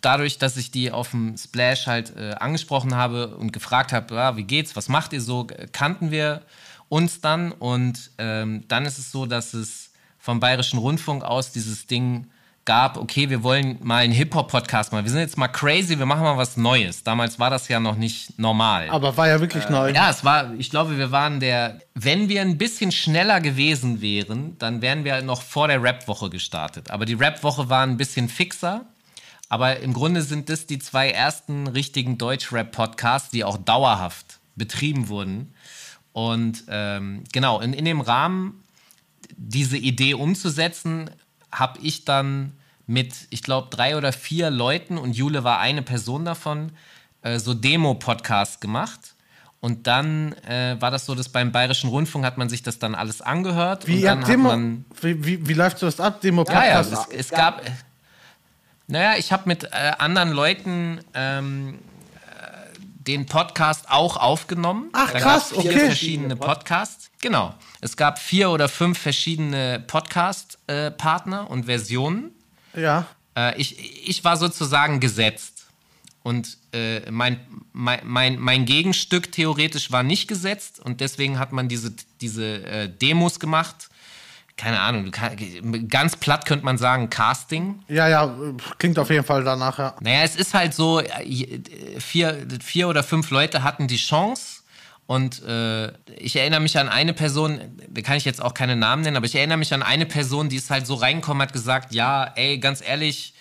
dadurch, 0.00 0.38
dass 0.38 0.56
ich 0.56 0.70
die 0.70 0.90
auf 0.90 1.10
dem 1.10 1.36
Splash 1.36 1.86
halt 1.86 2.16
äh, 2.16 2.32
angesprochen 2.32 2.96
habe 2.96 3.36
und 3.36 3.52
gefragt 3.52 3.92
habe, 3.92 4.14
ja, 4.14 4.36
wie 4.38 4.44
geht's, 4.44 4.74
was 4.74 4.88
macht 4.88 5.12
ihr 5.12 5.20
so, 5.20 5.46
äh, 5.48 5.66
kannten 5.70 6.10
wir 6.10 6.40
uns 6.90 7.20
dann 7.22 7.52
und 7.52 8.10
ähm, 8.18 8.64
dann 8.68 8.84
ist 8.84 8.98
es 8.98 9.10
so, 9.10 9.24
dass 9.24 9.54
es 9.54 9.92
vom 10.18 10.40
Bayerischen 10.40 10.78
Rundfunk 10.78 11.24
aus 11.24 11.52
dieses 11.52 11.86
Ding 11.86 12.26
gab, 12.66 12.98
okay, 12.98 13.30
wir 13.30 13.42
wollen 13.42 13.78
mal 13.82 13.98
einen 13.98 14.12
Hip-Hop-Podcast 14.12 14.92
machen. 14.92 15.04
Wir 15.04 15.10
sind 15.10 15.20
jetzt 15.20 15.38
mal 15.38 15.48
crazy, 15.48 15.98
wir 15.98 16.04
machen 16.04 16.24
mal 16.24 16.36
was 16.36 16.56
Neues. 16.56 17.02
Damals 17.02 17.38
war 17.38 17.48
das 17.48 17.68
ja 17.68 17.80
noch 17.80 17.96
nicht 17.96 18.38
normal. 18.38 18.90
aber 18.90 19.16
war 19.16 19.28
ja 19.28 19.40
wirklich 19.40 19.68
neu. 19.70 19.92
Ja, 19.92 20.10
es 20.10 20.24
war, 20.24 20.52
ich 20.54 20.68
glaube, 20.68 20.98
wir 20.98 21.10
waren 21.10 21.40
der, 21.40 21.80
wenn 21.94 22.28
wir 22.28 22.42
ein 22.42 22.58
bisschen 22.58 22.92
schneller 22.92 23.40
gewesen 23.40 24.02
wären, 24.02 24.58
dann 24.58 24.82
wären 24.82 25.04
wir 25.04 25.22
noch 25.22 25.42
vor 25.42 25.68
der 25.68 25.82
Rap-Woche 25.82 26.28
gestartet. 26.28 26.90
Aber 26.90 27.06
die 27.06 27.14
Rap-Woche 27.14 27.70
war 27.70 27.84
ein 27.84 27.96
bisschen 27.96 28.28
fixer. 28.28 28.84
Aber 29.48 29.80
im 29.80 29.92
Grunde 29.92 30.22
sind 30.22 30.48
das 30.48 30.66
die 30.66 30.78
zwei 30.78 31.10
ersten 31.10 31.66
richtigen 31.66 32.18
Deutsch-Rap-Podcasts, 32.18 33.30
die 33.30 33.42
auch 33.42 33.56
dauerhaft 33.58 34.38
betrieben 34.54 35.08
wurden. 35.08 35.54
Und 36.28 36.64
ähm, 36.68 37.24
genau, 37.32 37.60
in, 37.60 37.72
in 37.72 37.86
dem 37.86 38.02
Rahmen, 38.02 38.62
diese 39.36 39.78
Idee 39.78 40.12
umzusetzen, 40.12 41.08
habe 41.50 41.78
ich 41.80 42.04
dann 42.04 42.52
mit, 42.86 43.14
ich 43.30 43.42
glaube, 43.42 43.68
drei 43.70 43.96
oder 43.96 44.12
vier 44.12 44.50
Leuten 44.50 44.98
und 44.98 45.16
Jule 45.16 45.44
war 45.44 45.60
eine 45.60 45.80
Person 45.80 46.26
davon, 46.26 46.72
äh, 47.22 47.38
so 47.38 47.54
Demo-Podcasts 47.54 48.60
gemacht. 48.60 49.14
Und 49.60 49.86
dann 49.86 50.34
äh, 50.46 50.76
war 50.78 50.90
das 50.90 51.06
so, 51.06 51.14
dass 51.14 51.30
beim 51.30 51.52
Bayerischen 51.52 51.88
Rundfunk 51.88 52.24
hat 52.26 52.36
man 52.36 52.50
sich 52.50 52.62
das 52.62 52.78
dann 52.78 52.94
alles 52.94 53.22
angehört. 53.22 53.86
Wie, 53.86 53.96
und 53.96 54.02
dann 54.04 54.18
habt 54.18 54.22
hat 54.24 54.30
Demo, 54.30 54.48
man 54.48 54.84
wie, 55.00 55.24
wie, 55.24 55.48
wie 55.48 55.54
läuft 55.54 55.82
das 55.82 56.00
ab, 56.00 56.20
Demo 56.20 56.44
ja, 56.46 56.66
ja, 56.66 56.80
es, 56.80 57.06
es 57.08 57.30
gab. 57.30 57.62
Naja, 58.88 59.14
ich 59.16 59.32
habe 59.32 59.44
mit 59.46 59.64
äh, 59.64 59.92
anderen 59.98 60.32
Leuten 60.32 61.00
ähm, 61.14 61.78
äh, 61.78 61.99
den 63.10 63.26
Podcast 63.26 63.90
auch 63.90 64.16
aufgenommen. 64.16 64.90
Ach, 64.92 65.10
Da 65.10 65.18
krass, 65.18 65.48
vier 65.50 65.58
okay. 65.58 65.78
verschiedene 65.86 66.36
Podcasts. 66.36 67.10
Genau. 67.20 67.54
Es 67.80 67.96
gab 67.96 68.18
vier 68.18 68.50
oder 68.50 68.68
fünf 68.68 68.98
verschiedene 68.98 69.82
Podcast-Partner 69.86 71.50
und 71.50 71.64
Versionen. 71.64 72.30
ja. 72.74 73.06
Äh, 73.36 73.60
ich, 73.60 74.08
ich 74.08 74.24
war 74.24 74.36
sozusagen 74.36 74.98
gesetzt. 75.00 75.66
Und 76.22 76.58
äh, 76.72 77.10
mein, 77.10 77.40
mein, 77.72 78.00
mein, 78.04 78.38
mein 78.38 78.64
Gegenstück 78.66 79.32
theoretisch 79.32 79.90
war 79.90 80.02
nicht 80.02 80.28
gesetzt 80.28 80.78
und 80.80 81.00
deswegen 81.00 81.38
hat 81.38 81.52
man 81.52 81.68
diese, 81.68 81.94
diese 82.20 82.62
äh, 82.64 82.88
Demos 82.88 83.40
gemacht. 83.40 83.88
Keine 84.60 84.78
Ahnung, 84.78 85.10
kann- 85.10 85.88
ganz 85.88 86.16
platt 86.16 86.44
könnte 86.44 86.66
man 86.66 86.76
sagen, 86.76 87.08
Casting. 87.08 87.82
Ja, 87.88 88.08
ja, 88.08 88.34
klingt 88.76 88.98
auf 88.98 89.08
jeden 89.08 89.24
Fall 89.24 89.42
danach, 89.42 89.78
ja. 89.78 89.94
Naja, 90.00 90.20
es 90.22 90.36
ist 90.36 90.52
halt 90.52 90.74
so, 90.74 91.00
äh, 91.00 91.60
vier, 91.98 92.46
vier 92.62 92.88
oder 92.90 93.02
fünf 93.02 93.30
Leute 93.30 93.62
hatten 93.62 93.88
die 93.88 93.96
Chance. 93.96 94.60
Und 95.06 95.42
äh, 95.44 95.90
ich 96.18 96.36
erinnere 96.36 96.60
mich 96.60 96.78
an 96.78 96.90
eine 96.90 97.14
Person, 97.14 97.58
da 97.88 98.02
kann 98.02 98.18
ich 98.18 98.26
jetzt 98.26 98.42
auch 98.42 98.52
keine 98.52 98.76
Namen 98.76 99.00
nennen, 99.02 99.16
aber 99.16 99.24
ich 99.24 99.34
erinnere 99.34 99.56
mich 99.56 99.72
an 99.72 99.82
eine 99.82 100.04
Person, 100.04 100.50
die 100.50 100.56
ist 100.56 100.68
halt 100.68 100.86
so 100.86 100.92
reingekommen, 100.94 101.40
hat 101.42 101.54
gesagt, 101.54 101.94
ja, 101.94 102.24
ey, 102.36 102.58
ganz 102.58 102.82
ehrlich, 102.86 103.32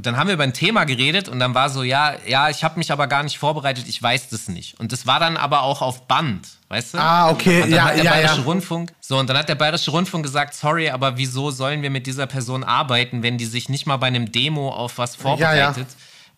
dann 0.00 0.16
haben 0.16 0.26
wir 0.26 0.34
über 0.34 0.44
ein 0.44 0.52
Thema 0.54 0.84
geredet 0.84 1.28
und 1.28 1.38
dann 1.38 1.54
war 1.54 1.70
so, 1.70 1.82
ja, 1.82 2.14
ja, 2.26 2.48
ich 2.50 2.64
habe 2.64 2.78
mich 2.78 2.90
aber 2.90 3.06
gar 3.06 3.22
nicht 3.22 3.38
vorbereitet, 3.38 3.84
ich 3.88 4.02
weiß 4.02 4.28
das 4.30 4.48
nicht. 4.48 4.78
Und 4.80 4.92
das 4.92 5.06
war 5.06 5.20
dann 5.20 5.36
aber 5.36 5.62
auch 5.62 5.82
auf 5.82 6.08
Band, 6.08 6.48
weißt 6.68 6.94
du? 6.94 6.98
Ah, 6.98 7.30
okay, 7.30 7.62
Und 7.62 7.70
dann 7.70 7.76
ja, 7.76 7.84
hat 7.84 7.96
der 7.96 8.04
ja, 8.04 8.10
Bayerische 8.10 8.38
ja. 8.38 8.42
Rundfunk, 8.44 8.92
so, 9.00 9.18
und 9.18 9.28
dann 9.28 9.36
hat 9.36 9.48
der 9.48 9.54
Bayerische 9.54 9.90
Rundfunk 9.90 10.24
gesagt, 10.24 10.54
sorry, 10.54 10.90
aber 10.90 11.16
wieso 11.16 11.50
sollen 11.50 11.82
wir 11.82 11.90
mit 11.90 12.06
dieser 12.06 12.26
Person 12.26 12.64
arbeiten, 12.64 13.22
wenn 13.22 13.38
die 13.38 13.46
sich 13.46 13.68
nicht 13.68 13.86
mal 13.86 13.96
bei 13.98 14.08
einem 14.08 14.32
Demo 14.32 14.70
auf 14.70 14.98
was 14.98 15.14
vorbereitet? 15.16 15.86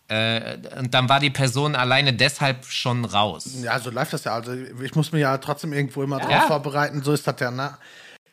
Äh, 0.08 0.58
und 0.78 0.92
dann 0.92 1.08
war 1.08 1.20
die 1.20 1.30
Person 1.30 1.76
alleine 1.76 2.12
deshalb 2.12 2.66
schon 2.66 3.04
raus. 3.04 3.48
Ja, 3.62 3.78
so 3.78 3.90
läuft 3.90 4.12
das 4.12 4.24
ja. 4.24 4.34
Also 4.34 4.52
ich 4.82 4.94
muss 4.96 5.12
mich 5.12 5.22
ja 5.22 5.38
trotzdem 5.38 5.72
irgendwo 5.72 6.02
immer 6.02 6.18
drauf 6.18 6.32
Ja. 6.32 6.40
vorbereiten. 6.40 7.02
So 7.04 7.12
ist 7.12 7.26
das 7.28 7.36
ja, 7.38 7.52
ne? 7.52 7.76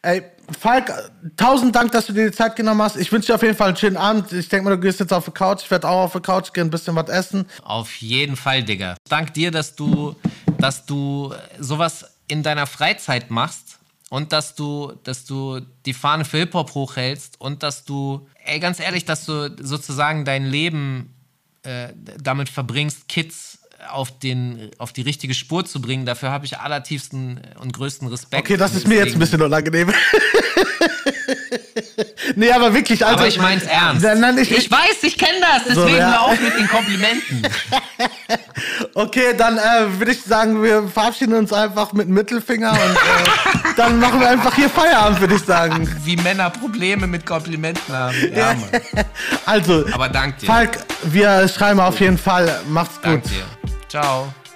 Ey, 0.08 0.24
Falk, 0.58 1.12
tausend 1.36 1.76
Dank, 1.76 1.92
dass 1.92 2.06
du 2.06 2.14
dir 2.14 2.28
die 2.28 2.32
Zeit 2.32 2.56
genommen 2.56 2.82
hast. 2.82 2.96
Ich 2.96 3.12
wünsche 3.12 3.28
dir 3.28 3.36
auf 3.36 3.42
jeden 3.42 3.58
Fall 3.58 3.68
einen 3.68 3.76
schönen 3.76 3.98
Abend. 3.98 4.32
Ich 4.32 4.48
denke 4.48 4.64
mal, 4.64 4.70
du 4.70 4.80
gehst 4.80 5.02
jetzt 5.02 5.12
auf 5.12 5.26
die 5.26 5.32
Couch. 5.32 5.64
Ich 5.64 5.70
werde 5.70 5.90
auch 5.90 6.06
auf 6.06 6.14
die 6.14 6.22
Couch 6.22 6.54
gehen, 6.54 6.68
ein 6.68 6.70
bisschen 6.70 6.96
was 6.96 7.10
essen. 7.10 7.46
Auf 7.62 7.94
jeden 7.98 8.38
Fall, 8.38 8.64
Digga. 8.64 8.96
Dank 9.10 9.34
dir, 9.34 9.52
dass 9.52 9.76
du, 9.76 10.16
dass 10.60 10.86
du 10.86 11.34
sowas 11.60 12.06
in 12.30 12.42
deiner 12.42 12.68
Freizeit 12.68 13.32
machst 13.32 13.80
und 14.10 14.32
dass 14.32 14.56
du, 14.56 14.94
dass 15.04 15.26
du 15.26 15.60
die 15.86 15.94
Fahne 15.94 16.24
für 16.24 16.38
Hip-Hop 16.38 16.74
hochhältst 16.74 17.42
und 17.42 17.62
dass 17.62 17.84
du, 17.84 18.30
ey, 18.46 18.62
ganz 18.62 18.80
ehrlich, 18.80 19.04
dass 19.04 19.26
du 19.26 19.54
sozusagen 19.62 20.24
dein 20.24 20.46
Leben 20.46 21.14
äh, 21.64 21.90
damit 22.18 22.48
verbringst, 22.48 23.10
Kids 23.10 23.57
auf, 23.92 24.18
den, 24.20 24.72
auf 24.78 24.94
die 24.94 25.02
richtige 25.02 25.34
Spur 25.34 25.66
zu 25.66 25.82
bringen. 25.82 26.06
Dafür 26.06 26.32
habe 26.32 26.46
ich 26.46 26.58
allertiefsten 26.58 27.42
und 27.60 27.74
größten 27.74 28.08
Respekt. 28.08 28.42
Okay, 28.42 28.58
das 28.58 28.76
ist 28.76 28.88
mir 28.88 28.96
jetzt 28.96 29.14
ein 29.14 29.20
bisschen 29.20 29.42
unangenehm. 29.42 29.92
nee, 32.36 32.52
aber 32.52 32.74
wirklich, 32.74 33.06
also. 33.06 33.20
Aber 33.20 33.28
ich 33.28 33.40
mein's 33.40 33.64
ernst. 33.64 34.04
Nein, 34.04 34.38
ich, 34.38 34.52
Ich 34.52 34.70
weiß, 34.70 35.04
ich 35.04 35.18
kenne 35.18 35.40
das, 35.42 35.64
deswegen 35.68 35.98
ja. 35.98 36.12
hör 36.12 36.22
auf 36.22 36.42
mit 36.42 36.58
den 36.58 36.68
Komplimenten. 36.68 37.48
Okay, 38.94 39.36
dann 39.38 39.58
äh, 39.58 40.00
würde 40.00 40.12
ich 40.12 40.24
sagen, 40.24 40.64
wir 40.64 40.88
verabschieden 40.88 41.36
uns 41.36 41.54
einfach 41.54 41.94
mit 41.94 42.08
dem 42.08 42.16
Mittelfinger 42.16 42.72
und 42.72 42.80
äh, 42.80 43.74
dann 43.78 44.00
machen 44.00 44.20
wir 44.20 44.30
einfach 44.30 44.56
hier 44.56 44.70
Feierabend, 44.70 45.22
würde 45.22 45.36
ich 45.36 45.44
sagen. 45.44 45.88
Wie 46.04 46.16
Männer 46.16 46.50
Probleme 46.50 47.06
mit 47.06 47.26
Komplimenten 47.26 47.94
haben. 47.94 48.16
Ja. 48.36 48.56
Also, 49.46 49.86
Aber 49.92 50.10
dank 50.10 50.40
dir. 50.40 50.48
Falk, 50.48 50.80
wir 51.04 51.48
schreiben 51.48 51.80
auf 51.80 52.00
jeden 52.00 52.18
Fall. 52.18 52.62
Macht's 52.68 52.96
gut. 52.96 53.06
Dank 53.06 53.24
dir. 53.26 53.46
Ciao. 53.88 54.47